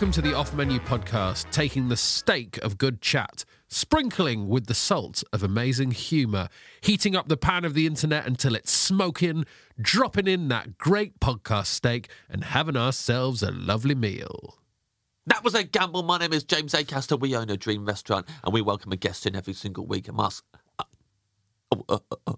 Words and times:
Welcome 0.00 0.12
to 0.12 0.22
the 0.22 0.34
Off 0.34 0.54
Menu 0.54 0.78
Podcast, 0.78 1.50
taking 1.50 1.90
the 1.90 1.96
steak 1.96 2.56
of 2.62 2.78
good 2.78 3.02
chat, 3.02 3.44
sprinkling 3.68 4.48
with 4.48 4.64
the 4.64 4.72
salt 4.72 5.22
of 5.30 5.42
amazing 5.42 5.90
humour, 5.90 6.48
heating 6.80 7.14
up 7.14 7.28
the 7.28 7.36
pan 7.36 7.66
of 7.66 7.74
the 7.74 7.86
internet 7.86 8.26
until 8.26 8.54
it's 8.54 8.72
smoking, 8.72 9.44
dropping 9.78 10.26
in 10.26 10.48
that 10.48 10.78
great 10.78 11.20
podcast 11.20 11.66
steak, 11.66 12.08
and 12.30 12.44
having 12.44 12.78
ourselves 12.78 13.42
a 13.42 13.50
lovely 13.50 13.94
meal. 13.94 14.56
That 15.26 15.44
was 15.44 15.54
a 15.54 15.64
gamble. 15.64 16.02
My 16.02 16.16
name 16.16 16.32
is 16.32 16.44
James 16.44 16.72
A. 16.72 16.82
Acaster. 16.82 17.20
We 17.20 17.36
own 17.36 17.50
a 17.50 17.58
dream 17.58 17.84
restaurant 17.84 18.26
and 18.42 18.54
we 18.54 18.62
welcome 18.62 18.92
a 18.92 18.96
guest 18.96 19.26
in 19.26 19.36
every 19.36 19.52
single 19.52 19.84
week 19.86 20.08
and. 20.08 20.18
Uh, 20.18 20.84
uh, 21.72 21.76
uh, 21.90 21.98
uh. 22.26 22.32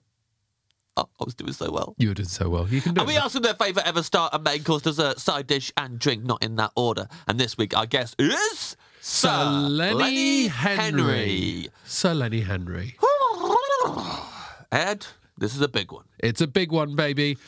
Oh, 0.96 1.08
I 1.20 1.24
was 1.24 1.34
doing 1.34 1.52
so 1.54 1.70
well. 1.70 1.94
You 1.96 2.08
were 2.08 2.14
doing 2.14 2.28
so 2.28 2.50
well. 2.50 2.68
You 2.68 2.80
can 2.82 2.92
do 2.94 3.00
And 3.00 3.08
we 3.08 3.16
it. 3.16 3.22
ask 3.22 3.32
them 3.32 3.42
their 3.42 3.54
favourite 3.54 3.86
ever 3.88 4.02
start, 4.02 4.34
a 4.34 4.38
main 4.38 4.62
course, 4.62 4.82
dessert, 4.82 5.18
side 5.20 5.46
dish, 5.46 5.72
and 5.76 5.98
drink, 5.98 6.22
not 6.24 6.42
in 6.42 6.56
that 6.56 6.72
order. 6.76 7.08
And 7.26 7.40
this 7.40 7.56
week, 7.56 7.74
our 7.76 7.86
guest 7.86 8.14
is 8.18 8.76
Sir 9.00 9.42
Lenny 9.44 10.48
Henry. 10.48 11.68
Sir 11.84 12.12
Lenny 12.12 12.40
Henry. 12.42 12.96
Ed, 14.72 15.06
this 15.38 15.54
is 15.54 15.60
a 15.60 15.68
big 15.68 15.92
one. 15.92 16.04
It's 16.18 16.40
a 16.40 16.46
big 16.46 16.72
one, 16.72 16.94
baby. 16.96 17.38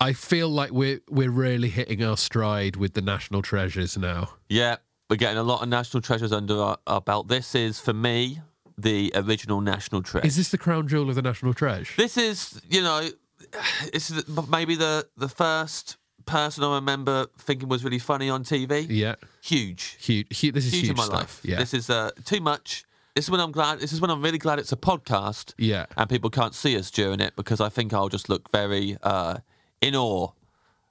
I 0.00 0.12
feel 0.12 0.48
like 0.48 0.70
we're 0.72 1.00
we're 1.08 1.30
really 1.30 1.68
hitting 1.68 2.02
our 2.02 2.16
stride 2.16 2.76
with 2.76 2.94
the 2.94 3.02
national 3.02 3.42
treasures 3.42 3.96
now. 3.96 4.30
Yeah, 4.48 4.76
we're 5.08 5.16
getting 5.16 5.38
a 5.38 5.44
lot 5.44 5.62
of 5.62 5.68
national 5.68 6.00
treasures 6.02 6.32
under 6.32 6.60
our, 6.60 6.78
our 6.86 7.00
belt. 7.00 7.28
This 7.28 7.54
is, 7.54 7.78
for 7.78 7.92
me, 7.92 8.40
the 8.82 9.12
original 9.14 9.60
national 9.60 10.02
treasure. 10.02 10.26
Is 10.26 10.36
this 10.36 10.50
the 10.50 10.58
crown 10.58 10.88
jewel 10.88 11.08
of 11.08 11.14
the 11.14 11.22
national 11.22 11.54
treasure? 11.54 11.92
This 11.96 12.16
is, 12.16 12.60
you 12.68 12.82
know, 12.82 13.08
this 13.92 14.10
is 14.10 14.24
maybe 14.48 14.74
the 14.74 15.06
the 15.16 15.28
first 15.28 15.96
person 16.26 16.62
I 16.64 16.76
remember 16.76 17.26
thinking 17.38 17.68
was 17.68 17.82
really 17.84 17.98
funny 17.98 18.28
on 18.30 18.44
TV. 18.44 18.86
Yeah, 18.88 19.16
Huge, 19.42 19.96
huge. 20.00 20.36
huge 20.38 20.54
this 20.54 20.66
is 20.66 20.72
huge, 20.72 20.82
huge, 20.84 20.90
in 20.90 20.96
my 20.96 21.04
stuff. 21.04 21.14
life. 21.18 21.40
Yeah, 21.42 21.58
This 21.58 21.74
is 21.74 21.90
uh, 21.90 22.10
too 22.24 22.40
much. 22.40 22.84
This 23.16 23.24
is 23.26 23.30
when 23.30 23.40
I'm 23.40 23.52
glad. 23.52 23.80
This 23.80 23.92
is 23.92 24.00
when 24.00 24.10
I'm 24.10 24.22
really 24.22 24.38
glad 24.38 24.58
it's 24.58 24.72
a 24.72 24.76
podcast. 24.76 25.52
Yeah. 25.58 25.86
and 25.96 26.08
people 26.08 26.30
can't 26.30 26.54
see 26.54 26.78
us 26.78 26.90
during 26.90 27.20
it 27.20 27.34
because 27.36 27.60
I 27.60 27.68
think 27.68 27.92
I'll 27.92 28.08
just 28.08 28.28
look 28.28 28.50
very 28.52 28.96
uh, 29.02 29.38
in 29.80 29.94
awe 29.96 30.28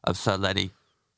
of 0.03 0.17
Sir 0.17 0.35
Lenny. 0.37 0.71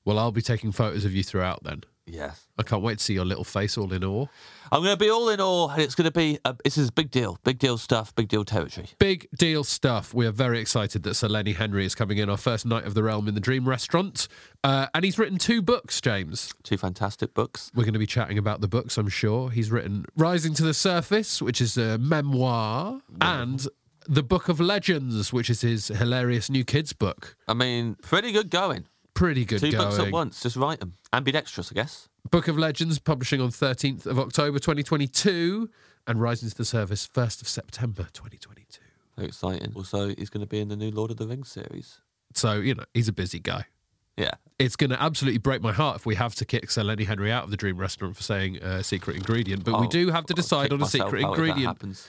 Well, 0.05 0.19
I'll 0.19 0.31
be 0.31 0.41
taking 0.41 0.72
photos 0.72 1.05
of 1.05 1.13
you 1.16 1.23
throughout 1.23 1.63
then. 1.63 1.84
Yes. 2.06 2.47
I 2.58 2.64
can't 2.64 2.84
wait 2.84 2.97
to 2.97 3.03
see 3.03 3.14
your 3.14 3.24
little 3.24 3.46
face 3.46 3.78
all 3.78 3.94
in 3.94 4.03
awe. 4.03 4.28
I'm 4.72 4.81
going 4.84 4.94
to 4.94 5.00
be 5.00 5.09
all 5.09 5.30
in 5.30 5.40
awe, 5.40 5.69
and 5.69 5.81
it's 5.81 5.96
going 5.96 6.06
to 6.06 6.12
be. 6.12 6.38
A, 6.44 6.56
this 6.64 6.78
is 6.78 6.90
a 6.90 6.91
big 6.91 7.12
deal, 7.12 7.40
big 7.44 7.59
deal 7.59 7.78
stuff, 7.78 8.14
big 8.14 8.28
deal 8.28 8.44
territory. 8.44 8.88
Big 9.00 9.28
deal 9.38 9.64
stuff. 9.64 10.14
We 10.14 10.25
are 10.25 10.31
very 10.31 10.59
excited 10.59 11.03
that 11.03 11.14
Sir 11.14 11.30
Lenny 11.30 11.53
Henry 11.53 11.86
is 11.86 11.96
coming 11.96 12.18
in 12.18 12.30
our 12.30 12.38
first 12.38 12.66
knight 12.66 12.86
of 12.86 12.94
the 12.94 13.03
realm 13.03 13.28
in 13.28 13.36
the 13.36 13.40
Dream 13.40 13.68
Restaurant. 13.69 14.28
Uh, 14.64 14.88
and 14.94 15.06
he's 15.06 15.18
written 15.18 15.38
two 15.38 15.62
books, 15.62 16.02
James. 16.02 16.53
Two 16.64 16.78
fantastic 16.78 17.34
books. 17.34 17.72
We're 17.74 17.84
going 17.84 17.94
to 17.94 18.00
be 18.00 18.08
chatting 18.08 18.38
about 18.38 18.59
the 18.59 18.68
books, 18.68 18.97
I'm 18.97 19.09
sure. 19.09 19.50
He's 19.50 19.72
written 19.72 20.06
Rising 20.18 20.53
to 20.56 20.64
the 20.64 20.74
Surface, 20.74 21.41
which 21.41 21.62
is 21.62 21.78
a 21.78 21.97
memoir, 21.97 23.00
and 23.22 23.66
The 24.08 24.24
Book 24.24 24.50
of 24.50 24.59
Legends, 24.59 25.31
which 25.31 25.50
is 25.50 25.62
his 25.62 25.88
hilarious 25.88 26.50
new 26.50 26.66
kids 26.66 26.91
book. 26.91 27.38
I 27.47 27.53
mean, 27.53 27.96
pretty 28.02 28.34
good 28.34 28.50
going. 28.50 28.88
Pretty 29.13 29.46
good 29.46 29.59
Two 29.59 29.72
going. 29.72 29.84
books 29.90 30.00
at 30.00 30.12
once, 30.12 30.41
just 30.41 30.56
write 30.56 30.79
them. 30.79 30.94
Ambidextrous, 31.13 31.72
I 31.72 31.75
guess. 31.75 32.09
Book 32.31 32.47
of 32.47 32.57
Legends 32.57 32.97
publishing 33.00 33.40
on 33.41 33.50
13th 33.50 34.06
of 34.06 34.18
October 34.18 34.57
2022 34.59 35.69
and 36.07 36.22
Rising 36.22 36.50
to 36.50 36.56
the 36.56 36.66
Surface 36.66 37.07
1st 37.07 37.41
of 37.41 37.47
September 37.47 38.07
2022. 38.13 38.79
Very 39.16 39.28
exciting. 39.28 39.72
Also, 39.75 40.09
he's 40.16 40.29
going 40.29 40.41
to 40.41 40.47
be 40.50 40.59
in 40.59 40.69
the 40.69 40.75
new 40.75 40.90
Lord 40.90 41.12
of 41.12 41.18
the 41.18 41.28
Rings 41.28 41.50
series. 41.52 42.00
So, 42.34 42.53
you 42.56 42.73
know, 42.73 42.85
he's 42.94 43.07
a 43.07 43.13
busy 43.13 43.40
guy. 43.40 43.66
Yeah. 44.18 44.31
It's 44.57 44.75
going 44.75 44.90
to 44.90 45.02
absolutely 45.02 45.38
break 45.40 45.62
my 45.62 45.72
heart 45.73 45.97
if 45.97 46.06
we 46.06 46.16
have 46.16 46.34
to 46.35 46.46
kick 46.46 46.72
Sir 46.72 46.84
Lenny 46.84 47.03
Henry 47.03 47.31
out 47.31 47.44
of 47.44 47.52
the 47.52 47.57
Dream 47.57 47.78
Restaurant 47.78 48.16
for 48.16 48.23
saying 48.23 48.57
a 48.57 48.84
secret 48.84 49.16
ingredient, 49.18 49.63
but 49.63 49.73
we 49.73 49.84
I'll- 49.85 49.88
do 49.90 50.09
have 50.12 50.25
to 50.28 50.34
decide 50.34 50.73
on 50.73 50.81
a 50.81 50.85
secret 50.88 51.22
ingredient. 51.22 51.66
happens. 51.68 52.07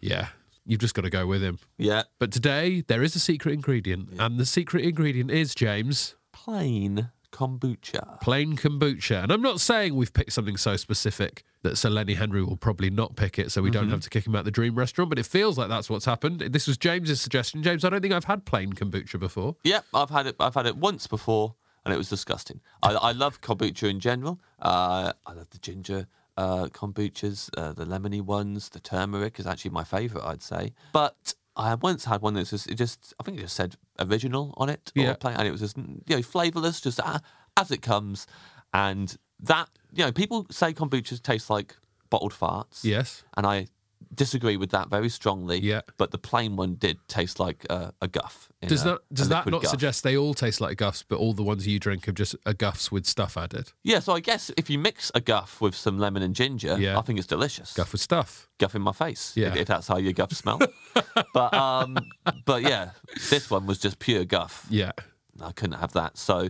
Yeah, 0.00 0.28
you've 0.66 0.80
just 0.80 0.94
got 0.94 1.02
to 1.02 1.10
go 1.10 1.26
with 1.26 1.42
him. 1.42 1.58
Yeah. 1.78 2.02
But 2.18 2.30
today, 2.32 2.82
there 2.86 3.02
is 3.02 3.16
a 3.16 3.20
secret 3.20 3.52
ingredient, 3.52 4.10
and 4.18 4.38
the 4.38 4.46
secret 4.46 4.84
ingredient 4.84 5.30
is, 5.30 5.54
James, 5.54 6.14
Plain 6.44 7.10
kombucha. 7.32 8.20
plain 8.20 8.54
kombucha. 8.56 9.22
And 9.22 9.32
I'm 9.32 9.42
not 9.42 9.60
saying 9.60 9.94
we've 9.96 10.12
picked 10.12 10.32
something 10.32 10.56
so 10.56 10.76
specific 10.76 11.42
that 11.62 11.76
Sir 11.76 11.90
Lenny 11.90 12.14
Henry 12.14 12.44
will 12.44 12.56
probably 12.56 12.90
not 12.90 13.16
pick 13.16 13.38
it, 13.38 13.50
so 13.50 13.60
we 13.62 13.70
Mm-hmm. 13.70 13.80
don't 13.80 13.90
have 13.90 14.00
to 14.02 14.10
kick 14.10 14.26
him 14.26 14.36
out 14.36 14.44
the 14.44 14.50
Dream 14.50 14.74
Restaurant, 14.76 15.08
but 15.08 15.18
it 15.18 15.26
feels 15.26 15.56
like 15.58 15.68
that's 15.68 15.88
what's 15.90 16.04
happened. 16.04 16.40
This 16.40 16.66
was 16.68 16.76
James's 16.76 17.20
suggestion. 17.20 17.62
James, 17.62 17.84
I 17.84 17.88
don't 17.90 18.02
think 18.02 18.14
I've 18.14 18.24
had 18.24 18.44
plain 18.44 18.72
kombucha 18.74 19.18
before. 19.18 19.56
Yeah, 19.64 19.80
I've 19.94 20.10
had 20.10 20.26
it. 20.26 20.36
I've 20.38 20.54
had 20.54 20.66
it 20.66 20.76
once 20.76 21.06
before, 21.06 21.54
and 21.84 21.92
it 21.94 21.96
was 21.96 22.08
disgusting. 22.10 22.60
I, 22.82 22.92
I 22.92 23.12
love 23.12 23.40
kombucha 23.40 23.88
in 23.88 23.98
general. 24.00 24.38
Uh, 24.60 25.12
I 25.26 25.32
love 25.32 25.48
the 25.50 25.58
ginger 25.58 26.06
uh, 26.36 26.66
kombuchas, 26.66 27.48
uh, 27.56 27.72
the 27.72 27.84
lemony 27.86 28.20
ones. 28.20 28.68
The 28.68 28.80
turmeric 28.80 29.40
is 29.40 29.46
actually 29.46 29.70
my 29.72 29.84
favourite, 29.84 30.24
I'd 30.24 30.42
say. 30.42 30.72
But 30.92 31.34
I 31.56 31.74
once 31.76 32.04
had 32.04 32.20
one 32.20 32.34
that's 32.34 32.50
just, 32.50 32.68
it 32.68 32.74
just, 32.74 33.14
I 33.20 33.22
think 33.22 33.38
it 33.38 33.42
just 33.42 33.54
said 33.56 33.76
original 33.98 34.54
on 34.56 34.68
it, 34.68 34.92
or 34.96 35.02
Yeah. 35.02 35.16
and 35.22 35.46
it 35.46 35.52
was 35.52 35.60
just, 35.60 35.76
you 35.76 36.02
know, 36.08 36.22
flavourless, 36.22 36.80
just 36.80 36.98
uh, 37.00 37.18
as 37.56 37.70
it 37.70 37.80
comes. 37.82 38.26
And 38.72 39.16
that, 39.40 39.68
you 39.92 40.04
know, 40.04 40.10
people 40.12 40.46
say 40.50 40.72
kombuchas 40.72 41.22
taste 41.22 41.50
like 41.50 41.76
bottled 42.10 42.32
farts. 42.32 42.80
Yes. 42.82 43.22
And 43.36 43.46
I 43.46 43.66
disagree 44.14 44.56
with 44.56 44.70
that 44.70 44.88
very 44.90 45.08
strongly. 45.08 45.60
Yeah. 45.60 45.82
But 45.96 46.10
the 46.10 46.18
plain 46.18 46.56
one 46.56 46.74
did 46.74 46.98
taste 47.08 47.38
like 47.38 47.64
uh, 47.70 47.90
a 48.02 48.08
guff. 48.08 48.50
Does 48.66 48.82
a- 48.82 48.84
that 48.90 48.98
does 49.12 49.28
that 49.28 49.46
not 49.46 49.62
guff. 49.62 49.70
suggest 49.70 50.02
they 50.04 50.16
all 50.16 50.32
taste 50.34 50.60
like 50.60 50.76
guffs, 50.78 51.02
but 51.06 51.16
all 51.16 51.32
the 51.34 51.42
ones 51.42 51.66
you 51.66 51.78
drink 51.78 52.08
are 52.08 52.12
just 52.12 52.34
a 52.46 52.54
guffs 52.54 52.90
with 52.90 53.06
stuff 53.06 53.36
added? 53.36 53.72
Yeah, 53.82 53.98
so 54.00 54.14
I 54.14 54.20
guess 54.20 54.50
if 54.56 54.70
you 54.70 54.78
mix 54.78 55.12
a 55.14 55.20
guff 55.20 55.60
with 55.60 55.74
some 55.74 55.98
lemon 55.98 56.22
and 56.22 56.34
ginger, 56.34 56.76
Yeah. 56.78 56.98
I 56.98 57.02
think 57.02 57.18
it's 57.18 57.28
delicious. 57.28 57.74
Guff 57.74 57.92
with 57.92 58.00
stuff. 58.00 58.48
Guff 58.58 58.74
in 58.74 58.82
my 58.82 58.92
face, 58.92 59.32
Yeah. 59.36 59.48
if, 59.48 59.56
if 59.56 59.68
that's 59.68 59.88
how 59.88 59.98
your 59.98 60.12
guff 60.12 60.32
smell. 60.32 60.60
but 61.34 61.52
um, 61.54 61.98
but 62.44 62.62
yeah, 62.62 62.90
this 63.30 63.50
one 63.50 63.66
was 63.66 63.78
just 63.78 63.98
pure 63.98 64.24
guff. 64.24 64.66
Yeah. 64.70 64.92
I 65.40 65.52
couldn't 65.52 65.78
have 65.78 65.92
that. 65.94 66.16
So, 66.16 66.48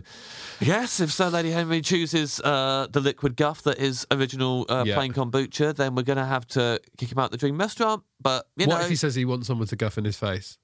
yes, 0.59 0.99
if 0.99 1.11
Sir 1.11 1.29
Lady 1.29 1.51
Henry 1.51 1.81
chooses 1.81 2.39
uh, 2.41 2.87
the 2.91 2.99
liquid 2.99 3.35
guff 3.35 3.63
that 3.63 3.79
is 3.79 4.05
original 4.11 4.65
uh, 4.69 4.83
Yeah. 4.85 4.95
plain 4.95 5.11
kombucha, 5.13 5.75
then 5.75 5.95
we're 5.95 6.03
going 6.03 6.17
to 6.17 6.25
have 6.25 6.45
to 6.49 6.79
kick 6.97 7.11
him 7.11 7.19
out 7.19 7.31
the 7.31 7.37
Dream 7.37 7.57
Restaurant. 7.57 8.03
But, 8.21 8.47
you 8.57 8.67
what 8.67 8.75
know, 8.77 8.81
if 8.83 8.89
he 8.89 8.95
says 8.95 9.15
he 9.15 9.25
wants 9.25 9.47
someone 9.47 9.67
to 9.67 9.75
guff 9.75 9.97
in 9.97 10.05
his 10.05 10.17
face? 10.17 10.57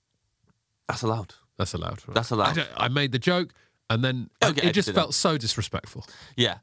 that's 0.87 1.03
allowed. 1.03 1.33
That's 1.57 1.73
allowed. 1.73 1.99
Right? 2.07 2.15
That's 2.15 2.31
allowed. 2.31 2.59
I, 2.59 2.65
I 2.75 2.87
made 2.89 3.11
the 3.11 3.19
joke, 3.19 3.53
and 3.89 4.03
then 4.03 4.29
it 4.41 4.73
just 4.73 4.91
felt 4.93 5.13
so 5.13 5.37
disrespectful. 5.37 6.05
Yeah. 6.35 6.57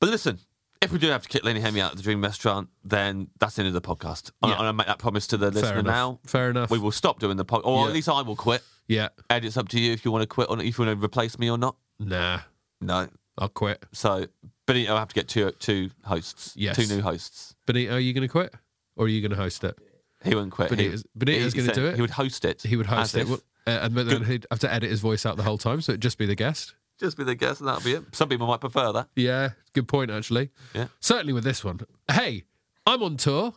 But 0.00 0.10
listen, 0.10 0.38
if 0.80 0.92
we 0.92 0.98
do 0.98 1.08
have 1.08 1.22
to 1.22 1.28
kick 1.28 1.44
Lenny 1.44 1.60
Henry 1.60 1.80
out 1.80 1.92
of 1.92 1.96
the 1.96 2.02
Dream 2.02 2.22
Restaurant, 2.22 2.68
then 2.84 3.28
that's 3.40 3.56
the 3.56 3.62
end 3.62 3.74
of 3.74 3.74
the 3.74 3.86
podcast. 3.86 4.30
I'm, 4.42 4.50
Yeah. 4.50 4.54
I'm 4.56 4.60
going 4.60 4.68
to 4.70 4.72
make 4.74 4.86
that 4.86 4.98
promise 4.98 5.26
to 5.28 5.36
the 5.36 5.50
Fair 5.52 5.62
listener 5.62 5.78
enough. 5.80 5.92
now. 5.92 6.20
Fair 6.26 6.50
enough. 6.50 6.70
We 6.70 6.78
will 6.78 6.92
stop 6.92 7.18
doing 7.20 7.36
the 7.36 7.44
podcast, 7.44 7.66
or 7.66 7.82
Yeah. 7.82 7.88
at 7.88 7.94
least 7.94 8.08
I 8.08 8.22
will 8.22 8.36
quit. 8.36 8.62
Yeah. 8.86 9.08
Ed, 9.30 9.44
it's 9.44 9.56
up 9.56 9.68
to 9.70 9.80
you 9.80 9.92
if 9.92 10.04
you 10.04 10.10
want 10.12 10.22
to 10.22 10.26
quit 10.26 10.48
or 10.50 10.56
not, 10.56 10.64
if 10.64 10.78
you 10.78 10.84
want 10.84 10.98
to 10.98 11.04
replace 11.04 11.38
me 11.38 11.50
or 11.50 11.58
not. 11.58 11.76
Nah. 11.98 12.40
No. 12.80 13.08
I'll 13.36 13.48
quit. 13.48 13.84
So, 13.92 14.26
Benito, 14.66 14.94
I 14.94 14.98
have 14.98 15.08
to 15.08 15.14
get 15.14 15.28
two 15.28 15.50
two 15.58 15.90
hosts. 16.04 16.52
Yes. 16.56 16.76
Two 16.76 16.86
new 16.86 17.00
hosts. 17.02 17.54
Benito, 17.66 17.94
are 17.94 18.00
you 18.00 18.12
going 18.12 18.22
to 18.22 18.28
quit, 18.28 18.52
or 18.96 19.06
are 19.06 19.08
you 19.08 19.20
going 19.20 19.30
to 19.30 19.36
host 19.36 19.62
it? 19.64 19.76
He 20.24 20.34
wouldn't 20.34 20.52
quit. 20.52 20.70
Benito's- 20.70 21.04
he, 21.24 21.32
he 21.32 21.50
gonna 21.50 21.66
said 21.66 21.74
do 21.74 21.86
it? 21.86 21.94
He 21.94 22.00
would 22.00 22.10
host 22.10 22.44
it. 22.44 22.62
He 22.62 22.76
would 22.76 22.86
host 22.86 23.14
as 23.14 23.28
it, 23.28 23.32
if. 23.32 23.40
Uh, 23.66 23.70
and 23.82 23.94
then 23.94 24.24
he'd 24.24 24.46
have 24.50 24.58
to 24.60 24.72
edit 24.72 24.90
his 24.90 25.00
voice 25.00 25.26
out 25.26 25.36
the 25.36 25.42
whole 25.42 25.58
time, 25.58 25.80
so 25.82 25.92
it'd 25.92 26.00
just 26.02 26.16
be 26.18 26.24
the 26.26 26.34
guest. 26.34 26.74
Just 26.98 27.16
be 27.16 27.24
the 27.24 27.34
guest, 27.34 27.60
and 27.60 27.68
that'll 27.68 27.82
be 27.82 27.92
it. 27.94 28.02
Some 28.12 28.28
people 28.28 28.46
might 28.46 28.60
prefer 28.60 28.92
that. 28.92 29.08
Yeah, 29.14 29.50
good 29.72 29.86
point, 29.88 30.10
actually. 30.10 30.50
Yeah. 30.74 30.88
Certainly 31.00 31.32
with 31.32 31.44
this 31.44 31.64
one. 31.64 31.80
Hey, 32.10 32.44
I'm 32.86 33.02
on 33.02 33.16
tour. 33.16 33.54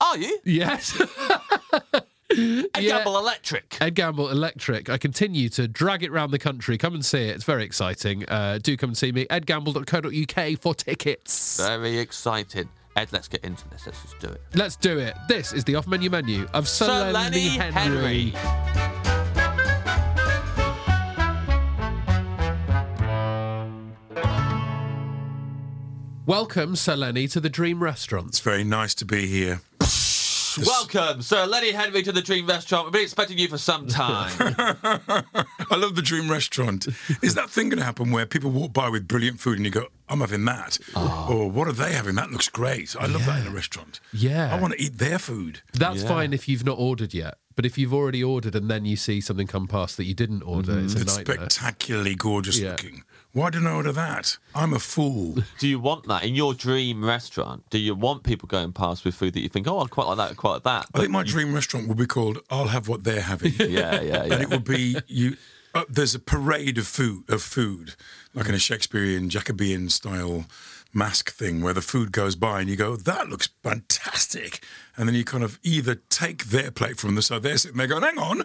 Are 0.00 0.16
you? 0.16 0.38
Yes. 0.44 1.00
Ed 2.30 2.70
Yeah. 2.78 2.98
Gamble 2.98 3.18
Electric. 3.18 3.76
Ed 3.80 3.94
Gamble 3.94 4.28
Electric. 4.30 4.88
I 4.90 4.98
continue 4.98 5.48
to 5.50 5.68
drag 5.68 6.02
it 6.02 6.10
around 6.10 6.30
the 6.32 6.38
country. 6.38 6.76
Come 6.78 6.94
and 6.94 7.04
see 7.04 7.28
it. 7.28 7.34
It's 7.36 7.44
very 7.44 7.64
exciting. 7.64 8.24
Uh, 8.28 8.58
do 8.62 8.76
come 8.76 8.90
and 8.90 8.96
see 8.98 9.12
me. 9.12 9.26
edgamble.co.uk 9.26 10.60
for 10.60 10.74
tickets. 10.74 11.58
Very 11.58 11.98
excited. 11.98 12.68
Ed, 12.96 13.08
let's 13.12 13.28
get 13.28 13.44
into 13.44 13.68
this. 13.70 13.86
Let's 13.86 14.02
just 14.02 14.18
do 14.20 14.28
it. 14.28 14.40
Let's 14.54 14.76
do 14.76 14.98
it. 14.98 15.14
This 15.28 15.52
is 15.52 15.64
the 15.64 15.74
off 15.76 15.86
menu 15.86 16.10
menu 16.10 16.46
of 16.54 16.68
Sir, 16.68 16.86
Sir 16.86 17.12
Lenny 17.12 17.50
Lenny 17.50 17.72
Henry. 17.72 18.30
Henry. 18.30 19.03
Welcome, 26.26 26.74
Sir 26.76 26.96
Lenny, 26.96 27.28
to 27.28 27.40
the 27.40 27.50
Dream 27.50 27.82
Restaurant. 27.82 28.28
It's 28.28 28.40
very 28.40 28.64
nice 28.64 28.94
to 28.94 29.04
be 29.04 29.26
here. 29.26 29.60
Welcome, 30.64 31.20
Sir 31.20 31.44
Lenny 31.46 31.72
Henry, 31.72 32.02
to 32.04 32.12
the 32.12 32.22
Dream 32.22 32.46
Restaurant. 32.46 32.86
We've 32.86 32.92
been 32.92 33.02
expecting 33.02 33.36
you 33.38 33.48
for 33.48 33.58
some 33.58 33.88
time. 33.88 34.32
I 34.38 35.76
love 35.76 35.96
the 35.96 36.02
dream 36.02 36.30
restaurant. 36.30 36.86
Is 37.22 37.34
that 37.34 37.50
thing 37.50 37.68
going 37.68 37.80
to 37.80 37.84
happen 37.84 38.10
where 38.12 38.24
people 38.24 38.50
walk 38.52 38.72
by 38.72 38.88
with 38.88 39.06
brilliant 39.08 39.40
food 39.40 39.56
and 39.58 39.66
you 39.66 39.72
go, 39.72 39.88
I'm 40.08 40.20
having 40.20 40.44
that? 40.46 40.78
Ah. 40.94 41.28
Or 41.28 41.50
what 41.50 41.66
are 41.68 41.72
they 41.72 41.92
having? 41.92 42.14
That 42.14 42.30
looks 42.30 42.48
great. 42.48 42.94
I 42.98 43.06
love 43.06 43.26
that 43.26 43.40
in 43.40 43.48
a 43.48 43.54
restaurant. 43.54 44.00
Yeah. 44.12 44.54
I 44.54 44.60
want 44.60 44.74
to 44.74 44.80
eat 44.80 44.98
their 44.98 45.18
food. 45.18 45.60
That's 45.72 46.02
Yeah. 46.02 46.08
fine 46.08 46.32
if 46.32 46.48
you've 46.48 46.64
not 46.64 46.78
ordered 46.78 47.12
yet. 47.12 47.38
But 47.56 47.66
if 47.66 47.76
you've 47.76 47.92
already 47.94 48.22
ordered 48.22 48.54
and 48.54 48.70
then 48.70 48.84
you 48.84 48.96
see 48.96 49.20
something 49.20 49.46
come 49.48 49.66
past 49.66 49.96
that 49.96 50.04
you 50.04 50.14
didn't 50.14 50.42
order, 50.42 50.72
mm-hmm. 50.72 50.84
it's 50.86 50.94
a 50.94 51.00
It's 51.02 51.16
nightmare. 51.16 51.36
spectacularly 51.50 52.14
gorgeous 52.14 52.58
Yeah. 52.60 52.70
looking. 52.70 53.02
Why 53.34 53.50
didn't 53.50 53.66
I 53.66 53.72
order 53.72 53.90
that? 53.90 54.38
I'm 54.54 54.72
a 54.72 54.78
fool. 54.78 55.38
do 55.58 55.66
you 55.66 55.80
want 55.80 56.06
that 56.06 56.22
in 56.22 56.36
your 56.36 56.54
dream 56.54 57.04
restaurant? 57.04 57.68
Do 57.68 57.78
you 57.78 57.92
want 57.96 58.22
people 58.22 58.46
going 58.46 58.72
past 58.72 59.04
with 59.04 59.16
food 59.16 59.34
that 59.34 59.40
you 59.40 59.48
think, 59.48 59.66
oh, 59.66 59.80
I'd 59.80 59.90
quite 59.90 60.06
like 60.06 60.18
that, 60.18 60.36
quite 60.36 60.52
like 60.52 60.62
that? 60.62 60.86
I 60.94 61.00
think 61.00 61.10
my 61.10 61.24
dream 61.24 61.52
restaurant 61.52 61.88
would 61.88 61.98
be 61.98 62.06
called 62.06 62.38
"I'll 62.48 62.68
have 62.68 62.86
what 62.86 63.02
they're 63.02 63.22
having," 63.22 63.52
yeah, 63.58 64.00
yeah, 64.00 64.00
yeah. 64.02 64.22
and 64.22 64.42
it 64.42 64.50
would 64.50 64.62
be 64.62 64.96
you. 65.08 65.36
Uh, 65.74 65.82
there's 65.88 66.14
a 66.14 66.20
parade 66.20 66.78
of 66.78 66.86
food, 66.86 67.28
of 67.28 67.42
food, 67.42 67.96
like 68.34 68.48
in 68.48 68.54
a 68.54 68.58
Shakespearean 68.60 69.28
Jacobean 69.28 69.88
style 69.88 70.46
mask 70.94 71.32
thing, 71.32 71.60
where 71.60 71.74
the 71.74 71.82
food 71.82 72.12
goes 72.12 72.36
by 72.36 72.60
and 72.60 72.70
you 72.70 72.76
go, 72.76 72.96
"That 72.96 73.28
looks 73.28 73.48
fantastic," 73.62 74.64
and 74.96 75.08
then 75.08 75.14
you 75.14 75.24
kind 75.24 75.44
of 75.44 75.58
either 75.62 75.96
take 76.08 76.46
their 76.46 76.70
plate 76.70 76.98
from 76.98 77.14
them, 77.14 77.22
so 77.22 77.38
they're 77.38 77.58
sitting 77.58 77.76
there 77.76 77.86
going, 77.86 78.02
"Hang 78.02 78.18
on," 78.18 78.44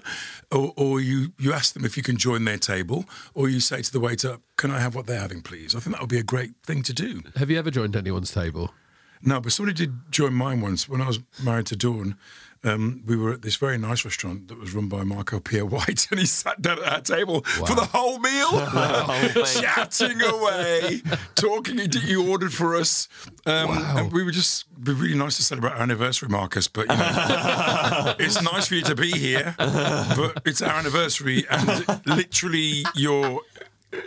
or, 0.51 0.73
or 0.75 0.99
you 0.99 1.33
you 1.37 1.53
ask 1.53 1.73
them 1.73 1.85
if 1.85 1.95
you 1.95 2.03
can 2.03 2.17
join 2.17 2.45
their 2.45 2.57
table, 2.57 3.07
or 3.33 3.47
you 3.49 3.59
say 3.59 3.81
to 3.81 3.91
the 3.91 3.99
waiter, 3.99 4.39
"Can 4.57 4.71
I 4.71 4.79
have 4.79 4.95
what 4.95 5.05
they're 5.05 5.19
having, 5.19 5.41
please?" 5.41 5.75
I 5.75 5.79
think 5.79 5.95
that 5.95 6.01
would 6.01 6.09
be 6.09 6.19
a 6.19 6.23
great 6.23 6.53
thing 6.65 6.83
to 6.83 6.93
do. 6.93 7.23
Have 7.35 7.49
you 7.49 7.57
ever 7.57 7.71
joined 7.71 7.95
anyone's 7.95 8.31
table? 8.31 8.73
No, 9.21 9.41
but 9.41 9.51
somebody 9.51 9.75
did 9.75 10.11
join 10.11 10.33
mine 10.33 10.61
once 10.61 10.87
when 10.87 11.01
I 11.01 11.07
was 11.07 11.19
married 11.43 11.65
to 11.67 11.75
Dawn. 11.75 12.15
Um, 12.63 13.03
we 13.05 13.15
were 13.15 13.31
at 13.31 13.41
this 13.41 13.55
very 13.55 13.77
nice 13.77 14.03
restaurant 14.03 14.49
that 14.49 14.59
was 14.59 14.73
run 14.73 14.89
by 14.89 15.03
Marco 15.03 15.39
Pierre 15.49 15.65
White, 15.65 16.07
and 16.11 16.19
he 16.19 16.25
sat 16.25 16.61
down 16.61 16.79
at 16.79 16.93
our 16.93 17.01
table 17.01 17.41
for 17.41 17.75
the 17.75 17.85
whole 17.85 18.19
meal, 18.19 18.49
thing. 19.45 19.63
chatting 19.63 20.21
away, 20.21 21.01
talking. 21.35 21.79
He 21.79 22.15
ordered 22.15 22.53
for 22.53 22.75
us, 22.75 23.07
um, 23.45 23.69
and 23.71 24.11
we 24.11 24.23
were 24.23 24.31
just 24.31 24.65
be 24.83 24.93
really 24.93 25.17
nice 25.17 25.37
to 25.37 25.43
celebrate 25.43 25.71
our 25.71 25.81
anniversary, 25.81 26.29
Marcus. 26.29 26.67
But 26.67 26.89
you 26.89 26.95
know, 26.97 28.15
it's 28.19 28.41
nice 28.41 28.67
for 28.67 28.75
you 28.75 28.81
to 28.83 28.95
be 28.95 29.11
here, 29.11 29.55
but 29.57 30.41
it's 30.45 30.61
our 30.61 30.77
anniversary, 30.77 31.45
and 31.49 31.85
literally 32.05 32.83
you're 32.95 33.41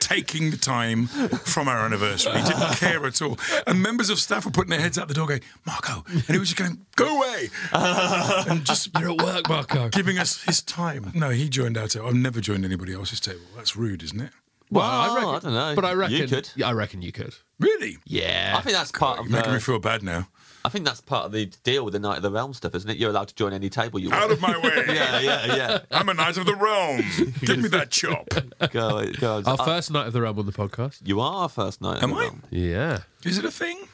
taking 0.01 0.51
the 0.51 0.57
time 0.57 1.07
from 1.07 1.69
our 1.69 1.79
anniversary. 1.85 2.33
He 2.39 2.43
didn't 2.45 2.77
care 2.77 3.05
at 3.05 3.21
all. 3.23 3.39
And 3.67 3.83
members 3.83 4.11
of 4.11 4.19
staff 4.19 4.45
were 4.45 4.51
putting 4.51 4.71
their 4.71 4.81
heads 4.81 4.99
out 4.99 5.09
the 5.09 5.15
door 5.15 5.27
going, 5.27 5.41
Marco. 5.67 6.05
And 6.09 6.23
he 6.25 6.39
was 6.39 6.53
just 6.53 6.59
going, 6.59 6.85
go 6.97 7.19
away. 7.19 7.51
and 7.73 8.65
just 8.65 8.91
You're 8.99 9.11
at 9.13 9.23
work, 9.23 9.49
Marco. 9.49 9.89
giving 9.89 10.19
us 10.19 10.43
his 10.43 10.63
time. 10.63 11.11
No, 11.15 11.31
he 11.31 11.49
joined 11.49 11.77
our 11.77 11.89
table. 11.89 12.07
I've 12.09 12.15
never 12.15 12.41
joined 12.41 12.65
anybody 12.65 12.93
else's 12.95 13.21
table. 13.21 13.41
That's 13.57 13.77
rude, 13.77 14.03
isn't 14.03 14.21
it? 14.21 14.31
Well, 14.71 14.89
Well, 14.89 14.91
I 14.91 15.15
reckon. 15.15 15.29
I 15.29 15.39
don't 15.41 15.55
know. 15.55 15.75
But 15.75 15.85
I 15.85 15.93
reckon 15.93 16.17
You 16.17 16.29
could. 16.29 16.51
Yeah, 16.57 16.69
I 16.69 16.73
reckon 16.73 17.03
you 17.03 17.13
could. 17.13 17.35
Really? 17.61 17.99
Yeah. 18.07 18.55
I 18.57 18.63
think 18.63 18.77
that's 18.77 18.91
part 18.93 19.19
of 19.19 19.27
You're 19.27 19.33
making 19.37 19.51
the, 19.51 19.57
me 19.57 19.61
feel 19.61 19.79
bad 19.79 20.03
now. 20.03 20.29
I 20.65 20.69
think 20.69 20.85
that's 20.85 21.01
part 21.01 21.27
of 21.27 21.33
the 21.33 21.47
deal 21.65 21.85
with 21.85 21.93
the 21.93 21.99
Knight 21.99 22.19
of 22.19 22.23
the 22.23 22.31
Realm 22.31 22.55
stuff, 22.55 22.75
isn't 22.75 22.89
it? 22.89 22.97
You're 22.97 23.11
allowed 23.11 23.29
to 23.29 23.35
join 23.35 23.53
any 23.53 23.69
table 23.69 23.99
you 23.99 24.11
want. 24.11 24.23
Out 24.23 24.31
of 24.31 24.41
my 24.41 24.57
way. 24.59 24.85
yeah, 24.95 25.19
yeah, 25.21 25.57
yeah. 25.57 25.79
I'm 25.91 26.09
a 26.09 26.15
knight 26.15 26.37
of 26.37 26.47
the 26.47 26.55
realm. 26.55 27.03
Give 27.41 27.59
me 27.59 27.69
that 27.71 27.91
chop. 27.91 28.29
Go, 28.73 29.11
go. 29.19 29.43
Our 29.45 29.55
Uh, 29.61 29.65
first 29.65 29.91
knight 29.91 30.07
of 30.07 30.13
the 30.13 30.23
realm 30.23 30.39
on 30.39 30.47
the 30.47 30.53
podcast. 30.53 31.01
you 31.05 31.21
are 31.21 31.43
our 31.43 31.49
first 31.49 31.81
knight. 31.83 31.97
of 31.99 32.05
Am 32.05 32.11
the 32.11 32.17
I? 32.17 32.21
Realm. 32.21 32.43
Yeah. 32.51 32.99
Is 33.25 33.39
it 33.39 33.45
a 33.45 33.51
thing? 33.51 33.89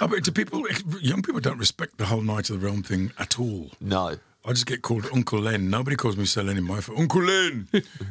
I 0.00 0.06
bet 0.06 0.24
do 0.24 0.32
people, 0.32 0.64
young 1.00 1.22
people 1.22 1.40
don't 1.40 1.58
respect 1.58 1.98
the 1.98 2.06
whole 2.06 2.20
knight 2.22 2.50
of 2.50 2.60
the 2.60 2.66
realm 2.66 2.82
thing 2.82 3.12
at 3.18 3.38
all. 3.38 3.70
No. 3.80 4.16
I 4.46 4.50
just 4.50 4.66
get 4.66 4.82
called 4.82 5.06
Uncle 5.14 5.40
Len. 5.40 5.70
Nobody 5.70 5.96
calls 5.96 6.18
me 6.18 6.26
Sir 6.26 6.42
Len 6.42 6.58
in 6.58 6.64
my 6.64 6.80
phone. 6.82 6.98
Uncle 6.98 7.22
Len, 7.22 7.66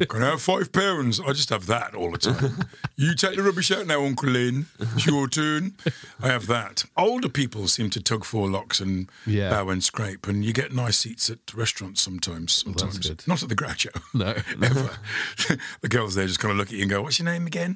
can 0.10 0.24
I 0.24 0.32
have 0.32 0.42
five 0.42 0.72
pounds? 0.72 1.20
I 1.20 1.32
just 1.32 1.50
have 1.50 1.68
that 1.68 1.94
all 1.94 2.10
the 2.12 2.18
time. 2.18 2.66
you 2.96 3.14
take 3.14 3.36
the 3.36 3.44
rubbish 3.44 3.70
out 3.72 3.86
now, 3.86 4.04
Uncle 4.04 4.30
Len. 4.30 4.66
It's 4.80 5.06
your 5.06 5.28
turn. 5.28 5.76
I 6.22 6.28
have 6.30 6.48
that. 6.48 6.86
Older 6.98 7.30
people 7.30 7.68
seem 7.68 7.92
to 7.92 8.02
tug 8.02 8.26
four 8.26 8.50
locks 8.50 8.80
and 8.80 9.10
Yeah. 9.28 9.52
bow 9.52 9.70
and 9.70 9.84
scrape, 9.84 10.28
and 10.28 10.44
you 10.44 10.54
get 10.54 10.74
nice 10.74 10.98
seats 10.98 11.30
at 11.30 11.38
restaurants 11.54 12.02
sometimes. 12.02 12.52
Sometimes 12.54 12.98
good. 12.98 13.24
not 13.28 13.44
at 13.44 13.50
the 13.50 13.56
Groucho. 13.56 13.90
No. 14.16 14.34
never. 14.58 14.90
the 15.82 15.88
girls 15.90 16.16
there 16.16 16.26
just 16.26 16.40
kind 16.40 16.52
of 16.52 16.58
look 16.58 16.68
at 16.70 16.74
you 16.74 16.82
and 16.82 16.90
go, 16.90 17.02
"What's 17.04 17.20
your 17.20 17.26
name 17.26 17.46
again?" 17.46 17.76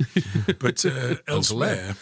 But 0.60 0.84
uh, 0.86 1.16
elsewhere, 1.28 1.96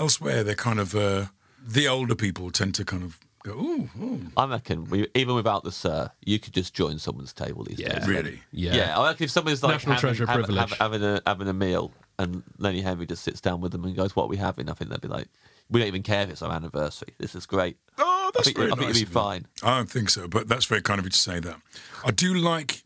elsewhere 0.00 0.42
they're 0.42 0.54
kind 0.54 0.80
of 0.80 0.94
uh, 0.94 1.26
the 1.64 1.86
older 1.88 2.14
people 2.16 2.50
tend 2.50 2.74
to 2.76 2.84
kind 2.84 3.02
of 3.04 3.18
go, 3.44 3.52
"Ooh, 3.52 3.90
ooh." 4.00 4.20
I 4.36 4.46
reckon 4.46 4.84
we, 4.86 5.08
even 5.14 5.34
without 5.34 5.64
the 5.64 5.72
sir, 5.72 6.10
you 6.24 6.38
could 6.38 6.52
just 6.54 6.74
join 6.74 6.98
someone's 6.98 7.32
table 7.32 7.64
these 7.64 7.78
Yeah. 7.78 7.98
days. 7.98 8.08
really." 8.08 8.42
Yeah. 8.52 8.74
Yeah. 8.74 8.98
I 8.98 9.08
reckon 9.08 9.24
if 9.24 9.30
someone's 9.30 9.62
like 9.62 9.72
National 9.72 9.94
having, 9.94 10.00
treasure 10.08 10.26
have- 10.26 10.34
privilege. 10.44 10.70
have- 10.70 10.78
having 10.78 11.02
a 11.02 11.22
having 11.26 11.48
a 11.48 11.52
meal 11.52 11.92
and 12.18 12.42
Lenny 12.58 12.82
Henry 12.82 13.06
just 13.06 13.24
sits 13.24 13.40
down 13.40 13.60
with 13.60 13.72
them 13.72 13.84
and 13.84 13.96
goes, 13.96 14.14
"What 14.14 14.24
are 14.24 14.28
we 14.28 14.36
having?" 14.36 14.68
I 14.70 14.74
think 14.74 14.90
they'd 14.90 15.00
be 15.00 15.08
like, 15.08 15.28
"We 15.70 15.80
don't 15.80 15.88
even 15.88 16.02
care 16.02 16.22
if 16.22 16.30
it's 16.30 16.42
our 16.42 16.52
anniversary. 16.52 17.14
This 17.18 17.34
is 17.34 17.46
great." 17.46 17.76
Oh, 17.98 18.30
that's 18.34 18.46
I 18.48 18.50
think, 18.50 18.56
very 18.58 18.70
I 18.72 18.74
think 18.76 18.88
nice 18.88 18.96
it'd 18.96 19.08
be 19.08 19.12
fine. 19.14 19.46
I 19.62 19.76
don't 19.78 19.90
think 19.90 20.10
so, 20.10 20.28
but 20.28 20.46
that's 20.48 20.66
very 20.66 20.82
kind 20.82 20.98
of 20.98 21.04
you 21.06 21.10
to 21.10 21.18
say 21.18 21.40
that. 21.40 21.56
I 22.04 22.10
do 22.10 22.34
like 22.34 22.84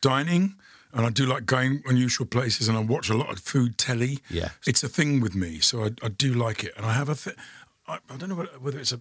dining, 0.00 0.56
and 0.92 1.06
I 1.06 1.10
do 1.10 1.26
like 1.26 1.46
going 1.46 1.82
unusual 1.86 2.26
places, 2.26 2.68
and 2.68 2.76
I 2.76 2.80
watch 2.80 3.08
a 3.10 3.14
lot 3.16 3.30
of 3.30 3.38
food 3.38 3.78
telly. 3.78 4.18
Yeah. 4.30 4.50
it's 4.66 4.82
a 4.82 4.88
thing 4.88 5.20
with 5.20 5.34
me, 5.34 5.60
so 5.60 5.84
I, 5.84 5.90
I 6.02 6.08
do 6.08 6.34
like 6.34 6.64
it, 6.64 6.72
and 6.76 6.84
I 6.86 6.94
have 6.94 7.08
a. 7.08 7.14
Th- 7.14 7.36
I, 7.86 7.98
I 8.08 8.16
don't 8.16 8.28
know 8.30 8.34
whether, 8.36 8.58
whether 8.60 8.78
it's 8.78 8.92
a. 8.92 9.00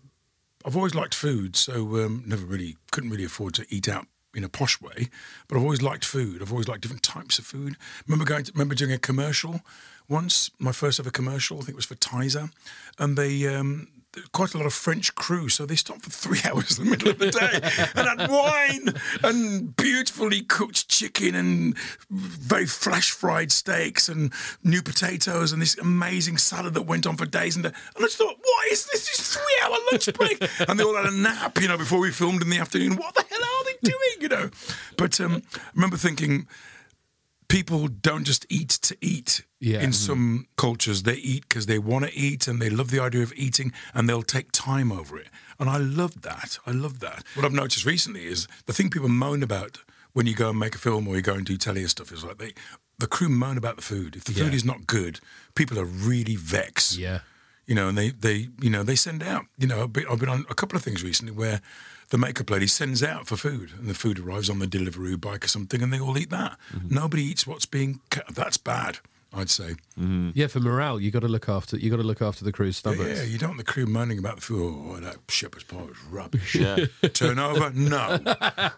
I've 0.66 0.76
always 0.76 0.96
liked 0.96 1.14
food, 1.14 1.56
so 1.56 2.04
um, 2.04 2.24
never 2.26 2.46
really 2.46 2.78
couldn't 2.92 3.10
really 3.10 3.26
afford 3.26 3.54
to 3.56 3.66
eat 3.70 3.90
out 3.90 4.08
in 4.36 4.44
a 4.44 4.50
posh 4.50 4.82
way, 4.82 5.10
but 5.48 5.58
I've 5.58 5.64
always 5.64 5.82
liked 5.82 6.06
food. 6.06 6.42
I've 6.42 6.52
always 6.52 6.68
liked 6.68 6.82
different 6.82 7.04
types 7.04 7.38
of 7.38 7.46
food. 7.46 7.76
Remember 8.08 8.26
going, 8.26 8.46
to, 8.46 8.52
remember 8.54 8.76
doing 8.76 8.92
a 8.92 8.98
commercial 8.98 9.62
once. 10.10 10.50
My 10.60 10.72
first 10.72 11.00
ever 11.00 11.12
commercial, 11.12 11.58
I 11.58 11.62
think 11.62 11.72
it 11.72 11.76
was 11.76 11.86
for 11.86 11.96
Tizer, 11.96 12.50
and 12.98 13.18
they. 13.18 13.48
Um, 13.48 13.90
Quite 14.32 14.54
a 14.54 14.58
lot 14.58 14.68
of 14.68 14.74
French 14.74 15.16
crew, 15.16 15.50
so 15.50 15.66
they 15.66 15.76
stopped 15.76 16.04
for 16.04 16.10
three 16.10 16.40
hours 16.50 16.78
in 16.78 16.86
the 16.86 16.92
middle 16.92 17.10
of 17.10 17.20
the 17.20 17.32
day 17.32 17.90
and 17.96 18.20
had 18.20 18.30
wine 18.30 18.94
and 19.24 19.76
beautifully 19.76 20.42
cooked 20.42 20.88
chicken 20.88 21.34
and 21.34 21.78
very 22.10 22.66
flash 22.66 23.12
fried 23.12 23.52
steaks 23.52 24.10
and 24.10 24.32
new 24.64 24.82
potatoes 24.84 25.52
and 25.52 25.62
this 25.62 25.78
amazing 25.80 26.38
salad 26.38 26.74
that 26.76 26.84
went 26.84 27.08
on 27.08 27.18
for 27.18 27.26
days 27.26 27.56
and 27.56 27.64
days. 27.64 27.74
And 27.96 28.04
I 28.04 28.08
just 28.08 28.18
thought, 28.18 28.38
what 28.40 28.72
is 28.72 28.86
this? 28.86 29.08
This 29.08 29.34
three 29.36 29.60
hour 29.64 29.78
lunch 29.92 30.14
break? 30.14 30.42
and 30.70 30.80
they 30.80 30.84
all 30.84 30.96
had 30.96 31.06
a 31.06 31.16
nap, 31.16 31.60
you 31.60 31.68
know, 31.68 31.78
before 31.78 32.00
we 32.00 32.12
filmed 32.12 32.42
in 32.42 32.50
the 32.50 32.60
afternoon. 32.60 32.98
What 32.98 33.16
the 33.16 33.26
hell 33.30 33.40
are 33.42 33.64
they 33.66 33.78
doing, 33.84 34.22
you 34.22 34.30
know? 34.30 34.50
But 34.98 35.20
um, 35.20 35.42
I 35.56 35.60
remember 35.74 35.98
thinking, 35.98 36.48
people 37.48 37.88
don't 37.88 38.24
just 38.24 38.46
eat 38.50 38.70
to 38.70 38.98
eat. 39.02 39.44
Yeah. 39.64 39.82
In 39.82 39.92
Mhm. 39.92 40.06
some 40.08 40.48
cultures, 40.58 41.04
they 41.04 41.16
eat 41.16 41.44
because 41.48 41.68
they 41.68 41.80
want 41.80 42.04
to 42.06 42.12
eat 42.28 42.48
and 42.50 42.62
they 42.62 42.70
love 42.70 42.90
the 42.92 43.00
idea 43.00 43.24
of 43.24 43.32
eating 43.36 43.72
and 43.94 44.10
they'll 44.10 44.22
take 44.38 44.52
time 44.52 44.92
over 44.92 45.18
it. 45.18 45.30
And 45.60 45.70
I 45.70 45.78
love 45.78 46.22
that. 46.24 46.58
I 46.68 46.72
love 46.72 47.00
that. 47.00 47.24
What 47.36 47.46
I've 47.46 47.54
noticed 47.64 47.86
recently 47.86 48.26
is 48.26 48.48
the 48.66 48.74
thing 48.74 48.90
people 48.90 49.08
moan 49.10 49.42
about 49.42 49.78
when 50.12 50.26
you 50.28 50.36
go 50.36 50.50
and 50.50 50.60
make 50.60 50.76
a 50.76 50.80
film 50.80 51.08
or 51.08 51.16
you 51.16 51.22
go 51.22 51.34
and 51.36 51.46
do 51.46 51.56
telly 51.58 51.82
and 51.82 51.90
stuff 51.90 52.12
is 52.12 52.24
like 52.24 52.40
they, 52.40 52.54
the 53.00 53.08
crew 53.08 53.30
moan 53.30 53.58
about 53.58 53.78
the 53.78 53.82
food. 53.82 54.16
If 54.18 54.26
the 54.26 54.34
food 54.34 54.54
is 54.54 54.66
not 54.66 54.86
good, 54.86 55.20
people 55.56 55.80
are 55.80 55.86
really 55.86 56.36
vexed 56.36 56.98
Yeah. 56.98 57.20
you 57.66 57.74
know, 57.74 57.88
and 57.88 57.98
they, 57.98 58.10
they 58.12 58.50
you 58.62 58.70
know, 58.70 58.84
they 58.84 58.96
send 58.98 59.24
out, 59.24 59.46
you 59.58 59.68
know, 59.68 59.84
I've 59.84 59.94
been, 59.94 60.06
I've 60.10 60.20
been 60.20 60.30
on 60.38 60.46
a 60.50 60.56
couple 60.56 60.76
of 60.78 60.84
things 60.84 61.02
recently 61.04 61.32
where 61.34 61.62
the 62.10 62.18
makeup 62.18 62.50
lady 62.50 62.68
sends 62.68 63.02
out 63.02 63.28
for 63.28 63.38
food 63.38 63.72
and 63.80 63.88
the 63.90 63.94
food 63.94 64.20
arrives 64.20 64.50
on 64.50 64.60
the 64.60 64.68
delivery 64.68 65.16
bike 65.16 65.46
or 65.46 65.48
something 65.48 65.82
and 65.82 65.92
they 65.94 66.00
all 66.02 66.18
eat 66.18 66.30
that. 66.32 66.58
Nobody 66.90 67.24
eats 67.24 67.48
what's 67.48 67.66
being, 67.66 68.02
that's 68.30 68.58
bad, 68.58 69.00
I'd 69.36 69.50
say. 69.50 69.76
Yeah, 69.98 70.48
for 70.48 70.60
morale, 70.60 71.00
you 71.00 71.10
got 71.12 71.22
to 71.22 71.28
look 71.28 71.50
after 71.50 71.78
you 71.78 71.90
got 71.90 71.98
to 71.98 72.04
look 72.04 72.22
after 72.22 72.44
the 72.46 72.52
crew's 72.52 72.78
stomachs. 72.78 73.04
Yeah, 73.20 73.24
you 73.24 73.38
don't 73.38 73.52
want 73.52 73.58
the 73.60 73.72
crew 73.72 73.86
moaning 73.86 74.20
about 74.20 74.36
the 74.36 74.42
food. 74.42 74.76
Oh, 74.88 75.00
that 75.00 75.18
shepherd's 75.30 75.64
pie 75.64 75.80
is 75.80 76.04
rubbish. 76.10 76.56
Yeah. 76.56 76.86
Turnover? 77.14 77.72
No. 77.72 78.20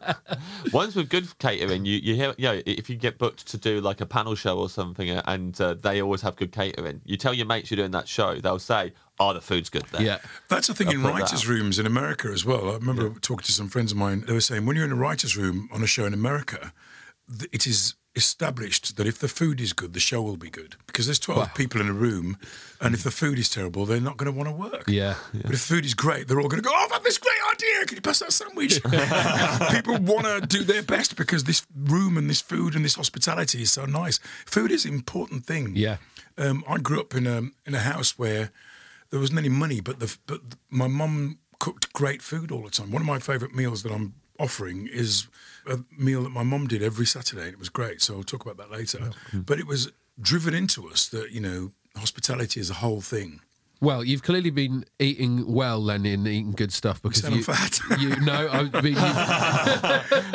Ones 0.74 0.96
with 0.96 1.10
good 1.10 1.38
catering, 1.40 1.86
you, 1.86 1.98
you 1.98 2.16
hear, 2.16 2.34
you 2.38 2.46
know, 2.46 2.62
if 2.66 2.90
you 2.90 2.96
get 2.96 3.18
booked 3.18 3.48
to 3.48 3.58
do 3.58 3.82
like 3.82 4.02
a 4.02 4.06
panel 4.06 4.36
show 4.36 4.58
or 4.58 4.70
something 4.70 5.10
and 5.10 5.60
uh, 5.60 5.74
they 5.74 6.02
always 6.02 6.22
have 6.22 6.36
good 6.36 6.52
catering, 6.52 7.02
you 7.06 7.18
tell 7.18 7.34
your 7.34 7.46
mates 7.46 7.70
you're 7.70 7.78
doing 7.78 7.92
that 7.92 8.08
show, 8.08 8.36
they'll 8.36 8.60
say, 8.60 8.94
oh, 9.20 9.34
the 9.34 9.42
food's 9.42 9.70
good 9.70 9.84
there. 9.92 10.02
Yeah. 10.02 10.18
That's 10.50 10.68
the 10.68 10.74
thing 10.74 10.88
I'll 10.88 10.96
in 10.96 11.04
writers' 11.04 11.48
rooms 11.48 11.80
in 11.80 11.86
America 11.86 12.30
as 12.30 12.46
well. 12.46 12.70
I 12.70 12.74
remember 12.74 13.10
talking 13.20 13.46
to 13.46 13.52
some 13.52 13.68
friends 13.70 13.92
of 13.92 13.98
mine. 13.98 14.24
They 14.28 14.34
were 14.34 14.42
saying 14.42 14.66
when 14.66 14.76
you're 14.76 14.86
in 14.86 14.92
a 14.92 14.96
writers' 14.96 15.36
room 15.38 15.70
on 15.72 15.84
a 15.84 15.88
show 15.88 16.06
in 16.06 16.14
America, 16.14 16.74
th- 17.30 17.50
it 17.52 17.68
is 17.68 17.96
established 18.16 18.98
that 18.98 19.06
if 19.06 19.20
the 19.20 19.28
food 19.28 19.60
is 19.60 19.74
good, 19.74 19.94
the 19.94 20.00
show 20.00 20.22
will 20.22 20.38
be 20.38 20.50
good 20.50 20.76
because 20.88 21.06
there's 21.06 21.20
12 21.20 21.54
people 21.54 21.82
in 21.82 21.90
a 21.90 21.94
room, 21.94 22.38
and 22.80 22.96
if 22.96 23.04
the 23.04 23.12
food 23.12 23.38
is 23.38 23.50
terrible, 23.50 23.86
they're 23.86 24.00
not 24.00 24.18
going 24.18 24.32
to 24.32 24.38
want 24.38 24.50
to 24.50 24.56
work. 24.56 24.86
Yeah. 24.88 25.16
But 25.34 25.52
if 25.54 25.68
the 25.68 25.76
food 25.76 25.86
is 25.86 25.94
great, 25.94 26.28
they're 26.28 26.40
all 26.40 26.48
going 26.48 26.62
to 26.62 26.68
go, 26.68 26.74
oh, 26.74 26.86
I've 26.86 26.92
had 26.92 27.04
this 27.04 27.18
great 27.18 27.38
idea. 27.52 27.86
Can 27.86 27.96
you 27.96 28.02
pass 28.02 28.20
that 28.20 28.32
sandwich? 28.32 28.82
People 29.72 29.98
want 30.00 30.26
to 30.26 30.42
do 30.48 30.64
their 30.64 30.84
best 30.84 31.16
because 31.16 31.44
this 31.44 31.66
room 31.76 32.18
and 32.18 32.30
this 32.30 32.42
food 32.42 32.76
and 32.76 32.86
this 32.86 32.96
hospitality 32.96 33.62
is 33.62 33.72
so 33.72 33.86
nice. 33.86 34.20
Food 34.46 34.72
is 34.72 34.86
an 34.86 34.94
important 34.94 35.46
thing. 35.46 35.74
Yeah. 35.76 35.98
Um, 36.38 36.64
I 36.68 36.78
grew 36.78 37.00
up 37.00 37.16
in 37.16 37.28
a 37.28 37.44
in 37.66 37.74
a 37.74 37.80
house 37.80 38.18
where 38.18 38.52
there 39.10 39.20
wasn't 39.20 39.40
any 39.40 39.50
money, 39.50 39.80
but 39.82 40.00
the 40.00 40.18
but 40.26 40.42
my 40.70 40.88
mum 40.88 41.40
cooked 41.60 41.94
great 41.94 42.22
food 42.22 42.52
all 42.52 42.64
the 42.64 42.70
time. 42.70 42.92
One 42.92 43.02
of 43.02 43.08
my 43.08 43.20
favourite 43.20 43.56
meals 43.56 43.84
that 43.84 43.92
I'm 43.92 44.14
offering 44.40 44.88
is 44.92 45.28
a 45.68 45.80
meal 45.98 46.24
that 46.24 46.30
my 46.32 46.44
mum 46.44 46.68
did 46.68 46.84
every 46.84 47.06
Saturday, 47.06 47.44
and 47.46 47.54
it 47.54 47.60
was 47.60 47.70
great. 47.70 48.02
So 48.02 48.16
I'll 48.16 48.24
talk 48.24 48.46
about 48.46 48.58
that 48.58 48.72
later. 48.72 49.12
But 49.34 49.60
it 49.60 49.68
was 49.68 49.92
driven 50.22 50.54
into 50.54 50.88
us 50.90 51.08
that 51.10 51.32
you 51.32 51.42
know 51.42 51.72
hospitality 51.96 52.60
is 52.60 52.70
a 52.70 52.76
whole 52.76 53.02
thing. 53.02 53.42
Well, 53.82 54.04
you've 54.06 54.24
clearly 54.24 54.52
been 54.52 54.86
eating 55.00 55.52
well, 55.54 55.84
then, 55.84 56.06
and 56.06 56.26
eating 56.28 56.54
good 56.54 56.72
stuff 56.72 57.02
because 57.02 57.20
Said 57.22 57.34
I'm 57.34 57.38
you, 57.38 57.44
fat. 57.44 57.80
you 58.00 58.16
know, 58.22 58.48
I 58.52 58.82
mean, 58.82 58.96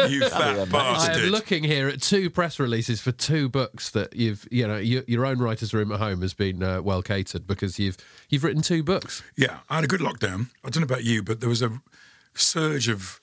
you, 0.08 0.18
You 0.20 0.28
fat 0.28 0.74
I 0.74 1.12
am 1.14 1.30
looking 1.30 1.64
here 1.64 1.88
at 1.88 2.02
two 2.02 2.28
press 2.28 2.60
releases 2.60 3.00
for 3.00 3.12
two 3.12 3.48
books 3.48 3.90
that 3.90 4.14
you've, 4.14 4.46
you 4.50 4.68
know, 4.68 4.76
your, 4.76 5.02
your 5.06 5.24
own 5.24 5.38
writers' 5.38 5.72
room 5.72 5.90
at 5.90 5.98
home 5.98 6.20
has 6.20 6.34
been 6.34 6.62
uh, 6.62 6.82
well 6.82 7.02
catered 7.02 7.46
because 7.46 7.78
you've 7.78 7.96
you've 8.28 8.44
written 8.44 8.62
two 8.62 8.82
books. 8.82 9.22
Yeah, 9.36 9.60
I 9.70 9.76
had 9.76 9.84
a 9.84 9.88
good 9.88 10.00
lockdown. 10.00 10.48
I 10.64 10.68
don't 10.70 10.82
know 10.82 10.84
about 10.94 11.04
you, 11.04 11.22
but 11.22 11.40
there 11.40 11.48
was 11.48 11.62
a 11.62 11.80
surge 12.34 12.88
of 12.88 13.19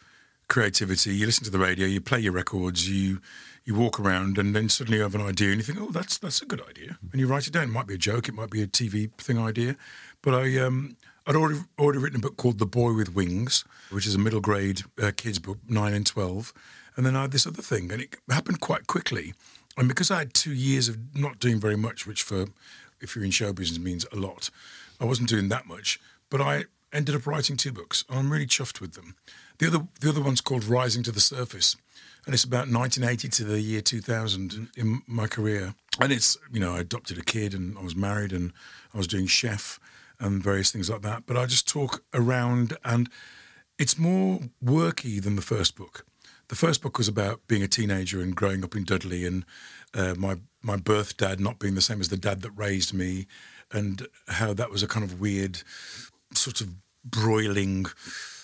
creativity. 0.48 1.16
You 1.16 1.26
listen 1.26 1.44
to 1.46 1.52
the 1.52 1.60
radio, 1.60 1.86
you 1.86 2.02
play 2.02 2.20
your 2.20 2.34
records, 2.34 2.90
you 2.90 3.22
you 3.66 3.76
walk 3.76 4.00
around, 4.00 4.38
and 4.38 4.56
then 4.56 4.70
suddenly 4.70 4.98
you 4.98 5.04
have 5.04 5.16
an 5.16 5.22
idea, 5.22 5.50
and 5.50 5.58
you 5.58 5.64
think, 5.64 5.80
"Oh, 5.80 5.92
that's 5.92 6.18
that's 6.18 6.42
a 6.42 6.46
good 6.46 6.62
idea," 6.68 6.98
and 7.12 7.20
you 7.20 7.28
write 7.28 7.48
it 7.48 7.54
down. 7.54 7.64
It 7.64 7.72
might 7.72 7.88
be 7.88 7.96
a 7.96 7.98
joke, 7.98 8.30
it 8.30 8.36
might 8.36 8.50
be 8.50 8.62
a 8.62 8.68
TV 8.68 9.12
thing 9.18 9.38
idea, 9.38 9.76
but 10.22 10.34
I 10.34 10.58
um 10.58 10.96
I'd 11.26 11.36
already 11.36 11.60
already 11.78 12.00
written 12.00 12.20
a 12.20 12.22
book 12.22 12.38
called 12.38 12.60
The 12.60 12.66
Boy 12.66 12.94
with 12.94 13.14
Wings, 13.14 13.66
which 13.90 14.08
is 14.08 14.16
a 14.16 14.20
middle 14.20 14.40
grade 14.40 14.84
uh, 15.02 15.12
kids 15.16 15.40
book, 15.40 15.58
nine 15.68 15.94
and 15.94 16.06
twelve, 16.06 16.54
and 16.96 17.06
then 17.06 17.16
I 17.16 17.24
had 17.24 17.32
this 17.32 17.46
other 17.46 17.62
thing, 17.62 17.92
and 17.92 18.02
it 18.02 18.16
happened 18.30 18.62
quite 18.62 18.88
quickly, 18.88 19.34
and 19.78 19.88
because 19.88 20.10
I 20.10 20.20
had 20.20 20.34
two 20.34 20.54
years 20.54 20.88
of 20.88 20.98
not 21.14 21.40
doing 21.40 21.60
very 21.60 21.78
much, 21.78 22.08
which 22.08 22.24
for 22.24 22.46
if 23.02 23.16
you're 23.16 23.26
in 23.26 23.32
show 23.32 23.54
business 23.54 23.80
means 23.80 24.06
a 24.12 24.16
lot. 24.16 24.50
I 25.00 25.06
wasn't 25.06 25.30
doing 25.30 25.50
that 25.50 25.68
much, 25.68 26.00
but 26.30 26.42
I 26.42 26.66
ended 26.94 27.16
up 27.16 27.28
writing 27.28 27.58
two 27.58 27.72
books. 27.72 28.04
and 28.10 28.20
I'm 28.20 28.32
really 28.32 28.46
chuffed 28.46 28.82
with 28.82 28.94
them. 28.94 29.16
The 29.60 29.68
other, 29.68 29.88
the 30.00 30.10
other 30.10 30.22
one's 30.22 30.42
called 30.42 30.66
Rising 30.66 31.04
to 31.04 31.12
the 31.12 31.20
Surface, 31.20 31.76
and 32.26 32.34
it's 32.34 32.44
about 32.44 32.70
1980 32.70 33.28
to 33.30 33.44
the 33.44 33.62
year 33.62 33.82
2000 33.82 34.70
in 34.76 35.02
my 35.08 35.28
career. 35.28 35.74
And 36.00 36.12
it's, 36.12 36.38
you 36.52 36.60
know, 36.60 36.76
I 36.76 36.80
adopted 36.80 37.18
a 37.18 37.24
kid 37.24 37.54
and 37.54 37.78
I 37.78 37.82
was 37.82 37.96
married 37.96 38.32
and 38.32 38.54
I 38.94 38.98
was 38.98 39.08
doing 39.08 39.26
chef 39.26 39.80
and 40.20 40.44
various 40.44 40.72
things 40.72 40.90
like 40.90 41.02
that. 41.02 41.26
But 41.26 41.38
I 41.38 41.46
just 41.46 41.68
talk 41.68 42.04
around, 42.14 42.78
and 42.84 43.10
it's 43.80 43.98
more 43.98 44.42
worky 44.64 45.22
than 45.22 45.36
the 45.36 45.42
first 45.42 45.76
book. 45.76 46.06
The 46.50 46.56
first 46.56 46.82
book 46.82 46.98
was 46.98 47.08
about 47.08 47.42
being 47.48 47.64
a 47.64 47.68
teenager 47.68 48.22
and 48.22 48.36
growing 48.36 48.64
up 48.64 48.76
in 48.76 48.84
Dudley 48.84 49.26
and 49.26 49.44
uh, 49.94 50.16
my 50.18 50.38
my 50.62 50.76
birth 50.76 51.18
dad 51.18 51.40
not 51.40 51.60
being 51.60 51.76
the 51.76 51.82
same 51.82 52.02
as 52.02 52.10
the 52.10 52.18
dad 52.18 52.42
that 52.42 52.52
raised 52.52 52.94
me, 52.94 53.28
and 53.72 54.08
how 54.28 54.54
that 54.54 54.70
was 54.70 54.84
a 54.84 54.88
kind 54.88 55.04
of 55.04 55.20
weird, 55.20 55.62
sort 56.38 56.62
of 56.62 56.70
broiling 57.04 57.88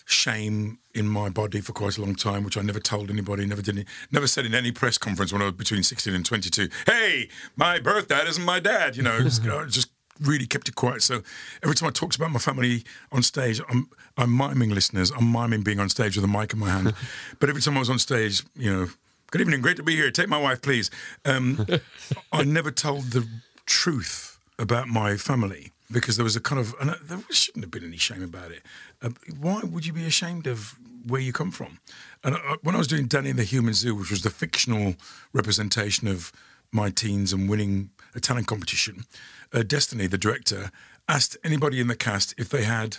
shame 0.06 0.80
in 0.94 1.08
my 1.08 1.30
body 1.30 1.62
for 1.62 1.72
quite 1.74 1.98
a 1.98 2.02
long 2.02 2.16
time, 2.16 2.44
which 2.44 2.58
I 2.58 2.62
never 2.62 2.80
told 2.80 3.10
anybody, 3.10 3.46
never 3.46 3.62
did, 3.62 3.78
any, 3.78 3.86
never 4.12 4.28
said 4.28 4.46
in 4.46 4.54
any 4.54 4.72
press 4.72 4.98
conference 4.98 5.32
when 5.32 5.42
I 5.42 5.46
was 5.46 5.54
between 5.54 5.84
sixteen 5.84 6.14
and 6.14 6.26
twenty-two. 6.26 6.70
Hey, 6.86 7.30
my 7.56 7.80
birth 7.80 8.08
dad 8.08 8.28
isn't 8.28 8.44
my 8.44 8.60
dad. 8.60 8.96
You 8.96 9.04
know, 9.04 9.18
it's, 9.20 9.40
I 9.40 9.66
just 9.66 9.90
really 10.22 10.46
kept 10.46 10.70
it 10.70 10.76
quiet. 10.76 11.02
So 11.02 11.24
every 11.64 11.76
time 11.76 11.88
I 11.88 11.92
talked 11.92 12.16
about 12.16 12.32
my 12.32 12.40
family 12.40 12.84
on 13.12 13.24
stage, 13.24 13.62
I'm 13.70 13.90
I'm 14.18 14.36
miming 14.36 14.72
listeners. 14.72 15.12
I'm 15.12 15.32
miming 15.32 15.64
being 15.64 15.80
on 15.80 15.90
stage 15.90 16.16
with 16.16 16.26
a 16.26 16.28
mic 16.28 16.54
in 16.54 16.60
my 16.60 16.70
hand. 16.70 16.94
but 17.40 17.50
every 17.50 17.62
time 17.62 17.76
I 17.76 17.80
was 17.80 17.90
on 17.90 18.00
stage, 18.00 18.44
you 18.56 18.72
know, 18.72 18.88
good 19.32 19.42
evening, 19.42 19.62
great 19.62 19.78
to 19.78 19.84
be 19.84 19.96
here. 19.96 20.12
Take 20.12 20.30
my 20.30 20.40
wife, 20.40 20.62
please. 20.62 20.92
Um, 21.26 21.66
I 22.32 22.44
never 22.44 22.72
told 22.72 23.12
the 23.12 23.28
truth 23.66 24.38
about 24.60 24.88
my 24.88 25.18
family 25.18 25.73
because 25.94 26.18
there 26.18 26.24
was 26.24 26.36
a 26.36 26.42
kind 26.42 26.60
of, 26.60 26.76
and 26.82 26.90
there 27.08 27.20
shouldn't 27.32 27.64
have 27.64 27.72
been 27.72 27.84
any 27.86 27.98
shame 27.98 28.24
about 28.24 28.52
it. 28.52 28.64
Uh, 29.02 29.10
why 29.40 29.62
would 29.64 29.86
you 29.86 29.94
be 29.94 30.06
ashamed 30.06 30.48
of 30.48 30.76
where 31.08 31.22
you 31.22 31.32
come 31.32 31.52
from? 31.52 31.80
And 32.24 32.36
I, 32.36 32.56
when 32.64 32.76
I 32.76 32.78
was 32.80 32.88
doing 32.88 33.06
Danny 33.08 33.30
and 33.30 33.40
the 33.40 33.44
Human 33.44 33.74
Zoo, 33.74 33.96
which 33.96 34.10
was 34.12 34.22
the 34.24 34.30
fictional 34.30 34.96
representation 35.34 36.08
of 36.08 36.32
my 36.72 36.90
teens 36.90 37.32
and 37.34 37.50
winning 37.50 37.92
a 38.16 38.20
talent 38.20 38.48
competition, 38.48 39.06
uh, 39.54 39.64
Destiny, 39.64 40.08
the 40.08 40.18
director, 40.18 40.72
asked 41.08 41.38
anybody 41.44 41.80
in 41.80 41.88
the 41.88 41.96
cast 41.96 42.34
if 42.38 42.50
they 42.50 42.64
had 42.64 42.98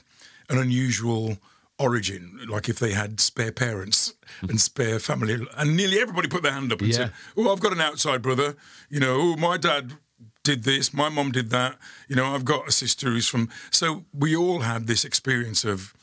an 0.49 0.59
unusual 0.59 1.39
origin, 1.79 2.39
like 2.49 2.69
if 2.69 2.79
they 2.79 2.93
had 2.93 3.19
spare 3.19 3.51
parents 3.51 4.15
and 4.43 4.61
spare 4.61 4.99
family, 5.01 5.45
and 5.57 5.77
nearly 5.77 5.99
everybody 5.99 6.29
put 6.29 6.43
their 6.43 6.53
hand 6.53 6.73
up 6.73 6.81
and 6.81 6.89
Yeah. 6.91 6.97
said, 6.97 7.13
"Oh, 7.37 7.53
I've 7.53 7.61
got 7.61 7.73
an 7.73 7.81
outside 7.81 8.23
brother. 8.23 8.55
You 8.89 9.01
know, 9.01 9.17
oh, 9.21 9.37
my 9.37 9.57
dad 9.57 9.95
did 10.43 10.65
this, 10.65 10.93
my 10.93 11.09
mom 11.09 11.33
did 11.33 11.51
that. 11.51 11.79
You 12.09 12.17
know, 12.17 12.35
I've 12.35 12.45
got 12.45 12.69
a 12.69 12.73
sister 12.73 13.09
who's 13.09 13.29
from." 13.29 13.49
So 13.71 14.05
we 14.13 14.37
all 14.37 14.61
had 14.61 14.87
this 14.87 15.05
experience 15.05 15.65
of 15.65 15.95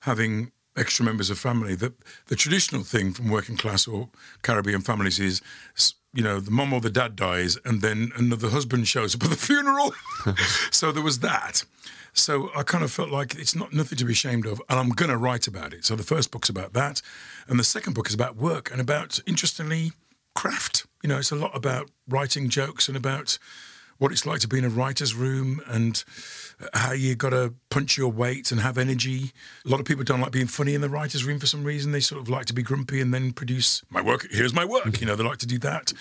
having 0.00 0.52
extra 0.76 1.04
members 1.04 1.30
of 1.30 1.38
family. 1.38 1.74
The 1.74 1.92
the 2.26 2.36
traditional 2.36 2.82
thing 2.82 3.12
from 3.12 3.28
working 3.30 3.56
class 3.56 3.86
or 3.86 4.08
Caribbean 4.42 4.82
families 4.82 5.18
is, 5.18 5.40
you 6.12 6.22
know, 6.22 6.40
the 6.40 6.50
mom 6.50 6.72
or 6.72 6.80
the 6.80 6.90
dad 6.90 7.16
dies, 7.16 7.58
and 7.64 7.82
then 7.82 8.12
another 8.16 8.48
husband 8.48 8.88
shows 8.88 9.14
up 9.14 9.24
at 9.24 9.30
the 9.30 9.36
funeral. 9.48 9.94
so 10.70 10.92
there 10.92 11.02
was 11.02 11.20
that. 11.20 11.64
So 12.12 12.50
I 12.56 12.62
kind 12.62 12.82
of 12.82 12.90
felt 12.90 13.10
like 13.10 13.34
it's 13.34 13.54
not 13.54 13.74
nothing 13.74 13.98
to 13.98 14.04
be 14.06 14.12
ashamed 14.12 14.46
of, 14.46 14.62
and 14.70 14.78
I'm 14.78 14.88
going 14.88 15.10
to 15.10 15.18
write 15.18 15.46
about 15.46 15.74
it. 15.74 15.84
So 15.84 15.94
the 15.96 16.02
first 16.02 16.30
book's 16.30 16.48
about 16.48 16.72
that, 16.72 17.02
and 17.46 17.58
the 17.58 17.64
second 17.64 17.92
book 17.92 18.08
is 18.08 18.14
about 18.14 18.36
work 18.36 18.70
and 18.70 18.80
about, 18.80 19.20
interestingly, 19.26 19.92
craft. 20.34 20.86
You 21.06 21.12
know, 21.12 21.18
it's 21.18 21.30
a 21.30 21.36
lot 21.36 21.54
about 21.54 21.88
writing 22.08 22.48
jokes 22.48 22.88
and 22.88 22.96
about 22.96 23.38
what 23.98 24.10
it's 24.10 24.26
like 24.26 24.40
to 24.40 24.48
be 24.48 24.58
in 24.58 24.64
a 24.64 24.68
writer's 24.68 25.14
room 25.14 25.62
and 25.68 26.02
how 26.74 26.94
you 26.94 27.14
got 27.14 27.30
to 27.30 27.54
punch 27.70 27.96
your 27.96 28.10
weight 28.10 28.50
and 28.50 28.60
have 28.60 28.76
energy. 28.76 29.30
A 29.64 29.68
lot 29.68 29.78
of 29.78 29.86
people 29.86 30.02
don't 30.02 30.20
like 30.20 30.32
being 30.32 30.48
funny 30.48 30.74
in 30.74 30.80
the 30.80 30.88
writer's 30.88 31.24
room 31.24 31.38
for 31.38 31.46
some 31.46 31.62
reason. 31.62 31.92
They 31.92 32.00
sort 32.00 32.20
of 32.20 32.28
like 32.28 32.46
to 32.46 32.52
be 32.52 32.60
grumpy 32.64 33.00
and 33.00 33.14
then 33.14 33.32
produce 33.32 33.82
my 33.88 34.02
work. 34.02 34.26
Here's 34.32 34.52
my 34.52 34.64
work. 34.64 35.00
You 35.00 35.06
know, 35.06 35.14
they 35.14 35.22
like 35.22 35.38
to 35.38 35.46
do 35.46 35.58
that. 35.58 35.92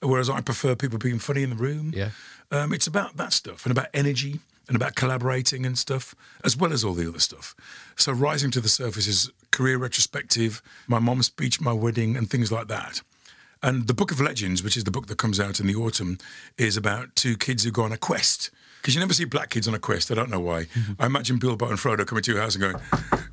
Whereas 0.00 0.30
I 0.30 0.40
prefer 0.40 0.74
people 0.74 0.98
being 0.98 1.18
funny 1.18 1.42
in 1.42 1.50
the 1.50 1.56
room. 1.56 1.92
Yeah. 1.94 2.12
Um, 2.50 2.72
it's 2.72 2.86
about 2.86 3.18
that 3.18 3.34
stuff 3.34 3.66
and 3.66 3.72
about 3.72 3.88
energy 3.92 4.40
and 4.68 4.74
about 4.74 4.94
collaborating 4.94 5.66
and 5.66 5.76
stuff, 5.76 6.14
as 6.44 6.56
well 6.56 6.72
as 6.72 6.82
all 6.82 6.94
the 6.94 7.06
other 7.06 7.20
stuff. 7.20 7.54
So, 7.94 8.10
Rising 8.10 8.50
to 8.52 8.60
the 8.62 8.70
Surface 8.70 9.06
is 9.06 9.30
career 9.50 9.76
retrospective, 9.76 10.62
my 10.88 10.98
mom's 10.98 11.26
speech, 11.26 11.60
my 11.60 11.74
wedding, 11.74 12.16
and 12.16 12.30
things 12.30 12.50
like 12.50 12.68
that. 12.68 13.02
And 13.62 13.86
the 13.86 13.94
Book 13.94 14.10
of 14.10 14.20
Legends, 14.20 14.62
which 14.62 14.76
is 14.76 14.84
the 14.84 14.90
book 14.90 15.06
that 15.06 15.18
comes 15.18 15.40
out 15.40 15.60
in 15.60 15.66
the 15.66 15.74
autumn, 15.74 16.18
is 16.58 16.76
about 16.76 17.14
two 17.16 17.36
kids 17.36 17.64
who 17.64 17.70
go 17.70 17.82
on 17.82 17.92
a 17.92 17.96
quest. 17.96 18.50
Because 18.80 18.94
you 18.94 19.00
never 19.00 19.14
see 19.14 19.24
black 19.24 19.50
kids 19.50 19.66
on 19.66 19.74
a 19.74 19.80
quest. 19.80 20.12
I 20.12 20.14
don't 20.14 20.30
know 20.30 20.38
why. 20.38 20.66
I 21.00 21.06
imagine 21.06 21.38
Bilbo 21.38 21.66
and 21.66 21.76
Frodo 21.76 22.06
coming 22.06 22.22
to 22.22 22.32
your 22.32 22.40
house 22.40 22.54
and 22.54 22.62
going, 22.62 22.76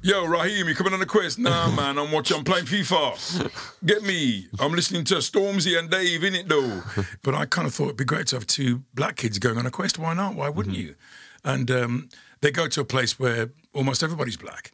Yo, 0.02 0.26
Raheem, 0.26 0.68
you 0.68 0.74
coming 0.74 0.94
on 0.94 1.02
a 1.02 1.06
quest? 1.06 1.38
Nah, 1.38 1.70
man, 1.76 2.00
I'm 2.00 2.12
watching. 2.12 2.38
I'm 2.38 2.44
playing 2.44 2.66
FIFA. 2.66 3.52
Get 3.86 4.02
me. 4.02 4.48
I'm 4.60 4.72
listening 4.72 5.04
to 5.06 5.16
Stormzy 5.16 5.78
and 5.78 5.92
Dave 5.92 6.24
in 6.24 6.34
it 6.34 6.50
though. 6.50 6.82
But 7.22 7.36
I 7.36 7.46
kind 7.46 7.68
of 7.68 7.74
thought 7.74 7.86
it'd 7.86 7.98
be 7.98 8.04
great 8.04 8.28
to 8.28 8.36
have 8.36 8.48
two 8.48 8.82
black 8.96 9.16
kids 9.16 9.38
going 9.38 9.58
on 9.58 9.66
a 9.66 9.72
quest. 9.72 10.00
Why 10.00 10.14
not? 10.14 10.34
Why 10.34 10.50
wouldn't 10.50 10.76
you? 10.76 10.96
And 11.44 11.70
um, 11.70 12.10
they 12.42 12.50
go 12.50 12.68
to 12.68 12.82
a 12.82 12.86
place 12.86 13.20
where 13.20 13.52
almost 13.74 14.02
everybody's 14.02 14.38
black, 14.38 14.72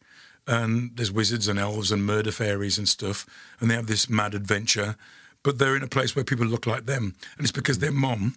and 0.47 0.95
there's 0.95 1.11
wizards 1.11 1.47
and 1.47 1.59
elves 1.59 1.91
and 1.91 2.05
murder 2.05 2.31
fairies 2.31 2.77
and 2.77 2.87
stuff, 2.87 3.25
and 3.59 3.69
they 3.69 3.75
have 3.75 3.87
this 3.87 4.09
mad 4.09 4.33
adventure. 4.33 4.95
But 5.43 5.57
they're 5.57 5.75
in 5.75 5.83
a 5.83 5.87
place 5.87 6.15
where 6.15 6.25
people 6.25 6.45
look 6.45 6.67
like 6.67 6.85
them, 6.85 7.15
and 7.37 7.45
it's 7.45 7.51
because 7.51 7.79
their 7.79 7.91
mom 7.91 8.35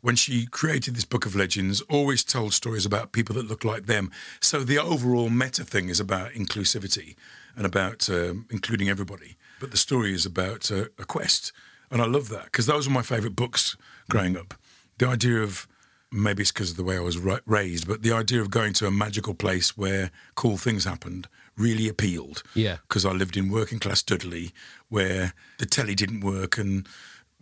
when 0.00 0.16
she 0.16 0.46
created 0.46 0.94
this 0.96 1.04
book 1.04 1.26
of 1.26 1.36
legends, 1.36 1.80
always 1.82 2.24
told 2.24 2.54
stories 2.54 2.86
about 2.86 3.12
people 3.12 3.34
that 3.34 3.48
look 3.48 3.64
like 3.64 3.86
them. 3.86 4.10
So 4.40 4.60
the 4.60 4.78
overall 4.78 5.28
meta 5.28 5.64
thing 5.64 5.88
is 5.88 6.00
about 6.00 6.32
inclusivity 6.32 7.16
and 7.56 7.66
about 7.66 8.08
um, 8.08 8.46
including 8.50 8.88
everybody. 8.88 9.36
But 9.58 9.70
the 9.70 9.76
story 9.76 10.14
is 10.14 10.24
about 10.24 10.70
uh, 10.70 10.86
a 10.98 11.04
quest. 11.04 11.52
And 11.90 12.00
I 12.00 12.06
love 12.06 12.28
that 12.30 12.44
because 12.44 12.66
those 12.66 12.88
were 12.88 12.94
my 12.94 13.02
favourite 13.02 13.36
books 13.36 13.76
growing 14.08 14.36
up. 14.36 14.54
The 14.98 15.08
idea 15.08 15.42
of 15.42 15.66
maybe 16.10 16.42
it's 16.42 16.52
because 16.52 16.70
of 16.70 16.76
the 16.76 16.84
way 16.84 16.96
I 16.96 17.00
was 17.00 17.18
ra- 17.18 17.40
raised, 17.46 17.86
but 17.86 18.02
the 18.02 18.12
idea 18.12 18.40
of 18.40 18.50
going 18.50 18.72
to 18.74 18.86
a 18.86 18.90
magical 18.90 19.34
place 19.34 19.76
where 19.76 20.10
cool 20.34 20.56
things 20.56 20.84
happened 20.84 21.28
really 21.60 21.88
appealed. 21.88 22.42
Yeah. 22.54 22.78
Because 22.88 23.04
I 23.04 23.12
lived 23.12 23.36
in 23.36 23.50
working 23.50 23.78
class 23.78 24.02
Dudley 24.02 24.52
where 24.88 25.34
the 25.58 25.66
telly 25.66 25.94
didn't 25.94 26.20
work 26.20 26.58
and 26.58 26.86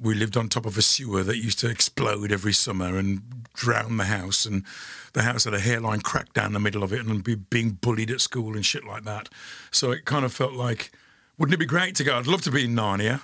we 0.01 0.15
lived 0.15 0.37
on 0.37 0.49
top 0.49 0.65
of 0.65 0.79
a 0.79 0.83
sewer 0.83 1.25
that 1.25 1.39
used 1.39 1.59
to 1.59 1.69
explode 1.69 2.31
every 2.31 2.53
summer 2.53 2.97
and 2.97 3.21
drown 3.55 3.97
the 3.97 4.05
house. 4.05 4.47
And 4.47 4.65
the 5.13 5.23
house 5.23 5.45
had 5.45 5.55
a 5.55 5.61
hairline 5.61 6.01
crack 6.01 6.33
down 6.33 6.53
the 6.53 6.61
middle 6.61 6.85
of 6.85 6.93
it 6.93 7.05
and 7.05 7.25
be 7.25 7.35
being 7.35 7.71
bullied 7.71 8.11
at 8.11 8.21
school 8.21 8.55
and 8.55 8.65
shit 8.65 8.85
like 8.85 9.05
that. 9.05 9.29
So 9.73 9.91
it 9.91 10.05
kind 10.05 10.25
of 10.25 10.33
felt 10.33 10.53
like, 10.53 10.93
wouldn't 11.37 11.55
it 11.55 11.59
be 11.59 11.67
great 11.67 11.97
to 11.97 12.05
go? 12.05 12.17
I'd 12.17 12.27
love 12.29 12.43
to 12.43 12.51
be 12.51 12.65
in 12.65 12.75
Narnia. 12.75 13.23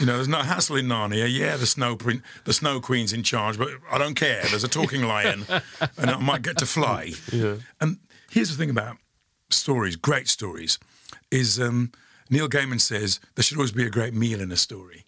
You 0.00 0.06
know, 0.06 0.14
there's 0.14 0.28
no 0.28 0.38
hassle 0.42 0.76
in 0.76 0.86
Narnia. 0.86 1.26
Yeah, 1.30 1.56
the 1.56 1.66
snow 1.66 1.96
print, 1.96 2.22
the 2.44 2.52
snow 2.52 2.80
queen's 2.80 3.12
in 3.12 3.22
charge, 3.22 3.56
but 3.56 3.68
I 3.90 3.98
don't 3.98 4.14
care. 4.14 4.42
There's 4.50 4.64
a 4.64 4.68
talking 4.68 5.02
lion, 5.02 5.46
and 5.96 6.10
I 6.10 6.18
might 6.18 6.42
get 6.42 6.58
to 6.58 6.66
fly. 6.66 7.12
Yeah. 7.32 7.56
And 7.80 7.98
here's 8.30 8.50
the 8.50 8.56
thing 8.56 8.70
about 8.70 8.96
stories, 9.50 9.96
great 9.96 10.28
stories, 10.28 10.78
is 11.30 11.60
um, 11.60 11.92
Neil 12.30 12.48
Gaiman 12.48 12.80
says 12.80 13.20
there 13.34 13.42
should 13.42 13.56
always 13.58 13.72
be 13.72 13.84
a 13.86 13.90
great 13.90 14.14
meal 14.14 14.40
in 14.40 14.50
a 14.52 14.56
story. 14.56 15.04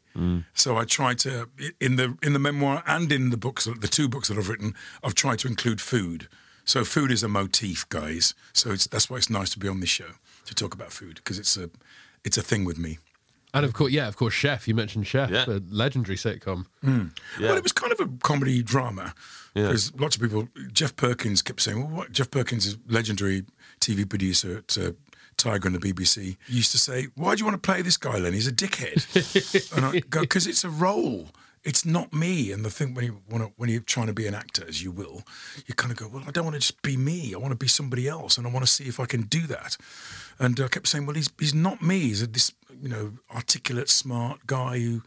So 0.54 0.76
I 0.76 0.84
try 0.84 1.14
to 1.14 1.48
in 1.80 1.94
the 1.94 2.18
in 2.24 2.32
the 2.32 2.40
memoir 2.40 2.82
and 2.88 3.12
in 3.12 3.30
the 3.30 3.36
books, 3.36 3.66
the 3.66 3.86
two 3.86 4.08
books 4.08 4.26
that 4.26 4.36
I've 4.36 4.48
written, 4.48 4.74
I've 5.04 5.14
tried 5.14 5.38
to 5.40 5.48
include 5.48 5.80
food. 5.80 6.26
So 6.64 6.84
food 6.84 7.12
is 7.12 7.22
a 7.22 7.28
motif, 7.28 7.88
guys. 7.88 8.34
So 8.52 8.72
it's, 8.72 8.88
that's 8.88 9.08
why 9.08 9.18
it's 9.18 9.30
nice 9.30 9.50
to 9.50 9.60
be 9.60 9.68
on 9.68 9.78
this 9.78 9.90
show 9.90 10.10
to 10.46 10.54
talk 10.56 10.74
about 10.74 10.90
food 10.92 11.14
because 11.16 11.38
it's 11.38 11.56
a 11.56 11.70
it's 12.24 12.36
a 12.36 12.42
thing 12.42 12.64
with 12.64 12.78
me. 12.78 12.98
And 13.54 13.64
of 13.64 13.72
course, 13.74 13.92
yeah, 13.92 14.08
of 14.08 14.16
course, 14.16 14.34
Chef. 14.34 14.66
You 14.66 14.74
mentioned 14.74 15.06
Chef, 15.06 15.30
Yeah. 15.30 15.44
a 15.46 15.60
legendary 15.70 16.16
sitcom. 16.16 16.66
Yeah. 16.82 17.04
Well, 17.40 17.56
it 17.56 17.62
was 17.62 17.72
kind 17.72 17.92
of 17.92 18.00
a 18.00 18.08
comedy 18.24 18.60
drama. 18.64 19.14
Because 19.54 19.92
lots 19.94 20.16
of 20.16 20.22
people, 20.22 20.48
Geoff 20.72 20.94
Perkins 20.96 21.42
kept 21.42 21.60
saying, 21.60 21.78
well, 21.78 21.96
what? 21.96 22.12
Geoff 22.12 22.30
Perkins 22.30 22.66
is 22.66 22.76
legendary 22.88 23.44
TV 23.78 24.08
producer 24.08 24.58
at 24.58 24.78
uh, 24.78 24.92
Tiger 25.38 25.68
and 25.68 25.80
the 25.80 25.92
BBC. 25.92 26.36
Used 26.48 26.72
to 26.72 26.78
say, 26.78 27.06
why 27.14 27.34
do 27.34 27.40
you 27.40 27.44
want 27.46 27.62
to 27.62 27.66
play 27.66 27.80
this 27.80 27.96
guy, 27.96 28.18
Len? 28.18 28.34
He's 28.34 28.48
a 28.48 28.52
dickhead. 28.52 29.72
and 29.76 29.86
I 29.86 30.00
go, 30.00 30.20
because 30.20 30.46
it's 30.46 30.64
a 30.64 30.70
role. 30.70 31.28
It's 31.64 31.84
not 31.84 32.12
me. 32.12 32.52
And 32.52 32.64
the 32.64 32.70
thing 32.70 32.94
when 32.94 33.04
you 33.04 33.20
want 33.30 33.44
to, 33.44 33.52
when 33.56 33.68
you're 33.70 33.80
trying 33.80 34.06
to 34.08 34.12
be 34.12 34.26
an 34.26 34.34
actor, 34.34 34.64
as 34.68 34.82
you 34.82 34.90
will, 34.90 35.22
you 35.66 35.74
kind 35.74 35.90
of 35.90 35.98
go, 35.98 36.08
well, 36.08 36.24
I 36.26 36.30
don't 36.30 36.44
want 36.44 36.54
to 36.54 36.60
just 36.60 36.82
be 36.82 36.96
me. 36.96 37.34
I 37.34 37.38
want 37.38 37.52
to 37.52 37.56
be 37.56 37.68
somebody 37.68 38.08
else, 38.08 38.36
and 38.36 38.46
I 38.46 38.50
want 38.50 38.64
to 38.64 38.70
see 38.70 38.84
if 38.84 39.00
I 39.00 39.06
can 39.06 39.22
do 39.22 39.46
that. 39.46 39.76
And 40.38 40.58
I 40.60 40.68
kept 40.68 40.86
saying, 40.86 41.06
well, 41.06 41.16
he's 41.16 41.30
he's 41.38 41.54
not 41.54 41.82
me. 41.82 42.00
He's 42.00 42.22
a, 42.22 42.26
this 42.26 42.52
you 42.80 42.88
know 42.88 43.12
articulate, 43.34 43.88
smart 43.88 44.46
guy 44.46 44.78
who 44.78 45.02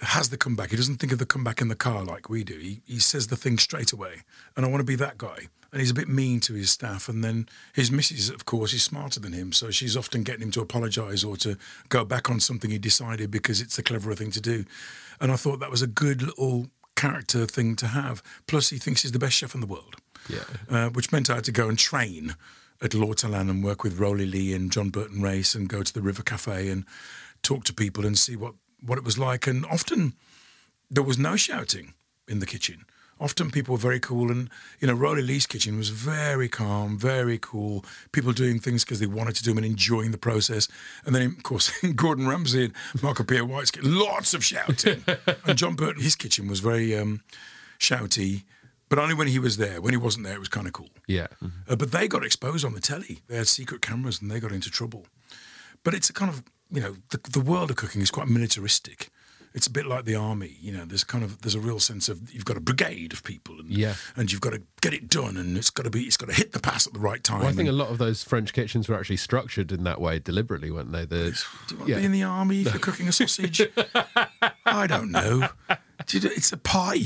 has 0.00 0.30
the 0.30 0.38
comeback. 0.38 0.70
He 0.70 0.76
doesn't 0.76 0.96
think 0.96 1.12
of 1.12 1.18
the 1.18 1.26
comeback 1.26 1.60
in 1.60 1.68
the 1.68 1.76
car 1.76 2.04
like 2.04 2.28
we 2.30 2.42
do. 2.42 2.56
He 2.56 2.80
he 2.86 2.98
says 2.98 3.26
the 3.26 3.36
thing 3.36 3.58
straight 3.58 3.92
away, 3.92 4.22
and 4.56 4.64
I 4.64 4.68
want 4.70 4.80
to 4.80 4.84
be 4.84 4.96
that 4.96 5.18
guy. 5.18 5.48
And 5.72 5.80
he's 5.80 5.90
a 5.90 5.94
bit 5.94 6.08
mean 6.08 6.38
to 6.40 6.52
his 6.52 6.70
staff. 6.70 7.08
And 7.08 7.24
then 7.24 7.48
his 7.72 7.90
missus, 7.90 8.28
of 8.28 8.44
course, 8.44 8.74
is 8.74 8.82
smarter 8.82 9.18
than 9.20 9.32
him, 9.32 9.52
so 9.52 9.70
she's 9.70 9.96
often 9.96 10.22
getting 10.22 10.42
him 10.42 10.50
to 10.52 10.60
apologise 10.60 11.24
or 11.24 11.36
to 11.38 11.56
go 11.88 12.04
back 12.04 12.28
on 12.30 12.40
something 12.40 12.70
he 12.70 12.78
decided 12.78 13.30
because 13.30 13.60
it's 13.62 13.76
the 13.76 13.82
cleverer 13.82 14.14
thing 14.14 14.30
to 14.32 14.40
do. 14.40 14.66
And 15.20 15.32
I 15.32 15.36
thought 15.36 15.60
that 15.60 15.70
was 15.70 15.80
a 15.82 15.86
good 15.86 16.20
little 16.22 16.66
character 16.94 17.46
thing 17.46 17.74
to 17.76 17.86
have. 17.86 18.22
Plus, 18.46 18.68
he 18.68 18.76
thinks 18.76 19.00
he's 19.02 19.12
the 19.12 19.18
best 19.18 19.34
chef 19.34 19.54
in 19.54 19.60
the 19.62 19.66
world 19.66 19.96
Yeah. 20.28 20.44
uh, 20.68 20.88
which 20.90 21.10
meant 21.10 21.30
I 21.30 21.36
had 21.36 21.44
to 21.44 21.52
go 21.52 21.68
and 21.70 21.78
train 21.78 22.34
at 22.82 22.92
L'Ortolan 22.92 23.48
and 23.48 23.64
work 23.64 23.82
with 23.82 23.98
Rowley 23.98 24.26
Leigh 24.26 24.52
and 24.52 24.70
John 24.70 24.90
Burton 24.90 25.22
Race 25.22 25.54
and 25.54 25.68
go 25.70 25.82
to 25.82 25.92
the 25.94 26.02
River 26.02 26.22
Cafe 26.22 26.68
and 26.68 26.84
talk 27.42 27.64
to 27.64 27.72
people 27.72 28.04
and 28.04 28.18
see 28.18 28.36
what, 28.36 28.54
what 28.84 28.98
it 28.98 29.04
was 29.04 29.18
like. 29.18 29.46
And 29.46 29.64
often 29.66 30.12
there 30.90 31.02
was 31.02 31.16
no 31.18 31.34
shouting 31.36 31.94
in 32.28 32.40
the 32.40 32.46
kitchen. 32.46 32.84
Often 33.22 33.52
people 33.52 33.74
were 33.74 33.78
very 33.78 34.00
cool, 34.00 34.32
and 34.32 34.50
you 34.80 34.88
know, 34.88 34.94
Rowley 34.94 35.22
Leigh's 35.22 35.46
kitchen 35.46 35.78
was 35.78 35.90
very 35.90 36.48
calm, 36.48 36.98
very 36.98 37.38
cool. 37.38 37.84
People 38.10 38.32
doing 38.32 38.58
things 38.58 38.84
because 38.84 38.98
they 38.98 39.06
wanted 39.06 39.36
to 39.36 39.44
do 39.44 39.52
them 39.52 39.58
and 39.58 39.66
enjoying 39.66 40.10
the 40.10 40.18
process. 40.18 40.66
And 41.06 41.14
then, 41.14 41.36
of 41.38 41.42
course, 41.44 41.70
Gordon 41.94 42.26
Ramsay 42.26 42.64
and 42.64 43.02
Marco 43.02 43.22
Pierre 43.22 43.44
White's 43.44 43.70
kitchen, 43.70 43.96
lots 43.96 44.34
of 44.34 44.44
shouting. 44.44 45.04
and 45.46 45.56
John 45.56 45.76
Burton, 45.76 46.02
his 46.02 46.16
kitchen 46.16 46.48
was 46.48 46.58
very 46.58 46.98
um, 46.98 47.22
shouty, 47.78 48.42
but 48.88 48.98
only 48.98 49.14
when 49.14 49.28
he 49.28 49.38
was 49.38 49.56
there. 49.56 49.80
When 49.80 49.92
he 49.92 49.98
wasn't 49.98 50.26
there, 50.26 50.34
it 50.34 50.40
was 50.40 50.48
kind 50.48 50.66
of 50.66 50.72
cool. 50.72 50.90
Yeah. 51.06 51.28
Uh, 51.68 51.76
but 51.76 51.92
they 51.92 52.08
got 52.08 52.24
exposed 52.24 52.64
on 52.64 52.74
the 52.74 52.80
telly. 52.80 53.20
They 53.28 53.36
had 53.36 53.46
secret 53.46 53.82
cameras 53.82 54.20
and 54.20 54.32
they 54.32 54.40
got 54.40 54.50
into 54.50 54.68
trouble. 54.68 55.06
But 55.84 55.94
it's 55.94 56.10
a 56.10 56.12
kind 56.12 56.28
of, 56.28 56.42
you 56.72 56.80
know, 56.80 56.96
the, 57.10 57.20
the 57.30 57.40
world 57.40 57.70
of 57.70 57.76
cooking 57.76 58.02
is 58.02 58.10
quite 58.10 58.26
militaristic. 58.26 59.10
It's 59.54 59.66
a 59.66 59.70
bit 59.70 59.84
like 59.86 60.06
the 60.06 60.14
army, 60.14 60.56
you 60.60 60.72
know. 60.72 60.84
There's 60.86 61.04
kind 61.04 61.22
of 61.22 61.42
there's 61.42 61.54
a 61.54 61.60
real 61.60 61.78
sense 61.78 62.08
of 62.08 62.32
you've 62.32 62.44
got 62.46 62.56
a 62.56 62.60
brigade 62.60 63.12
of 63.12 63.22
people, 63.22 63.58
and 63.60 63.70
Yeah. 63.70 63.94
and 64.16 64.32
you've 64.32 64.40
got 64.40 64.54
to 64.54 64.62
get 64.80 64.94
it 64.94 65.08
done, 65.08 65.36
and 65.36 65.56
it's 65.58 65.68
got 65.70 65.82
to 65.82 65.90
be 65.90 66.04
it's 66.04 66.16
got 66.16 66.28
to 66.30 66.34
hit 66.34 66.52
the 66.52 66.60
pass 66.60 66.86
at 66.86 66.94
the 66.94 66.98
right 67.00 67.22
time. 67.22 67.40
Well, 67.40 67.48
I 67.48 67.52
think 67.52 67.68
a 67.68 67.72
lot 67.72 67.88
of 67.90 67.98
those 67.98 68.22
French 68.24 68.52
kitchens 68.54 68.88
were 68.88 68.96
actually 68.98 69.18
structured 69.18 69.70
in 69.70 69.84
that 69.84 70.00
way 70.00 70.18
deliberately, 70.18 70.70
weren't 70.70 70.92
they? 70.92 71.04
The, 71.04 71.38
Do 71.68 71.74
you 71.74 71.76
want 71.78 71.88
yeah. 71.90 71.94
to 71.96 72.00
be 72.00 72.06
in 72.06 72.12
the 72.12 72.22
army 72.22 72.60
if 72.62 72.72
you're 72.72 72.78
cooking 72.80 73.08
a 73.08 73.12
sausage? 73.12 73.60
I 74.66 74.86
don't 74.86 75.10
know. 75.10 75.40
Know, 75.40 75.48
It's 76.08 76.52
a 76.52 76.56
pie. 76.56 77.02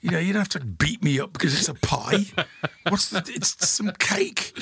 You 0.00 0.10
know, 0.10 0.18
you 0.18 0.32
don't 0.32 0.40
have 0.40 0.48
to 0.50 0.60
beat 0.60 1.02
me 1.02 1.18
up 1.18 1.32
because 1.32 1.58
it's 1.58 1.68
a 1.68 1.74
pie. 1.74 2.26
What's 2.88 3.08
the? 3.10 3.18
It's 3.34 3.68
some 3.68 3.90
cake. 3.98 4.52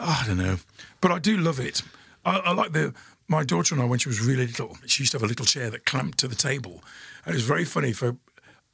Oh, 0.00 0.20
I 0.22 0.26
don't 0.26 0.36
know, 0.38 0.58
but 1.00 1.10
I 1.12 1.18
do 1.18 1.36
love 1.38 1.60
it. 1.60 1.82
I, 2.24 2.38
I 2.38 2.52
like 2.52 2.72
the. 2.72 2.92
My 3.28 3.42
daughter 3.44 3.74
and 3.74 3.82
I, 3.82 3.86
when 3.86 3.98
she 3.98 4.08
was 4.08 4.20
really 4.20 4.46
little, 4.46 4.76
she 4.86 5.02
used 5.02 5.12
to 5.12 5.18
have 5.18 5.24
a 5.24 5.26
little 5.26 5.46
chair 5.46 5.68
that 5.70 5.84
clamped 5.84 6.18
to 6.18 6.28
the 6.28 6.36
table, 6.36 6.82
and 7.24 7.34
it 7.34 7.36
was 7.36 7.44
very 7.44 7.64
funny 7.64 7.92
for. 7.92 8.16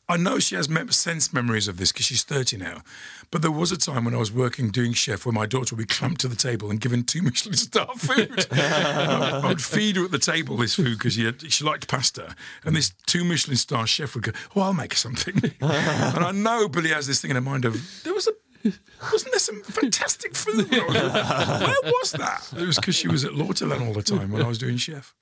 I 0.08 0.16
know 0.18 0.40
she 0.40 0.56
has 0.56 0.68
mem- 0.68 0.90
sense 0.90 1.32
memories 1.32 1.68
of 1.68 1.78
this 1.78 1.90
because 1.92 2.04
she's 2.06 2.24
30 2.24 2.58
now. 2.58 2.82
But 3.30 3.40
there 3.40 3.52
was 3.52 3.70
a 3.72 3.78
time 3.78 4.04
when 4.04 4.14
I 4.14 4.18
was 4.18 4.32
working 4.32 4.70
doing 4.70 4.92
chef 4.92 5.24
where 5.24 5.32
my 5.32 5.46
daughter 5.46 5.74
would 5.74 5.88
be 5.88 5.94
clamped 5.94 6.20
to 6.22 6.28
the 6.28 6.36
table 6.36 6.70
and 6.70 6.80
given 6.80 7.04
two 7.04 7.22
Michelin 7.22 7.54
star 7.56 7.86
food. 7.96 8.46
I 8.52 9.46
would 9.46 9.62
feed 9.62 9.96
her 9.96 10.04
at 10.04 10.10
the 10.10 10.18
table 10.18 10.56
this 10.56 10.74
food 10.74 10.98
because 10.98 11.14
she, 11.14 11.24
had- 11.24 11.50
she 11.50 11.64
liked 11.64 11.88
pasta. 11.88 12.34
And 12.64 12.74
this 12.76 12.92
two 13.06 13.24
Michelin 13.24 13.56
star 13.56 13.86
chef 13.86 14.14
would 14.14 14.24
go, 14.24 14.32
Oh, 14.56 14.62
I'll 14.62 14.74
make 14.74 14.94
something. 14.96 15.34
and 15.62 16.24
I 16.24 16.32
know 16.32 16.68
Billy 16.68 16.90
has 16.90 17.06
this 17.06 17.22
thing 17.22 17.30
in 17.30 17.36
her 17.36 17.40
mind 17.40 17.64
of, 17.64 18.02
there 18.02 18.12
was 18.12 18.26
a. 18.26 18.32
Wasn't 19.12 19.32
there 19.32 19.38
some 19.38 19.62
fantastic 19.62 20.34
food? 20.36 20.70
when 20.70 20.80
I 20.80 20.84
was- 20.86 21.60
Where 21.82 21.92
was 21.92 22.12
that? 22.12 22.52
It 22.56 22.66
was 22.66 22.76
because 22.76 22.94
she 22.94 23.08
was 23.08 23.24
at 23.24 23.34
L'Ortolan 23.34 23.86
all 23.86 23.92
the 23.92 24.02
time 24.02 24.30
when 24.32 24.42
I 24.42 24.48
was 24.48 24.58
doing 24.58 24.76
chef. 24.76 25.14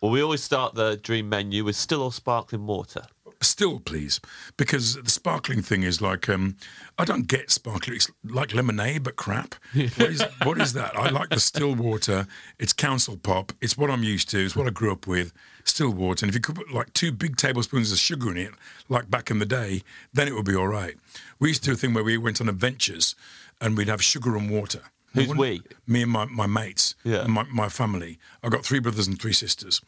Well, 0.00 0.10
we 0.10 0.20
always 0.22 0.42
start 0.42 0.74
the 0.74 0.96
dream 0.96 1.28
menu 1.30 1.64
with 1.64 1.76
still 1.76 2.02
or 2.02 2.12
sparkling 2.12 2.66
water. 2.66 3.06
Still, 3.40 3.78
please, 3.80 4.20
because 4.56 4.94
the 4.94 5.10
sparkling 5.10 5.60
thing 5.60 5.82
is 5.82 6.00
like 6.00 6.28
um, 6.30 6.56
I 6.98 7.04
don't 7.04 7.26
get 7.26 7.50
sparkling. 7.50 7.96
It's 7.96 8.10
like 8.22 8.54
lemonade, 8.54 9.02
but 9.02 9.16
crap. 9.16 9.54
What 9.74 10.10
is, 10.10 10.24
what 10.44 10.60
is 10.60 10.72
that? 10.74 10.96
I 10.96 11.10
like 11.10 11.28
the 11.30 11.40
still 11.40 11.74
water. 11.74 12.26
It's 12.58 12.72
council 12.72 13.16
pop. 13.18 13.52
It's 13.60 13.76
what 13.76 13.90
I'm 13.90 14.02
used 14.02 14.30
to. 14.30 14.38
It's 14.44 14.56
what 14.56 14.66
I 14.66 14.70
grew 14.70 14.92
up 14.92 15.06
with. 15.06 15.32
Still 15.64 15.90
water. 15.90 16.24
And 16.26 16.30
if 16.30 16.34
you 16.34 16.40
could 16.40 16.56
put 16.56 16.70
like 16.72 16.92
two 16.92 17.10
big 17.10 17.36
tablespoons 17.36 17.90
of 17.90 17.98
sugar 17.98 18.30
in 18.30 18.36
it, 18.36 18.52
like 18.88 19.10
back 19.10 19.30
in 19.30 19.38
the 19.38 19.46
day, 19.46 19.82
then 20.12 20.28
it 20.28 20.34
would 20.34 20.44
be 20.44 20.54
all 20.54 20.68
right. 20.68 20.94
We 21.38 21.48
used 21.48 21.62
to 21.64 21.70
do 21.70 21.74
a 21.74 21.76
thing 21.76 21.94
where 21.94 22.04
we 22.04 22.18
went 22.18 22.40
on 22.40 22.48
adventures, 22.48 23.14
and 23.60 23.76
we'd 23.76 23.88
have 23.88 24.02
sugar 24.02 24.36
and 24.36 24.50
water. 24.50 24.82
Who's 25.14 25.28
One- 25.28 25.38
we? 25.38 25.62
Me 25.86 26.02
and 26.02 26.10
my, 26.10 26.24
my 26.26 26.46
mates 26.46 26.94
Yeah. 27.04 27.22
and 27.22 27.32
my, 27.32 27.44
my 27.44 27.68
family. 27.68 28.18
I've 28.42 28.50
got 28.50 28.64
three 28.64 28.78
brothers 28.80 29.06
and 29.06 29.20
three 29.20 29.32
sisters. 29.32 29.80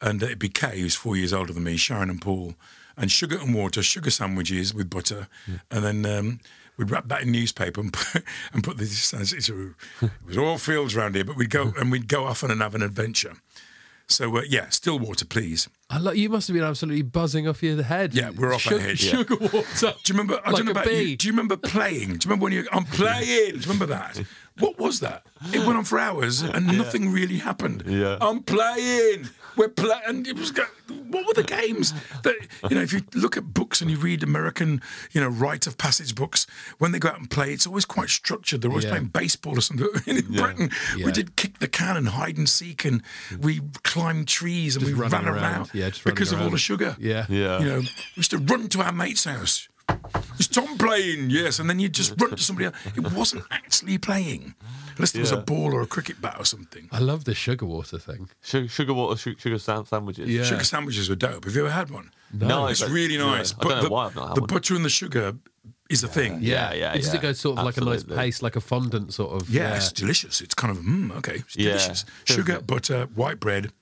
And 0.00 0.22
it'd 0.22 0.38
be 0.38 0.48
Kay, 0.48 0.80
who's 0.80 0.94
four 0.94 1.16
years 1.16 1.32
older 1.32 1.52
than 1.52 1.64
me, 1.64 1.76
Sharon 1.76 2.08
and 2.08 2.22
Paul, 2.22 2.54
and 2.96 3.10
sugar 3.10 3.36
and 3.38 3.52
water, 3.54 3.82
sugar 3.82 4.10
sandwiches 4.10 4.72
with 4.72 4.88
butter. 4.88 5.26
And 5.72 5.84
then 5.84 6.06
um, 6.06 6.40
we'd 6.76 6.90
wrap 6.92 7.08
that 7.08 7.22
in 7.22 7.32
newspaper 7.32 7.80
and 7.80 7.92
put, 7.92 8.22
and 8.52 8.62
put 8.62 8.78
this, 8.78 9.12
it 9.12 9.50
was 10.24 10.38
all 10.38 10.56
fields 10.58 10.94
around 10.96 11.16
here, 11.16 11.24
but 11.24 11.36
we'd 11.36 11.50
go 11.50 11.72
and 11.78 11.90
we'd 11.90 12.06
go 12.08 12.24
off 12.26 12.44
and 12.44 12.62
have 12.62 12.76
an 12.76 12.82
adventure. 12.82 13.34
So, 14.10 14.38
uh, 14.38 14.42
yeah, 14.48 14.70
still 14.70 14.98
water, 14.98 15.26
please. 15.26 15.68
I 15.90 15.98
lo- 15.98 16.12
you 16.12 16.30
must 16.30 16.48
have 16.48 16.54
been 16.54 16.64
absolutely 16.64 17.02
buzzing 17.02 17.46
off 17.46 17.62
your 17.62 17.82
head. 17.82 18.14
Yeah, 18.14 18.30
we're 18.30 18.48
off 18.54 18.66
our 18.66 18.72
sugar, 18.72 18.80
heads. 18.80 19.04
Yeah. 19.04 19.10
Sugar 19.18 19.36
water. 19.36 19.94
Do 20.02 20.12
you 20.12 20.18
remember? 20.18 20.40
I 20.44 20.50
Like 20.50 20.56
don't 20.56 20.64
know 20.64 20.70
about 20.72 20.86
bee. 20.86 21.02
you. 21.10 21.16
Do 21.16 21.26
you 21.26 21.32
remember 21.32 21.56
playing? 21.58 22.08
Do 22.08 22.12
you 22.14 22.18
remember 22.24 22.44
when 22.44 22.52
you? 22.54 22.66
I'm 22.72 22.84
playing. 22.86 23.52
Do 23.52 23.56
you 23.56 23.60
remember 23.62 23.86
that? 23.86 24.22
What 24.58 24.78
was 24.78 25.00
that? 25.00 25.24
It 25.52 25.60
went 25.64 25.78
on 25.78 25.84
for 25.84 25.98
hours 25.98 26.42
and 26.42 26.66
nothing 26.78 27.10
really 27.12 27.38
happened. 27.38 27.84
Yeah. 27.86 28.18
I'm 28.20 28.42
playing. 28.42 29.28
We're 29.56 29.68
playing. 29.68 30.02
And 30.06 30.26
it 30.26 30.36
was. 30.36 30.52
What 31.08 31.26
were 31.26 31.34
the 31.34 31.42
games? 31.44 31.92
That 32.22 32.34
you 32.68 32.76
know, 32.76 32.82
if 32.82 32.92
you 32.92 33.02
look 33.14 33.36
at 33.36 33.52
books 33.54 33.80
and 33.80 33.90
you 33.90 33.96
read 33.98 34.22
American, 34.22 34.80
you 35.12 35.20
know, 35.20 35.28
rite 35.28 35.66
of 35.66 35.78
passage 35.78 36.14
books, 36.14 36.46
when 36.78 36.92
they 36.92 36.98
go 36.98 37.08
out 37.08 37.18
and 37.18 37.30
play, 37.30 37.52
it's 37.52 37.66
always 37.66 37.84
quite 37.84 38.08
structured. 38.08 38.62
They're 38.62 38.70
always 38.70 38.84
Yeah. 38.84 38.90
playing 38.92 39.06
baseball 39.06 39.58
or 39.58 39.60
something. 39.60 39.88
in 40.06 40.22
Britain, 40.32 40.70
Yeah. 40.96 41.06
we 41.06 41.12
did 41.12 41.36
kick 41.36 41.58
the 41.58 41.68
can 41.68 41.96
and 41.96 42.08
hide 42.10 42.36
and 42.36 42.48
seek, 42.48 42.84
and 42.84 43.02
we 43.40 43.60
climbed 43.84 44.28
trees 44.28 44.76
and 44.76 44.84
Just 44.84 44.96
we 44.96 45.00
ran 45.00 45.12
around. 45.12 45.28
around, 45.28 45.70
Yeah, 45.72 45.90
because 46.04 46.32
of 46.32 46.40
all 46.40 46.50
the 46.50 46.58
sugar. 46.58 46.96
Yeah. 46.98 47.26
Yeah. 47.28 47.58
You 47.60 47.64
know, 47.66 47.78
we 47.80 47.88
used 48.16 48.30
to 48.30 48.38
run 48.38 48.68
to 48.70 48.82
our 48.82 48.92
mate's 48.92 49.24
house. 49.24 49.67
Is 50.38 50.46
Tom 50.48 50.78
playing? 50.78 51.30
Yes. 51.30 51.58
And 51.58 51.68
then 51.68 51.78
you'd 51.80 51.92
just 51.94 52.14
run 52.20 52.30
to 52.30 52.42
somebody 52.42 52.66
else. 52.66 52.76
It 52.96 53.12
wasn't 53.12 53.44
actually 53.50 53.98
playing. 53.98 54.54
Unless 54.96 55.12
there 55.12 55.20
was 55.20 55.32
a 55.32 55.36
ball 55.38 55.74
or 55.74 55.80
a 55.82 55.86
cricket 55.86 56.20
bat 56.20 56.36
or 56.38 56.44
something. 56.44 56.88
I 56.90 56.98
love 56.98 57.24
the 57.24 57.34
sugar 57.34 57.66
water 57.66 57.98
thing. 57.98 58.28
Sugar, 58.42 58.68
sugar 58.68 58.94
water, 58.94 59.16
sugar, 59.16 59.38
sugar 59.38 59.58
sam- 59.58 59.86
sandwiches. 59.86 60.28
Yeah. 60.28 60.42
Sugar 60.44 60.64
sandwiches 60.64 61.08
were 61.08 61.14
dope. 61.16 61.44
Have 61.44 61.54
you 61.54 61.62
ever 61.62 61.70
had 61.70 61.90
one? 61.90 62.10
No, 62.32 62.66
It's 62.66 62.80
but- 62.80 62.90
really 62.90 63.14
yeah. 63.14 63.24
nice. 63.26 63.54
I 63.58 63.62
don't 63.62 63.70
know 63.76 63.82
the, 63.82 63.88
why 63.90 64.06
I've 64.06 64.16
not 64.16 64.28
had 64.28 64.36
the 64.36 64.40
one. 64.42 64.48
butter 64.48 64.74
and 64.74 64.84
the 64.84 64.88
sugar 64.90 65.34
is 65.88 66.00
the 66.02 66.08
thing. 66.08 66.38
Yeah, 66.42 66.72
yeah, 66.74 66.92
Because 66.92 67.08
yeah. 67.08 67.14
it 67.18 67.22
goes 67.22 67.40
sort 67.40 67.58
of 67.58 67.64
like 67.64 67.76
a 67.76 67.80
Absolutely. 67.80 68.16
nice 68.16 68.24
paste, 68.26 68.42
like 68.42 68.56
a 68.56 68.60
fondant 68.60 69.14
sort 69.14 69.40
of. 69.40 69.48
Yeah, 69.48 69.76
it's 69.76 69.92
delicious. 69.92 70.40
It's 70.40 70.54
kind 70.54 70.76
of, 70.76 70.82
mm, 70.82 71.16
okay, 71.18 71.36
it's 71.36 71.56
Yeah. 71.56 71.70
delicious. 71.70 72.04
Sugar, 72.24 72.60
butter, 72.60 73.06
white 73.14 73.40
bread. 73.40 73.72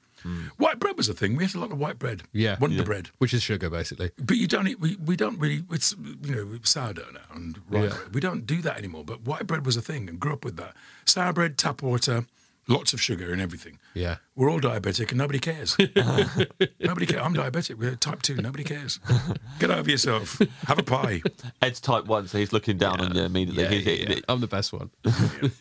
White 0.56 0.78
bread 0.78 0.96
was 0.96 1.08
a 1.08 1.14
thing. 1.14 1.36
We 1.36 1.44
had 1.44 1.54
a 1.54 1.58
lot 1.60 1.72
of 1.72 1.78
white 1.78 1.98
bread. 1.98 2.22
Yeah. 2.32 2.56
Wonder 2.58 2.76
Yeah. 2.78 2.82
bread. 2.84 3.10
Which 3.18 3.32
is 3.34 3.42
sugar, 3.42 3.68
basically. 3.70 4.10
But 4.18 4.36
you 4.36 4.46
don't 4.46 4.66
eat, 4.68 4.80
we, 4.80 4.96
we 4.96 5.16
don't 5.16 5.38
really, 5.38 5.64
it's, 5.70 5.94
you 6.22 6.34
know, 6.34 6.58
sourdough 6.62 7.10
now 7.12 7.20
and 7.34 7.60
rye 7.68 7.82
Yeah. 7.84 7.88
bread. 7.90 8.14
We 8.14 8.20
don't 8.20 8.46
do 8.46 8.62
that 8.62 8.76
anymore. 8.78 9.04
But 9.04 9.22
white 9.22 9.46
bread 9.46 9.64
was 9.66 9.76
a 9.76 9.82
thing 9.82 10.08
and 10.08 10.18
grew 10.20 10.32
up 10.32 10.44
with 10.44 10.56
that. 10.56 10.74
Sour 11.04 11.32
bread, 11.32 11.56
tap 11.58 11.82
water, 11.82 12.26
lots 12.68 12.92
of 12.92 13.00
sugar 13.00 13.32
and 13.32 13.40
everything. 13.40 13.78
Yeah. 13.94 14.16
We're 14.34 14.50
all 14.50 14.60
diabetic 14.60 15.10
and 15.10 15.18
nobody 15.18 15.38
cares. 15.38 15.76
nobody 16.80 17.06
cares. 17.06 17.22
I'm 17.22 17.34
diabetic. 17.34 17.76
We're 17.78 17.94
type 17.96 18.22
2. 18.22 18.36
Nobody 18.36 18.64
cares. 18.64 18.98
Get 19.58 19.70
over 19.70 19.90
yourself. 19.90 20.40
Have 20.66 20.78
a 20.78 20.82
pie. 20.82 21.22
Ed's 21.62 21.80
type 21.80 22.06
one, 22.06 22.26
so 22.28 22.38
he's 22.38 22.52
looking 22.52 22.76
down 22.78 23.00
on 23.00 23.14
you 23.14 23.22
immediately. 23.22 23.62
Yeah, 23.64 23.70
He's 23.70 23.86
yeah, 23.86 23.92
eating 23.92 24.10
yeah. 24.10 24.16
it. 24.18 24.24
I'm 24.28 24.40
the 24.40 24.46
best 24.48 24.72
one. 24.72 24.90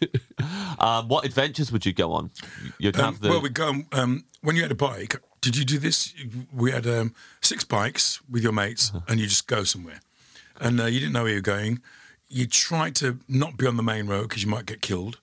Um, 0.78 1.08
what 1.08 1.26
adventures 1.26 1.72
would 1.72 1.86
you 1.86 1.94
go 1.94 2.12
on? 2.12 2.32
You'd 2.80 2.98
Um, 3.00 3.14
have 3.14 3.22
the. 3.22 3.30
well, 3.30 3.42
we 3.42 3.50
go 3.50 3.84
um, 3.94 4.26
when 4.42 4.56
you 4.58 4.62
had 4.62 4.72
a 4.72 4.76
bike. 4.76 5.16
Did 5.42 5.56
you 5.56 5.64
do 5.64 5.80
this? 5.80 6.14
We 6.54 6.72
had 6.72 6.86
um, 6.86 7.14
six 7.42 7.64
bikes 7.64 8.20
with 8.30 8.44
your 8.44 8.52
mates, 8.52 8.90
Uh-huh. 8.94 9.06
and 9.08 9.20
you 9.20 9.26
just 9.28 9.48
go 9.48 9.64
somewhere, 9.64 10.02
and 10.60 10.80
uh, 10.82 10.86
you 10.86 11.00
didn't 11.00 11.14
know 11.14 11.24
where 11.24 11.32
you 11.32 11.38
were 11.38 11.42
going. 11.42 11.82
You 12.28 12.46
try 12.46 12.90
to 12.92 13.20
not 13.30 13.56
be 13.58 13.66
on 13.66 13.78
the 13.78 13.84
main 13.84 14.08
road 14.08 14.24
because 14.30 14.44
you 14.44 14.50
might 14.50 14.66
get 14.66 14.82
killed, 14.82 15.18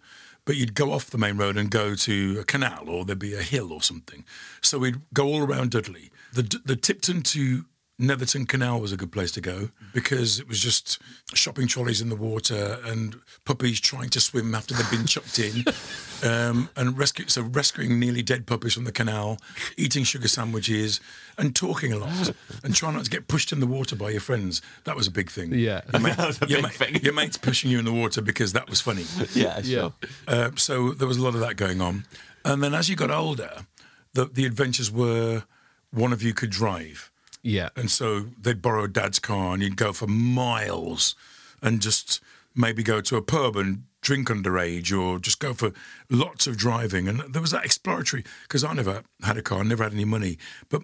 but 0.45 0.57
you'd 0.57 0.75
go 0.75 0.93
off 0.93 1.11
the 1.11 1.19
main 1.19 1.37
road 1.37 1.57
and 1.57 1.71
go 1.71 1.95
to 1.95 2.39
a 2.41 2.45
canal 2.45 2.89
or 2.89 3.05
there'd 3.05 3.19
be 3.19 3.35
a 3.35 3.43
hill 3.43 3.73
or 3.73 3.83
something. 3.83 4.25
So 4.61 4.79
we'd 4.79 5.01
go 5.13 5.27
all 5.27 5.43
around 5.43 5.71
Dudley. 5.71 6.11
The 6.33 6.61
the 6.65 6.77
Tipton 6.77 7.23
to 7.23 7.65
Netherton 7.99 8.47
Canal 8.47 8.81
was 8.81 8.91
a 8.91 8.97
good 8.97 9.13
place 9.13 9.31
to 9.33 9.41
go 9.41 9.69
because 9.95 10.41
it 10.41 10.49
was 10.49 10.59
just 10.59 10.99
shopping 11.35 11.69
trolleys 11.69 12.01
in 12.01 12.09
the 12.09 12.17
water 12.17 12.81
and 12.85 13.17
puppies 13.45 13.79
trying 13.81 14.09
to 14.09 14.21
swim 14.21 14.55
after 14.55 14.75
they've 14.75 14.91
been 14.91 15.07
chucked 15.07 15.39
in, 15.39 15.63
um, 16.29 16.69
and 16.75 16.99
rescue 16.99 17.29
so 17.29 17.43
rescuing 17.43 18.01
nearly 18.01 18.23
dead 18.23 18.47
puppies 18.47 18.75
from 18.75 18.85
the 18.85 18.93
canal, 18.93 19.39
eating 19.77 20.03
sugar 20.05 20.27
sandwiches, 20.27 21.01
and 21.39 21.55
talking 21.55 21.93
a 21.93 21.99
lot, 21.99 22.33
and 22.65 22.75
trying 22.75 22.95
not 22.95 23.05
to 23.05 23.11
get 23.11 23.29
pushed 23.29 23.53
in 23.53 23.61
the 23.61 23.67
water 23.67 23.95
by 23.95 24.11
your 24.11 24.21
friends. 24.21 24.63
That 24.85 24.97
was 24.97 25.07
a 25.07 25.11
big 25.13 25.31
thing. 25.31 25.53
Yeah. 25.55 25.83
your, 25.93 26.01
mate, 26.01 26.17
That 26.17 26.27
was 26.27 26.43
a 26.43 26.47
your, 26.49 26.59
big 26.59 26.63
mate- 26.65 26.73
thing. 26.95 27.05
your 27.05 27.15
mates 27.15 27.37
pushing 27.37 27.71
you 27.71 27.79
in 27.79 27.85
the 27.85 27.93
water 27.93 28.21
because 28.23 28.53
that 28.55 28.69
was 28.69 28.81
funny. 28.81 29.05
yeah, 29.35 29.61
Yeah. 29.65 29.81
sure. 29.81 29.93
Uh, 30.27 30.51
so 30.57 30.93
there 30.93 31.07
was 31.07 31.19
a 31.19 31.23
lot 31.23 31.35
of 31.35 31.41
that 31.41 31.57
going 31.57 31.81
on. 31.81 32.05
And 32.45 32.63
then 32.63 32.75
as 32.75 32.89
you 32.89 32.97
got 32.97 33.11
older, 33.13 33.67
the, 34.15 34.25
the 34.25 34.45
adventures 34.47 34.91
were 34.91 35.45
one 35.93 36.13
of 36.13 36.23
you 36.23 36.35
could 36.35 36.51
drive. 36.51 37.11
Yeah. 37.43 37.71
And 37.77 37.91
so 37.91 38.27
they'd 38.41 38.63
borrow 38.63 38.87
dad's 38.87 39.19
car 39.19 39.55
and 39.55 39.63
you'd 39.63 39.77
go 39.77 39.93
for 39.93 40.07
miles 40.07 41.15
and 41.61 41.81
just 41.81 42.21
maybe 42.55 42.83
go 42.83 43.01
to 43.01 43.17
a 43.17 43.23
pub 43.23 43.57
and 43.57 43.85
drink 44.01 44.29
underage 44.29 44.97
or 44.97 45.19
just 45.19 45.39
go 45.39 45.55
for 45.55 45.73
lots 46.11 46.47
of 46.47 46.57
driving. 46.57 47.09
And 47.09 47.21
there 47.33 47.43
was 47.43 47.53
that 47.53 47.65
exploratory, 47.65 48.25
because 48.43 48.65
I 48.65 48.73
never 48.75 49.03
had 49.23 49.37
a 49.37 49.43
car, 49.43 49.61
I 49.61 49.63
never 49.63 49.85
had 49.85 49.93
any 49.93 50.05
money. 50.05 50.39
But 50.69 50.83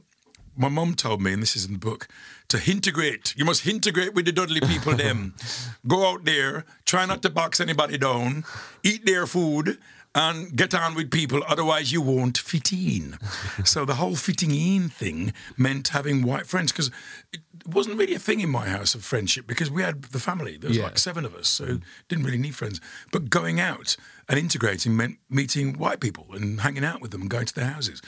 my 0.57 0.69
mum 0.69 0.95
told 0.95 1.21
me, 1.23 1.33
and 1.33 1.43
this 1.43 1.55
is 1.55 1.65
in 1.67 1.73
the 1.73 1.79
book, 1.79 2.09
to 2.49 2.61
integrate. 2.71 3.35
You 3.37 3.45
must 3.45 3.67
integrate 3.67 4.15
with 4.15 4.25
the 4.25 4.33
Dudley 4.33 4.61
people, 4.61 4.95
them. 4.95 5.35
Go 5.87 6.09
out 6.09 6.25
there, 6.25 6.65
try 6.85 7.07
not 7.07 7.23
to 7.23 7.31
box 7.31 7.61
anybody 7.61 7.99
down, 7.99 8.45
eat 8.83 9.05
their 9.05 9.27
food, 9.27 9.79
and 10.15 10.57
get 10.57 10.75
on 10.75 10.95
with 10.95 11.11
people, 11.11 11.43
otherwise 11.47 11.93
you 11.93 12.01
won't 12.01 12.39
fit 12.39 12.73
in. 12.73 13.19
so 13.65 13.85
the 13.85 13.95
whole 13.95 14.17
fitting 14.17 14.51
in 14.51 14.89
thing 14.89 15.33
meant 15.57 15.89
having 15.89 16.23
white 16.23 16.47
friends 16.47 16.73
because 16.73 16.91
it 17.33 17.41
wasn't 17.67 17.97
really 17.99 18.15
a 18.15 18.19
thing 18.19 18.41
in 18.41 18.49
my 18.49 18.69
house 18.69 18.95
of 18.95 19.05
friendship 19.05 19.47
because 19.47 19.71
we 19.71 19.83
had 19.83 20.03
the 20.05 20.19
family. 20.19 20.57
There 20.57 20.69
was 20.69 20.79
Yeah. 20.79 20.85
like 20.85 20.99
seven 20.99 21.25
of 21.25 21.35
us, 21.35 21.49
so 21.49 21.65
mm. 21.67 21.83
didn't 22.09 22.25
really 22.25 22.39
need 22.39 22.57
friends. 22.57 22.81
But 23.13 23.31
going 23.31 23.61
out 23.61 23.97
and 24.29 24.39
integrating 24.39 24.97
meant 24.97 25.19
meeting 25.29 25.79
white 25.79 26.01
people 26.01 26.27
and 26.33 26.61
hanging 26.63 26.85
out 26.85 27.01
with 27.01 27.11
them 27.11 27.21
and 27.23 27.31
going 27.31 27.47
to 27.47 27.55
their 27.55 27.67
houses. 27.67 28.01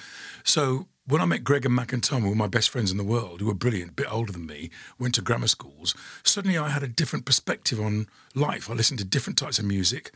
So 0.43 0.89
when 1.07 1.21
I 1.21 1.27
met 1.27 1.45
Greg 1.45 1.67
and 1.67 1.75
Mac 1.75 1.93
and 1.93 2.03
Tom, 2.03 2.23
who 2.23 2.31
were 2.31 2.35
my 2.35 2.47
best 2.47 2.71
friends 2.71 2.91
in 2.91 2.97
the 2.97 3.05
world, 3.05 3.41
who 3.41 3.47
were 3.47 3.55
brilliant, 3.55 3.91
a 3.91 3.95
bit 3.95 4.13
older 4.13 4.33
than 4.33 4.47
me, 4.47 4.71
went 4.99 5.15
to 5.17 5.23
grammar 5.23 5.49
schools, 5.49 5.95
suddenly 6.23 6.57
I 6.57 6.71
had 6.71 6.83
a 6.83 6.89
different 6.89 7.25
perspective 7.25 7.81
on 7.81 8.07
life. 8.35 8.71
I 8.71 8.75
listened 8.75 8.99
to 9.01 9.05
different 9.05 9.39
types 9.39 9.59
of 9.59 9.65
music. 9.65 10.13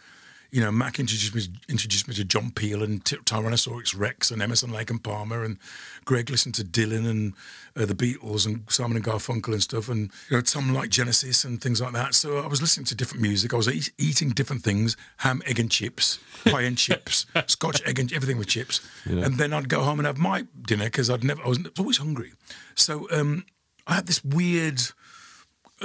You 0.51 0.61
know, 0.61 0.71
Mac 0.71 1.01
introduced 1.01 1.35
me, 1.35 1.43
introduced 1.69 2.07
me 2.07 2.15
to 2.15 2.25
John 2.25 2.53
Peel 2.53 2.83
and 2.83 3.05
Ty- 3.05 3.17
Tyrannosaurus 3.19 3.99
Rex 3.99 4.31
and 4.31 4.41
Emerson, 4.41 4.71
Lake 4.71 4.91
and 4.91 5.03
Palmer, 5.03 5.43
and 5.43 5.59
Greg 6.05 6.31
listened 6.31 6.55
to 6.57 6.65
Dylan 6.65 7.09
and 7.09 7.33
uh, 7.77 7.87
the 7.87 7.95
Beatles 7.95 8.47
and 8.47 8.63
Simon 8.69 8.97
and 8.97 9.05
Garfunkel 9.05 9.53
and 9.53 9.63
stuff, 9.63 9.89
and 9.89 10.11
you 10.31 10.37
know, 10.37 10.41
Tom 10.41 10.73
liked 10.73 10.93
Genesis 10.93 11.45
and 11.45 11.61
things 11.61 11.81
like 11.81 11.93
that. 11.93 12.15
So 12.15 12.39
I 12.39 12.47
was 12.47 12.61
listening 12.61 12.87
to 12.87 12.95
different 12.95 13.23
music. 13.23 13.53
I 13.53 13.57
was 13.57 13.69
eat, 13.69 13.93
eating 13.99 14.31
different 14.31 14.63
things: 14.63 14.97
ham, 15.19 15.43
egg, 15.47 15.59
and 15.59 15.71
chips, 15.71 16.19
pie 16.45 16.63
and 16.63 16.79
chips, 16.79 17.27
Scotch 17.47 17.83
egg 17.87 17.99
and 17.99 18.13
everything 18.13 18.39
with 18.39 18.49
chips. 18.49 18.81
And 19.25 19.39
then 19.39 19.53
I'd 19.53 19.69
go 19.69 19.83
home 19.83 19.99
and 19.99 20.07
have 20.07 20.19
my 20.19 20.47
dinner 20.63 20.85
because 20.85 21.11
I'd 21.11 21.25
never, 21.25 21.43
I 21.43 21.49
was 21.49 21.59
always 21.79 21.99
hungry. 21.99 22.33
So 22.75 23.09
um, 23.11 23.45
I 23.87 23.95
had 23.95 24.07
this 24.07 24.25
weird 24.25 24.81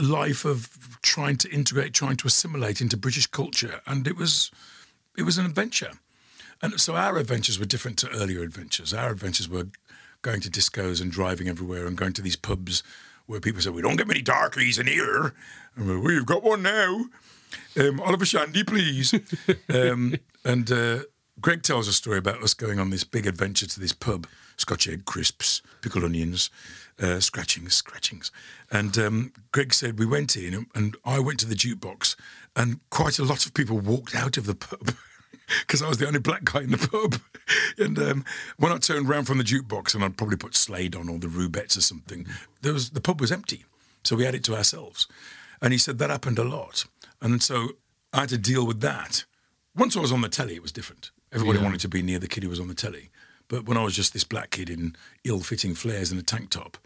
life 0.02 0.46
of 0.46 0.98
trying 1.02 1.38
to 1.38 1.50
integrate, 1.50 1.94
trying 1.94 2.18
to 2.18 2.28
assimilate 2.28 2.82
into 2.82 2.98
British 2.98 3.28
culture, 3.28 3.82
and 3.86 4.08
it 4.08 4.16
was 4.16 4.52
it 5.18 5.24
was 5.24 5.38
an 5.38 5.46
adventure. 5.46 5.92
And 6.62 6.80
so 6.80 6.96
our 6.96 7.18
adventures 7.18 7.60
were 7.60 7.66
different 7.66 7.98
to 8.00 8.10
earlier 8.12 8.42
adventures. 8.42 8.94
Our 8.94 9.12
adventures 9.12 9.48
were 9.48 9.68
going 10.22 10.42
to 10.42 10.50
discos 10.50 11.02
and 11.02 11.12
driving 11.12 11.48
everywhere 11.48 11.88
and 11.88 11.98
going 11.98 12.14
to 12.14 12.22
these 12.22 12.36
pubs 12.36 12.84
where 13.26 13.40
people 13.40 13.62
said, 13.62 13.74
"We 13.74 13.82
don't 13.82 13.96
get 13.96 14.08
many 14.08 14.22
darkies 14.22 14.78
in 14.78 14.88
here." 14.88 15.34
And 15.76 15.88
we're, 15.88 16.00
we've 16.00 16.26
got 16.26 16.44
one 16.44 16.62
now. 16.62 17.06
Um, 17.80 18.00
Oliver 18.02 18.26
Shandy, 18.26 18.64
please. 18.64 19.14
um, 19.74 20.16
and 20.44 20.72
uh, 20.72 21.00
Greg 21.42 21.64
tells 21.64 21.88
a 21.88 21.94
story 21.94 22.18
about 22.18 22.44
us 22.44 22.54
going 22.54 22.80
on 22.80 22.90
this 22.90 23.04
big 23.04 23.26
adventure 23.26 23.68
to 23.68 23.80
this 23.80 23.94
pub, 23.94 24.28
Scotch 24.58 24.88
egg 24.88 25.06
crisps, 25.06 25.62
pickled 25.82 26.04
onions, 26.04 26.50
uh, 27.02 27.20
scratchings, 27.20 27.74
scratchings. 27.76 28.32
And 28.72 28.98
um, 28.98 29.34
Greg 29.52 29.74
said 29.74 30.00
we 30.00 30.06
went 30.06 30.36
in, 30.36 30.68
and 30.76 30.96
I 31.06 31.20
went 31.20 31.40
to 31.40 31.46
the 31.48 31.56
jukebox, 31.56 32.16
and 32.56 32.80
quite 32.90 33.20
a 33.20 33.24
lot 33.24 33.46
of 33.46 33.54
people 33.54 33.80
walked 33.80 34.16
out 34.16 34.38
of 34.38 34.46
the 34.46 34.56
pub. 34.56 34.94
Because 35.62 35.82
I 35.82 35.90
was 35.90 35.98
the 35.98 36.06
only 36.06 36.20
black 36.20 36.44
guy 36.44 36.62
in 36.62 36.70
the 36.70 36.78
pub. 36.78 37.16
And 37.80 37.98
um, 37.98 38.24
when 38.58 38.72
I 38.72 38.78
turned 38.78 39.10
round 39.10 39.26
from 39.26 39.40
the 39.40 39.44
jukebox 39.44 39.96
and 39.96 40.04
I'd 40.04 40.16
probably 40.16 40.38
put 40.38 40.54
Slade 40.56 40.96
on 40.96 41.10
or 41.10 41.18
the 41.18 41.26
Rubettes 41.26 41.76
or 41.76 41.82
something, 41.82 42.28
there 42.62 42.74
was 42.74 42.92
the 42.92 43.02
pub 43.02 43.20
was 43.20 43.32
empty. 43.32 43.66
So 44.04 44.16
we 44.16 44.26
had 44.26 44.36
it 44.36 44.44
to 44.44 44.56
ourselves. 44.56 45.08
And 45.60 45.74
he 45.74 45.80
said 45.80 45.98
that 45.98 46.12
happened 46.12 46.38
a 46.38 46.44
lot. 46.44 46.86
And 47.20 47.42
so 47.42 47.70
I 48.14 48.20
had 48.22 48.30
to 48.30 48.38
deal 48.38 48.68
with 48.68 48.82
that. 48.82 49.24
Once 49.76 49.98
I 49.98 50.02
was 50.02 50.12
on 50.12 50.22
the 50.22 50.30
telly, 50.30 50.54
it 50.54 50.62
was 50.62 50.72
different. 50.72 51.10
Everybody 51.32 51.58
Yeah. 51.58 51.64
wanted 51.66 51.80
to 51.82 51.88
be 51.90 52.04
near 52.04 52.20
the 52.20 52.28
kid 52.28 52.44
who 52.44 52.50
was 52.50 52.60
on 52.60 52.68
the 52.68 52.76
telly. 52.76 53.10
But 53.48 53.66
when 53.66 53.78
I 53.78 53.84
was 53.84 53.96
just 53.96 54.14
this 54.14 54.24
black 54.24 54.52
kid 54.52 54.70
in 54.70 54.96
ill 55.24 55.40
fitting 55.40 55.74
flares 55.74 56.12
and 56.12 56.20
a 56.20 56.24
tank 56.24 56.52
top, 56.52 56.78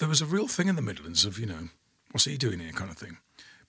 there 0.00 0.08
was 0.08 0.22
a 0.22 0.26
real 0.26 0.48
thing 0.48 0.66
in 0.66 0.76
the 0.76 0.82
Midlands 0.82 1.24
of, 1.24 1.38
you 1.38 1.46
know, 1.46 1.68
what's 2.10 2.24
he 2.24 2.36
doing 2.36 2.58
here 2.58 2.72
kind 2.72 2.90
of 2.90 2.96
thing. 2.96 3.18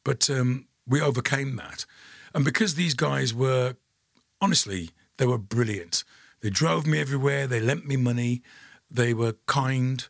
But 0.04 0.30
um, 0.30 0.66
we 0.88 1.02
overcame 1.02 1.58
that. 1.58 1.86
And 2.34 2.44
because 2.44 2.74
these 2.74 2.94
guys 2.96 3.34
were, 3.34 3.76
honestly, 4.40 4.90
they 5.18 5.28
were 5.28 5.38
brilliant. 5.38 6.04
They 6.40 6.50
drove 6.50 6.88
me 6.88 7.00
everywhere, 7.00 7.46
they 7.46 7.60
lent 7.60 7.86
me 7.86 7.98
money, 7.98 8.42
they 8.90 9.14
were 9.14 9.36
kind. 9.46 10.08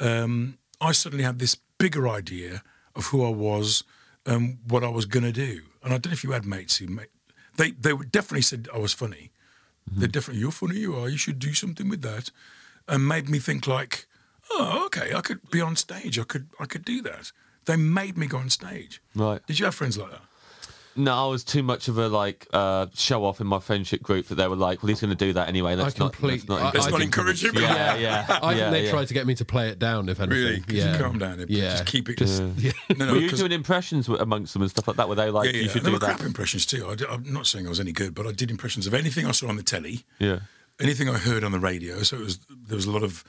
Um, 0.00 0.58
I 0.80 0.92
suddenly 0.92 1.24
had 1.24 1.38
this 1.38 1.56
bigger 1.78 2.08
idea 2.08 2.62
of 2.96 3.06
who 3.06 3.24
I 3.24 3.30
was 3.30 3.84
and 4.26 4.58
what 4.66 4.84
I 4.84 4.88
was 4.88 5.06
going 5.06 5.24
to 5.24 5.32
do. 5.32 5.62
And 5.82 5.94
I 5.94 5.98
don't 5.98 6.06
know 6.06 6.12
if 6.12 6.24
you 6.24 6.32
had 6.32 6.44
mates 6.44 6.76
who 6.76 6.88
made, 6.88 7.08
they, 7.56 7.70
they 7.70 7.92
definitely 8.10 8.42
said 8.42 8.68
I 8.74 8.78
was 8.78 8.92
funny. 8.92 9.30
They 9.90 10.08
definitely, 10.08 10.40
you're 10.40 10.50
funny, 10.50 10.78
you 10.78 10.96
are, 10.96 11.08
you 11.08 11.16
should 11.16 11.38
do 11.38 11.54
something 11.54 11.88
with 11.88 12.02
that. 12.02 12.30
And 12.86 13.06
made 13.06 13.28
me 13.28 13.38
think 13.38 13.66
like, 13.66 14.06
oh, 14.52 14.82
okay, 14.86 15.14
I 15.14 15.20
could 15.20 15.50
be 15.50 15.60
on 15.60 15.76
stage. 15.76 16.18
I 16.18 16.24
could, 16.24 16.48
I 16.58 16.66
could 16.66 16.84
do 16.84 17.02
that. 17.02 17.32
They 17.66 17.76
made 17.76 18.16
me 18.16 18.26
go 18.26 18.38
on 18.38 18.50
stage. 18.50 19.00
Right. 19.14 19.44
Did 19.46 19.58
you 19.58 19.64
have 19.66 19.74
friends 19.74 19.98
like 19.98 20.10
that? 20.10 20.22
No, 20.96 21.14
I 21.14 21.30
was 21.30 21.44
too 21.44 21.62
much 21.62 21.86
of 21.86 21.98
a 21.98 22.08
like 22.08 22.48
uh, 22.52 22.86
show 22.94 23.24
off 23.24 23.40
in 23.40 23.46
my 23.46 23.60
friendship 23.60 24.02
group 24.02 24.26
that 24.26 24.34
they 24.34 24.48
were 24.48 24.56
like, 24.56 24.82
"Well, 24.82 24.88
he's 24.88 25.00
going 25.00 25.16
to 25.16 25.24
do 25.24 25.32
that 25.34 25.48
anyway." 25.48 25.76
Let's 25.76 25.96
not. 25.98 26.12
complete- 26.14 26.40
Let's 26.40 26.48
not, 26.48 26.60
I- 26.62 26.70
Let's 26.78 26.86
I 26.88 26.90
not 26.90 27.00
encourage 27.02 27.44
him. 27.44 27.54
Yeah, 27.54 27.94
yeah. 27.94 28.26
I 28.42 28.52
yeah, 28.52 28.58
think 28.58 28.72
they 28.72 28.84
yeah. 28.86 28.90
tried 28.90 29.06
to 29.08 29.14
get 29.14 29.24
me 29.24 29.36
to 29.36 29.44
play 29.44 29.68
it 29.68 29.78
down, 29.78 30.08
if 30.08 30.18
anything. 30.18 30.36
Really? 30.44 30.60
Could 30.60 30.74
yeah. 30.74 30.92
you 30.92 30.98
calm 31.02 31.18
down? 31.18 31.34
a 31.34 31.36
bit? 31.46 31.50
Yeah. 31.50 31.70
Just 31.70 31.86
keep 31.86 32.08
it. 32.08 32.18
Just- 32.18 32.42
yeah. 32.56 32.72
No, 32.96 33.06
no, 33.06 33.12
Were 33.12 33.18
you 33.20 33.30
'cause- 33.30 33.38
doing 33.38 33.52
impressions 33.52 34.08
amongst 34.08 34.52
them 34.52 34.62
and 34.62 34.70
stuff 34.70 34.88
like 34.88 34.96
that? 34.96 35.08
Were 35.08 35.14
they 35.14 35.30
like, 35.30 35.46
yeah, 35.46 35.58
yeah. 35.58 35.62
"You 35.62 35.68
should 35.68 35.82
there 35.84 35.90
do 35.90 35.92
were 35.94 35.98
that"? 36.00 36.16
crap 36.16 36.26
impressions 36.26 36.66
too. 36.66 36.84
I, 36.88 37.14
am 37.14 37.32
not 37.32 37.46
saying 37.46 37.66
I 37.66 37.68
was 37.68 37.78
any 37.80 37.92
good, 37.92 38.12
but 38.12 38.26
I 38.26 38.32
did 38.32 38.50
impressions 38.50 38.88
of 38.88 38.92
anything 38.92 39.26
I 39.26 39.30
saw 39.30 39.48
on 39.48 39.54
the 39.56 39.62
telly, 39.62 40.04
Yeah. 40.18 40.40
anything 40.80 41.08
I 41.08 41.18
heard 41.18 41.44
on 41.44 41.52
the 41.52 41.60
radio. 41.60 42.02
So 42.02 42.16
it 42.16 42.24
was 42.24 42.40
there 42.50 42.74
was 42.76 42.86
a 42.86 42.90
lot 42.90 43.04
of 43.04 43.22
I 43.22 43.28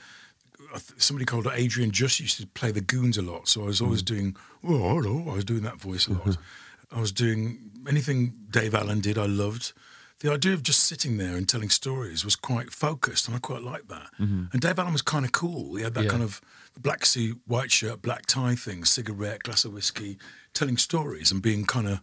somebody 0.96 1.24
called 1.24 1.46
Adrian 1.52 1.90
Just 1.90 2.20
used 2.20 2.40
to 2.40 2.46
play 2.46 2.70
the 2.70 2.80
Goons 2.80 3.18
a 3.18 3.22
lot. 3.22 3.48
So 3.48 3.62
I 3.62 3.66
was 3.66 3.80
always 3.80 4.02
mm. 4.02 4.06
doing 4.06 4.36
oh 4.64 5.00
hello. 5.00 5.30
I 5.30 5.34
was 5.34 5.44
doing 5.44 5.62
that 5.62 5.76
voice 5.76 6.06
a 6.06 6.12
lot. 6.12 6.22
Mm-hmm. 6.24 6.96
I 6.96 7.00
was 7.00 7.12
doing 7.12 7.70
anything 7.88 8.34
Dave 8.50 8.74
Allen 8.74 9.00
did. 9.00 9.18
I 9.18 9.26
loved. 9.26 9.72
The 10.20 10.30
idea 10.30 10.52
of 10.52 10.62
just 10.62 10.84
sitting 10.84 11.16
there 11.16 11.34
and 11.34 11.48
telling 11.48 11.68
stories 11.68 12.24
was 12.24 12.36
quite 12.36 12.70
focused, 12.70 13.26
and 13.26 13.36
I 13.36 13.40
quite 13.40 13.62
liked 13.62 13.88
that. 13.88 14.10
Mm-hmm. 14.20 14.44
And 14.52 14.60
Dave 14.60 14.78
Allen 14.78 14.92
was 14.92 15.02
kind 15.02 15.24
of 15.24 15.32
cool. 15.32 15.74
He 15.74 15.82
had 15.82 15.94
that 15.94 16.04
Yeah. 16.04 16.10
kind 16.10 16.22
of 16.22 16.40
black 16.78 17.04
suit, 17.04 17.40
white 17.46 17.72
shirt, 17.72 18.02
black 18.02 18.26
tie 18.26 18.54
thing, 18.54 18.84
cigarette, 18.84 19.42
glass 19.42 19.64
of 19.64 19.72
whiskey, 19.72 20.18
telling 20.54 20.76
stories 20.76 21.32
and 21.32 21.42
being 21.42 21.64
kind 21.64 21.88
of 21.88 22.00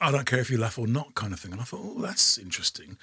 I 0.00 0.10
don't 0.10 0.26
care 0.26 0.40
if 0.40 0.50
you 0.50 0.58
laugh 0.58 0.78
or 0.78 0.86
not 0.86 1.14
kind 1.14 1.32
of 1.32 1.40
thing. 1.40 1.52
And 1.52 1.60
I 1.60 1.64
thought, 1.64 1.80
oh, 1.82 2.00
that's 2.02 2.36
interesting. 2.36 2.98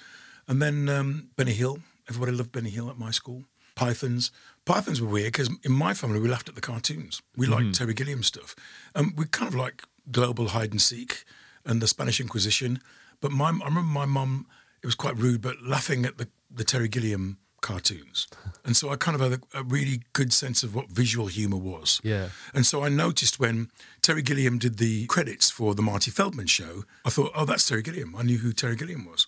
And 0.47 0.61
then 0.61 0.87
um, 0.89 1.29
Benny 1.35 1.53
Hill. 1.53 1.79
Everybody 2.09 2.33
loved 2.33 2.51
Benny 2.51 2.69
Hill 2.69 2.89
at 2.89 2.99
my 2.99 3.09
school. 3.11 3.45
Pythons. 3.75 4.31
Pythons 4.65 5.01
were 5.01 5.07
weird 5.07 5.33
because 5.33 5.49
in 5.63 5.71
my 5.71 5.93
family 5.93 6.19
we 6.19 6.29
laughed 6.29 6.49
at 6.49 6.55
the 6.55 6.61
cartoons. 6.61 7.21
We 7.35 7.47
liked 7.47 7.67
mm. 7.67 7.77
Terry 7.77 7.93
Gilliam 7.93 8.23
stuff. 8.23 8.55
And 8.93 9.17
we 9.17 9.25
kind 9.25 9.47
of 9.47 9.55
like 9.55 9.83
global 10.11 10.49
hide 10.49 10.71
and 10.71 10.81
seek 10.81 11.23
and 11.65 11.81
the 11.81 11.87
Spanish 11.87 12.19
Inquisition. 12.19 12.79
But 13.19 13.31
my, 13.31 13.49
I 13.49 13.65
remember 13.65 13.81
my 13.81 14.05
mum, 14.05 14.47
it 14.81 14.85
was 14.85 14.95
quite 14.95 15.17
rude, 15.17 15.41
but 15.41 15.61
laughing 15.61 16.05
at 16.05 16.17
the, 16.17 16.27
the 16.49 16.63
Terry 16.63 16.87
Gilliam 16.87 17.37
cartoons. 17.61 18.27
And 18.65 18.75
so 18.75 18.89
I 18.89 18.95
kind 18.95 19.15
of 19.15 19.21
had 19.21 19.39
a, 19.53 19.59
a 19.59 19.63
really 19.63 20.01
good 20.13 20.33
sense 20.33 20.63
of 20.63 20.75
what 20.75 20.89
visual 20.89 21.27
humour 21.27 21.57
was. 21.57 22.01
Yeah. 22.03 22.29
And 22.53 22.65
so 22.65 22.83
I 22.83 22.89
noticed 22.89 23.39
when 23.39 23.69
Terry 24.01 24.23
Gilliam 24.23 24.57
did 24.57 24.77
the 24.77 25.05
credits 25.05 25.49
for 25.49 25.75
the 25.75 25.83
Marty 25.83 26.11
Feldman 26.11 26.47
show, 26.47 26.83
I 27.05 27.09
thought, 27.09 27.31
oh, 27.35 27.45
that's 27.45 27.67
Terry 27.67 27.83
Gilliam. 27.83 28.15
I 28.15 28.23
knew 28.23 28.39
who 28.39 28.51
Terry 28.51 28.75
Gilliam 28.75 29.05
was. 29.05 29.27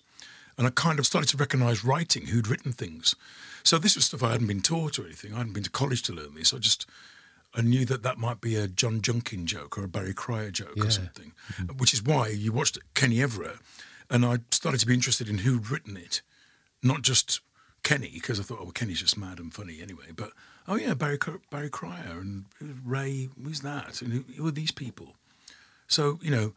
And 0.56 0.66
I 0.66 0.70
kind 0.70 0.98
of 0.98 1.06
started 1.06 1.28
to 1.30 1.36
recognise 1.36 1.84
writing, 1.84 2.26
who'd 2.26 2.48
written 2.48 2.72
things. 2.72 3.14
So 3.62 3.78
this 3.78 3.96
was 3.96 4.04
stuff 4.04 4.22
I 4.22 4.32
hadn't 4.32 4.46
been 4.46 4.62
taught 4.62 4.98
or 4.98 5.04
anything. 5.04 5.34
I 5.34 5.38
hadn't 5.38 5.52
been 5.54 5.62
to 5.64 5.70
college 5.70 6.02
to 6.02 6.12
learn 6.12 6.34
this. 6.34 6.52
I 6.52 6.58
just, 6.58 6.86
I 7.54 7.62
knew 7.62 7.84
that 7.86 8.02
that 8.02 8.18
might 8.18 8.40
be 8.40 8.56
a 8.56 8.68
John 8.68 9.00
Junkin 9.00 9.46
joke 9.46 9.76
or 9.78 9.84
a 9.84 9.88
Barry 9.88 10.14
Cryer 10.14 10.50
joke 10.50 10.74
Yeah. 10.76 10.84
or 10.84 10.90
something, 10.90 11.32
mm-hmm. 11.54 11.76
which 11.78 11.92
is 11.94 12.02
why 12.02 12.28
you 12.28 12.52
watched 12.52 12.78
Kenny 12.94 13.22
Everett. 13.22 13.56
And 14.10 14.24
I 14.24 14.38
started 14.50 14.80
to 14.80 14.86
be 14.86 14.94
interested 14.94 15.28
in 15.28 15.38
who'd 15.38 15.70
written 15.70 15.96
it, 15.96 16.20
not 16.82 17.02
just 17.02 17.40
Kenny, 17.82 18.10
because 18.12 18.38
I 18.38 18.42
thought, 18.42 18.58
oh, 18.60 18.64
well, 18.64 18.72
Kenny's 18.72 19.00
just 19.00 19.16
mad 19.18 19.38
and 19.38 19.52
funny 19.52 19.80
anyway. 19.82 20.06
But 20.14 20.30
oh 20.68 20.76
yeah, 20.76 20.94
Barry 20.94 21.18
Barry 21.50 21.70
Cryer 21.70 22.18
and 22.20 22.44
Ray, 22.84 23.28
who's 23.42 23.60
that? 23.60 24.02
And 24.02 24.12
who, 24.12 24.24
who 24.36 24.46
are 24.46 24.52
these 24.52 24.70
people? 24.72 25.14
So 25.86 26.18
you 26.22 26.30
know, 26.30 26.52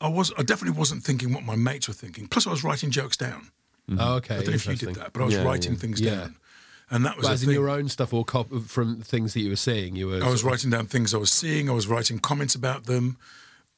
I 0.00 0.08
was 0.08 0.32
I 0.38 0.42
definitely 0.42 0.78
wasn't 0.78 1.04
thinking 1.04 1.32
what 1.32 1.44
my 1.44 1.56
mates 1.56 1.88
were 1.88 1.94
thinking. 1.94 2.26
Plus, 2.26 2.46
I 2.46 2.50
was 2.50 2.64
writing 2.64 2.90
jokes 2.90 3.16
down. 3.16 3.50
Mm-hmm. 3.88 3.98
Oh, 4.00 4.14
okay. 4.16 4.36
I 4.36 4.38
don't 4.38 4.48
know 4.48 4.54
if 4.54 4.66
you 4.66 4.76
did 4.76 4.94
that, 4.94 5.12
but 5.12 5.22
I 5.22 5.24
was 5.26 5.34
Yeah, 5.34 5.42
writing 5.44 5.72
yeah. 5.72 5.78
things 5.78 6.00
Yeah. 6.00 6.14
down, 6.14 6.36
and 6.90 7.04
that 7.04 7.16
was 7.16 7.26
But 7.26 7.32
as 7.32 7.42
in 7.42 7.48
thing. 7.48 7.54
your 7.56 7.68
own 7.68 7.88
stuff 7.88 8.12
or 8.14 8.24
cop- 8.24 8.62
from 8.66 9.02
things 9.02 9.34
that 9.34 9.40
you 9.40 9.50
were 9.50 9.56
seeing, 9.56 9.96
you 9.96 10.06
were. 10.08 10.22
I 10.24 10.30
was 10.30 10.44
writing 10.44 10.70
down 10.70 10.86
things 10.86 11.12
I 11.12 11.18
was 11.18 11.32
seeing. 11.32 11.68
I 11.68 11.72
was 11.72 11.86
writing 11.86 12.18
comments 12.18 12.54
about 12.54 12.84
them. 12.86 13.18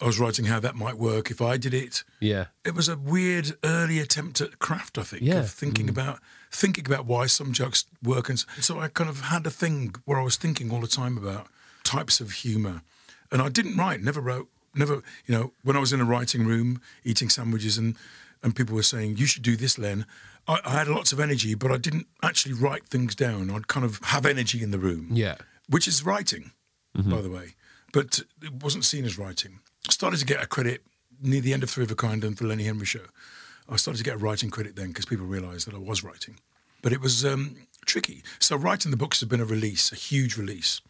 I 0.01 0.07
was 0.07 0.19
writing 0.19 0.47
how 0.47 0.59
that 0.61 0.75
might 0.75 0.99
work 0.99 1.31
if 1.31 1.41
I 1.41 1.57
did 1.57 1.73
it. 1.73 2.03
Yeah. 2.19 2.47
It 2.65 2.75
was 2.75 2.89
a 2.89 2.97
weird 2.97 3.57
early 3.63 4.01
attempt 4.01 4.41
at 4.41 4.59
craft, 4.59 4.99
I 4.99 5.03
think, 5.05 5.23
Yeah. 5.23 5.41
of 5.41 5.51
thinking 5.51 5.87
mm. 5.87 5.91
about 5.91 6.21
thinking 6.51 6.85
about 6.85 7.07
why 7.07 7.27
some 7.27 7.53
jokes 7.53 7.85
work, 8.03 8.29
and 8.29 8.45
so 8.61 8.79
I 8.81 8.89
kind 8.89 9.09
of 9.09 9.21
had 9.23 9.47
a 9.47 9.51
thing 9.51 9.95
where 10.05 10.19
I 10.21 10.23
was 10.23 10.37
thinking 10.37 10.71
all 10.71 10.81
the 10.81 10.87
time 10.87 11.17
about 11.17 11.47
types 11.85 12.21
of 12.21 12.31
humour, 12.33 12.83
and 13.31 13.41
I 13.41 13.49
didn't 13.49 13.77
write, 13.79 14.03
never 14.03 14.21
wrote, 14.21 14.49
never. 14.75 14.95
You 15.27 15.35
know, 15.35 15.53
when 15.63 15.77
I 15.77 15.81
was 15.81 15.93
in 15.93 16.01
a 16.01 16.05
writing 16.05 16.45
room 16.47 16.81
eating 17.05 17.29
sandwiches 17.29 17.79
and 17.79 17.97
and 18.43 18.57
people 18.57 18.75
were 18.75 18.83
saying 18.83 19.17
you 19.19 19.27
should 19.27 19.43
do 19.45 19.57
this, 19.57 19.79
Len. 19.79 20.05
I, 20.49 20.59
I 20.65 20.71
had 20.71 20.89
lots 20.89 21.13
of 21.13 21.21
energy, 21.21 21.55
but 21.55 21.71
I 21.71 21.77
didn't 21.77 22.07
actually 22.23 22.55
write 22.55 22.85
things 22.87 23.15
down. 23.15 23.51
I'd 23.51 23.69
kind 23.69 23.87
of 23.87 24.01
have 24.03 24.27
energy 24.27 24.63
in 24.63 24.73
the 24.73 24.79
room 24.79 25.09
Yeah. 25.13 25.37
which 25.69 25.87
is 25.87 26.05
writing, 26.05 26.51
by 26.95 27.21
the 27.23 27.31
way, 27.31 27.55
but 27.93 28.21
it 28.43 28.53
wasn't 28.65 28.85
seen 28.85 29.05
as 29.05 29.17
writing. 29.17 29.61
I 29.89 29.93
started 29.93 30.19
to 30.19 30.27
get 30.27 30.43
a 30.43 30.47
credit 30.47 30.83
near 31.21 31.41
the 31.41 31.53
end 31.53 31.63
of 31.63 31.71
Three 31.71 31.85
of 31.85 31.91
a 31.93 31.95
Kind 31.95 32.25
and 32.25 32.37
the 32.37 32.45
Lenny 32.47 32.65
Henry 32.65 32.85
show. 32.87 33.07
I 33.69 33.77
started 33.77 33.99
to 33.99 34.05
get 34.05 34.15
a 34.15 34.19
writing 34.19 34.51
credit 34.51 34.75
then 34.75 34.89
because 34.89 35.07
people 35.07 35.25
realised 35.27 35.69
that 35.69 35.75
I 35.77 35.79
was 35.79 36.03
writing, 36.03 36.41
but 36.83 36.93
it 36.93 37.01
was 37.01 37.25
um, 37.25 37.55
tricky. 37.87 38.25
So 38.41 38.57
writing 38.57 38.91
the 38.91 38.97
books 38.97 39.21
has 39.21 39.29
been 39.29 39.41
a 39.41 39.45
release, 39.45 39.93
a 39.93 39.97
huge 39.97 40.37
release 40.37 40.81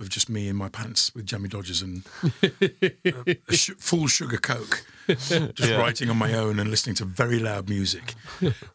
of 0.00 0.08
just 0.08 0.28
me 0.28 0.48
in 0.48 0.56
my 0.56 0.68
pants 0.68 1.14
with 1.14 1.26
jammy 1.26 1.48
dodgers 1.48 1.82
and 1.82 2.02
uh, 2.42 3.34
a 3.48 3.54
sh- 3.54 3.72
full 3.78 4.06
sugar 4.06 4.38
coke, 4.38 4.84
just 5.06 5.70
writing 5.72 6.08
on 6.08 6.16
my 6.16 6.32
own 6.34 6.58
and 6.58 6.70
listening 6.70 6.94
to 6.96 7.04
very 7.04 7.38
loud 7.38 7.68
music. 7.68 8.14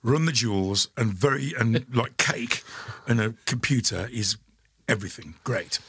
Run 0.03 0.25
the 0.25 0.32
jewels 0.32 0.89
and 0.97 1.13
very 1.13 1.53
and 1.60 1.86
like 1.93 2.17
cake 2.17 2.63
and 3.08 3.19
a 3.19 3.34
computer 3.45 4.08
is 4.12 4.38
everything. 4.88 5.36
Great. 5.43 5.80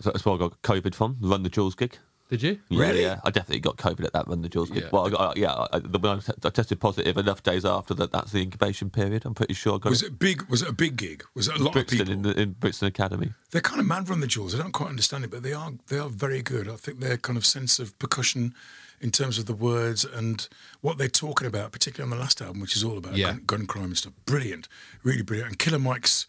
So 0.00 0.10
That's 0.10 0.24
why 0.24 0.34
I 0.34 0.38
got 0.38 0.60
COVID 0.62 0.94
from 0.94 1.16
Run 1.20 1.42
the 1.42 1.50
Jewels 1.50 1.74
gig. 1.74 1.98
Did 2.30 2.42
you? 2.42 2.58
Yeah, 2.68 2.80
Really? 2.80 3.02
Yeah, 3.02 3.20
I 3.24 3.30
definitely 3.30 3.60
got 3.60 3.76
COVID 3.76 4.04
at 4.04 4.12
that 4.12 4.28
Run 4.28 4.40
the 4.40 4.48
Jewels 4.48 4.70
gig. 4.70 4.84
Yeah. 4.84 4.88
Well, 4.92 5.06
I 5.06 5.10
got, 5.10 5.36
yeah, 5.36 5.66
I, 5.72 5.80
the- 5.80 5.98
when 5.98 6.12
I, 6.12 6.20
t- 6.20 6.32
I 6.44 6.48
tested 6.50 6.78
positive 6.80 7.16
enough 7.18 7.42
days 7.42 7.64
after 7.64 7.92
that. 7.94 8.12
That's 8.12 8.30
the 8.32 8.40
incubation 8.40 8.88
period. 8.88 9.24
I'm 9.26 9.34
pretty 9.34 9.54
sure 9.54 9.74
I 9.74 9.78
got 9.78 9.90
Was 9.90 10.02
it. 10.02 10.06
it 10.12 10.18
big? 10.20 10.42
Was 10.48 10.62
it 10.62 10.68
a 10.68 10.72
big 10.72 10.96
gig? 10.96 11.24
Was 11.34 11.48
it 11.48 11.56
a 11.58 11.62
lot 11.62 11.72
Brixton 11.72 12.00
of 12.02 12.06
people? 12.06 12.28
in, 12.30 12.34
the, 12.36 12.40
in 12.40 12.52
Brixton 12.52 12.86
Academy. 12.88 13.32
They're 13.50 13.60
kind 13.60 13.80
of 13.80 13.86
mad 13.86 14.08
run 14.08 14.20
the 14.20 14.26
jewels. 14.28 14.54
I 14.54 14.58
don't 14.58 14.70
quite 14.72 14.88
understand 14.88 15.24
it, 15.24 15.30
but 15.30 15.42
they 15.42 15.52
are 15.52 15.72
they 15.88 15.98
are 15.98 16.08
very 16.08 16.40
good. 16.40 16.68
I 16.68 16.76
think 16.76 17.00
their 17.00 17.16
kind 17.16 17.36
of 17.36 17.44
sense 17.44 17.78
of 17.80 17.98
percussion, 17.98 18.54
in 19.00 19.10
terms 19.10 19.38
of 19.38 19.46
the 19.46 19.54
words 19.54 20.04
and 20.04 20.46
what 20.82 20.98
they're 20.98 21.08
talking 21.08 21.48
about, 21.48 21.72
particularly 21.72 22.12
on 22.12 22.16
the 22.16 22.22
last 22.22 22.40
album, 22.40 22.60
which 22.60 22.76
is 22.76 22.84
all 22.84 22.96
about 22.98 23.16
Yeah. 23.16 23.32
gun, 23.32 23.42
gun 23.46 23.66
crime 23.66 23.84
and 23.86 23.98
stuff. 23.98 24.12
Brilliant, 24.24 24.68
really 25.02 25.22
brilliant. 25.22 25.48
And 25.50 25.58
Killer 25.58 25.78
Mike's 25.80 26.26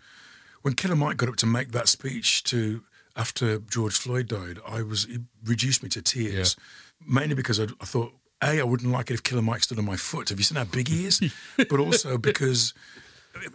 when 0.63 0.73
Killer 0.73 0.95
Mike 0.95 1.17
got 1.17 1.29
up 1.29 1.35
to 1.37 1.45
make 1.45 1.71
that 1.73 1.87
speech 1.87 2.43
to 2.45 2.81
after 3.15 3.59
George 3.59 3.97
Floyd 3.97 4.27
died, 4.27 4.59
I 4.67 4.81
was 4.81 5.05
it 5.05 5.21
reduced 5.43 5.83
me 5.83 5.89
to 5.89 6.01
tears, 6.01 6.55
mainly 7.05 7.35
because 7.35 7.59
I, 7.59 7.63
I 7.79 7.85
thought. 7.85 8.13
A, 8.43 8.59
I 8.59 8.63
wouldn't 8.63 8.91
like 8.91 9.11
it 9.11 9.13
if 9.13 9.21
Killer 9.21 9.43
Mike 9.43 9.61
stood 9.61 9.77
on 9.77 9.85
my 9.85 9.97
foot. 9.97 10.29
Have 10.29 10.39
you 10.39 10.43
seen 10.43 10.55
how 10.55 10.63
big 10.63 10.87
he 10.87 11.05
is? 11.05 11.21
but 11.57 11.79
also 11.79 12.17
because 12.17 12.73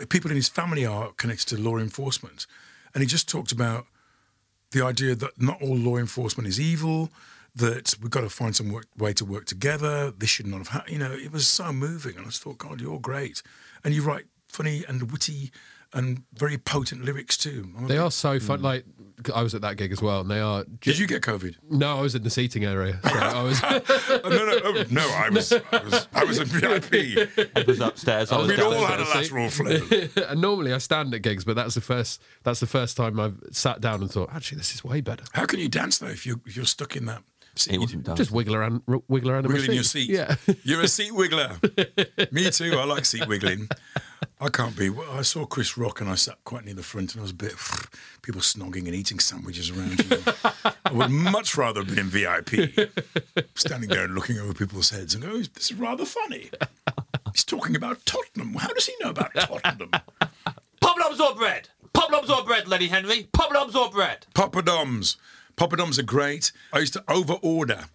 people 0.09 0.31
in 0.31 0.37
his 0.37 0.49
family 0.49 0.87
are 0.87 1.13
connected 1.17 1.49
to 1.49 1.61
law 1.61 1.77
enforcement. 1.77 2.47
And 2.95 3.03
he 3.03 3.07
just 3.07 3.29
talked 3.29 3.53
about 3.53 3.87
the 4.71 4.85
idea 4.85 5.15
that 5.15 5.41
not 5.41 5.61
all 5.61 5.77
law 5.77 5.97
enforcement 5.97 6.49
is 6.49 6.61
evil, 6.61 7.11
that 7.55 7.95
we've 8.01 8.11
got 8.11 8.21
to 8.23 8.31
find 8.31 8.55
some 8.55 8.71
work, 8.71 8.87
way 8.97 9.13
to 9.15 9.25
work 9.25 9.47
together. 9.47 10.11
This 10.11 10.31
should 10.31 10.47
not 10.47 10.59
have 10.59 10.69
happened. 10.69 10.93
You 10.93 10.99
know, 10.99 11.13
it 11.13 11.33
was 11.33 11.47
so 11.47 11.73
moving. 11.73 12.17
And 12.17 12.27
I 12.27 12.29
just 12.29 12.43
thought, 12.43 12.59
God, 12.59 12.81
you're 12.81 13.01
great. 13.01 13.43
And 13.85 13.95
you 13.95 14.03
write 14.03 14.27
funny 14.49 14.85
and 14.89 15.11
witty 15.11 15.51
and 15.97 16.23
very 16.35 16.59
potent 16.59 17.05
lyrics 17.05 17.37
too. 17.39 17.73
I 17.79 17.87
They 17.87 17.99
are 17.99 18.11
so 18.11 18.39
fun. 18.39 18.59
Hmm. 18.59 18.65
Like, 18.65 18.85
I 19.35 19.43
was 19.43 19.55
at 19.55 19.63
that 19.63 19.79
gig 19.79 19.93
as 19.93 20.03
well, 20.03 20.21
and 20.21 20.31
they 20.31 20.41
are. 20.41 20.65
Did 20.83 20.99
you 20.99 21.07
get 21.07 21.23
COVID? 21.23 21.57
No, 21.71 21.97
I 21.97 22.01
was 22.03 22.15
in 22.15 22.23
the 22.23 22.31
seating 22.31 22.65
area. 22.65 23.01
So 23.07 23.19
I 23.19 23.43
was. 23.43 23.61
Oh, 23.63 24.29
no, 24.29 24.45
no, 24.45 24.61
oh, 24.65 24.85
no. 24.91 25.09
I 25.09 25.31
was, 25.31 25.53
I 25.53 25.83
was, 25.83 26.09
I 26.13 26.25
was 26.25 26.39
a 26.39 26.45
VIP. 26.45 26.93
It 27.57 27.67
was 27.67 27.81
upstairs. 27.81 28.31
I 28.31 28.39
was 28.39 28.49
We'd 28.49 28.61
all 28.61 28.85
had 28.85 29.01
a 29.01 29.05
lateral 29.05 29.49
flow. 29.49 29.79
and 30.29 30.41
normally 30.41 30.73
I 30.73 30.79
stand 30.79 31.15
at 31.15 31.23
gigs, 31.23 31.45
but 31.45 31.57
that's 31.57 31.75
the 31.75 31.81
first. 31.81 32.21
That's 32.43 32.61
the 32.61 32.67
first 32.67 32.97
time 32.97 33.19
I've 33.19 33.39
sat 33.53 33.81
down 33.81 34.03
and 34.03 34.11
thought, 34.11 34.31
actually, 34.33 34.59
this 34.59 34.75
is 34.75 34.85
way 34.85 35.01
better. 35.01 35.25
How 35.33 35.47
can 35.47 35.61
you 35.61 35.69
dance 35.69 35.99
though 35.99 36.09
if 36.09 36.27
you're 36.27 36.41
if 36.45 36.57
you're 36.57 36.67
stuck 36.67 36.95
in 36.95 37.07
that? 37.07 37.23
Seat? 37.59 37.75
It 37.75 37.81
wasn't 37.81 38.05
done. 38.05 38.17
Just 38.17 38.31
wiggle 38.31 38.55
around, 38.55 38.83
wiggle 39.09 39.31
around 39.31 39.47
in 39.47 39.53
wiggling 39.53 39.73
your 39.73 39.85
seat. 39.85 40.11
Yeah. 40.11 40.37
You're 40.63 40.83
a 40.83 40.89
seat 40.89 41.13
wiggler. 41.13 42.33
Me 42.33 42.51
too. 42.51 42.79
I 42.79 42.85
like 42.85 43.05
seat 43.05 43.27
wiggling. 43.27 43.69
I 44.41 44.49
can't 44.49 44.77
be. 44.77 44.91
well, 44.91 45.11
I 45.13 45.23
saw 45.23 45.47
Chris 45.47 45.79
Rock 45.79 46.01
and 46.01 46.11
I 46.11 46.15
sat 46.15 46.43
quite 46.45 46.65
near 46.65 46.75
the 46.75 46.83
front 46.83 47.13
and 47.15 47.21
I 47.21 47.23
was 47.23 47.31
a 47.31 47.35
bit 47.35 47.55
people 48.23 48.41
snogging 48.41 48.87
and 48.87 48.95
eating 48.95 49.19
sandwiches 49.19 49.71
around 49.71 49.99
you. 50.05 50.23
I 50.85 50.93
would 50.93 51.11
much 51.11 51.57
rather 51.57 51.81
have 51.81 51.89
been 51.89 51.99
in 51.99 52.11
VIP, 52.11 52.91
standing 53.55 53.89
there 53.89 54.05
and 54.05 54.15
looking 54.15 54.39
over 54.39 54.53
people's 54.53 54.91
heads 54.91 55.15
and 55.15 55.25
go, 55.25 55.31
oh, 55.31 55.43
"This 55.55 55.71
is 55.71 55.75
rather 55.75 56.05
funny." 56.05 56.51
He's 57.33 57.45
talking 57.45 57.77
about 57.77 58.05
Tottenham. 58.07 58.55
How 58.55 58.73
does 58.73 58.87
he 58.87 58.95
know 59.01 59.11
about 59.11 59.35
Tottenham? 59.35 59.91
Poppadoms 60.83 61.21
or 61.21 61.35
bread? 61.35 61.69
Poppadoms 61.95 62.31
or 62.31 62.45
bread, 62.45 62.69
Lenny 62.69 62.89
Henry? 62.89 63.29
Poppadoms 63.33 63.75
or 63.75 63.91
bread? 63.91 64.27
Poppadoms. 64.35 65.17
Poppadoms 65.57 65.99
are 65.99 66.03
great. 66.03 66.53
I 66.73 66.81
used 66.81 66.93
to 66.95 67.05
over 67.09 67.35
order 67.43 67.87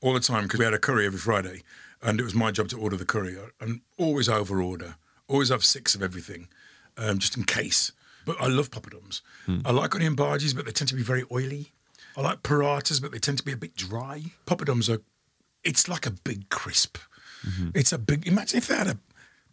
all 0.00 0.14
the 0.14 0.20
time 0.20 0.44
because 0.44 0.58
we 0.58 0.64
had 0.64 0.74
a 0.74 0.78
curry 0.78 1.06
every 1.06 1.18
Friday, 1.18 1.62
and 2.02 2.18
it 2.18 2.22
was 2.24 2.34
my 2.34 2.50
job 2.50 2.68
to 2.68 2.78
order 2.78 2.96
the 2.96 3.04
curry 3.04 3.36
and 3.60 3.80
always 3.98 4.28
over 4.28 4.62
order. 4.62 4.96
Always 5.28 5.50
have 5.50 5.64
six 5.64 5.94
of 5.94 6.02
everything, 6.02 6.48
um, 6.96 7.18
just 7.18 7.36
in 7.36 7.44
case. 7.44 7.92
but 8.26 8.40
I 8.40 8.46
love 8.46 8.70
poppadoms. 8.70 9.20
I 9.64 9.70
like 9.72 9.94
onion 9.94 10.14
bhajis, 10.16 10.54
but 10.54 10.64
they 10.64 10.72
tend 10.72 10.88
to 10.88 10.94
be 10.94 11.02
very 11.02 11.24
oily. 11.32 11.72
I 12.16 12.20
like 12.22 12.42
paratas, 12.42 13.00
but 13.00 13.12
they 13.12 13.18
tend 13.18 13.38
to 13.38 13.44
be 13.44 13.52
a 13.52 13.56
bit 13.56 13.74
dry. 13.76 14.22
Poppadoms 14.46 14.88
are, 14.94 15.00
it's 15.64 15.88
like 15.88 16.06
a 16.06 16.10
big 16.10 16.48
crisp. 16.48 16.98
It's 17.74 17.92
a 17.92 17.98
big, 17.98 18.26
imagine 18.26 18.58
if 18.58 18.66
they 18.68 18.76
had 18.76 18.88
a 18.88 18.98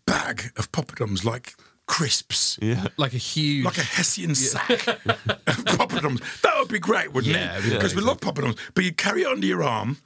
bag 0.06 0.52
of 0.58 0.72
poppadoms 0.72 1.24
like 1.24 1.56
crisps. 1.88 2.60
Yeah. 2.62 2.88
Like 2.98 3.14
a 3.14 3.18
huge. 3.18 3.66
Like 3.66 3.78
a 3.78 3.84
Hessian 3.84 4.36
sack 4.36 4.70
of 4.88 5.66
poppadoms. 5.66 6.42
That 6.42 6.54
would 6.60 6.68
be 6.70 6.80
great, 6.80 7.14
wouldn't 7.14 7.34
Yeah, 7.34 7.58
it? 7.58 7.66
yeah, 7.66 7.74
Because 7.76 7.96
we 7.96 8.02
love 8.02 8.20
poppadoms. 8.20 8.58
But 8.76 8.84
you 8.84 8.92
carry 8.94 9.22
it 9.24 9.28
under 9.28 9.48
your 9.48 9.64
arm 9.64 9.98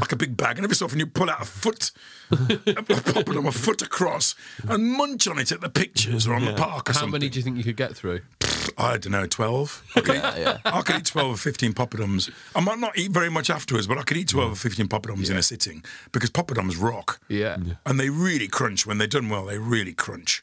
like 0.00 0.12
a 0.12 0.16
big 0.16 0.36
bag, 0.36 0.56
and 0.56 0.64
every 0.64 0.76
so 0.76 0.84
often 0.86 1.00
you 1.00 1.06
pull 1.06 1.28
out 1.28 1.42
a 1.42 1.44
foot, 1.44 1.90
a 2.30 2.36
poppadom, 2.36 3.48
a 3.48 3.52
foot 3.52 3.82
across, 3.82 4.36
and 4.68 4.86
munch 4.92 5.26
on 5.26 5.36
it 5.40 5.50
at 5.50 5.60
the 5.60 5.68
pictures 5.68 6.28
or 6.28 6.34
on 6.34 6.44
the 6.44 6.52
park 6.54 6.88
or 6.88 6.92
How 6.92 7.00
something. 7.00 7.12
many 7.20 7.28
do 7.28 7.38
you 7.40 7.42
think 7.42 7.56
you 7.56 7.64
could 7.64 7.76
get 7.76 7.96
through? 7.96 8.20
I 8.78 8.96
don't 8.98 9.10
know, 9.10 9.26
12. 9.26 9.82
I 9.96 10.00
could, 10.00 10.14
eat, 10.14 10.22
I 10.64 10.82
could 10.82 10.96
eat 10.96 11.06
12 11.06 11.34
or 11.34 11.36
15 11.36 11.72
poppadoms. 11.74 12.30
I 12.54 12.60
might 12.60 12.78
not 12.78 12.96
eat 12.96 13.10
very 13.10 13.28
much 13.30 13.50
afterwards, 13.50 13.86
but 13.88 13.98
I 13.98 14.02
could 14.02 14.16
eat 14.16 14.28
12 14.28 14.52
or 14.52 14.54
15 14.56 14.86
poppadoms 14.86 15.28
in 15.30 15.36
a 15.36 15.42
sitting 15.42 15.84
because 16.12 16.30
poppadoms 16.30 16.80
rock. 16.80 17.20
Yeah. 17.28 17.56
And 17.84 17.98
they 17.98 18.10
really 18.10 18.46
crunch. 18.48 18.86
When 18.86 18.98
they're 18.98 19.06
done 19.08 19.28
well, 19.28 19.46
they 19.46 19.58
really 19.58 19.92
crunch. 19.92 20.42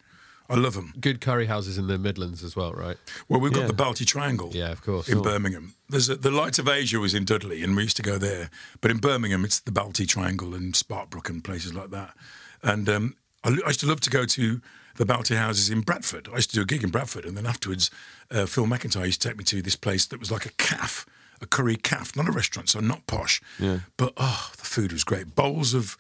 I 0.52 0.56
love 0.56 0.74
them. 0.74 0.94
Good 1.00 1.22
curry 1.22 1.46
houses 1.46 1.78
in 1.78 1.88
the 1.88 1.98
Midlands 1.98 2.44
as 2.44 2.56
well, 2.56 2.74
right? 2.74 2.98
Well, 3.30 3.40
we've 3.40 3.54
got 3.54 3.62
Yeah. 3.62 3.68
the 3.68 3.74
Balti 3.74 4.06
Triangle. 4.06 4.50
Yeah, 4.54 4.72
of 4.72 4.82
course. 4.82 5.08
In 5.08 5.22
Birmingham. 5.22 5.76
There's 5.90 6.10
a, 6.10 6.16
the 6.16 6.30
Light 6.32 6.60
of 6.60 6.68
Asia 6.68 7.00
was 7.00 7.14
in 7.14 7.24
Dudley, 7.26 7.64
and 7.64 7.76
we 7.76 7.84
used 7.84 7.96
to 7.98 8.04
go 8.04 8.18
there. 8.18 8.50
But 8.82 8.92
in 8.92 8.98
Birmingham, 8.98 9.46
it's 9.46 9.60
the 9.62 9.72
Balti 9.72 10.06
Triangle 10.08 10.54
and 10.54 10.74
Sparkbrook 10.74 11.30
and 11.30 11.42
places 11.44 11.74
like 11.74 11.90
that. 11.92 12.14
And 12.62 12.90
um, 12.90 13.16
I, 13.46 13.50
I 13.66 13.68
used 13.68 13.80
to 13.80 13.88
love 13.88 14.02
to 14.02 14.10
go 14.10 14.26
to 14.26 14.62
the 14.98 15.06
Balti 15.06 15.38
houses 15.38 15.70
in 15.70 15.82
Bradford. 15.82 16.28
I 16.32 16.36
used 16.36 16.50
to 16.50 16.56
do 16.58 16.62
a 16.64 16.66
gig 16.66 16.84
in 16.84 16.90
Bradford, 16.90 17.24
and 17.26 17.38
then 17.38 17.46
afterwards, 17.46 17.90
uh, 18.30 18.46
Phil 18.46 18.66
McIntyre 18.66 19.06
used 19.06 19.22
to 19.22 19.30
take 19.30 19.38
me 19.38 19.46
to 19.46 19.62
this 19.62 19.78
place 19.78 20.06
that 20.08 20.20
was 20.20 20.32
like 20.32 20.46
a 20.46 20.52
calf, 20.58 21.06
a 21.42 21.46
curry 21.46 21.78
calf, 21.78 22.14
not 22.16 22.28
a 22.28 22.32
restaurant, 22.32 22.68
so 22.70 22.82
not 22.82 23.08
posh. 23.08 23.42
Yeah. 23.58 23.80
But 23.96 24.12
oh, 24.18 24.52
the 24.58 24.66
food 24.66 24.92
was 24.92 25.06
great. 25.06 25.34
Bowls 25.34 25.74
of 25.74 25.96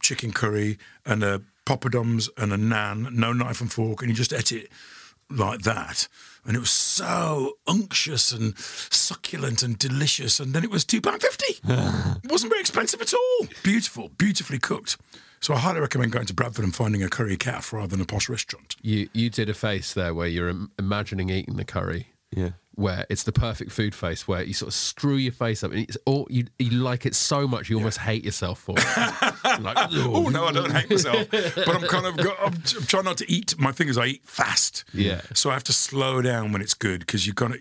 chicken 0.00 0.32
curry 0.32 0.78
and 1.04 1.22
a 1.24 1.42
poppadoms 1.70 2.28
and 2.36 2.52
a 2.52 2.56
nan, 2.56 3.08
no 3.12 3.32
knife 3.32 3.60
and 3.60 3.72
fork, 3.72 4.02
and 4.02 4.10
you 4.10 4.16
just 4.16 4.32
ate 4.32 4.50
it 4.50 4.68
like 5.30 5.60
that. 5.62 6.08
And 6.44 6.56
it 6.56 6.60
was 6.60 6.70
so 6.70 7.58
unctuous 7.68 8.32
and 8.32 8.58
succulent 8.58 9.62
and 9.62 9.78
delicious. 9.78 10.40
And 10.40 10.52
then 10.52 10.64
it 10.64 10.70
was 10.70 10.84
£2.50. 10.84 12.18
it 12.24 12.30
wasn't 12.30 12.50
very 12.50 12.60
expensive 12.60 13.00
at 13.00 13.14
all. 13.14 13.46
Beautiful, 13.62 14.08
beautifully 14.08 14.58
cooked. 14.58 14.96
So 15.40 15.54
I 15.54 15.58
highly 15.58 15.80
recommend 15.80 16.12
going 16.12 16.26
to 16.26 16.34
Bradford 16.34 16.64
and 16.64 16.74
finding 16.74 17.02
a 17.02 17.08
curry 17.08 17.36
calf 17.36 17.72
rather 17.72 17.88
than 17.88 18.00
a 18.00 18.04
posh 18.04 18.28
restaurant. 18.28 18.76
You 18.82 19.08
you 19.14 19.30
did 19.30 19.48
a 19.48 19.54
face 19.54 19.94
there 19.94 20.12
where 20.12 20.28
you're 20.28 20.48
Im- 20.48 20.70
imagining 20.78 21.30
eating 21.30 21.56
the 21.56 21.64
curry. 21.64 22.08
Yeah. 22.30 22.50
Where 22.76 23.04
it's 23.10 23.24
the 23.24 23.32
perfect 23.32 23.72
food 23.72 23.94
face, 23.94 24.26
where 24.28 24.42
you 24.42 24.54
sort 24.54 24.68
of 24.68 24.74
screw 24.74 25.16
your 25.16 25.32
face 25.32 25.62
up, 25.64 25.72
and 25.72 25.80
it's 25.80 25.98
all 26.06 26.26
you, 26.30 26.44
you 26.58 26.70
like 26.70 27.04
it 27.04 27.14
so 27.14 27.46
much 27.48 27.68
you 27.68 27.76
almost 27.76 27.98
hate 27.98 28.24
yourself 28.24 28.60
for 28.60 28.74
it. 28.78 28.84
like, 29.60 29.76
Oh 29.90 30.28
no, 30.28 30.46
I 30.46 30.52
don't 30.52 30.70
hate 30.70 30.88
myself, 30.88 31.28
but 31.30 31.68
I'm 31.68 31.82
kind 31.82 32.06
of 32.06 32.16
go- 32.16 32.36
I'm, 32.40 32.54
I'm 32.54 32.86
trying 32.86 33.04
not 33.04 33.18
to 33.18 33.30
eat. 33.30 33.58
My 33.58 33.72
thing 33.72 33.88
is 33.88 33.98
I 33.98 34.06
eat 34.06 34.24
fast, 34.24 34.84
Yeah. 34.94 35.20
So 35.34 35.50
I 35.50 35.54
have 35.54 35.64
to 35.64 35.72
slow 35.72 36.22
down 36.22 36.52
when 36.52 36.62
it's 36.62 36.74
good 36.74 37.00
because 37.00 37.26
you 37.26 37.32
got 37.32 37.52
to 37.52 37.58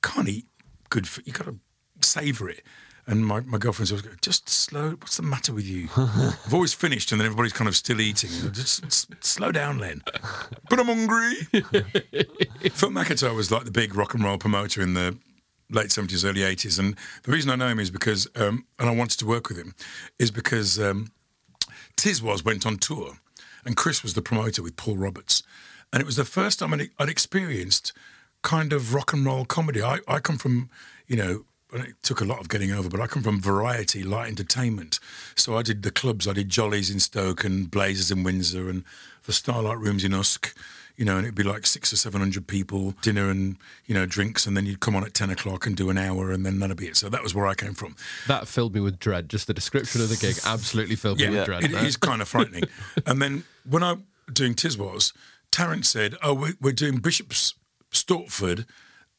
can't 0.00 0.28
eat 0.28 0.46
good. 0.90 1.06
For, 1.08 1.20
you 1.22 1.32
got 1.32 1.46
to 1.46 1.56
savor 2.00 2.48
it. 2.48 2.62
And 3.06 3.26
my, 3.26 3.40
my 3.40 3.58
girlfriend's 3.58 3.90
always 3.90 4.02
go, 4.02 4.12
just 4.20 4.48
slow. 4.48 4.90
What's 4.90 5.16
the 5.16 5.24
matter 5.24 5.52
with 5.52 5.66
you? 5.66 5.88
I've 5.96 6.54
always 6.54 6.72
finished, 6.72 7.10
and 7.10 7.20
then 7.20 7.26
everybody's 7.26 7.52
kind 7.52 7.66
of 7.66 7.74
still 7.74 8.00
eating. 8.00 8.30
Just 8.52 8.84
s- 8.84 9.06
slow 9.20 9.50
down, 9.50 9.78
Len. 9.78 10.02
But 10.70 10.78
I'm 10.78 10.86
hungry. 10.86 11.34
Phil 12.70 12.90
McIntyre 12.90 13.34
was 13.34 13.50
like 13.50 13.64
the 13.64 13.72
big 13.72 13.96
rock 13.96 14.14
and 14.14 14.22
roll 14.22 14.38
promoter 14.38 14.82
in 14.82 14.94
the 14.94 15.18
late 15.68 15.88
70s, 15.88 16.24
early 16.24 16.42
80s. 16.42 16.78
And 16.78 16.96
the 17.24 17.32
reason 17.32 17.50
I 17.50 17.56
know 17.56 17.68
him 17.68 17.80
is 17.80 17.90
because, 17.90 18.28
um, 18.36 18.66
and 18.78 18.88
I 18.88 18.94
wanted 18.94 19.18
to 19.18 19.26
work 19.26 19.48
with 19.48 19.58
him, 19.58 19.74
is 20.20 20.30
because 20.30 20.78
um, 20.78 21.10
Tiswas 21.96 22.44
went 22.44 22.66
on 22.66 22.76
tour, 22.78 23.18
and 23.64 23.76
Chris 23.76 24.04
was 24.04 24.14
the 24.14 24.22
promoter 24.22 24.62
with 24.62 24.76
Paul 24.76 24.96
Roberts. 24.96 25.42
And 25.92 26.00
it 26.00 26.06
was 26.06 26.16
the 26.16 26.24
first 26.24 26.60
time 26.60 26.72
I'd, 26.72 26.90
I'd 27.00 27.08
experienced 27.08 27.92
kind 28.42 28.72
of 28.72 28.94
rock 28.94 29.12
and 29.12 29.26
roll 29.26 29.44
comedy. 29.44 29.82
I, 29.82 29.98
I 30.06 30.20
come 30.20 30.38
from, 30.38 30.70
you 31.08 31.16
know, 31.16 31.44
and 31.72 31.84
it 31.84 31.94
took 32.02 32.20
a 32.20 32.24
lot 32.24 32.40
of 32.40 32.48
getting 32.48 32.72
over, 32.72 32.88
but 32.88 33.00
I 33.00 33.06
come 33.06 33.22
from 33.22 33.40
variety, 33.40 34.02
light 34.02 34.28
entertainment. 34.28 35.00
So 35.34 35.56
I 35.56 35.62
did 35.62 35.82
the 35.82 35.90
clubs, 35.90 36.28
I 36.28 36.32
did 36.32 36.48
Jollies 36.48 36.90
in 36.90 37.00
Stoke 37.00 37.44
and 37.44 37.70
Blazers 37.70 38.10
in 38.10 38.22
Windsor 38.22 38.68
and 38.68 38.84
the 39.24 39.32
Starlight 39.32 39.78
Rooms 39.78 40.04
in 40.04 40.12
Usk, 40.12 40.54
you 40.96 41.04
know, 41.04 41.16
and 41.16 41.24
it'd 41.24 41.34
be 41.34 41.42
like 41.42 41.66
six 41.66 41.92
or 41.92 41.96
seven 41.96 42.20
hundred 42.20 42.46
people, 42.46 42.94
dinner 43.00 43.30
and, 43.30 43.56
you 43.86 43.94
know, 43.94 44.04
drinks, 44.04 44.46
and 44.46 44.56
then 44.56 44.66
you'd 44.66 44.80
come 44.80 44.94
on 44.94 45.04
at 45.04 45.14
10 45.14 45.30
o'clock 45.30 45.66
and 45.66 45.76
do 45.76 45.88
an 45.88 45.96
hour, 45.96 46.30
and 46.30 46.44
then 46.44 46.58
that'd 46.58 46.76
be 46.76 46.88
it. 46.88 46.96
So 46.96 47.08
that 47.08 47.22
was 47.22 47.34
where 47.34 47.46
I 47.46 47.54
came 47.54 47.74
from. 47.74 47.96
That 48.28 48.46
filled 48.46 48.74
me 48.74 48.80
with 48.80 48.98
dread. 48.98 49.28
Just 49.28 49.46
the 49.46 49.54
description 49.54 50.02
of 50.02 50.10
the 50.10 50.16
gig 50.16 50.36
absolutely 50.46 50.96
filled 50.96 51.18
me 51.18 51.30
with 51.30 51.46
dread. 51.46 51.64
It 51.64 51.72
is 51.72 51.96
kind 51.96 52.20
of 52.20 52.28
frightening. 52.28 52.64
and 53.06 53.22
then 53.22 53.44
when 53.68 53.82
I'm 53.82 54.04
doing 54.30 54.54
Tiswas, 54.54 55.12
Tarrant 55.50 55.86
said, 55.86 56.16
"Oh, 56.22 56.48
we're 56.60 56.72
doing 56.72 56.98
Bishop's 56.98 57.54
Stortford. 57.92 58.66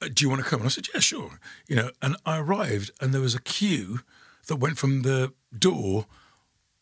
Uh, 0.03 0.09
Do 0.13 0.25
you 0.25 0.29
want 0.29 0.43
to 0.43 0.49
come?" 0.49 0.59
And 0.61 0.67
I 0.67 0.69
said, 0.69 0.87
"Yeah, 0.93 0.99
sure." 0.99 1.39
You 1.67 1.75
know, 1.75 1.91
and 2.01 2.15
I 2.25 2.37
arrived, 2.37 2.91
and 2.99 3.13
there 3.13 3.21
was 3.21 3.35
a 3.35 3.41
queue 3.41 4.01
that 4.47 4.57
went 4.57 4.77
from 4.77 5.01
the 5.03 5.33
door 5.57 6.05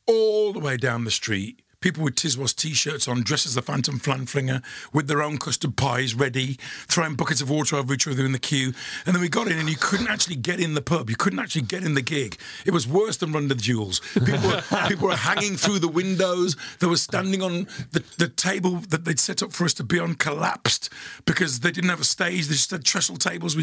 all 0.05 0.53
the 0.53 0.59
way 0.59 0.77
down 0.77 1.03
the 1.03 1.11
street. 1.11 1.60
People 1.81 2.03
with 2.03 2.13
Tiswas 2.13 2.55
t-shirts 2.55 3.07
on, 3.07 3.23
dressed 3.23 3.47
as 3.47 3.55
the 3.55 3.61
Phantom 3.63 3.99
Flanflinger, 3.99 4.61
with 4.93 5.07
their 5.07 5.23
own 5.23 5.39
custard 5.39 5.75
pies 5.75 6.13
ready, 6.13 6.59
throwing 6.87 7.15
buckets 7.15 7.41
of 7.41 7.49
water 7.49 7.75
over 7.75 7.91
each 7.95 8.07
other 8.07 8.23
in 8.23 8.33
the 8.33 8.39
queue. 8.39 8.71
And 9.07 9.15
then 9.15 9.21
we 9.21 9.29
got 9.29 9.47
in, 9.47 9.57
and 9.57 9.67
you 9.67 9.77
couldn't 9.77 10.07
actually 10.07 10.35
get 10.35 10.59
in 10.59 10.75
the 10.75 10.81
pub. 10.83 11.09
You 11.09 11.15
couldn't 11.15 11.39
actually 11.39 11.63
get 11.63 11.83
in 11.83 11.95
the 11.95 12.03
gig. 12.03 12.37
It 12.67 12.71
was 12.71 12.87
worse 12.87 13.17
than 13.17 13.31
Run 13.31 13.49
to 13.49 13.55
the 13.55 13.61
Jewels. 13.61 13.99
People 14.13 14.47
were, 14.47 14.63
people 14.87 15.07
were 15.07 15.15
hanging 15.15 15.57
through 15.57 15.79
the 15.79 15.87
windows. 15.87 16.55
They 16.79 16.85
were 16.85 16.97
standing 16.97 17.41
on 17.41 17.65
the, 17.93 18.03
the 18.19 18.27
table 18.27 18.75
that 18.89 19.05
they'd 19.05 19.19
set 19.19 19.41
up 19.41 19.51
for 19.51 19.65
us 19.65 19.73
to 19.75 19.83
be 19.83 19.97
on 19.97 20.13
collapsed 20.13 20.91
because 21.25 21.61
they 21.61 21.71
didn't 21.71 21.89
have 21.89 22.01
a 22.01 22.03
stage. 22.03 22.45
They 22.45 22.53
just 22.53 22.69
had 22.69 22.85
trestle 22.85 23.17
tables. 23.17 23.57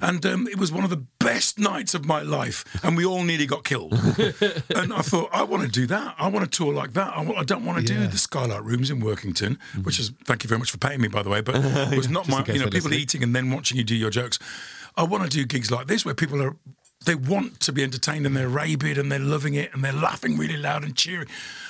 And 0.00 0.24
um, 0.24 0.46
it 0.46 0.58
was 0.58 0.70
one 0.70 0.84
of 0.84 0.90
the 0.90 1.04
best 1.18 1.58
nights 1.58 1.92
of 1.92 2.04
my 2.04 2.22
life. 2.22 2.64
And 2.84 2.96
we 2.96 3.04
all 3.04 3.24
nearly 3.24 3.46
got 3.46 3.64
killed. 3.64 3.94
and 4.76 4.94
I 4.94 5.02
thought, 5.02 5.30
I 5.32 5.42
want 5.42 5.64
to 5.64 5.68
do 5.68 5.88
that. 5.88 6.14
I 6.20 6.28
want 6.28 6.48
to 6.48 6.56
tour 6.56 6.72
like 6.72 6.92
that. 6.92 7.16
I, 7.16 7.20
wa- 7.20 7.34
I 7.34 7.42
don't 7.42 7.63
want 7.64 7.78
to 7.78 7.84
do 7.84 8.06
the 8.06 8.18
Skylight 8.18 8.64
Rooms 8.64 8.90
in 8.90 9.00
Workington, 9.00 9.58
which 9.84 9.98
is, 9.98 10.12
thank 10.24 10.44
you 10.44 10.48
very 10.48 10.58
much 10.58 10.70
for 10.70 10.78
paying 10.78 11.00
me, 11.00 11.08
by 11.08 11.22
the 11.22 11.30
way, 11.30 11.40
but 11.40 11.56
it 11.56 11.96
was 11.96 12.08
not 12.08 12.28
my, 12.28 12.44
you 12.46 12.58
know, 12.58 12.64
people 12.64 12.90
listening. 12.90 13.00
eating 13.00 13.22
and 13.22 13.34
then 13.34 13.50
watching 13.50 13.76
you 13.76 13.84
do 13.84 13.94
your 13.94 14.10
jokes. 14.10 14.38
I 14.96 15.02
want 15.02 15.24
to 15.24 15.30
do 15.30 15.44
gigs 15.44 15.70
like 15.70 15.86
this 15.86 16.04
where 16.04 16.14
people 16.14 16.42
are, 16.42 16.56
they 17.04 17.14
want 17.14 17.60
to 17.60 17.72
be 17.72 17.82
entertained 17.82 18.26
and 18.26 18.36
they're 18.36 18.48
rabid 18.48 18.98
and 18.98 19.10
they're 19.10 19.18
loving 19.18 19.54
it 19.54 19.74
and 19.74 19.82
they're 19.82 19.92
laughing 19.92 20.36
really 20.36 20.56
loud 20.56 20.84
and 20.84 20.96
cheering. 20.96 21.28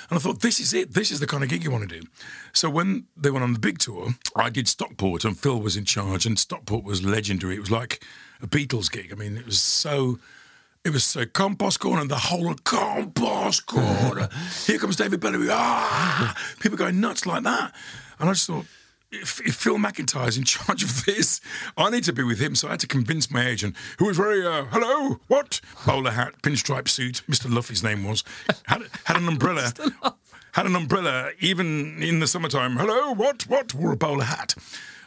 And 0.09 0.17
I 0.17 0.21
thought, 0.21 0.41
this 0.41 0.59
is 0.59 0.73
it. 0.73 0.93
This 0.93 1.11
is 1.11 1.19
the 1.19 1.27
kind 1.27 1.43
of 1.43 1.49
gig 1.49 1.63
you 1.63 1.71
want 1.71 1.89
to 1.89 1.99
do. 1.99 2.07
So 2.53 2.69
when 2.69 3.05
they 3.17 3.31
went 3.31 3.43
on 3.43 3.53
the 3.53 3.59
big 3.59 3.79
tour, 3.79 4.09
I 4.35 4.49
did 4.49 4.67
Stockport 4.67 5.25
and 5.25 5.37
Phil 5.37 5.59
was 5.59 5.75
in 5.75 5.85
charge 5.85 6.25
and 6.25 6.37
Stockport 6.37 6.83
was 6.83 7.03
legendary. 7.03 7.55
It 7.55 7.61
was 7.61 7.71
like 7.71 8.03
a 8.41 8.47
Beatles 8.47 8.91
gig. 8.91 9.11
I 9.11 9.15
mean, 9.15 9.37
it 9.37 9.45
was 9.45 9.59
so 9.59 10.19
it 10.85 10.93
was 10.93 11.03
so 11.03 11.25
compost 11.25 11.79
corner 11.79 11.99
and 11.99 12.11
the 12.11 12.15
whole 12.15 12.51
of 12.51 12.63
compost 12.63 13.65
corner. 13.65 14.29
Here 14.67 14.77
comes 14.77 14.95
David 14.95 15.19
Bellamy. 15.19 15.47
Ah, 15.49 16.37
people 16.59 16.77
going 16.77 17.01
nuts 17.01 17.25
like 17.25 17.41
that. 17.41 17.73
And 18.19 18.29
I 18.29 18.33
just 18.33 18.45
thought, 18.45 18.65
if, 19.11 19.41
if 19.41 19.55
Phil 19.55 19.77
McIntyre's 19.77 20.37
in 20.37 20.43
charge 20.43 20.83
of 20.83 21.03
this, 21.05 21.41
I 21.75 21.89
need 21.89 22.03
to 22.03 22.13
be 22.13 22.21
with 22.21 22.39
him. 22.39 22.53
So 22.53 22.67
I 22.67 22.71
had 22.71 22.79
to 22.81 22.87
convince 22.87 23.31
my 23.31 23.47
agent, 23.47 23.75
who 23.97 24.05
was 24.05 24.15
very, 24.15 24.45
uh, 24.45 24.65
hello, 24.65 25.19
what? 25.27 25.59
Bowler 25.87 26.11
hat, 26.11 26.39
pinstripe 26.43 26.87
suit, 26.87 27.23
Mr. 27.27 27.51
Luff, 27.51 27.69
his 27.69 27.81
name 27.83 28.03
was, 28.03 28.23
had, 28.67 28.83
had 29.05 29.17
an 29.17 29.27
umbrella. 29.27 29.73
Had 30.51 30.67
an 30.67 30.75
umbrella 30.77 31.31
even 31.41 32.01
in 32.01 32.21
the 32.21 32.27
summertime. 32.27 32.77
Hello, 32.77 33.11
what? 33.11 33.45
What? 33.49 33.73
Wore 33.73 33.91
a 33.91 33.97
bowler 33.97 34.23
hat. 34.23 34.55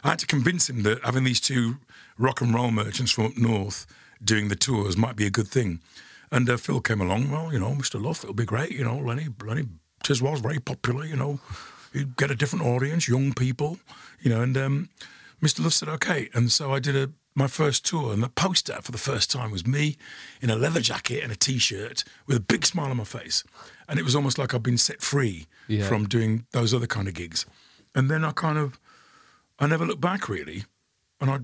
I 0.03 0.09
had 0.09 0.19
to 0.19 0.27
convince 0.27 0.69
him 0.69 0.83
that 0.83 1.03
having 1.03 1.23
these 1.23 1.41
two 1.41 1.77
rock 2.19 2.41
and 2.41 2.53
roll 2.53 2.69
merchants 2.69 3.11
from 3.13 3.25
up 3.25 3.35
north 3.35 3.87
doing 4.23 4.47
the 4.49 4.55
tours 4.55 4.97
might 4.97 5.15
be 5.15 5.25
a 5.25 5.29
good 5.31 5.47
thing. 5.47 5.79
And 6.31 6.49
uh, 6.49 6.57
Phil 6.57 6.79
came 6.81 7.01
along. 7.01 7.31
Well, 7.31 7.51
you 7.51 7.59
know, 7.59 7.71
Mr. 7.71 8.01
Luff, 8.01 8.23
it'll 8.23 8.35
be 8.35 8.45
great. 8.45 8.71
You 8.71 8.83
know, 8.83 8.97
Lenny, 8.97 9.27
Lenny 9.43 9.63
Tiswell's 10.03 10.41
very 10.41 10.59
popular. 10.59 11.03
You 11.05 11.15
know, 11.15 11.39
you 11.93 12.05
get 12.05 12.29
a 12.31 12.35
different 12.35 12.65
audience, 12.65 13.07
young 13.07 13.33
people. 13.33 13.79
You 14.21 14.29
know, 14.31 14.41
and 14.41 14.55
um, 14.57 14.89
Mr. 15.41 15.63
Luff 15.63 15.73
said 15.73 15.89
okay. 15.89 16.29
And 16.33 16.51
so 16.51 16.73
I 16.73 16.79
did 16.79 16.95
a 16.95 17.09
my 17.35 17.47
first 17.47 17.85
tour, 17.85 18.11
and 18.11 18.21
the 18.21 18.27
poster 18.27 18.79
for 18.81 18.91
the 18.91 18.97
first 18.97 19.31
time 19.31 19.49
was 19.51 19.65
me 19.65 19.95
in 20.41 20.49
a 20.49 20.55
leather 20.55 20.81
jacket 20.81 21.23
and 21.23 21.31
a 21.31 21.35
t-shirt 21.35 22.03
with 22.27 22.35
a 22.35 22.39
big 22.41 22.65
smile 22.65 22.89
on 22.89 22.97
my 22.97 23.03
face, 23.05 23.43
and 23.87 23.97
it 23.97 24.03
was 24.03 24.15
almost 24.15 24.37
like 24.37 24.53
I'd 24.53 24.63
been 24.63 24.79
set 24.79 25.01
free 25.01 25.45
Yeah. 25.67 25.87
from 25.87 26.05
doing 26.07 26.45
those 26.51 26.73
other 26.73 26.87
kind 26.87 27.07
of 27.07 27.13
gigs. 27.13 27.45
And 27.95 28.09
then 28.09 28.25
I 28.25 28.31
kind 28.31 28.57
of 28.57 28.77
I 29.57 29.67
never 29.67 29.85
looked 29.85 30.01
back 30.01 30.27
really, 30.27 30.65
and 31.21 31.29
I 31.29 31.39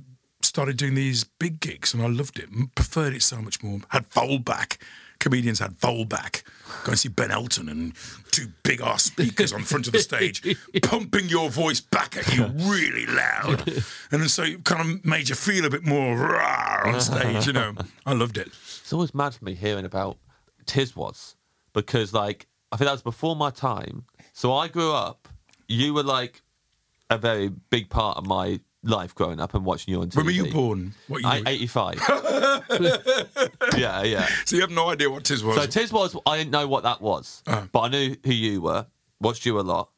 started 0.55 0.77
doing 0.77 0.95
these 0.95 1.25
big 1.25 1.59
gigs, 1.59 1.93
and 1.93 2.01
I 2.01 2.07
loved 2.07 2.39
it, 2.39 2.45
m- 2.45 2.71
preferred 2.75 3.13
it 3.13 3.21
so 3.21 3.41
much 3.41 3.61
more. 3.61 3.79
Had 3.89 4.07
fold 4.07 4.45
back 4.45 4.79
comedians 5.19 5.59
had 5.59 5.77
foldback. 5.79 6.43
Go 6.83 6.91
and 6.91 6.99
see 6.99 7.09
Ben 7.09 7.31
Elton 7.31 7.69
and 7.69 7.93
two 8.31 8.47
big 8.63 8.81
ass 8.81 9.03
speakers 9.03 9.53
on 9.53 9.63
front 9.63 9.87
of 9.87 9.93
the 9.93 9.99
stage, 9.99 10.55
pumping 10.83 11.29
your 11.29 11.49
voice 11.49 11.81
back 11.81 12.17
at 12.17 12.33
you 12.33 12.45
really 12.45 13.05
loud. 13.07 13.67
And 14.11 14.21
then 14.21 14.29
so 14.29 14.43
it 14.43 14.63
kind 14.63 14.81
of 14.81 15.05
made 15.05 15.29
you 15.29 15.35
feel 15.35 15.65
a 15.65 15.69
bit 15.69 15.83
more 15.83 16.15
rah 16.15 16.83
on 16.85 17.01
stage, 17.01 17.47
you 17.47 17.53
know. 17.53 17.73
I 18.05 18.13
loved 18.13 18.37
it. 18.37 18.47
It's 18.47 18.93
always 18.93 19.15
mad 19.15 19.33
for 19.33 19.43
me 19.45 19.55
hearing 19.55 19.85
about 19.85 20.17
Tiswas 20.65 21.35
because, 21.73 22.13
like, 22.13 22.47
I 22.71 22.77
think 22.77 22.87
that 22.87 22.93
was 22.93 23.01
before 23.01 23.35
my 23.35 23.49
time. 23.49 24.05
So 24.33 24.53
I 24.53 24.67
grew 24.67 24.93
up. 24.93 25.27
You 25.67 25.93
were 25.93 26.03
like 26.03 26.43
a 27.09 27.17
very 27.17 27.49
big 27.49 27.89
part 27.89 28.17
of 28.17 28.27
my 28.27 28.59
life 28.85 29.13
growing 29.15 29.39
up 29.39 29.53
and 29.53 29.65
watching 29.65 29.93
you 29.93 30.01
on 30.01 30.09
TV. 30.09 30.15
When 30.17 30.25
were 30.25 30.31
you 30.31 30.51
born? 30.51 30.93
What 31.07 31.21
year? 31.21 31.31
I, 31.45 31.49
85. 31.49 31.95
yeah, 33.77 34.03
yeah. 34.03 34.27
so 34.45 34.55
you 34.55 34.61
have 34.61 34.71
no 34.71 34.89
idea 34.89 35.09
what 35.09 35.23
Tiz 35.23 35.43
was. 35.43 35.55
So 35.55 35.67
Tiswas, 35.67 36.19
I 36.25 36.37
didn't 36.37 36.51
know 36.51 36.67
what 36.67 36.83
that 36.83 37.01
was, 37.01 37.43
Uh. 37.47 37.65
but 37.71 37.79
I 37.81 37.87
knew 37.89 38.15
who 38.23 38.31
you 38.33 38.61
were. 38.61 38.85
Watched 39.19 39.45
you 39.45 39.59
a 39.59 39.61
lot. 39.61 39.89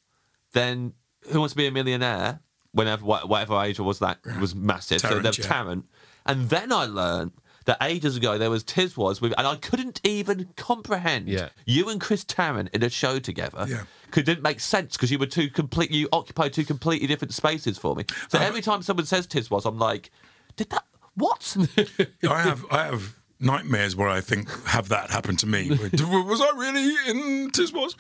Then 0.54 0.94
Who 1.32 1.40
Wants 1.40 1.54
to 1.54 1.58
Be 1.58 1.68
a 1.68 1.72
Millionaire? 1.72 2.40
Whenever 2.72 3.04
whatever 3.06 3.62
age 3.64 3.80
I 3.80 3.84
was, 3.84 4.00
that 4.00 4.20
was 4.40 4.54
massive. 4.54 5.02
so 5.02 5.08
Tarrant, 5.08 5.24
there 5.24 5.30
was 5.32 5.38
yeah. 5.40 5.46
Tarrant, 5.46 5.86
and 6.26 6.50
then 6.50 6.72
I 6.72 6.86
learned 6.86 7.32
that 7.68 7.78
ages 7.82 8.16
ago 8.18 8.38
there 8.38 8.50
was 8.50 8.64
Tiswas 8.64 9.22
with, 9.22 9.34
and 9.38 9.46
I 9.46 9.56
couldn't 9.58 10.02
even 10.04 10.50
comprehend 10.56 11.28
Yeah. 11.28 11.50
you 11.66 11.90
and 11.90 12.02
Chris 12.02 12.24
Tarrant 12.24 12.70
in 12.74 12.82
a 12.82 12.90
show 12.90 13.20
together. 13.20 13.66
Yeah. 13.68 13.84
Cause 14.10 14.22
it 14.22 14.26
didn't 14.26 14.42
make 14.44 14.62
sense 14.62 14.96
because 14.96 15.12
you 15.12 15.20
were 15.20 15.26
two 15.26 15.50
complete. 15.50 15.92
You 15.92 16.08
occupied 16.14 16.54
two 16.54 16.64
completely 16.64 17.08
different 17.08 17.34
spaces 17.34 17.78
for 17.78 17.94
me. 17.94 18.06
So 18.30 18.38
um, 18.38 18.44
every 18.46 18.62
time 18.62 18.82
someone 18.82 19.06
says 19.06 19.28
Tiswas, 19.28 19.66
I'm 19.66 19.78
like, 19.78 20.10
did 20.56 20.70
that? 20.70 20.86
What? 21.16 21.58
I 22.30 22.42
have 22.42 22.66
I 22.72 22.86
have 22.86 23.16
nightmares 23.40 23.96
where 23.98 24.08
I 24.08 24.22
think 24.22 24.50
have 24.68 24.88
that 24.90 25.10
happen 25.12 25.36
to 25.38 25.46
me. 25.46 25.70
was 25.94 26.42
I 26.42 26.52
really 26.56 26.96
in 27.10 27.52
Tiswas? 27.52 27.96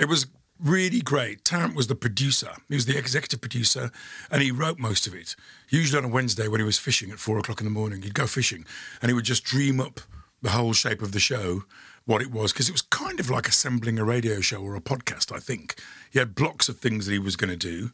It 0.00 0.08
was 0.08 0.26
really 0.62 1.00
great. 1.00 1.44
Tarrant 1.44 1.74
was 1.74 1.86
the 1.86 1.94
producer. 1.94 2.52
He 2.68 2.74
was 2.74 2.86
the 2.86 2.98
executive 2.98 3.40
producer, 3.40 3.90
and 4.30 4.42
he 4.42 4.50
wrote 4.50 4.78
most 4.78 5.06
of 5.06 5.14
it. 5.14 5.34
Usually 5.68 5.98
on 5.98 6.04
a 6.04 6.12
Wednesday 6.12 6.48
when 6.48 6.60
he 6.60 6.66
was 6.66 6.78
fishing 6.78 7.10
at 7.10 7.18
four 7.18 7.38
o'clock 7.38 7.60
in 7.60 7.66
the 7.66 7.70
morning, 7.70 8.02
he'd 8.02 8.14
go 8.14 8.26
fishing, 8.26 8.64
and 9.00 9.10
he 9.10 9.14
would 9.14 9.24
just 9.24 9.44
dream 9.44 9.80
up 9.80 10.00
the 10.40 10.50
whole 10.50 10.72
shape 10.72 11.02
of 11.02 11.12
the 11.12 11.20
show. 11.20 11.64
What 12.04 12.20
it 12.20 12.32
was, 12.32 12.52
because 12.52 12.68
it 12.68 12.72
was 12.72 12.82
kind 12.82 13.20
of 13.20 13.30
like 13.30 13.46
assembling 13.46 13.96
a 13.96 14.04
radio 14.04 14.40
show 14.40 14.60
or 14.60 14.74
a 14.74 14.80
podcast, 14.80 15.32
I 15.32 15.38
think. 15.38 15.80
He 16.10 16.18
had 16.18 16.34
blocks 16.34 16.68
of 16.68 16.78
things 16.78 17.06
that 17.06 17.12
he 17.12 17.18
was 17.20 17.36
going 17.36 17.50
to 17.50 17.56
do, 17.56 17.92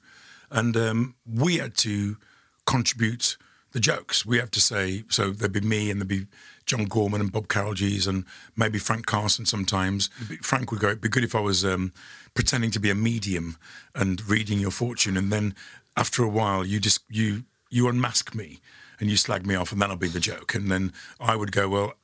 and 0.51 0.75
um, 0.77 1.15
we 1.27 1.59
had 1.59 1.77
to 1.79 2.17
contribute 2.65 3.37
the 3.73 3.81
jokes. 3.81 4.25
We 4.25 4.39
have 4.39 4.51
to 4.53 4.61
say, 4.61 5.05
so 5.09 5.31
there'd 5.31 5.53
be 5.53 5.61
me 5.61 5.91
and 5.91 6.01
there'd 6.01 6.09
be 6.09 6.27
John 6.69 6.85
Gorman 6.85 7.21
and 7.21 7.33
Bob 7.33 7.49
Carolgees 7.49 8.07
and 8.07 8.25
maybe 8.55 8.79
Frank 8.79 9.07
Carson 9.07 9.47
sometimes. 9.47 10.09
Frank 10.43 10.71
would 10.71 10.81
go, 10.81 10.89
it'd 10.89 11.01
be 11.01 11.09
good 11.09 11.25
if 11.25 11.35
I 11.35 11.41
was 11.41 11.65
um, 11.65 11.93
pretending 12.35 12.71
to 12.73 12.79
be 12.79 12.91
a 12.91 12.95
medium 12.95 13.57
and 13.95 14.25
reading 14.29 14.61
your 14.61 14.71
fortune. 14.71 15.17
And 15.17 15.33
then 15.33 15.55
after 15.97 16.23
a 16.23 16.29
while, 16.29 16.65
you 16.65 16.79
just, 16.79 17.01
you, 17.09 17.45
you 17.71 17.89
unmask 17.89 18.35
me 18.35 18.61
and 19.01 19.09
you 19.09 19.17
slag 19.17 19.47
me 19.47 19.55
off 19.55 19.73
and 19.73 19.81
that'll 19.81 19.97
be 19.97 20.09
the 20.09 20.21
joke. 20.21 20.55
And 20.55 20.71
then 20.71 20.93
I 21.19 21.37
would 21.37 21.53
go, 21.53 21.69
well, 21.69 21.95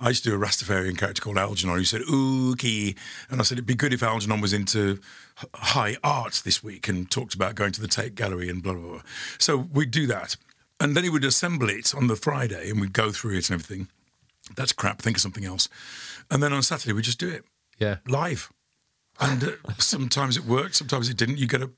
I 0.00 0.08
used 0.08 0.24
to 0.24 0.30
do 0.30 0.36
a 0.36 0.38
Rastafarian 0.38 0.98
character 0.98 1.22
called 1.22 1.38
Algernon 1.38 1.76
who 1.76 1.84
said, 1.84 2.02
Ookie. 2.02 2.96
And 3.30 3.40
I 3.40 3.44
said, 3.44 3.56
it'd 3.56 3.66
be 3.66 3.74
good 3.74 3.92
if 3.92 4.02
Algernon 4.02 4.40
was 4.40 4.52
into 4.52 5.00
high 5.54 5.96
art 6.02 6.42
this 6.44 6.62
week 6.62 6.88
and 6.88 7.10
talked 7.10 7.34
about 7.34 7.54
going 7.54 7.72
to 7.72 7.80
the 7.80 7.88
Tate 7.88 8.14
Gallery 8.14 8.48
and 8.48 8.62
blah, 8.62 8.72
blah, 8.72 8.90
blah. 8.90 9.02
So 9.38 9.56
we'd 9.56 9.90
do 9.90 10.06
that. 10.08 10.36
And 10.80 10.96
then 10.96 11.04
he 11.04 11.10
would 11.10 11.24
assemble 11.24 11.68
it 11.68 11.94
on 11.94 12.08
the 12.08 12.16
Friday 12.16 12.70
and 12.70 12.80
we'd 12.80 12.92
go 12.92 13.12
through 13.12 13.36
it 13.36 13.50
and 13.50 13.60
everything. 13.60 13.88
That's 14.56 14.72
crap, 14.72 15.00
think 15.00 15.16
of 15.16 15.20
something 15.22 15.44
else. 15.44 15.68
And 16.30 16.42
then 16.42 16.52
on 16.52 16.62
Saturday, 16.62 16.92
we 16.92 17.02
just 17.02 17.18
do 17.18 17.28
it 17.28 17.44
Yeah. 17.78 17.96
live. 18.06 18.50
And 19.20 19.44
uh, 19.44 19.50
sometimes 19.78 20.36
it 20.36 20.44
worked, 20.44 20.74
sometimes 20.76 21.08
it 21.08 21.16
didn't. 21.16 21.38
You 21.38 21.46
get 21.46 21.62
a 21.62 21.70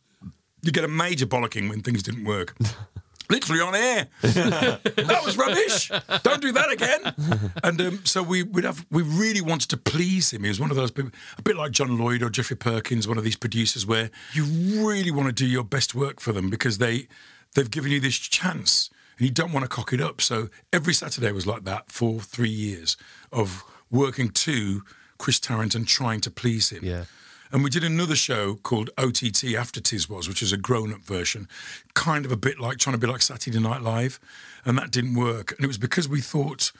you 0.63 0.73
get 0.73 0.85
a 0.85 0.89
major 0.89 1.27
bollocking 1.27 1.69
when 1.69 1.83
things 1.83 2.03
didn't 2.03 2.25
work. 2.25 2.57
Literally 3.31 3.61
on 3.63 3.75
air. 3.75 4.09
that 4.23 5.21
was 5.25 5.37
rubbish. 5.37 5.91
Don't 6.23 6.43
do 6.43 6.53
that 6.53 6.71
again. 6.71 7.51
And 7.63 7.81
um, 7.81 8.01
so 8.05 8.23
we 8.23 8.43
would 8.43 8.65
have. 8.65 8.85
We 8.91 9.03
really 9.03 9.41
wanted 9.41 9.69
to 9.71 9.77
please 9.79 10.31
him. 10.33 10.43
He 10.43 10.49
was 10.49 10.61
one 10.61 10.71
of 10.71 10.77
those 10.77 10.91
people, 10.91 11.11
a 11.39 11.43
bit 11.43 11.57
like 11.57 11.73
John 11.73 11.99
Lloyd 11.99 12.23
or 12.23 12.29
Geoffrey 12.31 12.57
Perkins, 12.57 13.09
one 13.09 13.17
of 13.19 13.25
these 13.25 13.37
producers 13.37 13.87
where 13.87 14.11
you 14.35 14.45
really 14.87 15.11
want 15.11 15.27
to 15.29 15.33
do 15.33 15.47
your 15.47 15.65
best 15.65 15.95
work 15.95 16.21
for 16.21 16.33
them 16.33 16.51
because 16.51 16.77
they 16.79 17.09
they've 17.55 17.71
given 17.71 17.93
you 17.93 18.01
this 18.01 18.17
chance 18.19 18.91
and 19.19 19.27
you 19.27 19.33
don't 19.33 19.53
want 19.53 19.65
to 19.65 19.69
cock 19.69 19.93
it 19.93 20.01
up. 20.01 20.21
So 20.21 20.49
every 20.73 20.95
Saturday 20.95 21.33
was 21.33 21.47
like 21.47 21.65
that 21.65 21.91
for 21.91 22.21
three 22.21 22.49
years 22.49 22.97
of 23.33 23.65
working 23.91 24.31
to 24.31 24.83
Chris 25.19 25.39
Tarrant 25.41 25.75
and 25.75 25.87
trying 25.87 26.21
to 26.23 26.31
please 26.31 26.71
him. 26.71 26.85
Yeah. 26.85 27.05
And 27.53 27.63
we 27.63 27.71
did 27.71 27.85
another 27.85 28.17
show 28.17 28.57
called 28.57 28.91
OTT 28.99 29.55
after 29.55 29.81
Tiswas, 29.81 30.27
which 30.27 30.43
is 30.43 30.53
a 30.53 30.57
grown-up 30.57 31.03
version, 31.03 31.49
kind 31.95 32.25
of 32.25 32.33
a 32.33 32.37
bit 32.37 32.59
like 32.59 32.79
trying 32.79 32.95
to 32.95 32.99
be 32.99 33.07
like 33.07 33.23
Saturday 33.23 33.61
Night 33.61 33.81
Live, 33.81 34.19
and 34.65 34.77
that 34.77 34.91
didn't 34.91 35.15
work. 35.15 35.53
And 35.53 35.65
it 35.65 35.69
was 35.69 35.79
because 35.79 36.09
we 36.09 36.21
thought 36.21 36.73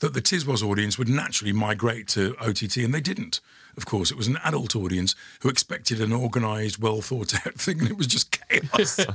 that 0.00 0.14
the 0.14 0.22
Tiswas 0.22 0.62
audience 0.62 0.98
would 0.98 1.08
naturally 1.08 1.52
migrate 1.52 2.08
to 2.08 2.36
OTT, 2.40 2.78
and 2.78 2.94
they 2.94 3.00
didn't. 3.00 3.40
Of 3.76 3.86
course, 3.86 4.10
it 4.10 4.16
was 4.16 4.26
an 4.26 4.38
adult 4.42 4.74
audience 4.74 5.14
who 5.40 5.48
expected 5.48 6.00
an 6.00 6.12
organised, 6.12 6.80
well 6.80 7.00
thought 7.00 7.46
out 7.46 7.54
thing, 7.60 7.78
and 7.78 7.88
it 7.88 7.96
was 7.96 8.08
just 8.08 8.36
chaos. 8.48 9.06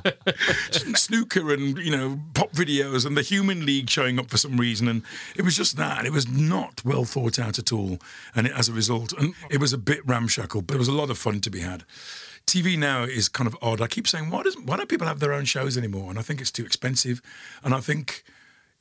snooker 0.96 1.54
and 1.54 1.78
you 1.78 1.92
know 1.92 2.22
pop 2.34 2.54
videos 2.54 3.06
and 3.06 3.18
the 3.18 3.22
Human 3.22 3.66
League 3.66 3.90
showing 3.90 4.20
up 4.20 4.30
for 4.30 4.38
some 4.38 4.58
reason, 4.58 4.88
and 4.88 5.04
it 5.36 5.44
was 5.44 5.58
just 5.58 5.76
that. 5.76 6.06
It 6.06 6.14
was 6.14 6.30
not 6.30 6.84
well 6.86 7.04
thought 7.04 7.40
out 7.40 7.60
at 7.60 7.74
all, 7.74 8.00
and 8.36 8.48
it, 8.48 8.54
as 8.54 8.70
a 8.70 8.74
result, 8.74 9.12
and 9.14 9.34
it 9.50 9.60
was 9.60 9.74
a 9.74 9.78
bit 9.78 10.06
ramshackle, 10.08 10.62
but 10.62 10.76
it 10.76 10.80
was 10.80 10.88
a 10.88 10.94
lot 10.94 11.10
of 11.10 11.18
fun 11.18 11.42
to 11.42 11.50
be 11.50 11.60
had. 11.60 11.84
TV 12.46 12.78
now 12.78 13.04
is 13.04 13.30
kind 13.30 13.48
of 13.48 13.58
odd. 13.62 13.82
I 13.82 13.88
keep 13.88 14.08
saying, 14.08 14.30
why 14.30 14.44
doesn't 14.44 14.66
why 14.66 14.78
don't 14.78 14.90
people 14.90 15.08
have 15.08 15.20
their 15.20 15.34
own 15.34 15.46
shows 15.46 15.78
anymore? 15.78 16.10
And 16.10 16.20
I 16.20 16.22
think 16.22 16.40
it's 16.40 16.52
too 16.52 16.66
expensive, 16.66 17.22
and 17.64 17.74
I 17.74 17.80
think. 17.80 18.24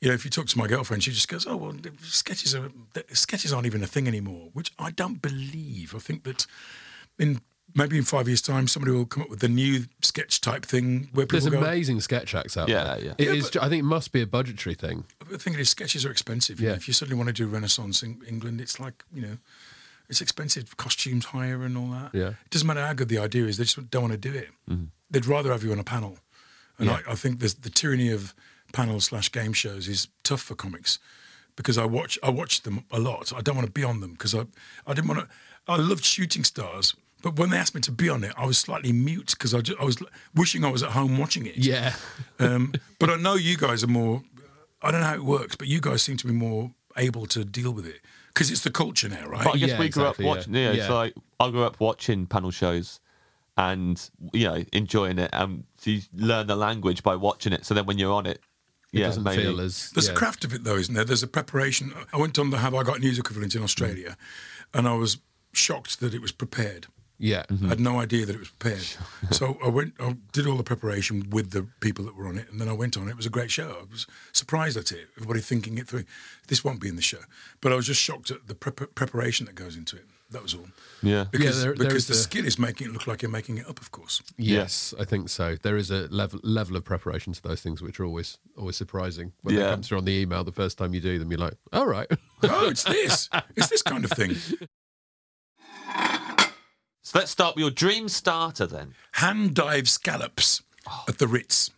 You 0.03 0.09
know, 0.09 0.15
if 0.15 0.25
you 0.25 0.31
talk 0.31 0.47
to 0.47 0.57
my 0.57 0.67
girlfriend, 0.67 1.01
she 1.01 1.11
just 1.11 1.29
goes, 1.29 1.47
"Oh 1.47 1.55
well, 1.55 1.73
sketches 2.01 2.53
are 2.53 2.69
sketches 3.13 3.53
aren't 3.53 3.65
even 3.65 3.81
a 3.83 3.87
thing 3.87 4.05
anymore," 4.05 4.49
which 4.51 4.69
I 4.77 4.91
don't 4.91 5.21
believe. 5.21 5.95
I 5.95 5.99
think 5.99 6.23
that 6.25 6.45
in 7.17 7.39
maybe 7.73 7.97
in 7.97 8.03
five 8.03 8.27
years' 8.27 8.41
time, 8.41 8.67
somebody 8.67 8.91
will 8.91 9.05
come 9.05 9.23
up 9.23 9.29
with 9.29 9.41
a 9.45 9.47
new 9.47 9.85
sketch 10.01 10.41
type 10.41 10.65
thing 10.65 11.07
where 11.13 11.25
people 11.25 11.39
There's 11.49 11.53
go. 11.53 11.57
amazing 11.65 12.01
sketch 12.01 12.35
acts 12.35 12.57
out 12.57 12.67
Yeah, 12.67 12.83
there. 12.83 12.99
yeah. 13.05 13.13
It 13.17 13.27
Yeah, 13.27 13.33
is- 13.33 13.55
I 13.55 13.69
think 13.69 13.79
it 13.79 13.85
must 13.85 14.11
be 14.11 14.21
a 14.21 14.27
budgetary 14.27 14.75
thing. 14.75 15.05
The 15.31 15.39
thing 15.39 15.53
is, 15.57 15.69
sketches 15.69 16.05
are 16.05 16.11
expensive. 16.11 16.59
you 16.59 16.65
know. 16.67 16.73
Yeah. 16.73 16.77
If 16.81 16.87
you 16.89 16.93
suddenly 16.93 17.15
want 17.17 17.29
to 17.29 17.33
do 17.33 17.47
Renaissance 17.47 18.03
in 18.03 18.21
England, 18.27 18.59
it's 18.59 18.81
like 18.81 19.05
you 19.13 19.21
know, 19.21 19.37
it's 20.09 20.19
expensive. 20.19 20.75
Costumes 20.75 21.25
hire 21.27 21.63
and 21.63 21.77
all 21.77 21.87
that. 21.91 22.11
Yeah. 22.13 22.31
It 22.45 22.49
doesn't 22.51 22.67
matter 22.67 22.85
how 22.85 22.93
good 22.93 23.07
the 23.07 23.19
idea 23.19 23.45
is; 23.45 23.55
they 23.55 23.63
just 23.63 23.89
don't 23.89 24.03
want 24.09 24.21
to 24.21 24.29
do 24.31 24.35
it. 24.37 24.49
Mm. 24.69 24.87
They'd 25.09 25.25
rather 25.25 25.51
have 25.53 25.63
you 25.63 25.71
on 25.71 25.79
a 25.79 25.83
panel. 25.85 26.17
And 26.77 26.87
Yeah. 26.89 26.99
I, 27.07 27.13
I 27.13 27.15
think 27.15 27.39
there's 27.39 27.53
the 27.53 27.69
tyranny 27.69 28.09
of 28.11 28.33
panel 28.73 28.99
slash 28.99 29.31
game 29.31 29.53
shows 29.53 29.87
is 29.87 30.09
tough 30.23 30.41
for 30.41 30.55
comics 30.55 30.99
because 31.55 31.77
I 31.77 31.85
watch 31.85 32.19
I 32.21 32.29
watch 32.29 32.61
them 32.63 32.83
a 32.91 32.99
lot. 32.99 33.31
I 33.33 33.39
don't 33.41 33.55
want 33.55 33.67
to 33.67 33.71
be 33.71 33.83
on 33.85 34.01
them 34.01 34.11
because 34.11 34.35
I 34.35 34.45
I 34.85 34.93
didn't 34.93 35.07
want 35.07 35.21
to. 35.21 35.27
I 35.67 35.77
loved 35.77 36.03
shooting 36.03 36.43
stars. 36.43 36.93
But 37.21 37.37
when 37.39 37.51
they 37.51 37.57
asked 37.57 37.73
me 37.73 37.79
to 37.81 37.91
be 37.93 38.09
on 38.09 38.25
it, 38.25 38.33
I 38.35 38.45
was 38.45 38.57
slightly 38.57 38.91
mute 38.91 39.29
because 39.31 39.53
I, 39.53 39.61
ju- 39.61 39.77
I 39.79 39.85
was 39.85 39.95
wishing 40.35 40.65
I 40.65 40.69
was 40.69 40.83
at 40.83 40.89
home 40.91 41.17
watching 41.17 41.45
it. 41.45 41.55
Yeah. 41.55 41.93
Um, 42.39 42.73
but 42.99 43.09
I 43.09 43.15
know 43.15 43.35
you 43.35 43.55
guys 43.55 43.81
are 43.81 43.87
more. 43.87 44.21
I 44.81 44.91
don't 44.91 44.99
know 44.99 45.07
how 45.07 45.13
it 45.13 45.23
works, 45.23 45.55
but 45.55 45.67
you 45.69 45.79
guys 45.79 46.01
seem 46.03 46.17
to 46.17 46.27
be 46.27 46.33
more 46.33 46.71
able 46.97 47.25
to 47.27 47.45
deal 47.45 47.71
with 47.71 47.87
it 47.87 48.01
because 48.27 48.51
it's 48.51 48.59
the 48.61 48.71
culture 48.71 49.07
now, 49.07 49.25
right? 49.27 49.45
But 49.45 49.55
I 49.55 49.57
guess 49.57 49.69
Yeah, 49.69 49.79
we 49.79 49.87
grew 49.87 50.03
exactly, 50.03 50.07
up 50.09 50.19
yeah. 50.19 50.35
watching. 50.35 50.53
Yeah, 50.55 50.71
Yeah. 50.71 50.81
it's 50.81 50.89
like 50.89 51.13
I 51.39 51.49
grew 51.51 51.63
up 51.63 51.79
watching 51.79 52.25
panel 52.27 52.51
shows, 52.51 52.99
and 53.55 54.09
you 54.33 54.45
know 54.45 54.63
enjoying 54.73 55.19
it, 55.19 55.29
and 55.31 55.63
so 55.77 55.91
you 55.91 56.01
learn 56.13 56.47
the 56.47 56.55
language 56.57 57.03
by 57.03 57.15
watching 57.15 57.53
it. 57.53 57.65
So 57.65 57.73
then 57.73 57.85
when 57.85 57.97
you're 57.97 58.11
on 58.13 58.25
it, 58.25 58.41
It 58.93 58.99
yeah, 58.99 59.07
doesn't 59.07 59.23
maybe. 59.23 59.43
feel 59.43 59.59
as. 59.59 59.89
There's 59.91 60.07
yeah. 60.07 60.13
a 60.13 60.15
craft 60.15 60.45
of 60.45 60.53
it 60.53 60.63
though, 60.63 60.77
isn't 60.77 60.93
there? 60.93 61.03
There's 61.03 61.23
a 61.23 61.27
preparation. 61.27 61.93
I 62.13 62.17
went 62.17 62.37
on 62.37 62.51
the 62.51 62.59
Have 62.59 62.75
I 62.75 62.83
Got 62.83 62.99
News 62.99 63.17
equivalent 63.17 63.55
in 63.55 63.63
Australia, 63.63 64.11
mm-hmm. 64.11 64.77
and 64.77 64.87
I 64.87 64.93
was 64.93 65.17
shocked 65.51 65.99
that 65.99 66.13
it 66.13 66.21
was 66.21 66.31
prepared. 66.31 66.87
Yeah. 67.19 67.43
I 67.49 67.67
had 67.67 67.79
no 67.79 67.99
idea 67.99 68.25
that 68.25 68.35
it 68.35 68.39
was 68.39 68.49
prepared. 68.49 68.85
so 69.31 69.57
I 69.63 69.69
went, 69.69 69.93
I 69.99 70.17
did 70.31 70.45
all 70.45 70.57
the 70.57 70.63
preparation 70.63 71.29
with 71.29 71.51
the 71.51 71.65
people 71.79 72.03
that 72.05 72.15
were 72.15 72.27
on 72.27 72.37
it, 72.37 72.51
and 72.51 72.59
then 72.59 72.67
I 72.67 72.73
went 72.73 72.97
on. 72.97 73.07
It 73.07 73.15
was 73.15 73.25
a 73.25 73.29
great 73.29 73.49
show. 73.49 73.77
I 73.81 73.91
was 73.91 74.05
surprised 74.31 74.77
at 74.77 74.91
it. 74.91 75.07
Everybody 75.17 75.39
thinking 75.39 75.77
it 75.77 75.87
through. 75.87 76.03
This 76.47 76.63
won't 76.63 76.81
be 76.81 76.89
in 76.89 76.95
the 76.95 77.01
show, 77.01 77.19
but 77.61 77.71
I 77.71 77.75
was 77.75 77.87
just 77.87 78.01
shocked 78.01 78.29
at 78.29 78.47
the 78.47 78.55
prep 78.55 78.93
preparation 78.95 79.45
that 79.45 79.55
goes 79.55 79.77
into 79.77 79.95
it. 79.95 80.05
That 80.33 80.43
was 80.43 80.53
all. 80.53 80.67
Yeah. 81.01 81.25
Because, 81.31 81.63
there- 81.63 81.73
there 81.73 81.87
because 81.87 81.95
is 81.95 82.07
the 82.07 82.13
a- 82.13 82.17
skill 82.17 82.45
is 82.45 82.59
making 82.59 82.87
it 82.87 82.93
look 82.93 83.07
like 83.07 83.21
you're 83.21 83.31
making 83.31 83.57
it 83.59 83.67
up, 83.67 83.79
of 83.79 83.91
course. 83.91 84.21
Yes, 84.37 84.93
I 84.99 85.05
think 85.05 85.29
so. 85.29 85.55
There 85.61 85.77
is 85.77 85.89
a 85.91 86.07
level 86.09 86.39
level 86.43 86.75
of 86.75 86.83
preparation 86.83 87.33
to 87.33 87.41
those 87.41 87.61
things, 87.61 87.81
which 87.81 87.99
are 87.99 88.05
always 88.05 88.37
always 88.57 88.75
surprising 88.75 89.31
when 89.41 89.55
they 89.55 89.61
Yeah. 89.61 89.71
come 89.71 89.83
through 89.83 89.99
on 89.99 90.05
the 90.05 90.11
email 90.13 90.43
the 90.43 90.51
first 90.51 90.77
time 90.77 90.93
you 90.93 90.99
do 91.01 91.17
them. 91.19 91.31
You're 91.31 91.39
like, 91.39 91.55
all 91.71 91.87
right, 91.87 92.07
oh, 92.43 92.69
it's 92.69 92.83
this. 92.83 93.29
It's 93.55 93.69
this 93.69 93.81
kind 93.81 94.03
of 94.03 94.11
thing. 94.11 94.35
So 97.05 97.19
let's 97.19 97.31
start 97.31 97.55
with 97.55 97.61
your 97.61 97.71
dream 97.71 98.07
starter 98.07 98.65
then. 98.65 98.93
hand 99.13 99.53
dive 99.55 99.89
scallops 99.89 100.63
oh. 100.87 101.03
at 101.07 101.17
the 101.17 101.27
Ritz. 101.27 101.69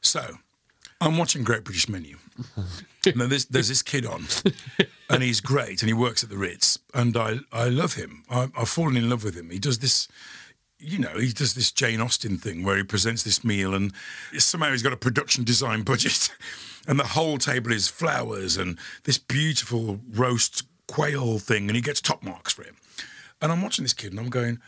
So, 0.00 0.38
I'm 1.00 1.18
watching 1.18 1.44
Great 1.44 1.64
British 1.64 1.88
Menu. 1.88 2.16
and 2.56 3.20
then 3.20 3.28
there's, 3.28 3.46
there's 3.46 3.68
this 3.68 3.82
kid 3.82 4.06
on, 4.06 4.24
and 5.10 5.22
he's 5.22 5.40
great, 5.40 5.82
and 5.82 5.88
he 5.88 5.94
works 5.94 6.24
at 6.24 6.30
the 6.30 6.36
Ritz, 6.36 6.78
and 6.94 7.16
I, 7.16 7.38
I 7.52 7.68
love 7.68 7.94
him. 7.94 8.24
I, 8.30 8.48
I've 8.56 8.68
fallen 8.68 8.96
in 8.96 9.10
love 9.10 9.24
with 9.24 9.36
him. 9.36 9.50
He 9.50 9.58
does 9.58 9.78
this, 9.78 10.08
you 10.78 10.98
know, 10.98 11.18
he 11.18 11.32
does 11.32 11.54
this 11.54 11.70
Jane 11.70 12.00
Austen 12.00 12.38
thing 12.38 12.64
where 12.64 12.76
he 12.76 12.82
presents 12.82 13.22
this 13.22 13.44
meal, 13.44 13.74
and 13.74 13.92
somehow 14.38 14.70
he's 14.70 14.82
got 14.82 14.92
a 14.92 14.98
production 14.98 15.44
design 15.44 15.82
budget, 15.82 16.30
and 16.88 16.98
the 16.98 17.08
whole 17.08 17.38
table 17.38 17.72
is 17.72 17.88
flowers 17.88 18.56
and 18.56 18.78
this 19.04 19.18
beautiful 19.18 20.00
roast 20.12 20.64
quail 20.88 21.38
thing, 21.38 21.68
and 21.68 21.76
he 21.76 21.82
gets 21.82 22.00
top 22.00 22.22
marks 22.22 22.52
for 22.52 22.62
it. 22.62 22.74
And 23.42 23.52
I'm 23.52 23.62
watching 23.62 23.84
this 23.84 23.92
kid, 23.92 24.12
and 24.12 24.20
I'm 24.20 24.30
going, 24.30 24.60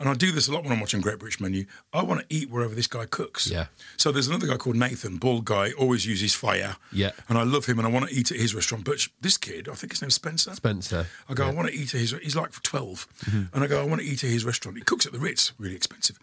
and 0.00 0.08
I 0.08 0.14
do 0.14 0.32
this 0.32 0.48
a 0.48 0.52
lot 0.52 0.64
when 0.64 0.72
I'm 0.72 0.80
watching 0.80 1.00
Great 1.02 1.18
British 1.18 1.40
Menu. 1.40 1.66
I 1.92 2.02
want 2.02 2.20
to 2.20 2.26
eat 2.34 2.50
wherever 2.50 2.74
this 2.74 2.86
guy 2.86 3.04
cooks. 3.04 3.48
Yeah. 3.48 3.66
So 3.98 4.10
there's 4.10 4.26
another 4.28 4.46
guy 4.46 4.56
called 4.56 4.76
Nathan, 4.76 5.18
bald 5.18 5.44
guy, 5.44 5.72
always 5.72 6.06
uses 6.06 6.34
fire. 6.34 6.76
Yeah. 6.90 7.10
And 7.28 7.36
I 7.36 7.42
love 7.42 7.66
him, 7.66 7.78
and 7.78 7.86
I 7.86 7.90
want 7.90 8.08
to 8.08 8.14
eat 8.14 8.32
at 8.32 8.38
his 8.38 8.54
restaurant. 8.54 8.84
But 8.84 9.06
this 9.20 9.36
kid, 9.36 9.68
I 9.68 9.74
think 9.74 9.92
his 9.92 10.00
name's 10.00 10.14
Spencer. 10.14 10.54
Spencer. 10.54 11.06
I 11.28 11.34
go, 11.34 11.46
I 11.46 11.52
want 11.52 11.68
to 11.68 11.74
eat 11.74 11.94
at 11.94 12.00
his. 12.00 12.12
He's 12.22 12.34
like 12.34 12.50
12, 12.62 13.06
and 13.52 13.62
I 13.62 13.66
go, 13.66 13.80
I 13.80 13.84
want 13.84 14.00
to 14.00 14.06
eat 14.06 14.24
at 14.24 14.30
his 14.30 14.44
restaurant. 14.44 14.78
He 14.78 14.82
cooks 14.82 15.04
at 15.04 15.12
the 15.12 15.18
Ritz, 15.18 15.52
really 15.58 15.76
expensive, 15.76 16.18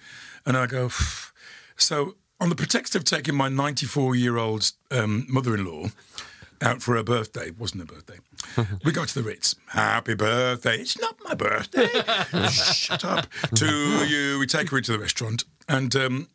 and 0.45 0.57
I 0.57 0.65
go, 0.65 0.89
so 1.78 2.15
on 2.39 2.49
the 2.49 2.55
pretext 2.55 2.95
of 2.95 3.03
taking 3.03 3.36
my 3.36 3.49
94 3.49 4.15
year 4.15 4.38
old 4.38 4.71
um, 4.91 5.25
mother-in-law 5.30 5.89
out 6.62 6.82
for 6.82 6.95
her 6.95 7.03
birthday, 7.03 7.51
wasn't 7.51 7.82
her 7.82 7.95
birthday, 7.95 8.20
we 8.84 8.91
go 8.91 9.05
to 9.05 9.14
the 9.14 9.24
Ritz. 9.24 9.55
Happy 9.68 10.16
birthday! 10.16 10.78
It's 10.78 10.99
not 10.99 11.18
my 11.24 11.34
birthday. 11.34 11.88
Shut 12.49 13.05
up. 13.05 13.28
To 13.55 13.66
you, 14.05 14.39
we 14.39 14.47
take 14.47 14.70
her 14.70 14.78
into 14.78 14.91
the 14.91 14.99
restaurant 14.99 15.43
and 15.68 15.95
um, 15.95 16.28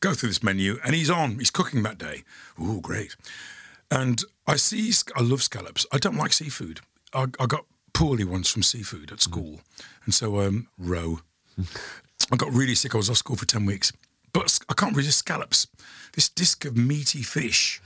go 0.00 0.12
through 0.14 0.30
this 0.30 0.42
menu, 0.42 0.78
and 0.84 0.94
he's 0.94 1.10
on. 1.10 1.38
He's 1.38 1.50
cooking 1.50 1.82
that 1.84 1.98
day. 1.98 2.24
Ooh, 2.60 2.80
great. 2.80 3.16
And 3.90 4.22
I 4.46 4.56
see, 4.56 4.92
I 5.16 5.22
love 5.22 5.42
scallops. 5.42 5.86
I 5.92 5.98
don't 5.98 6.16
like 6.16 6.32
seafood. 6.32 6.80
I, 7.12 7.26
I 7.38 7.46
got 7.46 7.64
poorly 7.92 8.24
once 8.24 8.50
from 8.50 8.62
seafood 8.62 9.12
at 9.12 9.20
school. 9.20 9.60
And 10.04 10.12
so, 10.12 10.40
um, 10.40 10.68
roe. 10.78 11.20
I 12.32 12.36
got 12.36 12.52
really 12.52 12.74
sick. 12.74 12.94
I 12.94 12.98
was 12.98 13.10
off 13.10 13.18
school 13.18 13.36
for 13.36 13.46
10 13.46 13.64
weeks. 13.66 13.92
But 14.32 14.58
I 14.68 14.74
can't 14.74 14.96
resist 14.96 15.18
scallops. 15.18 15.68
This 16.12 16.28
disc 16.28 16.64
of 16.64 16.76
meaty 16.76 17.22
fish. 17.22 17.80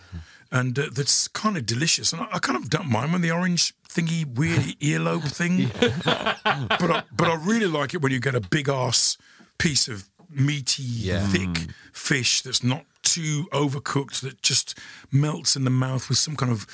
And 0.51 0.79
uh, 0.79 0.87
that's 0.93 1.29
kind 1.29 1.57
of 1.59 1.67
delicious. 1.67 2.13
And 2.13 2.23
I, 2.23 2.29
I 2.33 2.39
kind 2.39 2.57
of 2.57 2.71
don't 2.71 2.89
mind 2.91 3.13
when 3.13 3.21
the 3.21 3.31
orange 3.31 3.75
thingy, 3.89 4.25
weird 4.27 4.61
earlobe 4.81 5.31
thing. 5.31 5.71
but, 6.05 6.91
I, 6.91 7.03
but 7.15 7.29
I 7.29 7.35
really 7.45 7.67
like 7.67 7.93
it 7.95 8.01
when 8.03 8.13
you 8.13 8.21
get 8.21 8.35
a 8.35 8.41
big 8.41 8.69
ass 8.69 9.19
piece 9.59 9.89
of 9.89 10.09
meaty, 10.31 10.83
Yeah. 10.83 11.27
thick 11.27 11.69
fish 11.93 12.43
that's 12.43 12.63
not 12.63 12.85
too 13.03 13.47
overcooked, 13.53 14.21
that 14.21 14.41
just 14.43 14.79
melts 15.13 15.57
in 15.57 15.65
the 15.65 15.71
mouth 15.71 16.09
with 16.09 16.19
some 16.19 16.37
kind 16.37 16.53
of 16.53 16.67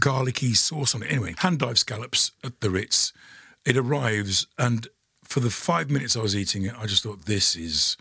garlicky 0.00 0.54
sauce 0.54 0.94
on 0.94 1.02
it. 1.02 1.10
Anyway, 1.10 1.34
hand 1.38 1.58
dive 1.58 1.78
scallops 1.78 2.32
at 2.44 2.60
the 2.60 2.70
Ritz. 2.70 3.12
It 3.64 3.76
arrives, 3.76 4.46
and 4.58 4.86
for 5.24 5.40
the 5.40 5.50
five 5.50 5.90
minutes 5.90 6.16
I 6.16 6.22
was 6.22 6.34
eating 6.36 6.64
it, 6.64 6.74
I 6.78 6.86
just 6.86 7.02
thought 7.02 7.26
this 7.26 7.56
is 7.56 7.96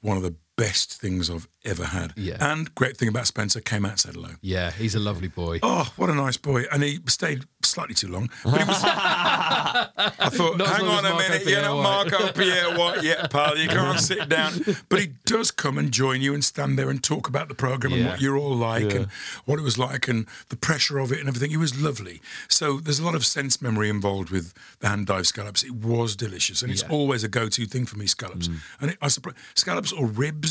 one 0.00 0.16
of 0.16 0.22
the 0.22 0.34
best 0.56 1.00
things 1.00 1.28
I've 1.30 1.46
ever 1.64 1.84
had. 1.84 2.12
Yeah. 2.16 2.36
And 2.40 2.74
great 2.74 2.96
thing 2.96 3.08
about 3.08 3.26
Spencer 3.26 3.60
came 3.60 3.84
out 3.84 3.98
said 3.98 4.14
hello. 4.14 4.30
Yeah, 4.40 4.70
he's 4.70 4.94
a 4.94 5.00
lovely 5.00 5.28
boy. 5.28 5.58
Oh, 5.62 5.92
what 5.96 6.08
a 6.10 6.14
nice 6.14 6.36
boy! 6.36 6.64
And 6.72 6.82
he 6.82 7.00
stayed 7.06 7.44
slightly 7.62 7.94
too 7.94 8.08
long, 8.08 8.30
but 8.44 8.58
he 8.60 8.64
was. 8.64 8.82
I 8.84 10.28
thought, 10.30 10.56
Not 10.56 10.68
hang 10.68 10.86
on 10.86 11.04
a 11.04 11.16
minute, 11.16 11.44
you're 11.46 11.60
not 11.62 11.82
Marco 11.82 12.32
Pierre 12.32 12.76
White 12.78 13.02
yet, 13.02 13.30
pal. 13.30 13.56
You 13.58 13.68
can't 13.68 14.00
sit 14.00 14.28
down. 14.28 14.52
But 14.88 15.00
he 15.00 15.08
does 15.26 15.50
come 15.50 15.76
and 15.78 15.90
join 15.92 16.20
you 16.22 16.32
and 16.34 16.44
stand 16.44 16.78
there 16.78 16.88
and 16.90 17.02
talk 17.02 17.28
about 17.28 17.48
the 17.48 17.54
program 17.54 17.92
and 17.92 18.06
what 18.06 18.20
you're 18.20 18.36
all 18.36 18.54
like 18.54 18.94
and 18.94 19.06
what 19.44 19.58
it 19.58 19.62
was 19.62 19.76
like 19.78 20.08
and 20.08 20.26
the 20.48 20.56
pressure 20.56 20.98
of 20.98 21.12
it 21.12 21.18
and 21.20 21.28
everything. 21.28 21.50
He 21.50 21.56
was 21.56 21.80
lovely. 21.80 22.20
So 22.48 22.78
there's 22.78 22.98
a 23.00 23.04
lot 23.04 23.14
of 23.14 23.24
sense 23.26 23.60
memory 23.60 23.88
involved 23.88 24.30
with 24.30 24.54
the 24.80 24.88
hand 24.88 25.06
dive 25.06 25.26
scallops. 25.26 25.62
It 25.64 25.74
was 25.74 26.16
delicious, 26.16 26.62
and 26.62 26.70
it's 26.72 26.82
Yeah. 26.82 26.88
always 26.90 27.24
a 27.24 27.28
go-to 27.28 27.66
thing 27.66 27.84
for 27.86 27.98
me. 27.98 28.06
Scallops, 28.06 28.48
Mm. 28.48 28.56
and 28.80 28.90
it, 28.92 28.98
I 29.02 29.08
suppose 29.08 29.34
scallops 29.54 29.92
or 29.92 30.06
ribs. 30.06 30.45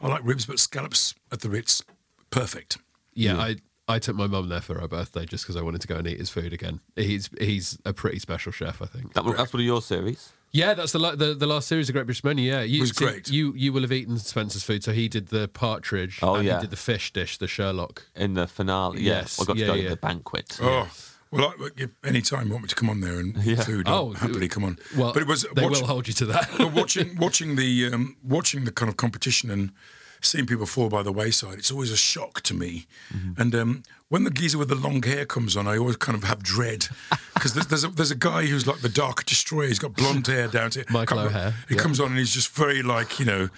I 0.00 0.08
like 0.08 0.22
ribs, 0.24 0.46
but 0.46 0.58
scallops 0.58 1.14
at 1.32 1.40
the 1.40 1.50
Ritz, 1.50 1.82
perfect. 2.30 2.78
Yeah, 3.14 3.32
mm. 3.32 3.40
I 3.40 3.56
I 3.88 3.98
took 3.98 4.16
my 4.16 4.26
mum 4.26 4.48
there 4.48 4.60
for 4.60 4.78
her 4.78 4.88
birthday 4.88 5.24
just 5.24 5.44
because 5.44 5.56
I 5.56 5.62
wanted 5.62 5.80
to 5.80 5.88
go 5.88 5.96
and 5.96 6.06
eat 6.06 6.18
his 6.18 6.30
food 6.30 6.52
again. 6.52 6.80
He's 6.94 7.30
he's 7.40 7.78
a 7.84 7.92
pretty 7.92 8.18
special 8.18 8.52
chef, 8.52 8.82
I 8.82 8.86
think. 8.86 9.14
That, 9.14 9.24
that's 9.24 9.52
one 9.52 9.60
of 9.60 9.66
your 9.66 9.82
series. 9.82 10.32
Yeah, 10.50 10.74
that's 10.74 10.92
the 10.92 10.98
the, 10.98 11.34
the 11.34 11.46
last 11.46 11.68
series 11.68 11.88
of 11.88 11.94
Great 11.94 12.06
British 12.06 12.24
Menu. 12.24 12.50
Yeah, 12.50 12.62
you, 12.62 12.80
was 12.80 12.92
great. 12.92 13.30
You 13.30 13.54
you 13.54 13.72
will 13.72 13.82
have 13.82 13.92
eaten 13.92 14.18
Spencer's 14.18 14.62
food. 14.62 14.84
So 14.84 14.92
he 14.92 15.08
did 15.08 15.28
the 15.28 15.48
partridge. 15.48 16.18
Oh, 16.22 16.36
and 16.36 16.46
yeah. 16.46 16.56
he 16.56 16.62
did 16.62 16.70
the 16.70 16.76
fish 16.76 17.12
dish, 17.12 17.38
the 17.38 17.48
Sherlock. 17.48 18.06
in 18.14 18.34
the 18.34 18.46
finale. 18.46 19.02
Yes, 19.02 19.38
Yes, 19.38 19.40
I 19.40 19.44
got 19.44 19.52
to 19.54 19.60
yeah, 19.60 19.66
go 19.66 19.82
to 19.82 19.88
the 19.88 19.96
banquet. 19.96 20.58
Oh. 20.60 20.88
Well, 21.30 21.54
I, 21.60 21.68
if 21.76 21.90
any 22.04 22.20
time 22.22 22.46
you 22.46 22.52
want 22.52 22.62
me 22.64 22.68
to 22.68 22.74
come 22.74 22.88
on 22.90 23.00
there 23.00 23.18
and 23.20 23.36
eat 23.46 23.62
food, 23.64 23.86
I'll 23.88 24.10
Oh, 24.10 24.12
happily 24.14 24.48
come 24.48 24.64
on. 24.64 24.78
Well, 24.96 25.12
but 25.12 25.22
it 25.22 25.28
was 25.28 25.46
they 25.54 25.64
watch- 25.64 25.80
will 25.80 25.86
hold 25.86 26.08
you 26.08 26.14
to 26.14 26.26
that. 26.26 26.48
but 26.56 26.72
watching 26.72 27.16
watching 27.20 27.56
the 27.56 27.90
um, 27.92 28.16
watching 28.22 28.64
the 28.64 28.72
kind 28.72 28.88
of 28.88 28.96
competition 28.96 29.50
and 29.50 29.72
seeing 30.20 30.46
people 30.46 30.66
fall 30.66 30.88
by 30.88 31.02
the 31.02 31.12
wayside, 31.12 31.58
it's 31.58 31.70
always 31.70 31.90
a 31.92 31.96
shock 31.96 32.40
to 32.42 32.54
me. 32.54 32.86
Mm-hmm. 33.14 33.40
And 33.40 33.54
um, 33.54 33.82
when 34.08 34.24
the 34.24 34.30
geezer 34.30 34.56
with 34.58 34.68
the 34.68 34.74
long 34.74 35.02
hair 35.02 35.26
comes 35.26 35.56
on, 35.56 35.66
I 35.68 35.76
always 35.76 35.96
kind 35.96 36.16
of 36.16 36.24
have 36.24 36.42
dread 36.42 36.88
because 37.34 37.52
there's, 37.54 37.66
there's 37.66 37.84
a 37.84 37.88
there's 37.88 38.10
a 38.10 38.14
guy 38.16 38.46
who's 38.46 38.66
like 38.66 38.80
the 38.80 38.88
Dark 38.88 39.24
Destroyer. 39.26 39.66
He's 39.68 39.78
got 39.78 39.94
blonde 39.94 40.26
hair 40.26 40.48
down 40.48 40.70
to 40.70 40.84
Michael 40.90 41.18
can't 41.18 41.28
O'Hare, 41.30 41.54
He 41.68 41.74
yeah. 41.74 41.80
comes 41.82 42.00
on 42.00 42.08
and 42.08 42.18
he's 42.18 42.32
just 42.32 42.48
very 42.54 42.82
like 42.82 43.18
you 43.20 43.26
know, 43.26 43.48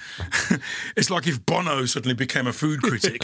it's 0.97 1.09
like 1.11 1.27
if 1.27 1.45
Bono 1.47 1.85
suddenly 1.87 2.15
became 2.15 2.47
a 2.47 2.53
food 2.53 2.83
critic. 2.83 3.23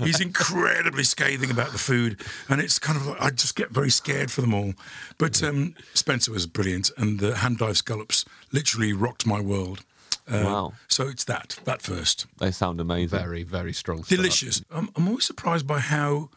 he's 0.00 0.20
incredibly 0.20 1.04
scathing 1.04 1.50
about 1.50 1.72
the 1.72 1.78
food, 1.78 2.20
and 2.48 2.60
it's 2.60 2.78
kind 2.78 2.98
of 2.98 3.06
like 3.06 3.20
I 3.22 3.30
just 3.30 3.54
get 3.56 3.70
very 3.70 3.90
scared 3.90 4.30
for 4.30 4.40
them 4.40 4.52
all. 4.54 4.74
But 5.18 5.42
um, 5.42 5.74
Spencer 5.94 6.32
was 6.32 6.46
brilliant, 6.46 6.90
and 6.96 7.20
the 7.20 7.36
hand 7.36 7.58
dive 7.58 7.76
scallops 7.76 8.24
literally 8.52 8.92
rocked 8.92 9.26
my 9.26 9.40
world. 9.40 9.84
Uh, 10.28 10.42
Wow. 10.44 10.72
So 10.88 11.06
it's 11.06 11.22
that 11.24 11.60
that 11.64 11.80
first 11.82 12.26
They 12.38 12.50
sound 12.50 12.80
amazing. 12.80 13.16
very 13.16 13.44
very 13.44 13.72
strong. 13.72 14.02
start. 14.02 14.16
delicious. 14.16 14.62
I'm, 14.72 14.90
I'm 14.96 15.06
always 15.06 15.24
surprised 15.24 15.66
by 15.68 15.78
how 15.78 16.30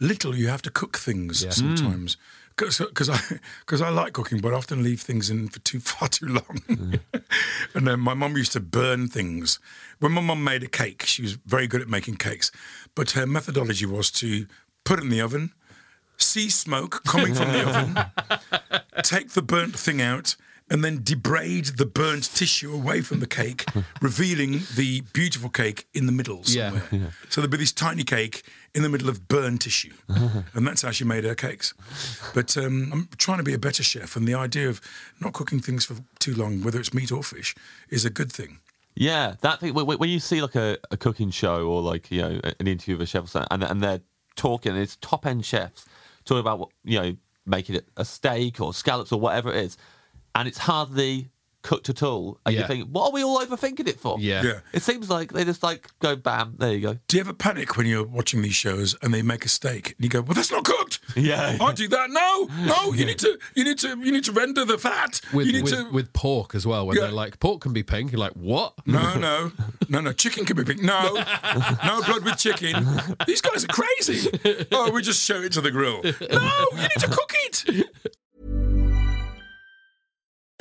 little 0.00 0.34
you 0.36 0.48
have 0.48 0.62
to 0.62 0.70
cook 0.70 0.96
things 0.98 1.42
Yeah. 1.42 1.50
sometimes. 1.50 2.14
Hmm. 2.14 2.20
Because 2.56 3.08
I 3.08 3.20
because 3.60 3.80
I 3.80 3.88
like 3.88 4.12
cooking, 4.14 4.40
but 4.40 4.52
I 4.52 4.56
often 4.56 4.82
leave 4.82 5.00
things 5.00 5.30
in 5.30 5.46
for 5.48 5.60
too 5.60 5.78
far 5.90 6.08
too 6.08 6.26
long. 6.26 6.98
and 7.74 7.86
then 7.86 8.00
my 8.00 8.14
mum 8.14 8.36
used 8.36 8.50
to 8.52 8.60
burn 8.60 9.06
things. 9.06 9.60
When 10.00 10.10
my 10.10 10.20
mum 10.20 10.42
made 10.42 10.64
a 10.64 10.68
cake, 10.68 11.04
she 11.04 11.22
was 11.22 11.34
very 11.46 11.68
good 11.68 11.80
at 11.82 11.88
making 11.88 12.16
cakes, 12.16 12.50
but 12.96 13.12
her 13.12 13.26
methodology 13.28 13.86
was 13.86 14.10
to 14.12 14.46
put 14.84 14.98
it 14.98 15.02
in 15.04 15.08
the 15.10 15.20
oven, 15.20 15.52
see 16.16 16.50
smoke 16.50 17.04
coming 17.04 17.32
from 17.32 17.52
the 17.52 17.64
oven, 17.68 19.02
take 19.04 19.30
the 19.30 19.42
burnt 19.42 19.78
thing 19.78 20.02
out, 20.02 20.34
and 20.70 20.84
then 20.84 20.98
debride 21.00 21.76
the 21.76 21.86
burnt 21.86 22.24
tissue 22.34 22.72
away 22.74 23.00
from 23.00 23.20
the 23.20 23.26
cake, 23.26 23.64
revealing 24.02 24.60
the 24.76 25.02
beautiful 25.12 25.48
cake 25.48 25.86
in 25.94 26.06
the 26.06 26.12
middle 26.12 26.42
Yeah. 26.46 26.70
somewhere. 26.70 27.12
So 27.28 27.40
there'd 27.40 27.50
be 27.50 27.56
this 27.56 27.72
tiny 27.72 28.04
cake 28.04 28.42
in 28.74 28.82
the 28.82 28.88
middle 28.88 29.08
of 29.08 29.28
burnt 29.28 29.62
tissue, 29.62 29.94
and 30.54 30.66
that's 30.66 30.82
how 30.82 30.90
she 30.90 31.04
made 31.04 31.24
her 31.24 31.34
cakes. 31.34 31.74
But 32.34 32.56
um, 32.56 32.90
I'm 32.92 33.08
trying 33.18 33.38
to 33.38 33.44
be 33.44 33.54
a 33.54 33.58
better 33.58 33.82
chef, 33.82 34.16
and 34.16 34.26
the 34.28 34.34
idea 34.34 34.68
of 34.68 34.80
not 35.20 35.32
cooking 35.32 35.60
things 35.60 35.84
for 35.84 35.96
too 36.18 36.34
long, 36.34 36.62
whether 36.62 36.78
it's 36.78 36.92
meat 36.92 37.10
or 37.12 37.22
fish, 37.22 37.54
is 37.88 38.04
a 38.04 38.10
good 38.10 38.30
thing. 38.32 38.58
Yeah, 38.94 39.34
that 39.42 39.60
thing. 39.60 39.74
When, 39.74 40.08
you 40.10 40.18
see 40.20 40.42
like 40.42 40.56
a, 40.56 40.76
a 40.90 40.96
cooking 40.96 41.30
show 41.30 41.66
or 41.68 41.80
like 41.82 42.10
you 42.10 42.20
know 42.20 42.40
an 42.58 42.66
interview 42.66 42.96
of 42.96 43.00
a 43.00 43.06
chef 43.06 43.34
and, 43.50 43.62
and 43.62 43.80
they're 43.80 44.00
talking, 44.36 44.72
and 44.72 44.80
it's 44.80 44.96
top 44.96 45.24
end 45.24 45.44
chefs 45.44 45.86
talking 46.24 46.40
about 46.40 46.58
what 46.58 46.68
you 46.84 47.00
know 47.00 47.16
making 47.46 47.76
it 47.76 47.88
a 47.96 48.04
steak 48.04 48.60
or 48.60 48.74
scallops 48.74 49.10
or 49.12 49.18
whatever 49.20 49.50
it 49.50 49.56
is, 49.64 49.76
and 50.38 50.48
it's 50.48 50.58
hardly 50.58 51.30
cooked 51.62 51.88
at 51.90 52.02
all, 52.02 52.38
and 52.46 52.54
you 52.54 52.64
think, 52.66 52.88
what 52.88 53.08
are 53.08 53.12
we 53.12 53.22
all 53.22 53.38
overthinking 53.44 53.88
it 53.88 53.98
for? 54.00 54.16
Yeah. 54.20 54.42
Yeah. 54.42 54.60
It 54.72 54.80
seems 54.82 55.10
like 55.10 55.32
they 55.32 55.44
just 55.44 55.62
like 55.62 55.90
go 55.98 56.14
bam, 56.16 56.54
there 56.56 56.72
you 56.72 56.80
go. 56.80 56.98
Do 57.08 57.16
you 57.16 57.20
ever 57.20 57.32
panic 57.34 57.76
when 57.76 57.86
you're 57.86 58.06
watching 58.06 58.40
these 58.42 58.54
shows 58.54 58.96
and 59.02 59.12
they 59.12 59.22
make 59.22 59.44
a 59.44 59.48
steak 59.48 59.94
and 59.96 60.04
you 60.04 60.08
go, 60.08 60.20
"Well, 60.22 60.34
that's 60.34 60.50
not 60.52 60.64
cooked." 60.64 61.00
Yeah. 61.16 61.58
I 61.60 61.72
do 61.72 61.88
that. 61.88 62.10
No, 62.10 62.48
no. 62.64 62.92
You 62.98 63.04
need 63.04 63.18
to, 63.18 63.38
you 63.54 63.64
need 63.64 63.78
to, 63.80 63.88
you 63.88 64.12
need 64.12 64.24
to 64.24 64.32
render 64.32 64.64
the 64.64 64.78
fat. 64.78 65.20
With, 65.32 65.46
you 65.46 65.52
need 65.52 65.64
with, 65.64 65.72
to. 65.74 65.90
with 65.90 66.12
pork 66.12 66.54
as 66.54 66.66
well, 66.66 66.86
when 66.86 66.96
Yeah. 66.96 67.04
they're 67.04 67.12
like 67.12 67.38
pork 67.40 67.60
can 67.62 67.72
be 67.72 67.82
pink, 67.82 68.12
you're 68.12 68.20
like 68.20 68.32
what? 68.34 68.74
no, 68.86 69.14
no, 69.18 69.50
no, 69.88 70.00
no. 70.00 70.12
Chicken 70.12 70.44
can 70.46 70.56
be 70.56 70.64
pink. 70.64 70.80
No, 70.82 71.14
no 71.84 72.02
blood 72.06 72.24
with 72.24 72.38
chicken. 72.38 72.86
These 73.26 73.40
guys 73.42 73.64
are 73.64 73.68
crazy. 73.68 74.30
Oh, 74.72 74.90
we 74.92 75.02
just 75.02 75.22
show 75.24 75.40
it 75.42 75.52
to 75.52 75.60
the 75.60 75.70
grill. 75.70 76.02
No, 76.02 76.66
you 76.72 76.82
need 76.82 77.00
to 77.00 77.08
cook 77.08 77.32
it. 77.46 77.86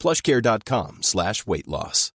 plushcare.com 0.00 1.02
slash 1.02 1.46
weight 1.46 1.68
loss. 1.68 2.12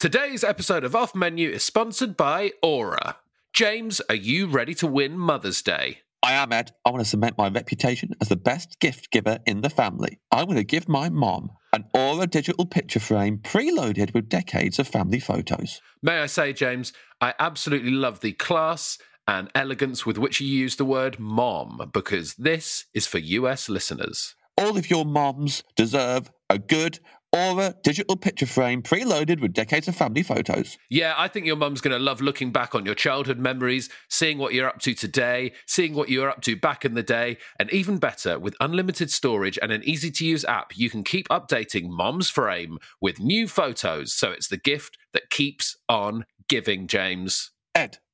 Today's 0.00 0.44
episode 0.44 0.84
of 0.84 0.94
Off 0.94 1.12
Menu 1.12 1.50
is 1.50 1.64
sponsored 1.64 2.16
by 2.16 2.52
Aura. 2.62 3.16
James, 3.52 4.00
are 4.08 4.14
you 4.14 4.46
ready 4.46 4.72
to 4.74 4.86
win 4.86 5.18
Mother's 5.18 5.60
Day? 5.60 5.98
I 6.22 6.34
am, 6.34 6.52
Ed. 6.52 6.70
I 6.84 6.90
want 6.90 7.02
to 7.02 7.08
cement 7.08 7.36
my 7.36 7.48
reputation 7.48 8.12
as 8.20 8.28
the 8.28 8.36
best 8.36 8.78
gift 8.78 9.10
giver 9.10 9.38
in 9.44 9.62
the 9.62 9.70
family. 9.70 10.20
I'm 10.30 10.44
going 10.46 10.56
to 10.56 10.64
give 10.64 10.88
my 10.88 11.08
mom 11.08 11.50
an 11.72 11.84
Aura 11.92 12.28
digital 12.28 12.64
picture 12.64 13.00
frame 13.00 13.38
preloaded 13.38 14.14
with 14.14 14.28
decades 14.28 14.78
of 14.78 14.86
family 14.86 15.18
photos. 15.18 15.80
May 16.00 16.20
I 16.20 16.26
say, 16.26 16.52
James, 16.52 16.92
I 17.20 17.34
absolutely 17.40 17.90
love 17.90 18.20
the 18.20 18.32
class 18.32 18.98
and 19.26 19.50
elegance 19.54 20.06
with 20.06 20.16
which 20.16 20.40
you 20.40 20.46
use 20.46 20.76
the 20.76 20.84
word 20.84 21.18
mom 21.18 21.90
because 21.92 22.34
this 22.34 22.86
is 22.94 23.06
for 23.06 23.18
US 23.18 23.68
listeners. 23.68 24.36
All 24.58 24.76
of 24.76 24.90
your 24.90 25.04
moms 25.04 25.62
deserve 25.76 26.32
a 26.50 26.58
good 26.58 26.98
Aura 27.32 27.74
digital 27.84 28.16
picture 28.16 28.46
frame 28.46 28.82
preloaded 28.82 29.40
with 29.40 29.52
decades 29.52 29.86
of 29.86 29.94
family 29.94 30.22
photos. 30.22 30.78
Yeah, 30.88 31.14
I 31.16 31.28
think 31.28 31.46
your 31.46 31.56
mum's 31.56 31.80
going 31.80 31.96
to 31.96 32.02
love 32.02 32.20
looking 32.20 32.50
back 32.50 32.74
on 32.74 32.84
your 32.84 32.94
childhood 32.96 33.38
memories, 33.38 33.88
seeing 34.08 34.38
what 34.38 34.54
you're 34.54 34.68
up 34.68 34.80
to 34.80 34.94
today, 34.94 35.52
seeing 35.66 35.94
what 35.94 36.08
you 36.08 36.22
were 36.22 36.30
up 36.30 36.40
to 36.42 36.56
back 36.56 36.84
in 36.84 36.94
the 36.94 37.02
day, 37.02 37.36
and 37.60 37.70
even 37.70 37.98
better, 37.98 38.38
with 38.38 38.56
unlimited 38.60 39.10
storage 39.10 39.58
and 39.60 39.70
an 39.70 39.84
easy 39.84 40.10
to 40.10 40.26
use 40.26 40.44
app, 40.46 40.76
you 40.76 40.90
can 40.90 41.04
keep 41.04 41.28
updating 41.28 41.90
mom's 41.90 42.30
frame 42.30 42.78
with 43.00 43.20
new 43.20 43.46
photos. 43.46 44.14
So 44.14 44.30
it's 44.32 44.48
the 44.48 44.56
gift 44.56 44.96
that 45.12 45.30
keeps 45.30 45.76
on 45.88 46.24
giving, 46.48 46.86
James. 46.86 47.50
Ed, 47.74 47.98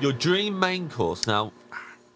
Your 0.00 0.12
dream 0.12 0.58
main 0.58 0.88
course. 0.88 1.26
Now, 1.26 1.52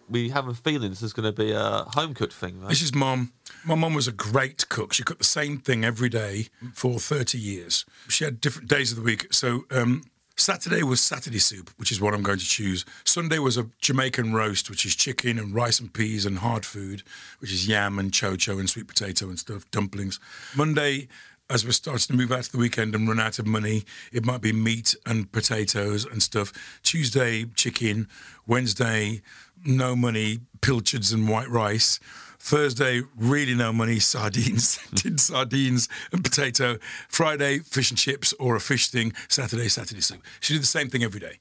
we 0.09 0.29
have 0.29 0.47
a 0.47 0.55
feeling 0.55 0.89
this 0.89 1.03
is 1.03 1.13
going 1.13 1.31
to 1.31 1.31
be 1.31 1.51
a 1.51 1.85
home 1.89 2.15
cooked 2.15 2.33
thing, 2.33 2.59
right? 2.59 2.69
This 2.69 2.81
is 2.81 2.95
mom. 2.95 3.31
My 3.63 3.75
mom 3.75 3.93
was 3.93 4.07
a 4.07 4.11
great 4.11 4.67
cook. 4.69 4.91
She 4.91 5.03
cooked 5.03 5.19
the 5.19 5.25
same 5.25 5.59
thing 5.59 5.85
every 5.85 6.09
day 6.09 6.47
for 6.73 6.97
30 6.97 7.37
years. 7.37 7.85
She 8.07 8.23
had 8.23 8.41
different 8.41 8.69
days 8.69 8.91
of 8.91 8.97
the 8.97 9.03
week. 9.03 9.31
So 9.31 9.65
um, 9.69 10.03
Saturday 10.35 10.81
was 10.81 10.99
Saturday 10.99 11.37
soup, 11.37 11.69
which 11.77 11.91
is 11.91 12.01
what 12.01 12.15
I'm 12.15 12.23
going 12.23 12.39
to 12.39 12.45
choose. 12.45 12.85
Sunday 13.03 13.37
was 13.37 13.55
a 13.55 13.69
Jamaican 13.81 14.33
roast, 14.33 14.67
which 14.67 14.83
is 14.83 14.95
chicken 14.95 15.37
and 15.37 15.53
rice 15.53 15.79
and 15.79 15.93
peas 15.93 16.25
and 16.25 16.39
hard 16.39 16.65
food, 16.65 17.03
which 17.37 17.53
is 17.53 17.67
yam 17.67 17.99
and 17.99 18.11
chocho 18.11 18.59
and 18.59 18.67
sweet 18.67 18.87
potato 18.87 19.27
and 19.27 19.37
stuff, 19.37 19.69
dumplings. 19.69 20.19
Monday, 20.55 21.07
as 21.49 21.63
we're 21.63 21.71
starting 21.71 22.07
to 22.07 22.13
move 22.13 22.31
out 22.31 22.43
to 22.43 22.51
the 22.51 22.57
weekend 22.57 22.95
and 22.95 23.07
run 23.07 23.19
out 23.19 23.39
of 23.39 23.45
money, 23.45 23.83
it 24.11 24.25
might 24.25 24.41
be 24.41 24.51
meat 24.51 24.95
and 25.05 25.31
potatoes 25.31 26.05
and 26.05 26.21
stuff. 26.21 26.51
Tuesday, 26.83 27.45
chicken. 27.55 28.07
Wednesday, 28.47 29.21
no 29.63 29.95
money, 29.95 30.39
pilchards 30.61 31.11
and 31.11 31.29
white 31.29 31.49
rice. 31.49 31.99
Thursday, 32.39 33.01
really 33.15 33.55
no 33.55 33.73
money, 33.73 33.99
sardines, 33.99 34.79
sardines 35.17 35.89
and 36.11 36.23
potato. 36.23 36.77
Friday, 37.09 37.59
fish 37.59 37.91
and 37.91 37.97
chips 37.97 38.33
or 38.39 38.55
a 38.55 38.59
fish 38.59 38.89
thing. 38.89 39.13
Saturday, 39.27 39.67
Saturday 39.67 40.01
soup. 40.01 40.23
She 40.39 40.53
did 40.53 40.63
the 40.63 40.67
same 40.67 40.89
thing 40.89 41.03
every 41.03 41.19
day. 41.19 41.39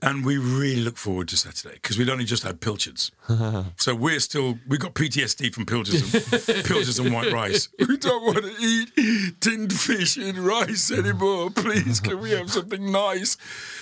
And 0.00 0.24
we 0.24 0.38
really 0.38 0.80
look 0.82 0.96
forward 0.96 1.26
to 1.28 1.36
Saturday 1.36 1.74
because 1.74 1.98
we'd 1.98 2.08
only 2.08 2.24
just 2.24 2.44
had 2.44 2.60
pilchards. 2.60 3.10
so 3.76 3.96
we're 3.96 4.20
still, 4.20 4.58
we 4.68 4.78
got 4.78 4.94
PTSD 4.94 5.52
from 5.52 5.66
pilchards 5.66 6.14
and, 6.14 6.64
pilchards 6.64 7.00
and 7.00 7.12
white 7.12 7.32
rice. 7.32 7.68
We 7.80 7.96
don't 7.96 8.24
want 8.24 8.44
to 8.44 8.54
eat 8.60 9.40
tinned 9.40 9.72
fish 9.72 10.16
and 10.16 10.38
rice 10.38 10.92
anymore. 10.92 11.50
Please, 11.50 11.98
can 11.98 12.20
we 12.20 12.30
have 12.30 12.48
something 12.50 12.92
nice? 12.92 13.36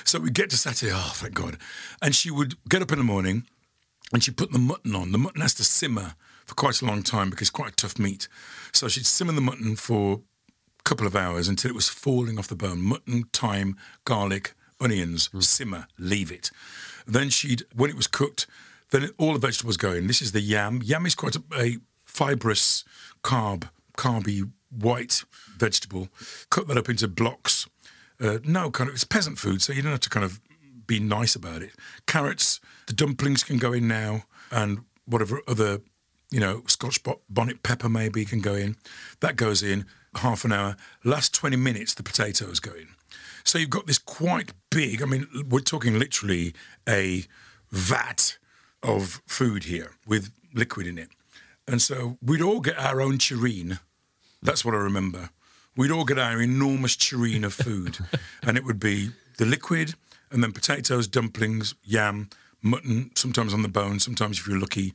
So 0.04 0.18
we 0.18 0.30
get 0.30 0.48
to 0.50 0.56
Saturday, 0.56 0.92
oh, 0.94 1.12
thank 1.14 1.34
God. 1.34 1.58
And 2.00 2.14
she 2.14 2.30
would 2.30 2.54
get 2.66 2.80
up 2.80 2.92
in 2.92 2.98
the 2.98 3.04
morning 3.04 3.44
and 4.10 4.24
she'd 4.24 4.38
put 4.38 4.52
the 4.52 4.58
mutton 4.58 4.94
on. 4.94 5.12
The 5.12 5.18
mutton 5.18 5.42
has 5.42 5.54
to 5.54 5.64
simmer 5.64 6.14
for 6.46 6.54
quite 6.54 6.80
a 6.80 6.86
long 6.86 7.02
time 7.02 7.28
because 7.28 7.48
it's 7.48 7.50
quite 7.50 7.76
tough 7.76 7.98
meat. 7.98 8.26
So 8.72 8.88
she'd 8.88 9.04
simmer 9.04 9.32
the 9.32 9.42
mutton 9.42 9.76
for 9.76 10.22
a 10.80 10.82
couple 10.84 11.06
of 11.06 11.14
hours 11.14 11.46
until 11.46 11.70
it 11.70 11.74
was 11.74 11.90
falling 11.90 12.38
off 12.38 12.48
the 12.48 12.56
bone. 12.56 12.80
Mutton, 12.80 13.24
thyme, 13.34 13.76
garlic, 14.06 14.54
onions, 14.80 15.30
simmer, 15.40 15.86
leave 15.98 16.30
it. 16.30 16.50
Then 17.06 17.30
she'd, 17.30 17.64
when 17.74 17.90
it 17.90 17.96
was 17.96 18.06
cooked, 18.06 18.46
then 18.90 19.10
all 19.18 19.32
the 19.32 19.38
vegetables 19.38 19.76
go 19.76 19.92
in. 19.92 20.06
This 20.06 20.22
is 20.22 20.32
the 20.32 20.40
yam. 20.40 20.80
Yam 20.82 21.06
is 21.06 21.14
quite 21.14 21.36
a, 21.36 21.42
a 21.56 21.76
fibrous 22.04 22.84
carb, 23.22 23.68
carby 23.96 24.50
white 24.70 25.24
vegetable. 25.56 26.08
Cut 26.50 26.68
that 26.68 26.76
up 26.76 26.88
into 26.88 27.08
blocks. 27.08 27.68
Uh, 28.20 28.38
no, 28.44 28.70
kind 28.70 28.88
of, 28.88 28.94
it's 28.94 29.04
peasant 29.04 29.38
food, 29.38 29.62
so 29.62 29.72
you 29.72 29.82
don't 29.82 29.92
have 29.92 30.00
to 30.00 30.10
kind 30.10 30.24
of 30.24 30.40
be 30.86 31.00
nice 31.00 31.34
about 31.34 31.62
it. 31.62 31.72
Carrots, 32.06 32.60
the 32.86 32.92
dumplings 32.92 33.42
can 33.44 33.58
go 33.58 33.72
in 33.72 33.88
now, 33.88 34.22
and 34.50 34.80
whatever 35.04 35.42
other, 35.48 35.80
you 36.30 36.40
know, 36.40 36.62
Scotch 36.66 37.00
bonnet 37.28 37.62
pepper 37.62 37.88
maybe 37.88 38.24
can 38.24 38.40
go 38.40 38.54
in. 38.54 38.76
That 39.20 39.36
goes 39.36 39.62
in 39.62 39.84
half 40.16 40.44
an 40.44 40.52
hour. 40.52 40.76
Last 41.04 41.34
20 41.34 41.56
minutes, 41.56 41.94
the 41.94 42.02
potatoes 42.02 42.60
go 42.60 42.72
in. 42.72 42.88
So 43.46 43.58
you've 43.58 43.70
got 43.70 43.86
this 43.86 43.98
quite 43.98 44.52
big, 44.70 45.00
I 45.00 45.04
mean, 45.06 45.28
we're 45.48 45.60
talking 45.60 46.00
literally 46.00 46.52
a 46.88 47.24
vat 47.70 48.38
of 48.82 49.22
food 49.24 49.64
here 49.64 49.92
with 50.04 50.32
liquid 50.52 50.88
in 50.88 50.98
it. 50.98 51.10
And 51.68 51.80
so 51.80 52.18
we'd 52.20 52.42
all 52.42 52.60
get 52.60 52.76
our 52.76 53.00
own 53.00 53.18
tureen. 53.18 53.78
That's 54.42 54.64
what 54.64 54.74
I 54.74 54.78
remember. 54.78 55.30
We'd 55.76 55.92
all 55.92 56.04
get 56.04 56.18
our 56.18 56.42
enormous 56.42 56.96
tureen 56.96 57.44
of 57.44 57.54
food, 57.54 57.98
and 58.42 58.56
it 58.56 58.64
would 58.64 58.80
be 58.80 59.10
the 59.38 59.46
liquid, 59.46 59.94
and 60.32 60.42
then 60.42 60.50
potatoes, 60.50 61.06
dumplings, 61.06 61.76
yam, 61.84 62.30
mutton, 62.62 63.12
sometimes 63.14 63.54
on 63.54 63.62
the 63.62 63.68
bone, 63.68 64.00
sometimes 64.00 64.40
if 64.40 64.48
you're 64.48 64.58
lucky, 64.58 64.92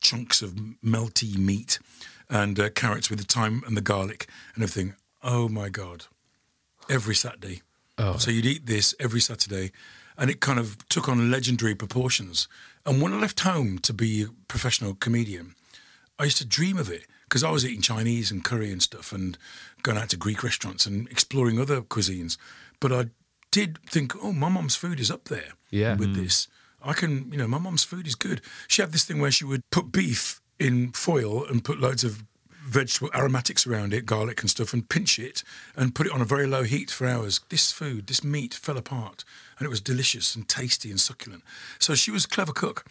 chunks 0.00 0.42
of 0.42 0.54
melty 0.84 1.38
meat, 1.38 1.78
and 2.28 2.58
uh, 2.58 2.68
carrots 2.70 3.10
with 3.10 3.20
the 3.20 3.24
thyme 3.24 3.62
and 3.64 3.76
the 3.76 3.80
garlic 3.80 4.26
and 4.54 4.64
everything. 4.64 4.96
Oh 5.22 5.48
my 5.48 5.68
God. 5.68 6.06
Every 6.90 7.14
Saturday. 7.14 7.62
Oh. 7.98 8.16
So 8.16 8.30
you'd 8.30 8.46
eat 8.46 8.66
this 8.66 8.94
every 8.98 9.20
Saturday, 9.20 9.72
and 10.16 10.30
it 10.30 10.40
kind 10.40 10.58
of 10.58 10.86
took 10.88 11.08
on 11.08 11.30
legendary 11.30 11.74
proportions. 11.74 12.48
And 12.84 13.00
when 13.00 13.12
I 13.12 13.18
left 13.18 13.40
home 13.40 13.78
to 13.80 13.92
be 13.92 14.22
a 14.22 14.28
professional 14.48 14.94
comedian, 14.94 15.54
I 16.18 16.24
used 16.24 16.38
to 16.38 16.46
dream 16.46 16.78
of 16.78 16.90
it 16.90 17.06
because 17.24 17.44
I 17.44 17.50
was 17.50 17.64
eating 17.64 17.82
Chinese 17.82 18.30
and 18.30 18.44
curry 18.44 18.70
and 18.70 18.82
stuff, 18.82 19.12
and 19.12 19.38
going 19.82 19.98
out 19.98 20.10
to 20.10 20.16
Greek 20.16 20.42
restaurants 20.42 20.86
and 20.86 21.08
exploring 21.08 21.58
other 21.58 21.80
cuisines. 21.80 22.36
But 22.80 22.92
I 22.92 23.06
did 23.50 23.78
think, 23.86 24.14
oh, 24.22 24.32
my 24.32 24.48
mom's 24.48 24.76
food 24.76 25.00
is 25.00 25.10
up 25.10 25.24
there. 25.24 25.54
Yeah. 25.70 25.96
with 25.96 26.10
mm. 26.10 26.16
this, 26.16 26.48
I 26.82 26.92
can, 26.92 27.30
you 27.32 27.38
know, 27.38 27.48
my 27.48 27.58
mom's 27.58 27.84
food 27.84 28.06
is 28.06 28.14
good. 28.14 28.42
She 28.68 28.82
had 28.82 28.92
this 28.92 29.04
thing 29.04 29.20
where 29.20 29.30
she 29.30 29.44
would 29.44 29.62
put 29.70 29.92
beef 29.92 30.40
in 30.58 30.92
foil 30.92 31.46
and 31.46 31.64
put 31.64 31.80
loads 31.80 32.04
of 32.04 32.24
vegetable 32.62 33.10
aromatics 33.14 33.66
around 33.66 33.92
it, 33.92 34.06
garlic 34.06 34.40
and 34.40 34.50
stuff, 34.50 34.72
and 34.72 34.88
pinch 34.88 35.18
it 35.18 35.42
and 35.76 35.94
put 35.94 36.06
it 36.06 36.12
on 36.12 36.20
a 36.20 36.24
very 36.24 36.46
low 36.46 36.62
heat 36.62 36.90
for 36.90 37.06
hours. 37.06 37.40
This 37.48 37.72
food, 37.72 38.06
this 38.06 38.22
meat 38.22 38.54
fell 38.54 38.78
apart 38.78 39.24
and 39.58 39.66
it 39.66 39.70
was 39.70 39.80
delicious 39.80 40.34
and 40.34 40.48
tasty 40.48 40.90
and 40.90 41.00
succulent. 41.00 41.42
So 41.78 41.94
she 41.94 42.10
was 42.10 42.24
a 42.24 42.28
clever 42.28 42.52
cook. 42.52 42.84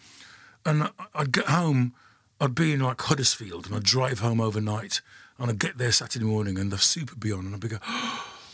And 0.64 0.90
I'd 1.14 1.32
get 1.32 1.46
home, 1.46 1.94
I'd 2.40 2.54
be 2.54 2.72
in 2.72 2.80
like 2.80 3.00
Huddersfield 3.00 3.66
and 3.66 3.74
I'd 3.74 3.82
drive 3.82 4.20
home 4.20 4.40
overnight 4.40 5.00
and 5.38 5.50
I'd 5.50 5.58
get 5.58 5.78
there 5.78 5.92
Saturday 5.92 6.24
morning 6.24 6.58
and 6.58 6.70
the 6.70 6.78
soup 6.78 7.10
would 7.10 7.20
be 7.20 7.32
on 7.32 7.46
and 7.46 7.54
I'd 7.54 7.60
be 7.60 7.68
go, 7.68 7.78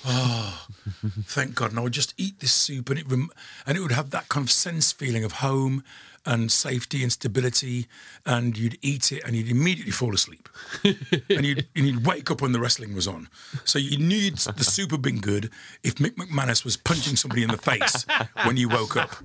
oh, 0.07 0.67
thank 1.25 1.55
God. 1.55 1.71
And 1.71 1.79
I 1.79 1.83
would 1.83 1.93
just 1.93 2.15
eat 2.17 2.41
this 2.41 2.53
soup 2.53 2.89
and 2.89 2.99
it, 2.99 3.11
rem- 3.11 3.31
and 3.67 3.77
it 3.77 3.81
would 3.81 3.93
have 3.93 4.11
that 4.11 4.29
kind 4.29 4.45
of 4.45 4.51
sense 4.51 4.91
feeling 4.93 5.25
of 5.25 5.33
home 5.33 5.85
and 6.29 6.53
safety 6.53 7.03
and 7.03 7.11
stability. 7.11 7.89
And 8.27 8.57
you'd 8.57 8.79
eat 8.83 9.11
it 9.11 9.25
and 9.25 9.35
you'd 9.35 9.49
immediately 9.49 9.91
fall 9.91 10.15
asleep. 10.15 10.49
and, 10.85 11.45
you'd, 11.45 11.67
and 11.75 11.87
you'd 11.87 12.07
wake 12.07 12.31
up 12.31 12.43
when 12.43 12.53
the 12.53 12.61
wrestling 12.61 12.95
was 12.95 13.09
on. 13.09 13.29
So 13.65 13.79
you 13.79 13.97
knew 13.97 14.17
you'd, 14.17 14.37
the 14.37 14.65
soup 14.65 14.93
had 14.93 15.03
been 15.03 15.21
good 15.21 15.51
if 15.83 15.97
Mick 15.97 16.17
McManus 16.17 16.65
was 16.65 16.77
punching 16.77 17.17
somebody 17.17 17.43
in 17.43 17.51
the 17.51 17.57
face 17.57 18.07
when 18.45 18.59
you 18.59 18.69
woke 18.69 18.97
up. 18.97 19.17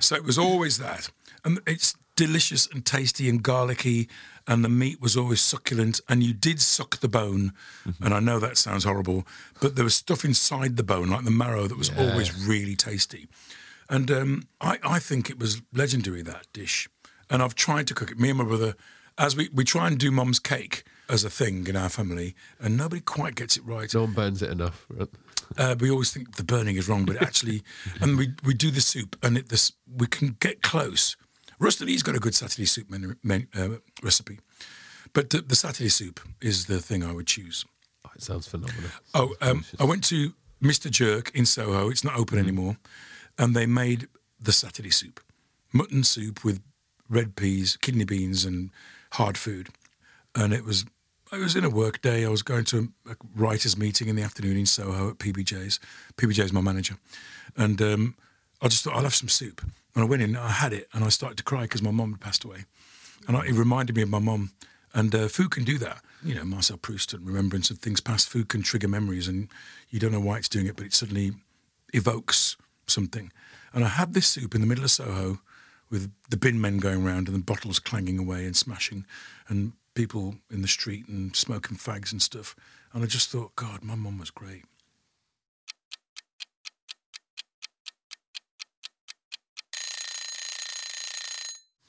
So 0.00 0.16
it 0.16 0.24
was 0.24 0.38
always 0.38 0.78
that. 0.78 1.10
And 1.44 1.60
it's 1.66 1.94
delicious 2.16 2.66
and 2.66 2.84
tasty 2.84 3.28
and 3.28 3.42
garlicky, 3.42 4.08
and 4.46 4.62
the 4.64 4.68
meat 4.68 5.00
was 5.00 5.16
always 5.16 5.40
succulent. 5.40 6.00
And 6.08 6.22
you 6.22 6.34
did 6.34 6.60
suck 6.60 7.00
the 7.00 7.08
bone, 7.08 7.52
mm-hmm. 7.86 8.04
and 8.04 8.12
I 8.12 8.20
know 8.20 8.38
that 8.38 8.58
sounds 8.58 8.84
horrible, 8.84 9.26
but 9.60 9.76
there 9.76 9.84
was 9.84 9.94
stuff 9.94 10.24
inside 10.24 10.76
the 10.76 10.82
bone, 10.82 11.08
like 11.08 11.24
the 11.24 11.30
marrow, 11.30 11.66
that 11.66 11.78
was 11.78 11.90
always 11.98 12.46
really 12.46 12.76
tasty. 12.76 13.28
And 13.90 14.10
um, 14.10 14.48
I, 14.60 14.78
I 14.82 14.98
think 15.00 15.28
it 15.28 15.38
was 15.38 15.60
legendary 15.74 16.22
that 16.22 16.46
dish. 16.52 16.88
And 17.28 17.42
I've 17.42 17.54
tried 17.54 17.86
to 17.88 17.94
cook 17.94 18.10
it. 18.10 18.18
Me 18.18 18.30
and 18.30 18.38
my 18.38 18.44
brother, 18.44 18.74
as 19.18 19.36
we, 19.36 19.50
we 19.52 19.64
try 19.64 19.88
and 19.88 19.98
do 19.98 20.10
mum's 20.10 20.38
cake 20.38 20.84
as 21.08 21.24
a 21.24 21.30
thing 21.30 21.66
in 21.66 21.76
our 21.76 21.88
family, 21.88 22.34
and 22.60 22.76
nobody 22.76 23.00
quite 23.00 23.34
gets 23.34 23.56
it 23.56 23.64
right. 23.64 23.92
No 23.92 24.02
one 24.02 24.12
burns 24.12 24.42
it 24.42 24.50
enough. 24.50 24.86
right? 24.88 25.08
Uh, 25.58 25.74
we 25.78 25.90
always 25.90 26.12
think 26.12 26.36
the 26.36 26.44
burning 26.44 26.76
is 26.76 26.88
wrong, 26.88 27.04
but 27.04 27.20
actually, 27.20 27.62
and 28.00 28.16
we 28.16 28.32
we 28.44 28.54
do 28.54 28.70
the 28.70 28.80
soup, 28.80 29.16
and 29.22 29.36
it 29.36 29.48
this 29.48 29.72
we 29.92 30.06
can 30.06 30.36
get 30.38 30.62
close. 30.62 31.16
Rusty 31.58 31.84
Lee's 31.84 32.02
got 32.02 32.14
a 32.14 32.20
good 32.20 32.34
Saturday 32.34 32.64
soup 32.64 32.88
menu, 32.88 33.16
men, 33.22 33.48
uh, 33.58 33.68
recipe, 34.02 34.38
but 35.12 35.30
the, 35.30 35.42
the 35.42 35.56
Saturday 35.56 35.88
soup 35.88 36.20
is 36.40 36.66
the 36.66 36.78
thing 36.78 37.02
I 37.04 37.12
would 37.12 37.26
choose. 37.26 37.64
Oh, 38.06 38.10
it 38.14 38.22
sounds 38.22 38.46
phenomenal. 38.46 38.90
Oh, 39.14 39.34
um, 39.40 39.64
I 39.78 39.84
went 39.84 40.04
to 40.04 40.32
Mr. 40.62 40.90
Jerk 40.90 41.32
in 41.34 41.44
Soho. 41.44 41.90
It's 41.90 42.04
not 42.04 42.16
open 42.16 42.38
anymore, 42.38 42.76
and 43.40 43.56
they 43.56 43.64
made 43.64 44.06
the 44.38 44.52
Saturday 44.52 44.90
soup, 44.90 45.18
mutton 45.72 46.04
soup 46.04 46.44
with 46.44 46.62
red 47.08 47.36
peas, 47.36 47.76
kidney 47.78 48.04
beans, 48.04 48.44
and 48.44 48.70
hard 49.12 49.38
food. 49.38 49.70
And 50.34 50.52
it 50.52 50.62
was, 50.62 50.84
I 51.32 51.38
was 51.38 51.56
in 51.56 51.64
a 51.64 51.70
work 51.70 52.02
day. 52.02 52.24
I 52.24 52.28
was 52.28 52.42
going 52.42 52.66
to 52.66 52.92
a 53.08 53.16
writers' 53.34 53.78
meeting 53.78 54.08
in 54.08 54.14
the 54.14 54.22
afternoon 54.22 54.58
in 54.58 54.66
Soho 54.66 55.08
at 55.08 55.18
PBJ's. 55.18 55.80
PBJ's 56.18 56.52
my 56.52 56.60
manager, 56.60 56.96
and 57.56 57.80
um, 57.80 58.14
I 58.60 58.68
just 58.68 58.84
thought 58.84 58.94
I'll 58.94 59.02
have 59.02 59.14
some 59.14 59.30
soup. 59.30 59.62
And 59.94 60.04
I 60.04 60.06
went 60.06 60.22
in, 60.22 60.36
I 60.36 60.50
had 60.50 60.74
it, 60.74 60.86
and 60.92 61.02
I 61.02 61.08
started 61.08 61.38
to 61.38 61.42
cry 61.42 61.62
because 61.62 61.82
my 61.82 61.90
mum 61.90 62.12
had 62.12 62.20
passed 62.20 62.44
away, 62.44 62.66
and 63.26 63.38
I, 63.38 63.46
it 63.46 63.54
reminded 63.54 63.96
me 63.96 64.02
of 64.02 64.10
my 64.10 64.20
mum. 64.20 64.52
And 64.92 65.14
uh, 65.14 65.28
food 65.28 65.52
can 65.52 65.64
do 65.64 65.78
that. 65.78 66.02
You 66.22 66.34
know, 66.34 66.44
Marcel 66.44 66.76
Proust 66.76 67.14
and 67.14 67.26
remembrance 67.26 67.70
of 67.70 67.78
things 67.78 68.00
past. 68.00 68.28
Food 68.28 68.48
can 68.50 68.62
trigger 68.62 68.88
memories, 68.88 69.28
and 69.28 69.48
you 69.88 69.98
don't 69.98 70.12
know 70.12 70.20
why 70.20 70.36
it's 70.36 70.48
doing 70.48 70.66
it, 70.66 70.76
but 70.76 70.84
it 70.84 70.92
suddenly 70.92 71.32
evokes 71.94 72.56
something. 72.90 73.32
And 73.72 73.84
I 73.84 73.88
had 73.88 74.14
this 74.14 74.26
soup 74.26 74.54
in 74.54 74.60
the 74.60 74.66
middle 74.66 74.84
of 74.84 74.90
Soho 74.90 75.40
with 75.90 76.12
the 76.28 76.36
bin 76.36 76.60
men 76.60 76.78
going 76.78 77.06
around 77.06 77.28
and 77.28 77.36
the 77.36 77.42
bottles 77.42 77.78
clanging 77.78 78.18
away 78.18 78.44
and 78.44 78.56
smashing 78.56 79.04
and 79.48 79.72
people 79.94 80.36
in 80.50 80.62
the 80.62 80.68
street 80.68 81.08
and 81.08 81.34
smoking 81.34 81.76
fags 81.76 82.12
and 82.12 82.22
stuff. 82.22 82.54
And 82.92 83.02
I 83.02 83.06
just 83.06 83.30
thought, 83.30 83.56
God, 83.56 83.82
my 83.82 83.94
mum 83.94 84.18
was 84.18 84.30
great. 84.30 84.64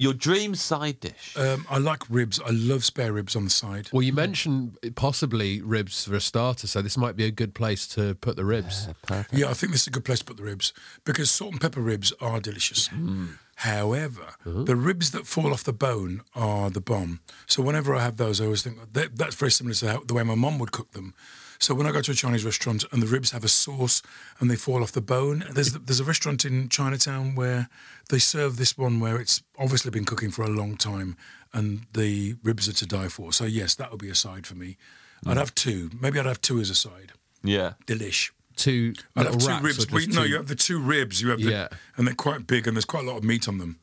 Your 0.02 0.14
dream 0.14 0.56
side 0.56 1.00
dish. 1.00 1.38
Um, 1.38 1.64
I 1.70 1.78
like 1.78 2.10
ribs. 2.10 2.40
I 2.40 2.50
love 2.50 2.84
spare 2.84 3.14
ribs 3.14 3.36
on 3.36 3.44
the 3.44 3.52
side. 3.52 3.88
Well, 3.94 4.02
you 4.02 4.14
mentioned 4.14 4.80
possibly 4.96 5.62
ribs 5.62 6.06
for 6.06 6.16
a 6.16 6.20
starter, 6.20 6.66
so 6.66 6.82
this 6.82 6.98
might 6.98 7.16
be 7.16 7.26
a 7.26 7.30
good 7.30 7.54
place 7.54 7.86
to 7.90 8.16
put 8.16 8.36
the 8.36 8.44
ribs. 8.44 8.88
Ah, 9.12 9.28
yeah, 9.32 9.52
I 9.52 9.54
think 9.54 9.74
this 9.74 9.82
is 9.82 9.88
a 9.88 9.92
good 9.92 10.04
place 10.04 10.18
to 10.18 10.26
put 10.26 10.38
the 10.38 10.44
ribs 10.44 10.74
because 11.06 11.30
salt 11.30 11.52
and 11.52 11.62
pepper 11.62 11.82
ribs 11.82 12.12
are 12.20 12.40
delicious. 12.40 12.88
Hmm. 12.88 13.34
However, 13.58 14.24
uh-huh. 14.44 14.64
the 14.64 14.76
ribs 14.76 15.12
that 15.12 15.28
fall 15.28 15.54
off 15.54 15.64
the 15.64 15.72
bone 15.72 16.24
are 16.34 16.72
the 16.72 16.82
bomb. 16.82 17.20
So 17.46 17.62
whenever 17.62 17.94
I 17.94 18.02
have 18.02 18.18
those, 18.18 18.42
I 18.42 18.46
always 18.46 18.64
think 18.64 18.94
that, 18.94 19.16
that's 19.18 19.36
very 19.36 19.52
similar 19.52 19.76
to 19.76 19.92
how, 19.92 20.00
the 20.04 20.16
way 20.16 20.24
my 20.24 20.34
mum 20.34 20.58
would 20.58 20.72
cook 20.72 20.94
them. 20.94 21.14
So 21.62 21.76
when 21.76 21.86
I 21.86 21.92
go 21.92 22.02
to 22.02 22.12
a 22.12 22.16
Chinese 22.16 22.44
restaurant 22.44 22.84
and 22.92 23.04
the 23.04 23.08
ribs 23.08 23.30
have 23.32 23.44
a 23.44 23.48
sauce 23.48 24.02
and 24.40 24.50
they 24.50 24.56
fall 24.56 24.82
off 24.82 24.94
the 24.94 25.00
bone, 25.02 25.46
there's 25.54 25.74
there's 25.74 26.00
a 26.00 26.04
restaurant 26.04 26.44
in 26.44 26.70
Chinatown 26.70 27.36
where 27.36 27.70
they 28.10 28.18
serve 28.18 28.58
this 28.58 28.76
one 28.78 29.00
where 29.00 29.18
it's 29.22 29.44
obviously 29.60 29.92
been 29.92 30.04
cooking 30.06 30.32
for 30.32 30.42
a 30.44 30.48
long 30.50 30.76
time 30.76 31.16
and 31.54 31.86
the 31.94 32.36
ribs 32.44 32.68
are 32.68 32.74
to 32.74 32.88
die 32.88 33.10
for. 33.10 33.32
So 33.32 33.46
yes, 33.46 33.76
that 33.76 33.92
would 33.92 34.00
be 34.02 34.10
a 34.10 34.16
side 34.16 34.48
for 34.48 34.56
me. 34.56 34.78
I'd 35.26 35.38
have 35.38 35.54
two. 35.54 35.92
Maybe 36.02 36.20
I'd 36.20 36.26
have 36.26 36.42
two 36.42 36.60
as 36.60 36.72
a 36.72 36.76
side. 36.76 37.12
yeah. 37.44 37.74
Delish. 37.86 38.32
Two 38.56 38.94
I'd 39.16 39.28
have 39.28 39.38
two 39.38 39.58
ribs. 39.62 39.86
or 39.86 39.94
Well, 39.94 40.06
no, 40.08 40.24
two- 40.24 40.30
you 40.30 40.36
have 40.38 40.48
the 40.48 40.56
two 40.56 40.80
ribs. 40.80 41.22
You 41.22 41.30
have 41.30 41.40
the, 41.40 41.52
Yeah. 41.52 41.68
and 41.96 42.08
they're 42.08 42.16
quite 42.16 42.48
big, 42.48 42.68
and 42.68 42.76
there's 42.76 42.86
quite 42.86 43.06
a 43.06 43.08
lot 43.08 43.18
of 43.18 43.24
meat 43.24 43.48
on 43.48 43.60
them. 43.60 43.80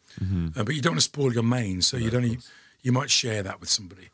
Uh, 0.56 0.64
but 0.64 0.74
you 0.74 0.82
don't 0.82 0.92
want 0.94 1.00
to 1.00 1.04
spoil 1.04 1.32
your 1.32 1.44
main, 1.44 1.80
so 1.80 1.96
you'd 1.96 2.14
only 2.14 2.38
you 2.82 2.90
might 2.90 3.08
share 3.10 3.42
that 3.44 3.60
with 3.60 3.68
somebody. 3.70 4.08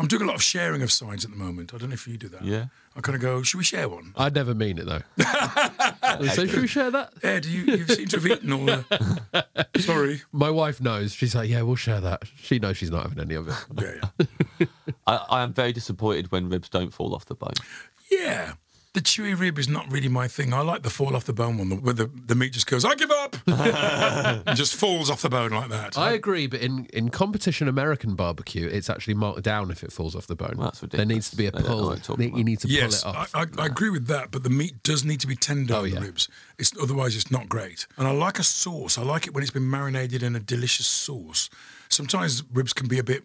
I'm 0.00 0.06
doing 0.06 0.22
a 0.22 0.24
lot 0.24 0.34
of 0.36 0.42
sharing 0.42 0.80
of 0.80 0.90
sides 0.90 1.26
at 1.26 1.30
the 1.30 1.36
moment. 1.36 1.74
I 1.74 1.76
don't 1.78 1.90
know 1.90 1.94
if 1.94 2.08
you 2.08 2.16
do 2.16 2.28
that. 2.28 2.42
Yeah. 2.42 2.66
I 2.96 3.02
kind 3.02 3.14
of 3.14 3.20
go, 3.20 3.42
should 3.42 3.58
we 3.58 3.64
share 3.64 3.86
one? 3.86 4.14
I'd 4.16 4.34
never 4.34 4.54
mean 4.54 4.78
it 4.78 4.86
though. 4.86 5.02
so 6.28 6.46
should 6.46 6.62
we 6.62 6.66
share 6.66 6.90
that? 6.90 7.12
Ed, 7.22 7.44
you 7.44 7.64
you 7.64 7.86
seem 7.86 8.08
to 8.08 8.16
have 8.16 8.26
eaten 8.26 8.50
all 8.50 8.64
the. 8.64 9.66
Sorry. 9.78 10.22
My 10.32 10.48
wife 10.48 10.80
knows. 10.80 11.12
She's 11.12 11.34
like, 11.34 11.50
yeah, 11.50 11.60
we'll 11.60 11.76
share 11.76 12.00
that. 12.00 12.22
She 12.36 12.58
knows 12.58 12.78
she's 12.78 12.90
not 12.90 13.02
having 13.02 13.20
any 13.20 13.34
of 13.34 13.48
it. 13.48 13.54
Yeah, 13.78 14.26
yeah. 14.58 14.66
I, 15.06 15.16
I 15.28 15.42
am 15.42 15.52
very 15.52 15.74
disappointed 15.74 16.32
when 16.32 16.48
ribs 16.48 16.70
don't 16.70 16.94
fall 16.94 17.14
off 17.14 17.26
the 17.26 17.34
bone. 17.34 17.52
yeah. 18.10 18.54
The 18.92 19.00
chewy 19.00 19.38
rib 19.38 19.56
is 19.56 19.68
not 19.68 19.90
really 19.92 20.08
my 20.08 20.26
thing. 20.26 20.52
I 20.52 20.62
like 20.62 20.82
the 20.82 20.90
fall 20.90 21.14
off 21.14 21.24
the 21.24 21.32
bone 21.32 21.58
one, 21.58 21.70
where 21.80 21.94
the, 21.94 22.10
the 22.26 22.34
meat 22.34 22.52
just 22.54 22.66
goes, 22.66 22.84
I 22.84 22.96
give 22.96 23.10
up! 23.12 23.36
and 23.46 24.56
just 24.56 24.74
falls 24.74 25.08
off 25.08 25.22
the 25.22 25.28
bone 25.28 25.52
like 25.52 25.68
that. 25.68 25.96
I 25.96 26.10
agree, 26.10 26.48
but 26.48 26.60
in, 26.60 26.86
in 26.86 27.08
competition 27.10 27.68
American 27.68 28.16
barbecue, 28.16 28.66
it's 28.66 28.90
actually 28.90 29.14
marked 29.14 29.42
down 29.42 29.70
if 29.70 29.84
it 29.84 29.92
falls 29.92 30.16
off 30.16 30.26
the 30.26 30.34
bone. 30.34 30.54
Well, 30.56 30.72
that's 30.80 30.80
There 30.80 31.04
needs 31.04 31.30
to 31.30 31.36
be 31.36 31.46
a 31.46 31.52
ridiculous. 31.52 31.60
They 31.62 31.68
don't 31.68 31.98
know 31.98 32.16
pull. 32.16 32.16
what 32.16 32.32
I'm 32.32 32.38
You 32.38 32.44
need 32.44 32.58
to 32.60 32.68
yes, 32.68 33.04
pull 33.04 33.12
it 33.12 33.16
off. 33.16 33.30
I, 33.32 33.42
I, 33.42 33.46
I 33.58 33.66
agree 33.66 33.90
with 33.90 34.08
that, 34.08 34.32
but 34.32 34.42
the 34.42 34.50
meat 34.50 34.82
does 34.82 35.04
need 35.04 35.20
to 35.20 35.28
be 35.28 35.36
tender 35.36 35.74
Oh, 35.74 35.78
on 35.82 35.88
yeah. 35.90 36.00
the 36.00 36.06
ribs. 36.06 36.28
It's 36.58 36.72
otherwise 36.82 37.14
it's 37.14 37.30
not 37.30 37.48
great. 37.48 37.86
And 37.96 38.08
I 38.08 38.10
like 38.10 38.40
a 38.40 38.42
sauce. 38.44 38.98
I 38.98 39.02
like 39.02 39.26
it 39.28 39.34
when 39.34 39.42
it's 39.42 39.52
been 39.52 39.70
marinated 39.70 40.22
in 40.24 40.34
a 40.34 40.40
delicious 40.40 40.86
sauce. 40.88 41.48
Sometimes 41.88 42.42
ribs 42.52 42.72
can 42.72 42.88
be 42.88 42.98
a 42.98 43.04
bit, 43.04 43.22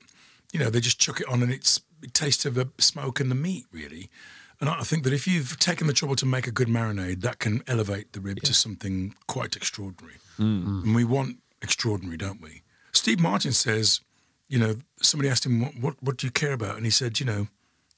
you 0.53 0.59
know, 0.59 0.69
they 0.69 0.79
just 0.79 0.99
chuck 0.99 1.19
it 1.21 1.27
on 1.27 1.41
and 1.41 1.51
it's 1.51 1.81
it 2.03 2.13
tastes 2.13 2.45
of 2.45 2.53
the 2.53 2.69
smoke 2.77 3.19
and 3.19 3.31
the 3.31 3.35
meat 3.35 3.65
really. 3.71 4.11
And 4.59 4.69
I 4.69 4.81
think 4.81 5.03
that 5.03 5.13
if 5.13 5.27
you've 5.27 5.59
taken 5.59 5.87
the 5.87 5.93
trouble 5.93 6.15
to 6.17 6.25
make 6.25 6.47
a 6.47 6.51
good 6.51 6.67
marinade, 6.67 7.21
that 7.21 7.39
can 7.39 7.63
elevate 7.67 8.13
the 8.13 8.21
rib 8.21 8.41
to 8.43 8.53
something 8.53 9.13
quite 9.27 9.55
extraordinary. 9.55 10.15
Mm. 10.39 10.83
And 10.83 10.95
we 10.95 11.03
want 11.03 11.37
extraordinary, 11.61 12.17
don't 12.17 12.41
we? 12.41 12.61
Steve 12.93 13.19
Martin 13.19 13.51
says, 13.51 14.01
you 14.47 14.59
know, 14.59 14.75
somebody 15.01 15.29
asked 15.29 15.45
him, 15.45 15.61
what, 15.61 15.75
what, 15.75 15.95
what 16.01 16.17
do 16.17 16.27
you 16.27 16.31
care 16.31 16.53
about? 16.53 16.77
And 16.77 16.85
he 16.85 16.91
said, 16.91 17.19
you 17.19 17.25
know, 17.25 17.47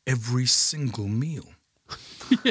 every 0.05 0.45
single 0.45 1.07
meal. 1.07 1.45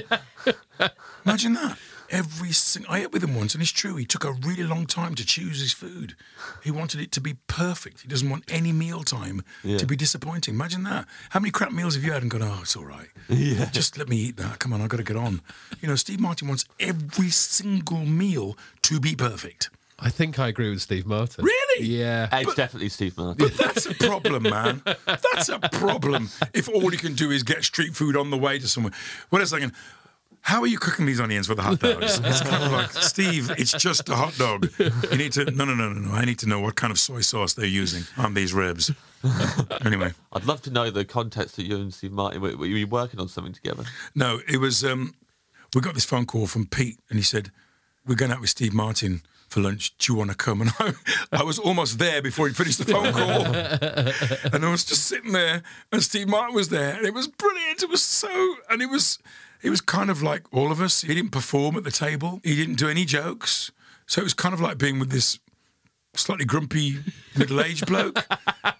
Imagine 1.24 1.54
that. 1.54 1.78
Every 2.10 2.52
single. 2.52 2.92
I 2.92 3.00
ate 3.00 3.12
with 3.12 3.22
him 3.24 3.34
once, 3.34 3.54
and 3.54 3.62
it's 3.62 3.70
true. 3.72 3.96
He 3.96 4.04
took 4.04 4.24
a 4.24 4.32
really 4.32 4.62
long 4.62 4.86
time 4.86 5.14
to 5.16 5.26
choose 5.26 5.60
his 5.60 5.72
food. 5.72 6.14
He 6.62 6.70
wanted 6.70 7.00
it 7.00 7.10
to 7.12 7.20
be 7.20 7.34
perfect. 7.48 8.02
He 8.02 8.08
doesn't 8.08 8.28
want 8.30 8.44
any 8.48 8.72
meal 8.72 9.02
time 9.02 9.42
Yeah. 9.64 9.78
to 9.78 9.86
be 9.86 9.96
disappointing. 9.96 10.54
Imagine 10.54 10.84
that. 10.84 11.06
How 11.30 11.40
many 11.40 11.50
crap 11.50 11.72
meals 11.72 11.94
have 11.94 12.04
you 12.04 12.12
had 12.12 12.22
and 12.22 12.30
gone, 12.30 12.42
oh, 12.42 12.58
it's 12.62 12.76
all 12.76 12.84
right. 12.84 13.08
Yeah. 13.28 13.70
Just 13.70 13.98
let 13.98 14.08
me 14.08 14.16
eat 14.16 14.36
that. 14.36 14.58
Come 14.60 14.72
on, 14.72 14.80
I've 14.80 14.88
got 14.88 14.98
to 14.98 15.02
get 15.02 15.16
on. 15.16 15.40
You 15.80 15.88
know, 15.88 15.96
Steve 15.96 16.20
Martin 16.20 16.48
wants 16.48 16.64
every 16.78 17.30
single 17.30 18.04
meal 18.06 18.56
to 18.82 19.00
be 19.00 19.16
perfect. 19.16 19.70
I 19.98 20.10
think 20.10 20.38
I 20.38 20.48
agree 20.48 20.68
with 20.68 20.82
Steve 20.82 21.06
Martin. 21.06 21.42
Really? 21.44 21.86
Yeah. 21.86 22.28
It's 22.30 22.54
definitely 22.54 22.90
Steve 22.90 23.16
Martin. 23.16 23.36
But 23.48 23.56
that's 23.56 23.86
a 23.86 23.94
problem, 23.94 24.42
man. 24.42 24.82
That's 25.06 25.48
a 25.48 25.58
problem. 25.58 26.28
If 26.52 26.68
all 26.68 26.92
you 26.92 26.98
can 26.98 27.14
do 27.14 27.30
is 27.30 27.42
get 27.42 27.64
street 27.64 27.96
food 27.96 28.14
on 28.14 28.30
the 28.30 28.36
way 28.36 28.58
to 28.58 28.68
somewhere. 28.68 28.92
Wait 29.30 29.42
a 29.42 29.46
second. 29.46 29.72
How 30.46 30.60
are 30.60 30.68
you 30.68 30.78
cooking 30.78 31.06
these 31.06 31.18
onions 31.18 31.48
for 31.48 31.56
the 31.56 31.62
hot 31.62 31.80
dogs? 31.80 32.20
It's 32.24 32.40
kind 32.40 32.62
of 32.62 32.70
like, 32.70 32.92
Steve, 32.92 33.50
it's 33.58 33.72
just 33.72 34.08
a 34.08 34.14
hot 34.14 34.38
dog. 34.38 34.70
You 34.78 35.18
need 35.18 35.32
to, 35.32 35.44
no, 35.46 35.64
no, 35.64 35.74
no, 35.74 35.88
no, 35.92 35.98
no. 35.98 36.12
I 36.12 36.24
need 36.24 36.38
to 36.38 36.48
know 36.48 36.60
what 36.60 36.76
kind 36.76 36.92
of 36.92 37.00
soy 37.00 37.20
sauce 37.20 37.54
they're 37.54 37.66
using 37.66 38.04
on 38.16 38.34
these 38.34 38.54
ribs. 38.54 38.92
Anyway, 39.84 40.12
I'd 40.32 40.44
love 40.44 40.62
to 40.62 40.70
know 40.70 40.88
the 40.88 41.04
context 41.04 41.56
that 41.56 41.64
you 41.64 41.76
and 41.78 41.92
Steve 41.92 42.12
Martin 42.12 42.40
were, 42.40 42.56
were 42.56 42.66
you 42.66 42.86
working 42.86 43.18
on 43.18 43.26
something 43.26 43.52
together? 43.52 43.82
no, 44.14 44.38
it 44.46 44.58
was, 44.58 44.84
um, 44.84 45.14
we 45.74 45.80
got 45.80 45.94
this 45.94 46.04
phone 46.04 46.26
call 46.26 46.46
from 46.46 46.66
Pete 46.66 47.00
and 47.10 47.18
he 47.18 47.24
said, 47.24 47.50
we're 48.06 48.14
going 48.14 48.30
out 48.30 48.40
with 48.40 48.50
Steve 48.50 48.72
Martin 48.72 49.22
for 49.48 49.58
lunch. 49.60 49.98
Do 49.98 50.12
you 50.12 50.16
want 50.16 50.30
to 50.30 50.36
come? 50.36 50.60
And 50.60 50.70
I, 50.78 50.92
I 51.32 51.42
was 51.42 51.58
almost 51.58 51.98
there 51.98 52.22
before 52.22 52.46
he 52.46 52.54
finished 52.54 52.78
the 52.78 52.84
phone 52.84 53.12
call. 53.12 54.52
and 54.54 54.64
I 54.64 54.70
was 54.70 54.84
just 54.84 55.06
sitting 55.06 55.32
there 55.32 55.64
and 55.90 56.04
Steve 56.04 56.28
Martin 56.28 56.54
was 56.54 56.68
there 56.68 56.94
and 56.94 57.04
it 57.04 57.14
was 57.14 57.26
brilliant. 57.26 57.82
It 57.82 57.90
was 57.90 58.02
so, 58.02 58.54
and 58.70 58.80
it 58.80 58.90
was, 58.90 59.18
it 59.62 59.70
was 59.70 59.80
kind 59.80 60.10
of 60.10 60.22
like 60.22 60.42
all 60.52 60.70
of 60.72 60.80
us. 60.80 61.02
He 61.02 61.14
didn't 61.14 61.30
perform 61.32 61.76
at 61.76 61.84
the 61.84 61.90
table. 61.90 62.40
He 62.44 62.54
didn't 62.56 62.76
do 62.76 62.88
any 62.88 63.04
jokes. 63.04 63.70
So 64.06 64.20
it 64.20 64.24
was 64.24 64.34
kind 64.34 64.54
of 64.54 64.60
like 64.60 64.78
being 64.78 64.98
with 64.98 65.10
this 65.10 65.38
slightly 66.14 66.44
grumpy 66.46 66.98
middle-aged 67.36 67.86
bloke, 67.92 68.24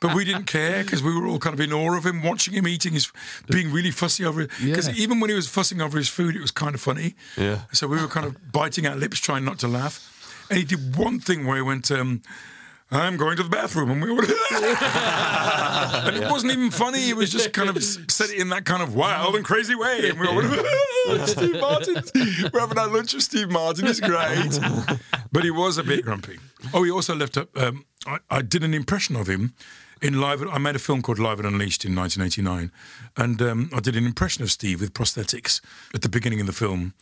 but 0.00 0.14
we 0.14 0.24
didn't 0.24 0.44
care 0.46 0.82
because 0.82 1.02
we 1.02 1.14
were 1.14 1.26
all 1.26 1.38
kind 1.38 1.52
of 1.52 1.60
in 1.60 1.70
awe 1.72 1.94
of 1.96 2.06
him, 2.06 2.22
watching 2.22 2.54
him 2.54 2.66
eating 2.66 2.94
his, 2.94 3.12
being 3.50 3.70
really 3.70 3.90
fussy 3.90 4.24
over 4.24 4.42
it. 4.42 4.50
Because 4.62 4.88
Yeah. 4.88 4.94
even 5.04 5.20
when 5.20 5.28
he 5.28 5.36
was 5.36 5.46
fussing 5.48 5.82
over 5.82 5.98
his 5.98 6.08
food, 6.08 6.34
it 6.34 6.40
was 6.40 6.50
kind 6.50 6.74
of 6.74 6.80
funny. 6.80 7.14
Yeah. 7.36 7.62
So 7.72 7.86
we 7.88 8.00
were 8.00 8.08
kind 8.08 8.24
of 8.24 8.52
biting 8.52 8.86
our 8.86 8.96
lips, 8.96 9.18
trying 9.20 9.44
not 9.44 9.58
to 9.58 9.68
laugh. 9.68 10.46
And 10.48 10.58
he 10.58 10.64
did 10.64 10.96
one 10.96 11.18
thing 11.20 11.44
where 11.46 11.56
he 11.56 11.62
went, 11.62 11.90
um, 11.90 12.22
"I'm 12.90 13.16
going 13.16 13.36
to 13.36 13.42
the 13.42 13.48
bathroom," 13.48 13.90
and 13.90 14.02
we 14.02 14.12
were, 14.12 14.22
and 14.52 16.16
it 16.16 16.30
wasn't 16.30 16.52
even 16.52 16.70
funny. 16.70 17.10
It 17.10 17.16
was 17.16 17.30
just 17.30 17.52
kind 17.52 17.68
of 17.68 17.82
said 17.82 18.30
in 18.30 18.48
that 18.50 18.64
kind 18.64 18.82
of 18.82 18.94
wild 18.94 19.34
and 19.34 19.44
crazy 19.44 19.74
way, 19.74 20.10
and 20.10 20.18
we 20.20 20.26
were, 20.28 20.42
Steve 21.26 21.60
Martin, 21.60 22.02
we're 22.52 22.60
having 22.60 22.78
our 22.78 22.88
lunch 22.88 23.14
with 23.14 23.22
Steve 23.22 23.50
Martin. 23.50 23.86
It's 23.86 24.00
great, 24.00 24.58
but 25.32 25.44
he 25.44 25.50
was 25.50 25.78
a 25.78 25.84
bit 25.84 26.04
grumpy. 26.04 26.38
Oh, 26.72 26.82
he 26.82 26.90
also 26.90 27.14
left 27.14 27.36
up. 27.36 27.56
Um, 27.56 27.84
I, 28.06 28.18
I 28.30 28.42
did 28.42 28.62
an 28.64 28.74
impression 28.74 29.16
of 29.16 29.28
him. 29.28 29.54
In 30.02 30.20
live, 30.20 30.46
I 30.46 30.58
made 30.58 30.76
a 30.76 30.78
film 30.78 31.00
called 31.00 31.18
Live 31.18 31.38
and 31.38 31.48
Unleashed 31.48 31.84
in 31.86 31.96
1989, 31.96 32.70
and 33.16 33.40
um, 33.40 33.70
I 33.74 33.80
did 33.80 33.96
an 33.96 34.04
impression 34.04 34.42
of 34.42 34.50
Steve 34.50 34.82
with 34.82 34.92
prosthetics 34.92 35.62
at 35.94 36.02
the 36.02 36.10
beginning 36.10 36.38
of 36.40 36.46
the 36.46 36.52
film, 36.52 36.92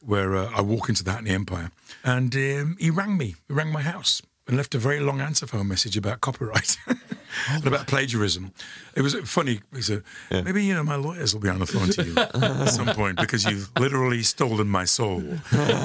where 0.00 0.36
uh, 0.36 0.50
I 0.54 0.60
walk 0.60 0.88
into 0.88 1.02
the 1.02 1.10
Hackney 1.10 1.30
Empire, 1.30 1.72
and 2.04 2.32
um, 2.36 2.76
he 2.78 2.90
rang 2.90 3.16
me, 3.16 3.34
he 3.48 3.54
rang 3.54 3.72
my 3.72 3.82
house, 3.82 4.22
and 4.46 4.56
left 4.56 4.74
a 4.74 4.78
very 4.78 5.00
long 5.00 5.20
answer 5.20 5.46
phone 5.46 5.68
message 5.68 5.96
about 5.96 6.20
copyright 6.20 6.76
and 7.50 7.66
about 7.66 7.86
plagiarism. 7.86 8.52
It 8.94 9.02
was 9.02 9.14
funny. 9.24 9.60
He 9.74 9.82
said, 9.82 10.02
"Maybe 10.30 10.64
you 10.64 10.74
know 10.74 10.82
my 10.84 10.96
lawyers 10.96 11.34
will 11.34 11.40
be 11.40 11.48
on 11.48 11.58
the 11.58 11.66
phone 11.66 11.88
to 11.90 12.04
you 12.04 12.16
at 12.18 12.66
some 12.68 12.88
point 12.88 13.18
because 13.18 13.44
you've 13.44 13.70
literally 13.78 14.22
stolen 14.22 14.68
my 14.68 14.84
soul." 14.84 15.22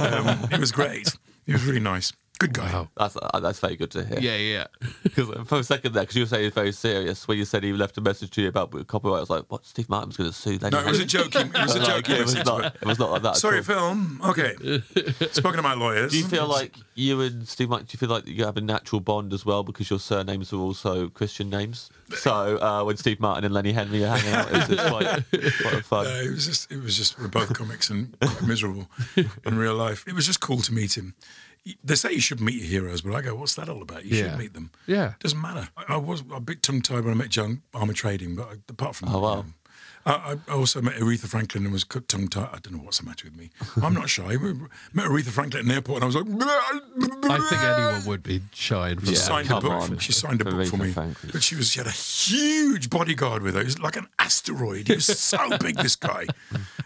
Um, 0.09 0.49
it 0.51 0.59
was 0.59 0.71
great. 0.71 1.15
It 1.45 1.53
was 1.53 1.63
really 1.65 1.79
nice. 1.79 2.11
Good 2.39 2.53
guy. 2.53 2.87
That's 2.95 3.17
uh, 3.21 3.39
that's 3.41 3.59
very 3.59 3.75
good 3.75 3.91
to 3.91 4.05
hear. 4.05 4.17
Yeah, 4.19 4.37
yeah. 4.37 4.67
Because 5.03 5.27
for 5.47 5.59
a 5.59 5.63
second 5.63 5.93
there, 5.93 6.03
because 6.03 6.15
you 6.15 6.23
were 6.23 6.27
saying 6.27 6.45
it's 6.45 6.55
very 6.55 6.71
serious, 6.71 7.27
when 7.27 7.37
you 7.37 7.43
said 7.43 7.63
he 7.63 7.73
left 7.73 7.97
a 7.97 8.01
message 8.01 8.31
to 8.31 8.41
you 8.41 8.47
about 8.47 8.71
copyright, 8.87 9.17
I 9.17 9.19
was 9.19 9.29
like, 9.29 9.43
"What? 9.49 9.65
Steve 9.65 9.89
Martin's 9.89 10.15
going 10.15 10.29
to 10.29 10.35
sue?" 10.35 10.57
Lenny 10.57 10.69
No, 10.69 10.79
it 10.79 10.85
was 10.89 11.01
a 11.01 11.05
joke. 11.05 11.35
It 11.35 11.53
was 11.53 11.75
a 11.75 11.79
joke. 11.85 12.05
joking 12.05 12.15
it 12.15 12.21
was 12.21 12.35
not. 12.45 12.65
It 12.65 12.85
was 12.85 12.97
not 12.97 13.11
like 13.11 13.23
that. 13.23 13.35
Sorry, 13.35 13.61
film. 13.61 14.21
Okay. 14.23 14.53
Spoken 15.31 15.57
to 15.57 15.61
my 15.61 15.73
lawyers. 15.73 16.13
Do 16.13 16.17
you 16.17 16.27
feel 16.27 16.47
like 16.47 16.75
you 16.95 17.19
and 17.19 17.45
Steve 17.45 17.67
Martin? 17.67 17.87
Do 17.87 17.95
you 17.95 17.99
feel 17.99 18.09
like 18.09 18.25
you 18.25 18.45
have 18.45 18.55
a 18.55 18.61
natural 18.61 19.01
bond 19.01 19.33
as 19.33 19.45
well 19.45 19.63
because 19.63 19.89
your 19.89 19.99
surnames 19.99 20.53
are 20.53 20.59
also 20.59 21.09
Christian 21.09 21.49
names? 21.49 21.89
So 22.15 22.57
uh, 22.57 22.83
when 22.85 22.95
Steve 22.95 23.19
Martin 23.19 23.43
and 23.43 23.53
Lenny 23.53 23.73
Henry 23.73 24.03
are 24.05 24.17
hanging 24.17 24.33
out, 24.33 24.47
it's, 24.51 24.69
it's 24.69 24.89
quite, 24.89 25.23
it's 25.33 25.61
quite 25.61 25.85
fun. 25.85 26.07
Uh, 26.07 26.21
it 26.23 26.31
was 26.31 26.45
just, 26.47 26.71
it 26.71 26.81
was 26.81 26.97
just, 26.97 27.19
we're 27.19 27.27
both 27.27 27.53
comics 27.53 27.89
and 27.89 28.17
quite 28.19 28.41
miserable 28.43 28.87
in 29.45 29.57
real 29.57 29.75
life. 29.75 30.05
It 30.07 30.13
was 30.13 30.25
just 30.25 30.39
cool 30.39 30.57
to 30.61 30.73
meet 30.73 30.97
him. 30.97 31.13
They 31.83 31.95
say 31.95 32.11
you 32.13 32.19
should 32.21 32.41
meet 32.41 32.55
your 32.55 32.65
heroes, 32.65 33.01
but 33.01 33.13
I 33.13 33.21
go, 33.21 33.35
what's 33.35 33.55
that 33.55 33.69
all 33.69 33.81
about? 33.81 34.05
You 34.05 34.17
Yeah. 34.17 34.29
should 34.31 34.39
meet 34.39 34.53
them. 34.53 34.71
Yeah. 34.87 35.13
Doesn't 35.19 35.41
matter. 35.41 35.69
I, 35.77 35.93
I 35.93 35.97
was 35.97 36.23
a 36.33 36.39
bit 36.39 36.61
tongue 36.63 36.81
tied 36.81 37.03
when 37.05 37.13
I 37.13 37.17
met 37.17 37.29
John 37.29 37.61
Armour 37.73 37.93
Trading, 37.93 38.35
but 38.35 38.57
apart 38.69 38.95
from 38.95 39.09
Oh, 39.09 39.13
that, 39.13 39.19
wow. 39.19 39.35
know, 39.35 39.45
I, 40.05 40.37
I 40.47 40.51
also 40.53 40.81
met 40.81 40.95
Aretha 40.95 41.27
Franklin 41.27 41.65
and 41.65 41.73
was 41.73 41.83
tongue 41.83 42.27
tied. 42.29 42.49
I 42.53 42.57
don't 42.59 42.73
know 42.73 42.83
what's 42.83 42.99
the 42.99 43.05
matter 43.05 43.25
with 43.25 43.37
me. 43.37 43.49
I'm 43.81 43.93
not 43.93 44.09
shy. 44.09 44.37
We 44.37 44.53
met 44.93 45.05
Aretha 45.05 45.29
Franklin 45.29 45.61
at 45.61 45.65
an 45.65 45.71
airport 45.71 46.01
and 46.01 46.03
I 46.03 46.07
was 46.07 46.15
like, 46.15 46.25
I 47.31 47.49
think 47.49 47.61
anyone 47.61 48.05
would 48.05 48.23
be 48.23 48.41
shy 48.53 48.95
She 49.03 49.11
of 49.11 49.17
signed 49.17 49.51
a 49.51 49.59
book. 49.61 49.71
on. 49.71 49.95
For, 49.95 49.99
she 50.01 50.11
signed 50.11 50.41
a 50.41 50.45
book 50.45 50.67
for 50.67 50.77
me, 50.77 50.91
Franklin. 50.91 51.31
but 51.33 51.43
she 51.43 51.55
was 51.55 51.69
she 51.69 51.79
had 51.79 51.87
a 51.87 51.91
huge 51.91 52.89
bodyguard 52.89 53.43
with 53.43 53.55
her. 53.55 53.61
He 53.61 53.65
was 53.65 53.79
like 53.79 53.95
an 53.97 54.07
asteroid. 54.17 54.87
He 54.87 54.95
was 54.95 55.05
so 55.05 55.37
big, 55.61 55.75
this 55.77 55.95
guy, 55.95 56.25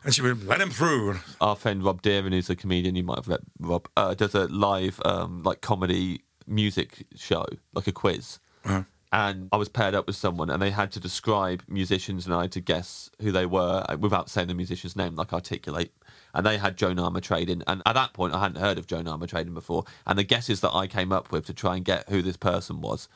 and 0.04 0.14
she 0.14 0.22
would 0.22 0.46
let 0.48 0.60
him 0.62 0.70
through. 0.72 1.20
Our 1.40 1.56
friend 1.56 1.84
Rob 1.84 2.02
Deering, 2.02 2.32
who's 2.34 2.50
a 2.50 2.56
comedian, 2.56 2.96
you 2.96 3.04
might 3.04 3.18
have 3.18 3.28
met 3.28 3.42
Rob, 3.60 3.88
uh, 3.96 4.14
does 4.16 4.34
a 4.36 4.46
live 4.48 5.00
um, 5.06 5.44
like 5.44 5.62
comedy 5.62 6.22
music 6.48 7.06
show, 7.16 7.46
like 7.74 7.88
a 7.88 7.92
quiz. 7.92 8.40
Uh-huh. 8.66 8.84
And 9.14 9.48
I 9.52 9.58
was 9.58 9.70
paired 9.70 9.94
up 9.94 10.08
with 10.08 10.16
someone, 10.16 10.50
and 10.50 10.60
they 10.60 10.72
had 10.72 10.92
to 10.94 11.00
describe 11.00 11.62
musicians, 11.68 12.26
and 12.26 12.34
I 12.34 12.42
had 12.42 12.52
to 12.54 12.60
guess 12.60 13.12
who 13.22 13.32
they 13.32 13.46
were 13.46 13.86
uh, 13.88 13.96
without 13.96 14.28
saying 14.28 14.48
the 14.48 14.56
musician's 14.56 14.96
name, 14.96 15.16
like 15.16 15.32
articulate. 15.32 15.94
And 16.34 16.44
they 16.44 16.58
had 16.58 16.78
Joan 16.78 16.96
Armatrading, 16.96 17.62
and 17.68 17.84
at 17.86 17.94
that 17.94 18.14
point, 18.14 18.34
I 18.34 18.40
hadn't 18.40 18.60
heard 18.60 18.80
of 18.80 18.88
Joan 18.88 19.06
Armatrading 19.06 19.54
before. 19.54 19.86
And 20.08 20.18
the 20.18 20.24
guesses 20.24 20.62
that 20.62 20.74
I 20.74 20.88
came 20.88 21.12
up 21.12 21.32
with 21.32 21.46
to 21.46 21.54
try 21.54 21.76
and 21.76 21.86
get 21.86 22.10
who 22.10 22.24
this 22.24 22.38
person 22.38 22.82
was 22.82 23.08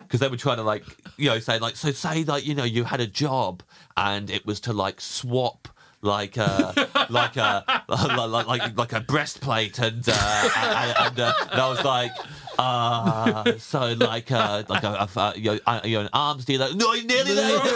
because 0.00 0.20
they 0.20 0.28
were 0.28 0.36
trying 0.36 0.58
to 0.58 0.62
like 0.62 0.84
you 1.16 1.28
know 1.28 1.38
say 1.40 1.58
like 1.58 1.74
so 1.74 1.90
say 1.90 2.22
like 2.24 2.46
you 2.46 2.54
know 2.54 2.62
you 2.64 2.84
had 2.84 3.00
a 3.00 3.06
job 3.06 3.64
and 3.96 4.30
it 4.30 4.46
was 4.46 4.60
to 4.60 4.72
like 4.72 5.00
swap 5.00 5.66
like 6.02 6.36
a 6.36 7.06
like 7.10 7.36
a 7.36 7.64
like 7.88 8.46
like, 8.46 8.78
like 8.78 8.92
a 8.92 9.00
breastplate 9.00 9.78
and 9.80 10.04
uh, 10.08 10.50
and, 10.56 10.94
and, 10.98 11.20
uh, 11.20 11.32
and 11.50 11.60
I 11.60 11.68
was 11.68 11.84
like 11.84 12.12
uh, 12.58 13.58
so 13.58 13.92
like 13.98 14.30
uh, 14.32 14.64
like 14.68 14.82
a, 14.82 14.88
a, 14.88 15.08
a 15.20 15.32
you 15.38 15.52
know, 15.52 15.58
uh, 15.66 15.80
you're 15.84 16.02
an 16.02 16.08
arms 16.12 16.44
dealer. 16.44 16.68
No 16.74 16.92
you're 16.92 17.04
nearly 17.04 17.34
there! 17.34 17.58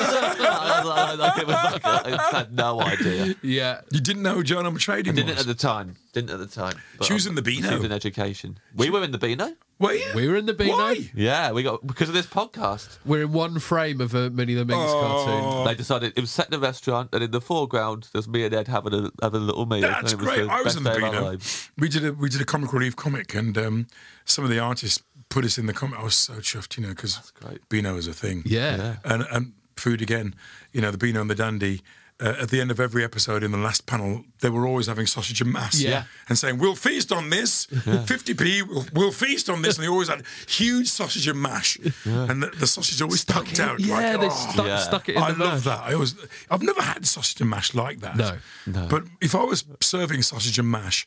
Like, 0.82 1.38
it 1.38 1.46
was 1.46 1.72
like 1.72 1.84
I 1.84 2.28
had 2.32 2.52
no 2.52 2.80
idea. 2.80 3.34
Yeah. 3.42 3.80
You 3.90 4.00
didn't 4.00 4.22
know 4.22 4.34
who 4.34 4.42
Joan 4.42 4.64
Armatrading 4.64 5.14
didn't 5.14 5.26
was? 5.28 5.40
at 5.40 5.46
the 5.46 5.54
time. 5.54 5.96
Didn't 6.12 6.30
at 6.30 6.38
the 6.38 6.46
time. 6.46 6.74
But 6.98 7.06
She 7.06 7.12
was 7.12 7.26
in 7.26 7.34
the 7.34 7.42
Beano. 7.42 7.68
she 7.68 7.74
was 7.76 7.84
in 7.84 7.92
education. 7.92 8.58
We 8.74 8.90
were 8.90 9.02
in 9.04 9.12
the 9.12 9.18
Beano 9.18 9.52
Were 9.82 9.92
you? 9.92 10.06
We 10.14 10.28
were 10.28 10.36
in 10.36 10.46
the 10.46 10.54
Beano. 10.54 10.76
Why? 10.76 11.10
yeah 11.14 11.52
we 11.52 11.62
got 11.62 11.86
because 11.86 12.08
of 12.08 12.14
this 12.14 12.26
podcast 12.26 12.98
We're 13.04 13.22
in 13.24 13.32
one 13.32 13.58
frame 13.58 14.00
of 14.00 14.14
a 14.14 14.30
Minnie 14.30 14.54
the 14.54 14.64
Minx 14.64 14.80
Oh. 14.82 15.24
cartoon. 15.26 15.64
They 15.66 15.74
decided 15.74 16.12
it 16.16 16.20
was 16.20 16.30
set 16.30 16.48
in 16.48 16.54
a 16.54 16.58
restaurant, 16.58 17.10
and 17.12 17.22
in 17.22 17.30
the 17.32 17.40
foreground, 17.40 18.08
there's 18.12 18.28
me 18.28 18.44
and 18.44 18.54
Ed 18.54 18.68
having 18.68 18.94
a 18.94 19.10
having 19.20 19.42
a 19.42 19.44
little 19.44 19.66
meal. 19.66 19.80
That's 19.82 20.12
and 20.12 20.20
it 20.20 20.24
was 20.24 20.34
great. 20.34 20.46
the 20.46 20.52
I 20.52 20.56
was 20.62 20.64
best 20.64 20.76
in 20.78 20.84
the 20.84 20.90
day 20.90 20.96
of 20.98 21.02
our 21.04 21.10
Beano. 21.10 21.26
lives. 21.26 21.70
We 21.78 21.88
did 21.88 22.04
a 22.04 22.12
we 22.14 22.28
did 22.28 22.40
a 22.40 22.44
comic 22.46 22.72
relief 22.72 22.96
comic, 22.96 23.34
and 23.34 23.56
um, 23.58 23.86
some 24.24 24.44
of 24.44 24.50
the 24.50 24.58
artists 24.58 25.02
put 25.28 25.44
us 25.44 25.58
in 25.58 25.66
the 25.66 25.72
comic. 25.72 25.98
I 25.98 26.04
was 26.04 26.14
so 26.14 26.34
chuffed, 26.34 26.76
you 26.76 26.82
know, 26.84 26.90
because 26.90 27.32
great. 27.40 27.66
Beano 27.68 27.96
is 27.96 28.06
a 28.06 28.12
thing. 28.12 28.42
Yeah. 28.46 28.96
and 29.04 29.26
and 29.30 29.52
food 29.76 30.00
again. 30.02 30.34
You 30.72 30.80
know, 30.80 30.90
the 30.90 30.98
Beano 30.98 31.20
and 31.22 31.30
the 31.30 31.34
Dandy. 31.34 31.82
Uh, 32.22 32.36
at 32.42 32.50
the 32.50 32.60
end 32.60 32.70
of 32.70 32.78
every 32.78 33.02
episode, 33.02 33.42
in 33.42 33.50
the 33.50 33.58
last 33.58 33.84
panel, 33.86 34.24
they 34.42 34.48
were 34.48 34.64
always 34.64 34.86
having 34.86 35.06
sausage 35.06 35.40
and 35.40 35.52
mass. 35.52 35.80
Yeah. 35.80 36.04
and 36.28 36.38
saying, 36.38 36.58
"We'll 36.58 36.76
feast 36.76 37.10
on 37.10 37.30
this, 37.30 37.66
50p. 37.66 38.62
We'll, 38.68 38.86
we'll 38.92 39.12
feast 39.12 39.48
on 39.50 39.62
this." 39.62 39.76
And 39.76 39.84
they 39.84 39.88
always 39.90 40.08
had 40.08 40.22
huge 40.46 40.88
sausage 40.88 41.26
and 41.26 41.40
mash, 41.40 41.78
and 42.04 42.42
the, 42.42 42.50
the 42.60 42.66
sausage 42.66 43.02
always 43.02 43.24
poked 43.24 43.58
out. 43.58 43.80
Yeah, 43.80 43.94
like, 43.96 44.20
they 44.20 44.26
oh. 44.30 44.48
stuck, 44.52 44.66
Yeah. 44.66 44.76
stuck 44.78 45.08
it 45.08 45.16
in 45.16 45.22
I 45.22 45.32
the 45.32 45.38
love 45.44 45.54
mash. 45.54 45.64
that. 45.64 45.80
I 45.88 45.94
always, 45.94 46.14
I've 46.50 46.62
never 46.62 46.82
had 46.82 47.06
sausage 47.06 47.40
and 47.40 47.50
mash 47.50 47.74
like 47.74 48.00
that. 48.00 48.16
No, 48.16 48.36
No. 48.66 48.86
But 48.88 49.04
if 49.20 49.34
I 49.34 49.42
was 49.42 49.64
serving 49.80 50.22
sausage 50.22 50.58
and 50.58 50.70
mash, 50.70 51.06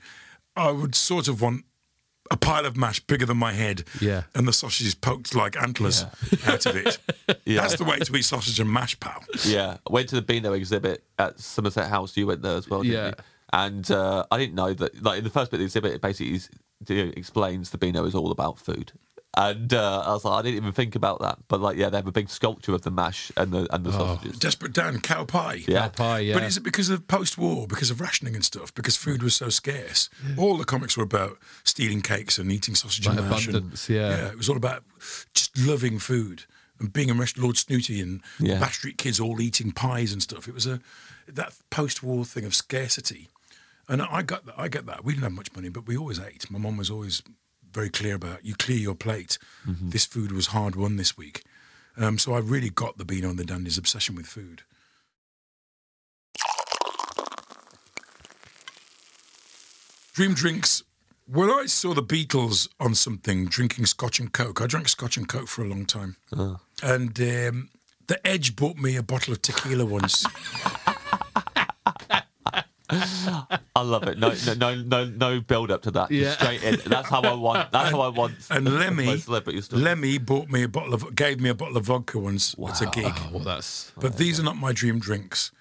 I 0.55 0.71
would 0.71 0.95
sort 0.95 1.27
of 1.27 1.41
want 1.41 1.63
a 2.31 2.37
pile 2.37 2.65
of 2.65 2.75
mash 2.75 2.99
bigger 3.01 3.25
than 3.25 3.37
my 3.37 3.53
head. 3.53 3.83
Yeah. 4.01 4.23
And 4.33 4.47
the 4.47 4.53
sausages 4.53 4.95
poked 4.95 5.35
like 5.35 5.55
antlers 5.61 6.03
out 6.47 6.65
of 6.65 6.75
it. 6.75 6.97
Yeah. 7.45 7.61
That's 7.61 7.75
the 7.75 7.83
way 7.83 7.99
to 7.99 8.15
eat 8.15 8.23
sausage 8.23 8.59
and 8.59 8.71
mash, 8.71 8.99
pal. 8.99 9.23
Yeah, 9.43 9.77
I 9.87 9.93
went 9.93 10.09
to 10.09 10.15
the 10.15 10.21
Beano 10.23 10.53
exhibit 10.53 11.03
at 11.19 11.39
Somerset 11.39 11.87
House. 11.89 12.17
You 12.17 12.25
went 12.25 12.41
there 12.41 12.55
as 12.55 12.67
well, 12.67 12.81
didn't 12.81 12.93
Yeah. 12.95 13.07
you? 13.09 13.13
And 13.53 13.91
uh, 13.91 14.25
I 14.31 14.37
didn't 14.39 14.55
know 14.55 14.73
that. 14.73 15.03
Like 15.03 15.19
in 15.19 15.23
the 15.23 15.29
first 15.29 15.51
bit 15.51 15.57
of 15.57 15.59
the 15.59 15.65
exhibit, 15.65 15.93
it 15.93 16.01
basically 16.01 16.33
is, 16.35 16.49
explains 16.89 17.69
the 17.69 17.77
Beano 17.77 18.03
is 18.05 18.15
all 18.15 18.31
about 18.31 18.57
food. 18.57 18.91
And 19.37 19.73
uh, 19.73 20.01
I 20.05 20.11
was 20.13 20.23
like, 20.23 20.39
I 20.39 20.41
didn't 20.43 20.57
even 20.57 20.71
think 20.71 20.95
about 20.95 21.19
that. 21.21 21.37
But 21.49 21.59
like, 21.59 21.75
yeah, 21.77 21.89
they 21.89 21.97
have 21.97 22.07
a 22.07 22.11
big 22.11 22.29
sculpture 22.29 22.73
of 22.73 22.83
the 22.83 22.91
mash 22.91 23.31
and 23.35 23.51
the 23.51 23.67
and 23.73 23.85
the 23.85 23.91
sausages. 23.91 24.39
Desperate 24.39 24.71
Dan, 24.71 25.01
cow 25.01 25.25
pie. 25.25 25.63
Yeah. 25.67 25.89
Pie, 25.89 26.19
yeah. 26.19 26.33
But 26.35 26.43
is 26.43 26.55
it 26.57 26.63
because 26.63 26.89
of 26.89 27.05
post-war, 27.07 27.67
because 27.67 27.91
of 27.91 27.99
rationing 27.99 28.33
and 28.35 28.45
stuff, 28.45 28.73
because 28.73 28.95
food 28.95 29.21
was 29.21 29.35
so 29.35 29.49
scarce? 29.49 30.09
All 30.37 30.57
the 30.57 30.63
comics 30.63 30.95
were 30.95 31.03
about 31.03 31.37
stealing 31.65 32.01
cakes 32.01 32.37
and 32.37 32.49
eating 32.51 32.75
sausage 32.75 33.05
Like 33.07 33.17
and 33.17 33.29
mash. 33.29 33.47
and- 33.47 33.55
abundance, 33.57 33.89
yeah. 33.89 34.09
Yeah, 34.09 34.27
it 34.29 34.37
was 34.37 34.47
all 34.47 34.57
about 34.57 34.83
just 35.33 35.57
loving 35.57 35.99
food 35.99 36.43
and 36.79 36.93
being 36.93 37.09
a 37.09 37.13
rest- 37.13 37.37
Lord 37.37 37.57
Snooty 37.57 37.99
and 38.01 38.21
Yeah. 38.39 38.53
the 38.55 38.59
Bash 38.61 38.77
Street 38.77 38.97
kids 38.97 39.19
all 39.19 39.41
eating 39.41 39.71
pies 39.73 40.13
and 40.13 40.21
stuff. 40.23 40.47
It 40.47 40.53
was 40.53 40.65
a 40.65 40.79
that 41.27 41.53
post-war 41.69 42.23
thing 42.23 42.45
of 42.45 42.55
scarcity, 42.55 43.27
and 43.89 44.01
I 44.01 44.21
got 44.21 44.45
that. 44.45 44.55
I 44.57 44.67
get 44.69 44.85
that. 44.85 45.03
We 45.03 45.11
didn't 45.13 45.23
have 45.23 45.31
much 45.33 45.53
money, 45.55 45.69
but 45.69 45.87
we 45.87 45.97
always 45.97 46.19
ate. 46.19 46.49
My 46.49 46.59
mom 46.59 46.77
was 46.77 46.89
always 46.89 47.21
very 47.75 47.89
clear 47.89 48.15
about 48.15 48.43
you 48.43 48.55
clear 48.55 48.77
your 48.77 48.95
plate. 48.95 49.37
Mm-hmm. 49.67 49.89
This 49.89 50.05
food 50.05 50.31
was 50.31 50.47
hard 50.47 50.75
won 50.75 50.95
this 50.95 51.15
week. 51.15 51.43
Um, 51.97 52.17
so 52.17 52.33
I 52.33 52.39
really 52.39 52.69
got 52.69 52.97
the 52.97 53.05
Beano 53.05 53.29
and 53.29 53.37
the 53.37 53.45
Dandy's 53.45 53.77
obsession 53.77 54.15
with 54.15 54.25
food. 54.25 54.63
Dream 60.13 60.33
drinks. 60.33 60.83
When 61.27 61.49
I 61.49 61.65
saw 61.65 61.93
the 61.93 62.03
Beatles 62.03 62.69
on 62.79 62.95
something 62.95 63.45
drinking 63.45 63.87
Scotch 63.87 64.19
and 64.19 64.31
Coke, 64.31 64.61
I 64.61 64.67
drank 64.67 64.87
Scotch 64.87 65.17
and 65.17 65.27
Coke 65.27 65.47
for 65.47 65.63
a 65.63 65.67
long 65.67 65.85
time. 65.85 66.15
And 66.83 67.19
um, 67.19 67.69
the 68.07 68.25
Edge 68.25 68.55
bought 68.55 68.77
me 68.77 68.95
a 68.95 69.03
bottle 69.03 69.33
of 69.33 69.41
tequila 69.41 69.85
once. 69.85 70.25
I 72.89 73.81
love 73.81 74.03
it. 74.03 74.17
No, 74.17 74.33
no, 74.45 74.53
no, 74.55 74.75
no, 74.75 75.05
no 75.05 75.41
build 75.41 75.71
up 75.71 75.81
to 75.83 75.91
that. 75.91 76.09
Just 76.09 76.21
Yeah. 76.21 76.31
Straight 76.33 76.63
in. 76.63 76.89
That's 76.89 77.09
how 77.09 77.21
I 77.21 77.33
want. 77.33 77.71
That's 77.71 77.91
how 77.91 78.01
I 78.01 78.09
want. 78.09 78.35
And 78.49 78.77
Lemmy, 78.79 79.05
my 79.05 79.17
celebrity 79.17 79.61
story. 79.61 79.81
Lemmy 79.81 80.17
bought 80.17 80.49
me 80.49 80.63
a 80.63 80.67
bottle 80.67 80.93
of, 80.93 81.15
gave 81.15 81.39
me 81.39 81.49
a 81.49 81.53
bottle 81.55 81.77
of 81.77 81.85
vodka 81.85 82.19
once. 82.19 82.55
It's 82.57 82.81
a 82.81 82.87
gig. 82.87 83.05
Oh, 83.15 83.29
well, 83.33 83.39
that's 83.43 83.91
But 83.99 84.17
these 84.17 84.39
are 84.39 84.43
not 84.43 84.57
my 84.57 84.71
dream 84.71 84.99
drinks. 84.99 85.51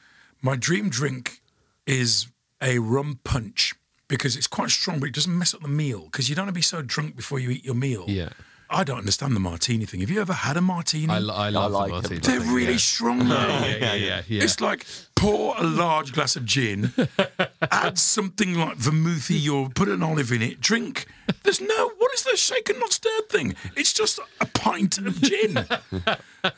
My 0.42 0.56
dream 0.56 0.88
drink 0.90 1.40
is 1.86 2.26
a 2.62 2.78
rum 2.78 3.20
punch 3.24 3.74
because 4.08 4.36
it's 4.36 4.46
quite 4.46 4.70
strong, 4.70 5.00
but 5.00 5.08
it 5.08 5.14
doesn't 5.14 5.36
mess 5.36 5.54
up 5.54 5.62
the 5.62 5.68
meal 5.68 6.04
because 6.04 6.28
you 6.28 6.34
don't 6.34 6.44
want 6.46 6.54
to 6.54 6.58
be 6.58 6.62
so 6.62 6.82
drunk 6.82 7.16
before 7.16 7.38
you 7.38 7.50
eat 7.50 7.64
your 7.64 7.74
meal. 7.74 8.04
yeah. 8.08 8.28
I 8.74 8.84
don't 8.84 8.98
understand 8.98 9.36
the 9.36 9.40
martini 9.40 9.84
thing. 9.86 10.00
Have 10.00 10.10
you 10.10 10.20
ever 10.20 10.32
had 10.32 10.56
a 10.56 10.60
martini? 10.60 11.12
I, 11.12 11.18
lo- 11.18 11.34
I 11.34 11.48
love 11.50 11.72
like 11.72 11.90
the 11.90 11.96
it. 11.96 12.00
martini. 12.00 12.20
They're 12.20 12.54
really 12.54 12.72
yeah. 12.72 12.78
strong 12.78 13.28
though. 13.28 13.34
Yeah, 13.34 13.66
yeah, 13.66 13.94
yeah, 13.94 14.22
yeah. 14.26 14.42
It's 14.42 14.60
like 14.60 14.84
pour 15.14 15.54
a 15.56 15.62
large 15.62 16.12
glass 16.12 16.36
of 16.36 16.44
gin, 16.44 16.92
add 17.70 17.98
something 17.98 18.54
like 18.54 18.76
vermouthy 18.76 19.48
or 19.48 19.68
put 19.68 19.88
an 19.88 20.02
olive 20.02 20.32
in 20.32 20.42
it, 20.42 20.60
drink. 20.60 21.06
There's 21.44 21.60
no, 21.60 21.92
what 21.98 22.12
is 22.12 22.24
the 22.24 22.36
shaken 22.36 22.78
not 22.78 22.92
stirred 22.92 23.28
thing? 23.30 23.54
It's 23.76 23.92
just 23.92 24.18
a 24.40 24.46
pint 24.46 24.98
of 24.98 25.20
gin. 25.22 25.64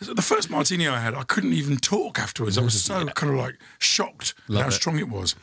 So 0.00 0.14
the 0.14 0.22
first 0.22 0.50
martini 0.50 0.88
I 0.88 0.98
had, 0.98 1.14
I 1.14 1.22
couldn't 1.22 1.52
even 1.52 1.76
talk 1.76 2.18
afterwards. 2.18 2.58
I 2.58 2.62
was 2.62 2.82
so 2.82 3.06
kind 3.06 3.32
of 3.32 3.38
like 3.38 3.56
shocked 3.78 4.34
Love 4.48 4.62
how 4.62 4.68
it. 4.68 4.72
strong 4.72 4.98
it 4.98 5.08
was. 5.08 5.36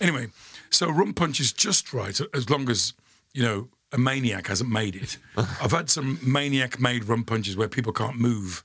Anyway, 0.00 0.28
so 0.70 0.90
rum 0.90 1.12
punch 1.12 1.40
is 1.40 1.52
just 1.52 1.92
right 1.92 2.18
as 2.32 2.48
long 2.48 2.70
as, 2.70 2.94
you 3.34 3.42
know, 3.42 3.68
a 3.92 3.98
maniac 3.98 4.46
hasn't 4.46 4.70
made 4.70 4.96
it. 4.96 5.18
I've 5.36 5.72
had 5.72 5.90
some 5.90 6.18
maniac 6.22 6.80
made 6.80 7.04
rum 7.04 7.24
punches 7.24 7.56
where 7.56 7.68
people 7.68 7.92
can't 7.92 8.16
move. 8.16 8.62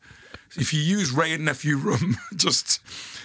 If 0.58 0.74
you 0.74 0.80
use 0.80 1.12
Wray 1.12 1.34
and 1.34 1.44
Nephew 1.44 1.78
rum 1.78 2.16
just 2.36 2.80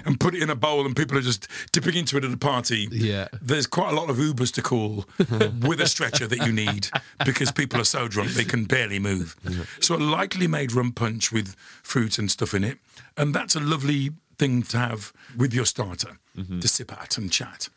and 0.05 0.19
put 0.19 0.35
it 0.35 0.43
in 0.43 0.51
a 0.51 0.57
bowl 0.57 0.85
and 0.87 0.97
people 0.97 1.17
are 1.17 1.23
just 1.23 1.47
dipping 1.71 1.95
into 1.95 2.17
it 2.17 2.25
at 2.25 2.33
a 2.33 2.37
party, 2.37 2.89
Yeah. 2.91 3.29
there's 3.41 3.67
quite 3.67 3.93
a 3.93 3.97
lot 3.97 4.11
of 4.11 4.17
Ubers 4.17 4.53
to 4.55 4.63
call 4.63 5.05
with 5.19 5.81
a 5.81 5.87
stretcher 5.87 6.27
that 6.27 6.45
you 6.47 6.53
need 6.53 6.89
because 7.25 7.53
people 7.53 7.81
are 7.81 7.85
so 7.85 8.09
drunk 8.09 8.31
they 8.31 8.45
can 8.45 8.65
barely 8.65 8.99
move. 8.99 9.37
So 9.81 9.95
a 9.95 9.99
lightly 9.99 10.47
made 10.49 10.73
rum 10.73 10.93
punch 10.93 11.31
with 11.31 11.55
fruit 11.83 12.19
and 12.19 12.31
stuff 12.31 12.55
in 12.55 12.65
it, 12.65 12.79
and 13.17 13.35
that's 13.35 13.55
a 13.55 13.61
lovely 13.61 14.11
thing 14.39 14.63
to 14.63 14.79
have 14.79 15.13
with 15.37 15.53
your 15.53 15.67
starter 15.67 16.19
mm-hmm. 16.37 16.61
to 16.61 16.67
sip 16.67 16.91
at 16.93 17.19
and 17.19 17.31
chat. 17.31 17.69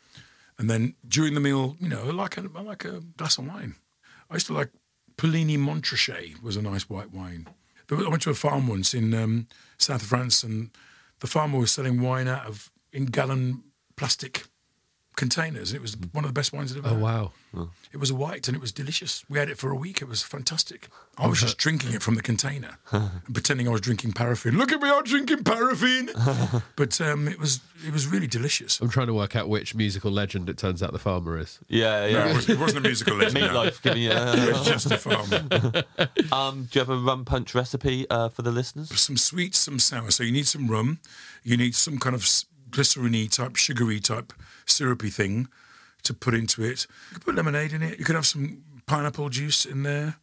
And 0.58 0.70
then 0.70 0.94
during 1.06 1.34
the 1.34 1.40
meal, 1.40 1.76
you 1.78 1.88
know, 1.88 2.04
like 2.06 2.36
a, 2.38 2.42
like 2.62 2.84
a 2.84 3.00
glass 3.16 3.38
of 3.38 3.46
wine. 3.46 3.74
I 4.34 4.36
used 4.36 4.48
to 4.48 4.52
like 4.52 4.70
Puligny-Montrachet 5.16 6.42
was 6.42 6.56
a 6.56 6.62
nice 6.62 6.90
white 6.90 7.12
wine. 7.12 7.46
I 7.88 7.94
went 8.08 8.22
to 8.22 8.30
a 8.30 8.34
farm 8.34 8.66
once 8.66 8.92
in 8.92 9.14
um, 9.14 9.46
south 9.78 10.02
of 10.02 10.08
France, 10.08 10.42
and 10.42 10.70
the 11.20 11.28
farmer 11.28 11.60
was 11.60 11.70
selling 11.70 12.00
wine 12.00 12.26
out 12.26 12.44
of 12.44 12.72
in 12.92 13.04
gallon 13.04 13.62
plastic 13.96 14.46
containers. 15.16 15.72
It 15.72 15.80
was 15.80 15.96
one 16.12 16.24
of 16.24 16.28
the 16.28 16.32
best 16.38 16.52
wines 16.52 16.72
I'd 16.72 16.78
ever 16.78 16.88
Oh 16.88 16.94
had. 16.94 17.00
wow. 17.02 17.32
It 17.92 17.98
was 17.98 18.10
a 18.10 18.16
white 18.16 18.48
and 18.48 18.56
it 18.56 18.60
was 18.60 18.72
delicious. 18.72 19.24
We 19.28 19.38
had 19.38 19.48
it 19.48 19.56
for 19.58 19.70
a 19.70 19.76
week. 19.76 20.02
It 20.02 20.08
was 20.08 20.22
fantastic. 20.22 20.88
I 21.16 21.28
was 21.28 21.40
just 21.40 21.56
drinking 21.56 21.92
it 21.92 22.02
from 22.02 22.16
the 22.16 22.22
container 22.22 22.78
and 22.90 23.10
pretending 23.32 23.68
I 23.68 23.70
was 23.70 23.80
drinking 23.80 24.12
paraffin. 24.14 24.58
Look 24.58 24.72
at 24.72 24.82
me, 24.82 24.90
I'm 24.90 25.04
drinking 25.04 25.44
paraffin. 25.44 26.10
but 26.76 27.00
um, 27.00 27.28
it 27.28 27.38
was 27.38 27.60
it 27.86 27.92
was 27.92 28.08
really 28.08 28.26
delicious. 28.26 28.80
I'm 28.80 28.88
trying 28.88 29.06
to 29.06 29.14
work 29.14 29.36
out 29.36 29.48
which 29.48 29.72
musical 29.76 30.10
legend 30.10 30.48
it 30.48 30.58
turns 30.58 30.82
out 30.82 30.92
the 30.92 30.98
farmer 30.98 31.38
is. 31.38 31.60
Yeah, 31.68 32.00
No, 32.00 32.06
yeah. 32.06 32.30
it, 32.30 32.34
was, 32.36 32.48
it 32.48 32.58
wasn't 32.58 32.78
a 32.84 32.88
musical 32.88 33.14
legend. 33.16 33.34
no. 33.40 33.48
Meatloaf 33.52 33.82
giving 33.82 34.02
you. 34.02 34.10
It 34.10 34.52
was 34.52 34.66
just 34.66 34.90
a 34.90 34.98
farmer. 34.98 35.84
um, 36.32 36.64
do 36.72 36.78
you 36.78 36.80
have 36.80 36.90
a 36.90 36.96
rum 36.96 37.24
punch 37.24 37.54
recipe 37.54 38.06
uh, 38.10 38.30
for 38.30 38.42
the 38.42 38.50
listeners? 38.50 38.90
Some 39.00 39.16
sweet, 39.16 39.54
some 39.54 39.78
sour. 39.78 40.10
So 40.10 40.24
you 40.24 40.32
need 40.32 40.48
some 40.48 40.66
rum. 40.68 40.98
You 41.44 41.56
need 41.56 41.76
some 41.76 41.98
kind 41.98 42.14
of 42.16 42.22
s- 42.22 42.46
glycerin 42.74 43.28
type, 43.28 43.56
sugary 43.56 44.00
type, 44.00 44.32
syrupy 44.66 45.10
thing 45.10 45.48
to 46.02 46.12
put 46.12 46.34
into 46.34 46.62
it. 46.62 46.86
You 47.10 47.14
could 47.14 47.24
put 47.24 47.34
lemonade 47.34 47.72
in 47.72 47.82
it. 47.82 47.98
You 47.98 48.04
could 48.04 48.14
have 48.16 48.26
some 48.26 48.62
pineapple 48.86 49.28
juice 49.30 49.64
in 49.64 49.82
there. 49.84 50.16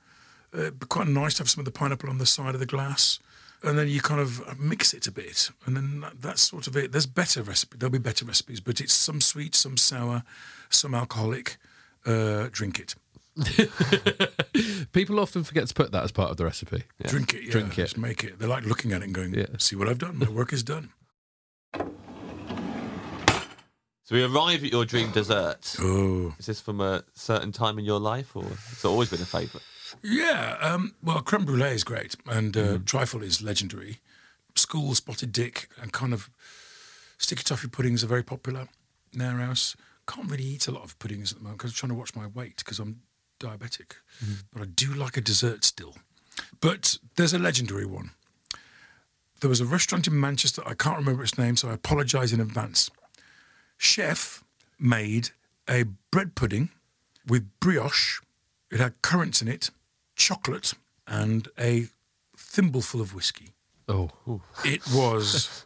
Uh, 0.54 0.62
it'd 0.62 0.80
be 0.80 0.86
quite 0.86 1.08
nice 1.08 1.36
to 1.36 1.40
have 1.44 1.50
some 1.50 1.62
of 1.62 1.66
the 1.66 1.72
pineapple 1.72 2.10
on 2.10 2.18
the 2.18 2.26
side 2.26 2.54
of 2.54 2.60
the 2.60 2.66
glass. 2.66 3.20
And 3.64 3.78
then 3.78 3.88
you 3.88 4.02
kind 4.02 4.20
of 4.20 4.60
mix 4.60 4.92
it 4.94 5.06
a 5.06 5.12
bit, 5.12 5.52
and 5.68 5.78
then 5.78 6.00
that, 6.02 6.20
that's 6.20 6.42
sort 6.42 6.66
of 6.66 6.76
it. 6.76 6.92
There's 6.92 7.06
better 7.06 7.44
recipe. 7.44 7.78
There'll 7.78 7.92
be 7.92 8.00
better 8.00 8.26
recipes, 8.26 8.60
but 8.60 8.82
it's 8.82 8.92
some 8.94 9.22
sweet, 9.22 9.54
some 9.54 9.78
sour, 9.78 10.24
some 10.72 10.96
alcoholic. 10.96 11.58
Uh, 12.04 12.48
drink 12.52 12.80
it. 12.80 12.96
People 14.94 15.20
often 15.20 15.44
forget 15.44 15.68
to 15.68 15.74
put 15.76 15.92
that 15.92 16.04
as 16.04 16.12
part 16.12 16.32
of 16.32 16.38
the 16.38 16.44
recipe. 16.46 16.84
Drink 17.06 17.36
it. 17.36 17.44
Yeah, 17.44 17.52
Drink 17.52 17.78
it. 17.78 17.84
Just 17.84 17.98
make 18.00 18.24
it. 18.24 18.40
They 18.40 18.48
like 18.48 18.66
looking 18.66 18.94
at 18.94 19.02
it 19.02 19.06
and 19.06 19.14
going, 19.14 19.34
Yeah. 19.36 19.46
"See 19.60 19.76
what 19.76 19.88
I've 19.88 20.00
done. 20.00 20.18
My 20.18 20.30
work 20.30 20.52
is 20.54 20.64
done." 20.64 20.90
So 24.12 24.18
we 24.18 24.24
arrive 24.26 24.62
at 24.66 24.72
your 24.74 24.84
dream 24.84 25.10
dessert. 25.12 25.78
Oh. 25.80 26.34
Is 26.38 26.46
this 26.48 26.60
from 26.60 26.82
a 26.82 27.06
certain 27.14 27.54
time 27.54 27.80
in 27.80 27.86
your 27.86 28.02
life, 28.02 28.36
or 28.36 28.44
has 28.44 28.84
it 28.84 28.86
always 28.86 29.10
been 29.10 29.22
a 29.22 29.26
favourite? 29.26 29.64
Yeah, 30.04 30.58
um, 30.60 30.96
well, 31.02 31.22
creme 31.22 31.46
brulee 31.46 31.70
is 31.76 31.86
great, 31.86 32.18
and 32.30 32.58
uh, 32.58 32.60
Mm-hmm. 32.62 32.84
trifle 32.84 33.24
is 33.24 33.42
legendary. 33.42 34.00
School 34.58 34.96
spotted 34.96 35.32
dick 35.32 35.70
and 35.82 35.94
kind 35.94 36.12
of 36.14 36.30
sticky 37.20 37.44
toffee 37.44 37.70
puddings 37.70 38.04
are 38.04 38.08
very 38.08 38.22
popular 38.24 38.68
in 39.14 39.22
our 39.22 39.38
house. 39.38 39.78
Can't 40.10 40.30
really 40.30 40.44
eat 40.44 40.68
a 40.68 40.72
lot 40.72 40.84
of 40.84 41.00
puddings 41.00 41.32
at 41.32 41.38
the 41.38 41.44
moment 41.46 41.60
because 41.60 41.72
I'm 41.72 41.76
trying 41.76 41.92
to 41.92 41.98
watch 41.98 42.14
my 42.14 42.28
weight 42.28 42.58
because 42.58 42.80
I'm 42.80 43.04
diabetic. 43.40 43.94
Mm-hmm. 44.22 44.34
But 44.52 44.62
I 44.64 44.66
do 44.66 44.94
like 44.94 45.16
a 45.16 45.22
dessert 45.22 45.64
still. 45.64 45.96
But 46.60 46.98
there's 47.16 47.34
a 47.34 47.40
legendary 47.40 47.86
one. 47.86 48.12
There 49.40 49.50
was 49.50 49.62
a 49.62 49.66
restaurant 49.66 50.06
in 50.06 50.20
Manchester. 50.20 50.62
I 50.66 50.74
can't 50.74 50.98
remember 50.98 51.24
its 51.24 51.38
name, 51.38 51.56
so 51.56 51.70
I 51.70 51.74
apologise 51.76 52.34
in 52.34 52.42
advance. 52.42 52.92
Chef 53.82 54.44
made 54.80 55.32
a 55.68 55.86
bread 56.12 56.36
pudding 56.36 56.70
with 57.28 57.50
brioche. 57.60 58.22
It 58.70 58.80
had 58.80 59.02
currants 59.02 59.42
in 59.42 59.48
it, 59.48 59.72
chocolate, 60.16 60.76
and 61.08 61.48
a 61.60 61.88
thimbleful 62.38 63.02
of 63.02 63.16
whiskey. 63.16 63.56
Oh, 63.90 64.12
It 64.64 64.82
was 64.94 65.64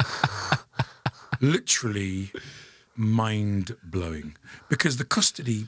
literally 1.42 2.32
mind 2.96 3.76
blowing 3.84 4.38
because 4.70 4.96
the 4.96 5.04
custardy 5.04 5.68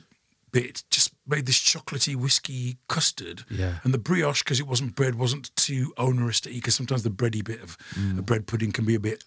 bit 0.50 0.84
just 0.88 1.12
made 1.26 1.44
this 1.44 1.58
chocolatey 1.58 2.16
whiskey 2.16 2.78
custard. 2.88 3.44
Yeah. 3.50 3.80
And 3.84 3.92
the 3.92 3.98
brioche, 3.98 4.42
because 4.42 4.58
it 4.58 4.66
wasn't 4.66 4.94
bread, 4.94 5.16
wasn't 5.16 5.54
too 5.54 5.92
onerous 5.98 6.40
to 6.40 6.50
eat 6.50 6.62
because 6.62 6.76
sometimes 6.76 7.02
the 7.02 7.10
bready 7.10 7.44
bit 7.44 7.60
of 7.60 7.76
a 7.92 7.98
mm. 7.98 8.24
bread 8.24 8.46
pudding 8.46 8.72
can 8.72 8.86
be 8.86 8.94
a 8.94 9.00
bit 9.00 9.22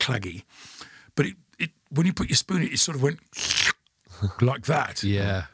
claggy. 0.00 0.42
But 1.14 1.26
it, 1.26 1.36
it 1.58 1.70
when 1.90 2.06
you 2.06 2.12
put 2.12 2.28
your 2.28 2.36
spoon 2.36 2.62
in, 2.62 2.72
it 2.72 2.78
sort 2.78 2.96
of 2.96 3.02
went 3.02 3.18
like 4.40 4.66
that 4.66 5.02
yeah. 5.02 5.44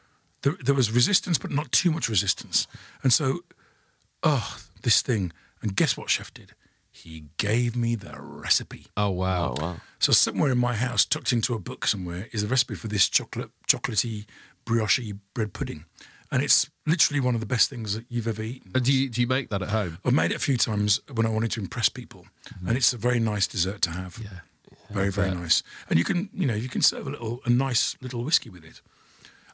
there, 0.41 0.55
there 0.63 0.75
was 0.75 0.91
resistance, 0.91 1.37
but 1.37 1.51
not 1.51 1.71
too 1.71 1.91
much 1.91 2.09
resistance. 2.09 2.67
And 3.03 3.11
so, 3.13 3.39
oh, 4.23 4.57
this 4.83 5.01
thing. 5.01 5.31
And 5.61 5.75
guess 5.75 5.95
what 5.95 6.09
Chef 6.09 6.33
did? 6.33 6.53
He 6.91 7.25
gave 7.37 7.75
me 7.75 7.95
the 7.95 8.15
recipe. 8.19 8.87
Oh 8.97 9.09
wow. 9.11 9.55
Oh 9.57 9.63
wow! 9.63 9.75
So 9.99 10.11
somewhere 10.11 10.51
in 10.51 10.57
my 10.57 10.73
house, 10.75 11.05
tucked 11.05 11.31
into 11.31 11.53
a 11.53 11.59
book 11.59 11.87
somewhere, 11.87 12.27
is 12.31 12.43
a 12.43 12.47
recipe 12.47 12.75
for 12.75 12.89
this 12.89 13.07
chocolate, 13.07 13.49
chocolatey, 13.67 14.25
brioche 14.65 15.13
bread 15.33 15.53
pudding. 15.53 15.85
And 16.33 16.41
it's 16.41 16.69
literally 16.85 17.19
one 17.19 17.33
of 17.35 17.41
the 17.41 17.47
best 17.47 17.69
things 17.69 17.93
that 17.93 18.05
you've 18.07 18.27
ever 18.27 18.41
eaten. 18.41 18.71
And 18.73 18.83
do 18.83 18.93
you 18.93 19.09
do 19.09 19.21
you 19.21 19.27
make 19.27 19.49
that 19.49 19.61
at 19.61 19.69
home? 19.69 19.99
I've 20.03 20.13
made 20.13 20.31
it 20.31 20.35
a 20.35 20.39
few 20.39 20.57
times 20.57 20.99
when 21.13 21.25
I 21.25 21.29
wanted 21.29 21.51
to 21.51 21.61
impress 21.61 21.87
people, 21.89 22.25
and 22.67 22.75
it's 22.75 22.93
a 22.93 22.97
very 22.97 23.19
nice 23.19 23.47
dessert 23.47 23.81
to 23.83 23.91
have. 23.91 24.19
Yeah. 24.21 24.39
Very 24.93 25.11
very 25.11 25.31
nice. 25.31 25.63
And 25.89 25.97
you 25.99 26.05
can 26.05 26.29
you 26.33 26.45
know 26.45 26.55
you 26.55 26.69
can 26.69 26.81
serve 26.81 27.07
a 27.07 27.09
little 27.09 27.41
a 27.45 27.49
nice 27.49 27.95
little 28.01 28.23
whiskey 28.23 28.49
with 28.49 28.63
it. 28.63 28.81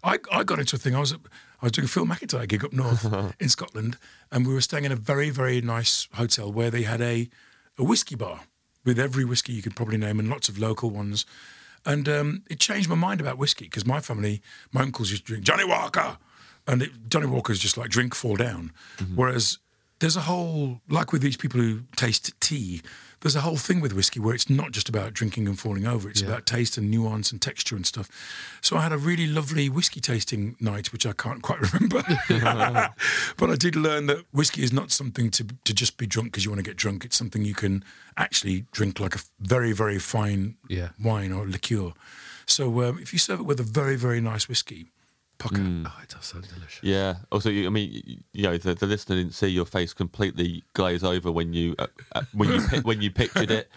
I, 0.03 0.19
I 0.31 0.43
got 0.43 0.59
into 0.59 0.75
a 0.75 0.79
thing. 0.79 0.95
I 0.95 0.99
was 0.99 1.13
I 1.13 1.65
was 1.65 1.71
doing 1.71 1.85
a 1.85 1.89
Phil 1.89 2.05
McIntyre 2.05 2.47
gig 2.47 2.63
up 2.63 2.73
north 2.73 3.05
in 3.39 3.49
Scotland, 3.49 3.97
and 4.31 4.45
we 4.45 4.53
were 4.53 4.61
staying 4.61 4.85
in 4.85 4.91
a 4.91 4.95
very 4.95 5.29
very 5.29 5.61
nice 5.61 6.07
hotel 6.13 6.51
where 6.51 6.69
they 6.69 6.83
had 6.83 7.01
a 7.01 7.29
a 7.77 7.83
whiskey 7.83 8.15
bar 8.15 8.41
with 8.85 8.99
every 8.99 9.25
whiskey 9.25 9.53
you 9.53 9.61
could 9.61 9.75
probably 9.75 9.97
name 9.97 10.19
and 10.19 10.29
lots 10.29 10.49
of 10.49 10.57
local 10.57 10.89
ones. 10.89 11.25
And 11.85 12.09
um, 12.09 12.43
it 12.49 12.59
changed 12.59 12.89
my 12.89 12.95
mind 12.95 13.21
about 13.21 13.37
whiskey 13.37 13.65
because 13.65 13.85
my 13.85 13.99
family, 13.99 14.41
my 14.71 14.81
uncles 14.81 15.11
used 15.11 15.25
to 15.25 15.33
drink 15.33 15.45
Johnnie 15.45 15.65
Walker, 15.65 16.17
and 16.67 16.81
it, 16.81 16.91
Johnny 17.09 17.27
is 17.49 17.59
just 17.59 17.77
like 17.77 17.89
drink, 17.89 18.13
fall 18.13 18.35
down. 18.35 18.71
Whereas 19.15 19.59
there's 19.99 20.17
a 20.17 20.21
whole, 20.21 20.81
like 20.89 21.11
with 21.11 21.21
these 21.21 21.37
people 21.37 21.61
who 21.61 21.83
taste 21.95 22.33
tea, 22.39 22.81
there's 23.21 23.35
a 23.35 23.41
whole 23.41 23.57
thing 23.57 23.81
with 23.81 23.93
whiskey 23.93 24.19
where 24.19 24.35
it's 24.35 24.49
not 24.49 24.71
just 24.71 24.87
about 24.89 25.13
drinking 25.13 25.47
and 25.47 25.57
falling 25.59 25.87
over. 25.87 26.09
It's 26.09 26.21
about 26.21 26.45
taste 26.45 26.77
and 26.77 26.91
nuance 26.91 27.31
and 27.31 27.41
texture 27.41 27.75
and 27.75 27.85
stuff. 27.85 28.09
So 28.61 28.77
I 28.77 28.81
had 28.81 28.91
a 28.93 28.97
really 28.97 29.25
lovely 29.27 29.69
whiskey 29.69 29.99
tasting 29.99 30.55
night, 30.59 30.93
which 30.93 31.05
I 31.05 31.13
can't 31.13 31.41
quite 31.47 31.59
remember. 31.73 32.03
but 33.37 33.49
I 33.49 33.55
did 33.55 33.75
learn 33.75 34.05
that 34.07 34.23
whiskey 34.31 34.63
is 34.63 34.71
not 34.71 34.91
something 34.91 35.29
to, 35.31 35.45
to 35.65 35.73
just 35.73 35.97
be 35.97 36.05
drunk 36.05 36.31
because 36.31 36.45
you 36.45 36.51
want 36.51 36.59
to 36.63 36.69
get 36.69 36.77
drunk. 36.77 37.05
It's 37.05 37.17
something 37.17 37.43
you 37.43 37.55
can 37.55 37.83
actually 38.17 38.65
drink 38.71 38.99
like 38.99 39.15
a 39.15 39.19
very, 39.39 39.71
very 39.73 39.99
fine 39.99 40.55
Yeah. 40.67 40.89
wine 41.03 41.31
or 41.31 41.47
liqueur. 41.47 41.93
So 42.45 42.81
um, 42.83 42.99
if 42.99 43.13
you 43.13 43.19
serve 43.19 43.39
it 43.41 43.45
with 43.45 43.59
a 43.59 43.63
very, 43.63 43.95
very 43.95 44.21
nice 44.21 44.47
whiskey, 44.47 44.87
pucker. 45.37 45.61
Oh, 45.85 45.99
it 46.03 46.09
does 46.09 46.25
sound 46.25 46.47
delicious. 46.47 46.79
Yeah. 46.83 47.15
Also, 47.31 47.49
you, 47.49 47.67
I 47.67 47.69
mean, 47.69 48.21
you, 48.33 48.43
know, 48.43 48.57
the, 48.57 48.73
the 48.73 48.85
listener 48.85 49.15
didn't 49.15 49.33
see 49.33 49.47
your 49.47 49.65
face 49.65 49.93
completely 49.93 50.63
glaze 50.73 51.03
over 51.03 51.31
when 51.31 51.53
you 51.53 51.75
uh, 51.79 51.87
uh, 52.13 52.21
when 52.33 52.49
you 52.51 52.61
pi- 52.67 52.79
when 52.79 53.01
you 53.01 53.11
pictured 53.11 53.51
it. 53.51 53.69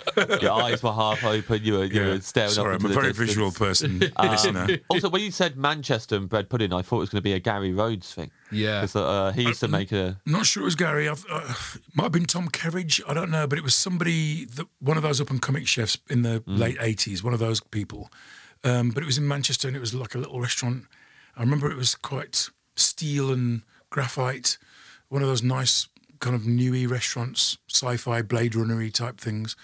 Your 0.43 0.53
eyes 0.53 0.83
were 0.83 0.93
half 0.93 1.25
open. 1.25 1.63
You 1.63 1.75
were 1.79 1.85
you 1.85 2.01
were 2.03 2.21
staring 2.21 2.51
Sorry, 2.51 2.75
up 2.75 2.81
I'm 2.81 2.87
a 2.87 2.89
the 2.89 2.95
very 2.95 3.09
distance. 3.09 3.29
visual 3.31 3.51
person, 3.53 4.03
Uh, 4.17 4.29
listener. 4.31 4.79
also, 4.89 5.09
when 5.11 5.23
you 5.23 5.31
said 5.31 5.57
Manchester 5.57 6.17
and 6.17 6.29
bread 6.29 6.49
pudding, 6.49 6.73
I 6.73 6.83
thought 6.83 6.97
it 6.97 7.01
was 7.01 7.11
going 7.11 7.19
to 7.21 7.23
be 7.23 7.33
a 7.35 7.41
Gary 7.41 7.73
Rhodes 7.73 8.13
thing. 8.15 8.31
Yeah. 8.53 8.81
'Cause, 8.81 8.97
uh, 8.97 9.33
he 9.35 9.43
used 9.45 9.61
to 9.61 9.69
make 9.69 9.93
a. 9.93 10.19
Not 10.27 10.47
sure 10.47 10.63
it 10.63 10.65
was 10.65 10.75
Gary. 10.77 11.09
I've, 11.09 11.25
uh, 11.31 11.55
might 11.95 12.05
have 12.05 12.13
been 12.13 12.25
Tom 12.27 12.49
Kerridge. 12.49 13.01
I 13.07 13.15
don't 13.15 13.31
know, 13.31 13.47
but 13.47 13.59
it 13.59 13.63
was 13.65 13.75
somebody, 13.75 14.45
that, 14.47 14.67
one 14.81 14.97
of 14.97 15.03
those 15.03 15.21
up 15.21 15.31
and 15.31 15.41
coming 15.41 15.65
chefs 15.65 15.99
in 16.09 16.23
the 16.23 16.41
Mm. 16.41 16.59
late 16.59 16.79
'80s. 16.79 17.23
One 17.23 17.33
of 17.35 17.39
those 17.41 17.61
people. 17.61 18.11
Um, 18.65 18.91
but 18.91 19.03
it 19.03 19.07
was 19.07 19.19
in 19.19 19.27
Manchester, 19.29 19.69
and 19.69 19.77
it 19.77 19.81
was 19.81 19.95
like 19.95 20.15
a 20.15 20.19
little 20.19 20.41
restaurant. 20.41 20.85
I 21.37 21.41
remember 21.41 21.70
it 21.70 21.76
was 21.76 21.95
quite 21.95 22.49
steel 22.76 23.33
and 23.33 23.62
graphite. 23.91 24.59
One 25.09 25.22
of 25.22 25.28
those 25.28 25.43
nice 25.43 25.89
kind 26.20 26.37
of 26.37 26.47
newy 26.47 26.87
restaurants, 26.87 27.59
sci-fi 27.68 28.22
Blade 28.22 28.53
Runnery 28.53 28.93
type 28.93 29.20
things, 29.20 29.57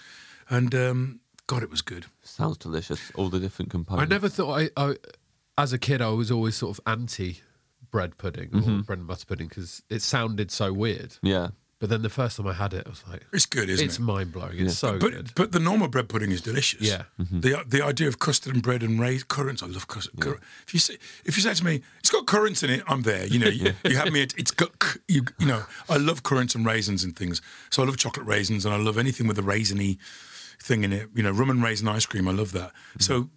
and 0.49 0.73
um, 0.73 1.19
God, 1.47 1.63
it 1.63 1.69
was 1.69 1.81
good. 1.81 2.07
Sounds 2.23 2.57
delicious. 2.57 3.11
All 3.15 3.29
the 3.29 3.39
different 3.39 3.71
components. 3.71 4.09
I 4.11 4.13
never 4.13 4.27
thought 4.29 4.59
I, 4.59 4.69
I, 4.75 4.95
as 5.57 5.73
a 5.73 5.77
kid, 5.77 6.01
I 6.01 6.09
was 6.09 6.31
always 6.31 6.55
sort 6.55 6.77
of 6.77 6.83
anti 6.87 7.41
bread 7.89 8.17
pudding 8.17 8.49
or 8.53 8.83
bread 8.83 8.99
and 8.99 9.07
butter 9.07 9.25
pudding 9.25 9.47
because 9.47 9.81
it 9.89 10.01
sounded 10.01 10.51
so 10.51 10.73
weird. 10.73 11.17
Yeah. 11.21 11.49
But 11.79 11.89
then 11.91 12.01
the 12.01 12.09
first 12.09 12.37
time 12.37 12.47
I 12.47 12.53
had 12.53 12.73
it, 12.73 12.87
I 12.87 12.89
was 12.89 13.03
like, 13.07 13.23
It's 13.31 13.45
good, 13.45 13.69
isn't 13.69 13.83
it? 13.83 13.87
it's 13.87 13.99
it? 13.99 14.01
mind 14.01 14.31
blowing. 14.31 14.59
It's 14.65 14.79
so 14.79 14.97
but 14.97 15.11
good. 15.11 15.31
but 15.35 15.51
the 15.51 15.59
normal 15.59 15.87
bread 15.87 16.09
pudding 16.09 16.31
is 16.31 16.41
delicious. 16.41 16.81
Yeah. 16.81 17.03
Mm-hmm. 17.19 17.41
The 17.41 17.63
the 17.67 17.83
idea 17.85 18.07
of 18.07 18.17
custard 18.17 18.53
and 18.55 18.63
bread 18.63 18.81
and 18.81 18.99
raised 18.99 19.27
currants, 19.27 19.61
I 19.61 19.67
love 19.67 19.87
custard. 19.87 20.19
cur- 20.19 20.39
If 20.65 20.73
you 20.73 20.79
say 20.79 20.97
if 21.23 21.37
you 21.37 21.43
say 21.43 21.53
to 21.53 21.63
me, 21.63 21.81
it's 21.99 22.09
got 22.09 22.25
currants 22.25 22.63
in 22.63 22.71
it, 22.71 22.81
I'm 22.87 23.03
there. 23.03 23.27
You 23.27 23.37
know, 23.39 23.47
you, 23.61 23.73
you 23.85 23.95
have 23.97 24.11
me. 24.11 24.23
At, 24.23 24.33
it's 24.37 24.49
got 24.51 24.71
c- 24.83 24.99
you. 25.07 25.25
You 25.37 25.45
know, 25.45 25.63
I 25.87 25.97
love 25.97 26.23
currants 26.23 26.55
and 26.55 26.65
raisins 26.65 27.03
and 27.03 27.15
things. 27.15 27.41
So 27.69 27.83
I 27.83 27.85
love 27.85 27.97
chocolate 27.97 28.25
raisins 28.25 28.65
and 28.65 28.73
I 28.73 28.77
love 28.77 28.97
anything 28.97 29.27
with 29.27 29.37
a 29.37 29.43
raisiny 29.43 29.97
thing 30.59 30.83
in 30.83 30.91
it. 30.91 31.09
You 31.13 31.21
know, 31.21 31.31
rum 31.31 31.51
and 31.51 31.61
raisin 31.63 31.87
ice 31.87 32.07
cream. 32.07 32.27
I 32.27 32.31
love 32.31 32.53
that. 32.53 32.69
Mm-hmm. 32.71 33.01
So. 33.01 33.29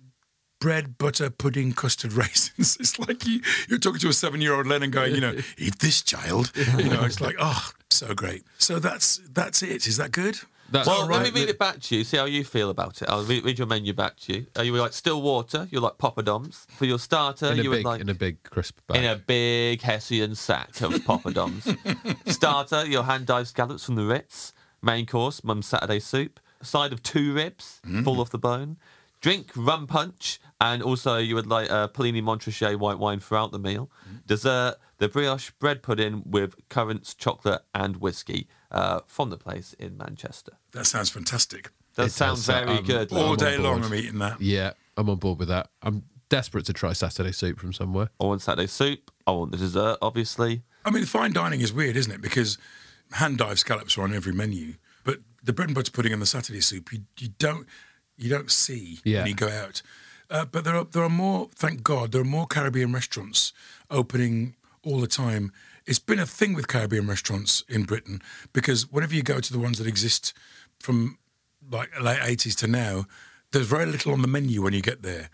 Bread, 0.62 0.98
butter, 0.98 1.30
pudding, 1.30 1.72
custard, 1.72 2.12
raisins. 2.22 2.76
It's 2.78 2.98
like 2.98 3.26
you, 3.26 3.40
you're 3.70 3.78
talking 3.78 3.98
to 4.00 4.08
a 4.08 4.12
seven 4.12 4.42
year 4.42 4.52
old 4.52 4.66
Lennon 4.66 4.90
going, 4.90 5.14
you 5.14 5.20
know, 5.22 5.34
eat 5.56 5.78
this, 5.78 6.02
child. 6.02 6.52
You 6.76 6.90
know, 6.90 7.02
it's 7.02 7.18
like, 7.18 7.34
oh, 7.38 7.70
so 8.00 8.14
great. 8.14 8.44
So 8.58 8.78
that's 8.78 9.20
that's 9.32 9.62
it. 9.62 9.86
Is 9.86 9.96
that 9.98 10.12
good? 10.12 10.38
That's 10.70 10.86
Well, 10.86 11.02
all 11.02 11.06
let 11.06 11.22
me 11.22 11.40
read 11.40 11.48
it 11.48 11.58
back 11.58 11.80
to 11.80 11.96
you. 11.96 12.04
See 12.04 12.16
how 12.16 12.26
you 12.26 12.44
feel 12.44 12.70
about 12.70 13.02
it. 13.02 13.10
I'll 13.10 13.24
read, 13.24 13.44
read 13.44 13.58
your 13.58 13.66
menu 13.66 13.92
back 13.92 14.16
to 14.20 14.32
you. 14.32 14.46
Are 14.56 14.62
you 14.62 14.72
like 14.76 14.92
still 14.92 15.20
water? 15.20 15.66
You're 15.70 15.82
like 15.82 15.98
poppadoms. 15.98 16.66
For 16.76 16.84
your 16.84 16.98
starter, 17.00 17.46
in 17.46 17.58
a 17.58 17.62
you 17.62 17.70
big, 17.70 17.84
would 17.84 17.90
like 17.90 18.00
in 18.00 18.08
a 18.08 18.14
big 18.14 18.42
crisp 18.44 18.78
bag. 18.86 18.98
in 18.98 19.04
a 19.04 19.16
big 19.16 19.82
Hessian 19.82 20.34
sack 20.36 20.80
of 20.80 20.92
poppadoms. 20.92 21.76
Starter, 22.32 22.86
your 22.86 23.02
hand 23.02 23.26
dyed 23.26 23.48
scallops 23.48 23.84
from 23.84 23.96
the 23.96 24.04
Ritz. 24.04 24.52
Main 24.80 25.06
course, 25.06 25.42
mum's 25.42 25.66
Saturday 25.66 25.98
soup. 25.98 26.38
A 26.60 26.64
side 26.64 26.92
of 26.92 27.02
two 27.02 27.34
ribs, 27.34 27.80
mm. 27.84 28.04
full 28.04 28.20
off 28.20 28.30
the 28.30 28.38
bone. 28.38 28.76
Drink 29.20 29.50
rum 29.56 29.86
punch, 29.86 30.40
and 30.60 30.82
also 30.82 31.16
you 31.16 31.34
would 31.34 31.46
like 31.46 31.70
uh, 31.70 31.88
Puligny-Montrachet 31.88 32.76
white 32.78 32.98
wine 32.98 33.20
throughout 33.20 33.52
the 33.52 33.58
meal. 33.58 33.90
Dessert, 34.26 34.76
the 34.98 35.08
brioche 35.08 35.50
bread 35.58 35.82
pudding 35.82 36.22
with 36.26 36.54
currants, 36.68 37.14
chocolate, 37.14 37.62
and 37.74 37.96
whiskey 37.96 38.48
uh, 38.70 39.00
from 39.06 39.30
the 39.30 39.38
place 39.38 39.74
in 39.78 39.96
Manchester. 39.96 40.52
That 40.72 40.86
sounds 40.86 41.10
fantastic. 41.10 41.70
That 41.94 42.06
It 42.06 42.12
sound 42.12 42.36
does 42.36 42.46
very 42.46 42.78
um, 42.78 42.84
good. 42.84 43.12
All 43.12 43.30
I'm 43.32 43.36
day 43.36 43.56
long. 43.58 43.82
I'm 43.84 43.94
eating 43.94 44.18
that. 44.18 44.40
yeah, 44.40 44.72
I'm 44.96 45.08
on 45.08 45.16
board 45.16 45.38
with 45.38 45.48
that. 45.48 45.70
I'm 45.82 46.04
desperate 46.28 46.64
to 46.66 46.72
try 46.72 46.92
Saturday 46.92 47.32
soup 47.32 47.58
from 47.58 47.72
somewhere. 47.72 48.10
I 48.20 48.24
want 48.24 48.42
Saturday 48.42 48.68
soup. 48.68 49.10
I 49.26 49.32
want 49.32 49.50
the 49.52 49.58
dessert, 49.58 49.98
obviously. 50.02 50.62
I 50.84 50.90
mean, 50.90 51.04
fine 51.04 51.32
dining 51.32 51.60
is 51.60 51.72
weird, 51.72 51.96
isn't 51.96 52.12
it? 52.12 52.20
Because 52.20 52.58
hand 53.12 53.38
dive 53.38 53.58
scallops 53.58 53.98
are 53.98 54.02
on 54.02 54.14
every 54.14 54.32
menu, 54.32 54.74
but 55.04 55.18
the 55.42 55.52
bread 55.52 55.68
and 55.68 55.74
butter 55.74 55.90
pudding 55.90 56.12
and 56.12 56.22
the 56.22 56.26
Saturday 56.26 56.60
soup, 56.60 56.92
you, 56.92 57.00
you 57.18 57.28
don't 57.38 57.66
you 58.16 58.28
don't 58.28 58.50
see 58.50 58.98
Yeah. 59.04 59.20
when 59.20 59.28
you 59.28 59.34
go 59.34 59.48
out. 59.48 59.82
Uh, 60.30 60.44
but 60.44 60.64
there 60.64 60.76
are 60.76 60.84
there 60.84 61.02
are 61.02 61.08
more. 61.10 61.48
Thank 61.56 61.82
God, 61.82 62.12
there 62.12 62.20
are 62.20 62.24
more 62.24 62.46
Caribbean 62.46 62.92
restaurants 62.92 63.52
opening 63.90 64.54
all 64.84 65.00
the 65.00 65.08
time. 65.08 65.52
It's 65.86 65.98
been 65.98 66.20
a 66.20 66.26
thing 66.26 66.54
with 66.54 66.68
Caribbean 66.68 67.08
restaurants 67.08 67.64
in 67.68 67.82
Britain 67.82 68.22
because 68.52 68.90
whenever 68.92 69.14
you 69.14 69.22
go 69.22 69.40
to 69.40 69.52
the 69.52 69.58
ones 69.58 69.78
that 69.78 69.88
exist 69.88 70.32
from 70.78 71.18
like 71.68 71.90
late 72.00 72.20
eighties 72.22 72.54
to 72.56 72.68
now, 72.68 73.06
there's 73.50 73.66
very 73.66 73.86
little 73.86 74.12
on 74.12 74.22
the 74.22 74.28
menu 74.28 74.62
when 74.62 74.72
you 74.72 74.82
get 74.82 75.02
there. 75.02 75.30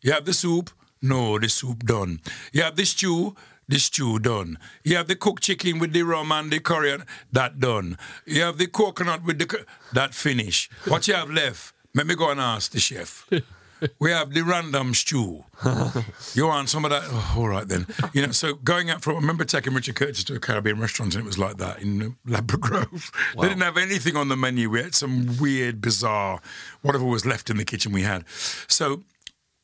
You 0.00 0.12
have 0.12 0.24
the 0.24 0.34
soup, 0.34 0.70
no, 1.02 1.38
the 1.38 1.48
soup 1.48 1.84
done. 1.84 2.20
You 2.52 2.62
have 2.62 2.76
the 2.76 2.86
stew, 2.86 3.34
the 3.66 3.80
stew 3.80 4.20
done. 4.20 4.58
You 4.84 4.96
have 4.96 5.08
the 5.08 5.16
cooked 5.16 5.42
chicken 5.42 5.80
with 5.80 5.92
the 5.92 6.02
rum 6.02 6.30
and 6.30 6.52
the 6.52 6.60
curry, 6.60 6.96
that 7.32 7.58
done. 7.58 7.98
You 8.24 8.42
have 8.42 8.58
the 8.58 8.68
coconut 8.68 9.24
with 9.24 9.40
the 9.40 9.66
that 9.92 10.14
finish. 10.14 10.70
What 10.86 11.08
you 11.08 11.14
have 11.14 11.30
left? 11.30 11.72
Let 11.94 12.06
me 12.06 12.14
go 12.14 12.30
and 12.30 12.38
ask 12.38 12.70
the 12.70 12.78
chef. 12.78 13.28
We 13.98 14.10
have 14.10 14.32
the 14.32 14.42
random 14.42 14.94
stew. 14.94 15.44
You 16.34 16.46
want 16.46 16.68
some 16.68 16.84
of 16.84 16.90
that? 16.90 17.02
Oh, 17.06 17.34
all 17.38 17.48
right 17.48 17.66
then. 17.66 17.86
You 18.12 18.26
know, 18.26 18.32
so 18.32 18.54
going 18.54 18.90
out 18.90 19.02
for, 19.02 19.12
I 19.12 19.16
remember 19.16 19.44
taking 19.44 19.72
Richard 19.74 19.94
Curtis 19.96 20.24
to 20.24 20.34
a 20.34 20.38
Caribbean 20.40 20.78
restaurant 20.80 21.14
and 21.14 21.24
it 21.24 21.26
was 21.26 21.38
like 21.38 21.56
that 21.58 21.80
in 21.80 22.16
Ladbroke 22.26 22.60
Grove. 22.60 23.10
They 23.40 23.48
didn't 23.48 23.62
have 23.62 23.76
anything 23.78 24.16
on 24.16 24.28
the 24.28 24.36
menu. 24.36 24.68
We 24.70 24.82
had 24.82 24.94
some 24.94 25.36
weird, 25.38 25.80
bizarre, 25.80 26.40
whatever 26.82 27.04
was 27.04 27.24
left 27.24 27.48
in 27.50 27.56
the 27.56 27.64
kitchen 27.64 27.92
we 27.92 28.02
had. 28.02 28.24
So 28.68 29.02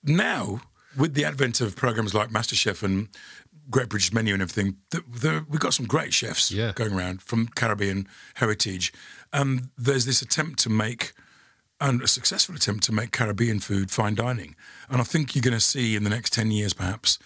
now, 0.02 0.62
with 0.96 1.14
the 1.14 1.24
advent 1.24 1.60
of 1.60 1.76
programs 1.76 2.14
like 2.14 2.30
MasterChef 2.30 2.82
and 2.82 3.08
Great 3.70 3.88
British 3.88 4.12
Menu 4.12 4.32
and 4.34 4.42
everything, 4.42 4.76
the, 4.90 5.02
the, 5.08 5.44
we've 5.48 5.60
got 5.60 5.74
some 5.74 5.86
great 5.86 6.12
chefs 6.12 6.50
Yeah. 6.50 6.72
going 6.74 6.92
around 6.92 7.22
from 7.22 7.48
Caribbean 7.48 8.08
heritage. 8.34 8.92
And 9.32 9.68
there's 9.78 10.04
this 10.04 10.20
attempt 10.22 10.58
to 10.60 10.70
make 10.70 11.12
and 11.82 12.00
a 12.00 12.06
successful 12.06 12.54
attempt 12.54 12.84
to 12.84 12.92
make 12.92 13.10
Caribbean 13.10 13.58
food 13.58 13.90
fine 13.90 14.14
dining. 14.14 14.54
And 14.88 15.00
I 15.00 15.04
think 15.04 15.34
you're 15.34 15.42
going 15.42 15.52
to 15.52 15.60
see 15.60 15.96
in 15.96 16.04
the 16.04 16.10
next 16.10 16.32
10 16.32 16.52
years, 16.52 16.72
perhaps, 16.72 17.18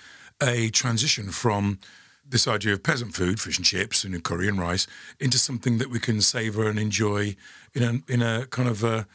a 0.42 0.70
transition 0.70 1.28
from 1.28 1.78
this 2.26 2.48
idea 2.48 2.72
of 2.72 2.82
peasant 2.82 3.14
food, 3.14 3.38
fish 3.38 3.58
and 3.58 3.66
chips 3.66 4.02
and 4.02 4.24
curry 4.24 4.48
and 4.48 4.58
rice, 4.58 4.86
into 5.20 5.38
something 5.38 5.76
that 5.78 5.90
we 5.90 6.00
can 6.00 6.22
savour 6.22 6.68
and 6.68 6.78
enjoy 6.78 7.36
in 7.74 7.82
a, 7.82 8.12
in 8.12 8.22
a 8.22 8.46
kind 8.46 8.68
of 8.68 8.82
a 8.82 9.06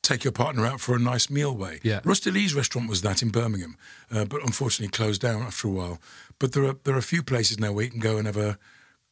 take 0.00 0.24
your 0.24 0.32
partner 0.32 0.64
out 0.64 0.80
for 0.80 0.94
a 0.94 0.98
nice 0.98 1.28
meal 1.28 1.54
way. 1.56 1.80
Yeah. 1.82 2.00
Rusty 2.04 2.30
Lee's 2.30 2.54
restaurant 2.54 2.88
was 2.88 3.02
that 3.02 3.20
in 3.20 3.30
Birmingham, 3.30 3.76
uh, 4.12 4.24
but 4.24 4.42
unfortunately 4.42 4.90
closed 4.90 5.20
down 5.20 5.42
after 5.42 5.68
a 5.68 5.70
while. 5.72 6.00
But 6.38 6.52
there 6.52 6.64
are 6.64 6.76
there 6.84 6.94
are 6.94 6.98
a 6.98 7.02
few 7.02 7.22
places 7.22 7.58
now 7.58 7.72
where 7.72 7.84
you 7.84 7.90
can 7.90 8.00
go 8.00 8.16
and 8.16 8.26
have 8.26 8.36
a 8.36 8.58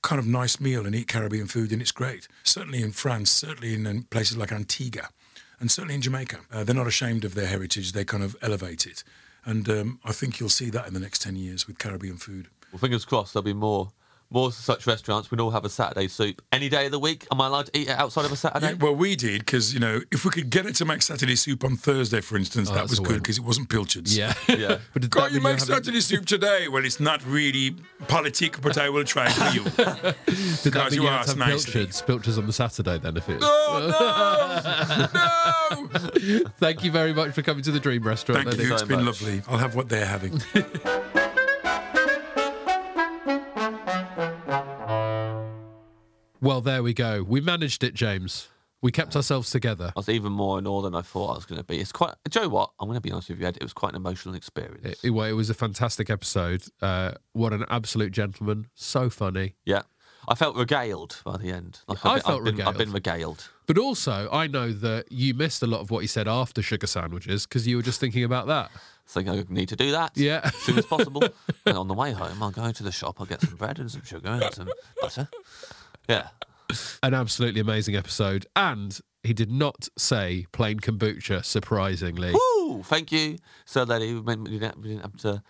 kind 0.02 0.18
of 0.18 0.26
nice 0.26 0.60
meal 0.60 0.86
and 0.86 0.94
eat 0.94 1.08
Caribbean 1.08 1.46
food, 1.46 1.72
and 1.72 1.82
it's 1.82 1.92
great. 1.92 2.26
Certainly 2.44 2.82
in 2.82 2.92
France, 2.92 3.30
certainly 3.30 3.74
in, 3.74 3.86
in 3.86 4.04
places 4.04 4.36
like 4.36 4.50
Antigua, 4.50 5.10
and 5.60 5.70
certainly 5.70 5.94
in 5.94 6.00
Jamaica. 6.00 6.38
Uh, 6.50 6.64
they're 6.64 6.74
not 6.74 6.86
ashamed 6.86 7.24
of 7.24 7.34
their 7.34 7.46
heritage; 7.46 7.92
they 7.92 8.04
kind 8.04 8.22
of 8.24 8.36
elevate 8.42 8.86
it, 8.86 9.04
and 9.44 9.68
um, 9.68 10.00
I 10.04 10.12
think 10.12 10.40
you'll 10.40 10.48
see 10.48 10.70
that 10.70 10.88
in 10.88 10.94
the 10.94 11.00
next 11.00 11.22
ten 11.22 11.36
years 11.36 11.66
with 11.66 11.78
Caribbean 11.78 12.16
food. 12.16 12.48
Well, 12.72 12.80
fingers 12.80 13.04
crossed 13.04 13.34
there'll 13.34 13.44
be 13.44 13.52
more 13.52 13.92
more 14.30 14.52
such 14.52 14.86
restaurants. 14.86 15.30
We'd 15.30 15.40
all 15.40 15.50
have 15.50 15.64
a 15.64 15.68
Saturday 15.68 16.08
soup 16.08 16.40
any 16.52 16.68
day 16.68 16.86
of 16.86 16.92
the 16.92 16.98
week. 16.98 17.26
Am 17.32 17.40
I 17.40 17.46
allowed 17.48 17.66
to 17.66 17.76
eat 17.78 17.88
it 17.88 17.98
outside 17.98 18.24
of 18.24 18.32
a 18.32 18.36
Saturday? 18.36 18.68
Yeah, 18.68 18.74
well, 18.74 18.94
we 18.94 19.16
did 19.16 19.40
because 19.40 19.74
you 19.74 19.80
know 19.80 20.00
if 20.10 20.24
we 20.24 20.30
could 20.30 20.50
get 20.50 20.66
it 20.66 20.74
to 20.76 20.84
make 20.84 21.02
Saturday 21.02 21.36
soup 21.36 21.64
on 21.64 21.76
Thursday, 21.76 22.20
for 22.20 22.36
instance, 22.36 22.70
Oh, 22.70 22.74
that 22.74 22.88
was 22.88 23.00
good 23.00 23.22
because 23.22 23.38
it 23.38 23.44
wasn't 23.44 23.68
pilchards. 23.68 24.16
Yeah. 24.16 24.34
Yeah. 24.48 24.78
but 24.92 25.02
did 25.02 25.10
Can't 25.12 25.26
that 25.30 25.32
you 25.32 25.40
make 25.40 25.58
you're 25.58 25.58
having- 25.58 25.74
Saturday 25.74 26.00
soup 26.00 26.26
today? 26.26 26.68
Well, 26.68 26.84
it's 26.84 27.00
not 27.00 27.24
really 27.26 27.76
politic, 28.08 28.60
but 28.60 28.76
I 28.78 28.88
will 28.90 29.04
try 29.04 29.30
for 29.30 29.54
you. 29.56 29.62
Did 30.62 30.72
that 30.74 30.90
mean 30.90 30.94
you 30.94 31.02
you 31.02 31.08
had 31.08 31.22
to 31.22 31.28
have 31.30 31.36
nicely. 31.38 31.72
pilchards, 31.72 32.02
pilchards 32.02 32.38
on 32.38 32.46
the 32.46 32.52
Saturday 32.52 32.98
then 32.98 33.16
if 33.16 33.28
it 33.28 33.40
was. 33.40 33.44
Oh 33.44 35.08
no! 35.74 35.88
no! 36.42 36.48
Thank 36.58 36.84
you 36.84 36.90
very 36.90 37.12
much 37.12 37.32
for 37.34 37.42
coming 37.42 37.62
to 37.64 37.70
the 37.70 37.80
Dream 37.80 38.02
Restaurant. 38.02 38.44
Thank 38.44 38.56
Lenny. 38.56 38.68
you. 38.68 38.72
It's 38.74 38.82
so 38.82 38.88
been 38.88 39.04
much. 39.04 39.20
lovely. 39.22 39.42
I'll 39.48 39.58
have 39.58 39.74
what 39.74 39.88
they're 39.88 40.06
having. 40.06 40.40
Well, 46.40 46.60
there 46.60 46.82
we 46.82 46.94
go. 46.94 47.22
We 47.22 47.40
managed 47.40 47.84
it, 47.84 47.94
James. 47.94 48.48
We 48.82 48.90
kept 48.90 49.14
ourselves 49.14 49.50
together. 49.50 49.92
I 49.94 49.98
was 49.98 50.08
even 50.08 50.32
more 50.32 50.58
in 50.58 50.66
awe 50.66 50.80
than 50.80 50.94
I 50.94 51.02
thought 51.02 51.32
I 51.32 51.34
was 51.34 51.44
going 51.44 51.58
to 51.60 51.64
be. 51.64 51.78
It's 51.78 51.92
quite. 51.92 52.14
Joe, 52.30 52.48
what? 52.48 52.70
I'm 52.80 52.88
going 52.88 52.96
to 52.96 53.02
be 53.02 53.12
honest 53.12 53.28
with 53.28 53.38
you, 53.38 53.46
Ed. 53.46 53.58
It 53.58 53.62
was 53.62 53.74
quite 53.74 53.90
an 53.90 53.96
emotional 53.96 54.34
experience. 54.34 54.86
It, 54.86 54.98
it, 55.04 55.10
well, 55.10 55.26
it 55.26 55.32
was 55.32 55.50
a 55.50 55.54
fantastic 55.54 56.08
episode. 56.08 56.62
Uh, 56.80 57.12
what 57.34 57.52
an 57.52 57.66
absolute 57.68 58.12
gentleman. 58.12 58.68
So 58.74 59.10
funny. 59.10 59.56
yeah, 59.66 59.82
I 60.28 60.34
felt 60.34 60.56
regaled 60.56 61.20
by 61.24 61.36
the 61.36 61.50
end. 61.50 61.80
Like 61.88 62.04
I 62.06 62.14
been, 62.14 62.22
felt 62.22 62.38
I've 62.38 62.44
been, 62.56 62.66
I've 62.66 62.78
been 62.78 62.92
regaled. 62.92 63.18
regaled. 63.18 63.48
But 63.66 63.76
also, 63.76 64.28
I 64.32 64.46
know 64.46 64.72
that 64.72 65.12
you 65.12 65.34
missed 65.34 65.62
a 65.62 65.66
lot 65.66 65.80
of 65.80 65.90
what 65.90 66.00
he 66.00 66.06
said 66.06 66.26
after 66.26 66.62
sugar 66.62 66.86
sandwiches 66.86 67.46
because 67.46 67.66
you 67.66 67.76
were 67.76 67.82
just 67.82 68.00
thinking 68.00 68.24
about 68.24 68.46
that. 68.46 68.70
I 68.74 69.12
think 69.12 69.28
I 69.28 69.44
need 69.48 69.68
to 69.68 69.76
do 69.76 69.90
that. 69.90 70.12
Yeah. 70.14 70.40
as 70.44 70.54
soon 70.54 70.78
as 70.78 70.86
possible. 70.86 71.22
and 71.66 71.76
on 71.76 71.88
the 71.88 71.94
way 71.94 72.12
home, 72.12 72.42
I'll 72.42 72.50
go 72.50 72.70
to 72.70 72.82
the 72.82 72.92
shop. 72.92 73.16
I'll 73.20 73.26
get 73.26 73.40
some 73.40 73.56
bread 73.56 73.78
and 73.78 73.90
some 73.90 74.04
sugar 74.04 74.28
and 74.28 74.54
some 74.54 74.70
butter. 75.00 75.28
Yeah. 76.10 76.28
An 77.02 77.14
absolutely 77.14 77.60
amazing 77.60 77.96
episode. 77.96 78.46
And 78.56 78.98
he 79.22 79.32
did 79.32 79.50
not 79.50 79.88
say 79.96 80.46
plain 80.52 80.80
kombucha, 80.80 81.44
surprisingly. 81.44 82.32
Woo! 82.32 82.82
Thank 82.82 83.12
you, 83.12 83.38
so 83.64 83.84
that 83.84 84.00
he 84.00 84.14
didn't 84.14 84.44
we 84.44 84.58
didn't 84.58 85.02
have 85.02 85.16
to 85.18 85.42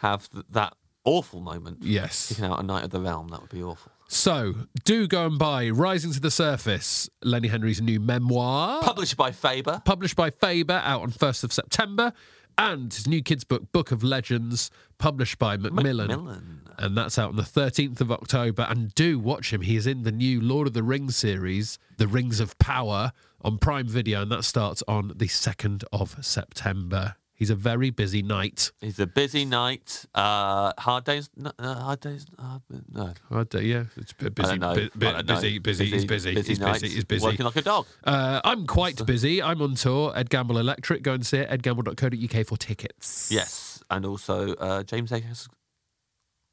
have 0.00 0.28
that 0.50 0.74
awful 1.04 1.40
moment. 1.40 1.78
Yes. 1.82 2.28
Kicking 2.28 2.44
out 2.44 2.60
a 2.60 2.62
Knight 2.62 2.84
of 2.84 2.90
the 2.90 3.00
Realm, 3.00 3.28
that 3.28 3.40
would 3.40 3.50
be 3.50 3.62
awful. 3.62 3.92
So 4.08 4.54
do 4.84 5.06
go 5.06 5.26
and 5.26 5.38
buy 5.38 5.70
Rising 5.70 6.12
to 6.12 6.20
the 6.20 6.30
Surface, 6.32 7.08
Lenny 7.22 7.48
Henry's 7.48 7.80
new 7.80 8.00
memoir. 8.00 8.82
Published 8.82 9.16
by 9.16 9.30
Faber. 9.30 9.82
published 9.84 10.16
by 10.16 10.30
Faber, 10.30 10.80
out 10.84 11.02
on 11.02 11.12
1st 11.12 11.44
of 11.44 11.52
September, 11.52 12.12
and 12.60 12.92
his 12.92 13.06
new 13.06 13.22
kids' 13.22 13.44
book, 13.44 13.72
Book 13.72 13.90
of 13.90 14.04
Legends, 14.04 14.70
published 14.98 15.38
by 15.38 15.56
Macmillan. 15.56 16.08
Macmillan. 16.08 16.60
And 16.78 16.96
that's 16.96 17.18
out 17.18 17.30
on 17.30 17.36
the 17.36 17.42
13th 17.42 18.00
of 18.00 18.12
October. 18.12 18.66
And 18.68 18.94
do 18.94 19.18
watch 19.18 19.52
him. 19.52 19.62
He 19.62 19.76
is 19.76 19.86
in 19.86 20.02
the 20.02 20.12
new 20.12 20.40
Lord 20.40 20.66
of 20.66 20.74
the 20.74 20.82
Rings 20.82 21.16
series, 21.16 21.78
The 21.96 22.06
Rings 22.06 22.38
of 22.38 22.58
Power, 22.58 23.12
on 23.42 23.58
Prime 23.58 23.88
Video, 23.88 24.20
and 24.22 24.30
that 24.30 24.44
starts 24.44 24.82
on 24.86 25.08
the 25.16 25.26
2nd 25.26 25.84
of 25.92 26.22
September. 26.24 27.16
He's 27.40 27.48
a 27.48 27.54
very 27.54 27.88
busy 27.88 28.20
knight. 28.20 28.70
He's 28.82 29.00
a 29.00 29.06
busy 29.06 29.46
night. 29.46 30.04
Uh, 30.14 30.74
hard 30.76 31.04
days. 31.04 31.30
No, 31.34 31.50
uh, 31.58 31.74
hard 31.74 32.00
days. 32.00 32.26
Uh, 32.38 32.58
no. 32.92 33.14
I 33.30 33.44
do, 33.44 33.62
yeah, 33.62 33.84
it's 33.96 34.12
a 34.12 34.14
bit 34.24 34.34
busy. 34.34 34.46
I 34.50 34.56
don't 34.58 34.60
know. 34.60 34.74
bu- 34.74 34.90
bu- 34.94 35.06
I 35.06 35.22
busy, 35.22 35.58
busy, 35.58 35.86
he's 35.86 36.04
busy, 36.04 36.34
he's 36.34 36.58
busy, 36.58 36.88
he's 36.88 37.04
busy. 37.04 37.24
Working 37.24 37.46
like 37.46 37.56
a 37.56 37.62
dog. 37.62 37.86
Uh, 38.04 38.42
I'm 38.44 38.66
quite 38.66 39.06
busy. 39.06 39.42
I'm 39.42 39.62
on 39.62 39.74
tour. 39.74 40.12
Ed 40.14 40.28
Gamble 40.28 40.58
Electric. 40.58 41.02
Go 41.02 41.14
and 41.14 41.24
see 41.24 41.38
it. 41.38 41.48
edgamble.co.uk 41.48 42.46
for 42.46 42.58
tickets. 42.58 43.30
Yes, 43.32 43.82
and 43.90 44.04
also 44.04 44.52
uh, 44.56 44.82
James 44.82 45.10
Akers. 45.10 45.48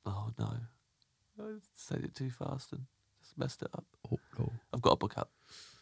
Oh 0.05 0.29
no, 0.39 0.53
I 1.37 1.43
said 1.75 2.05
it 2.05 2.15
too 2.15 2.29
fast 2.29 2.71
and 2.71 2.83
just 3.21 3.37
messed 3.37 3.61
it 3.61 3.67
up. 3.73 3.83
Oh, 4.09 4.17
no. 4.39 4.53
I've 4.73 4.81
got 4.81 4.91
a 4.93 4.95
book 4.95 5.15
out. 5.17 5.27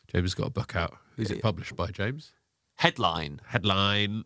James 0.08 0.24
has 0.24 0.34
got 0.34 0.48
a 0.48 0.50
book 0.52 0.76
out. 0.76 0.98
Is 1.16 1.30
Yeah, 1.30 1.36
it 1.38 1.44
published 1.44 1.76
by, 1.76 1.92
James? 1.92 2.32
Headline. 2.78 3.40
Headline. 3.46 4.24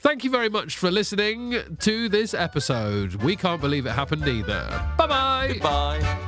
Thank 0.00 0.22
you 0.22 0.30
very 0.30 0.48
much 0.48 0.76
for 0.76 0.90
listening 0.90 1.76
to 1.80 2.08
this 2.08 2.32
episode. 2.32 3.16
We 3.16 3.34
can't 3.34 3.60
believe 3.60 3.86
it 3.86 3.90
happened 3.92 4.28
either. 4.28 4.66
Bye 4.96 5.06
bye. 5.06 5.48
Goodbye. 5.54 6.27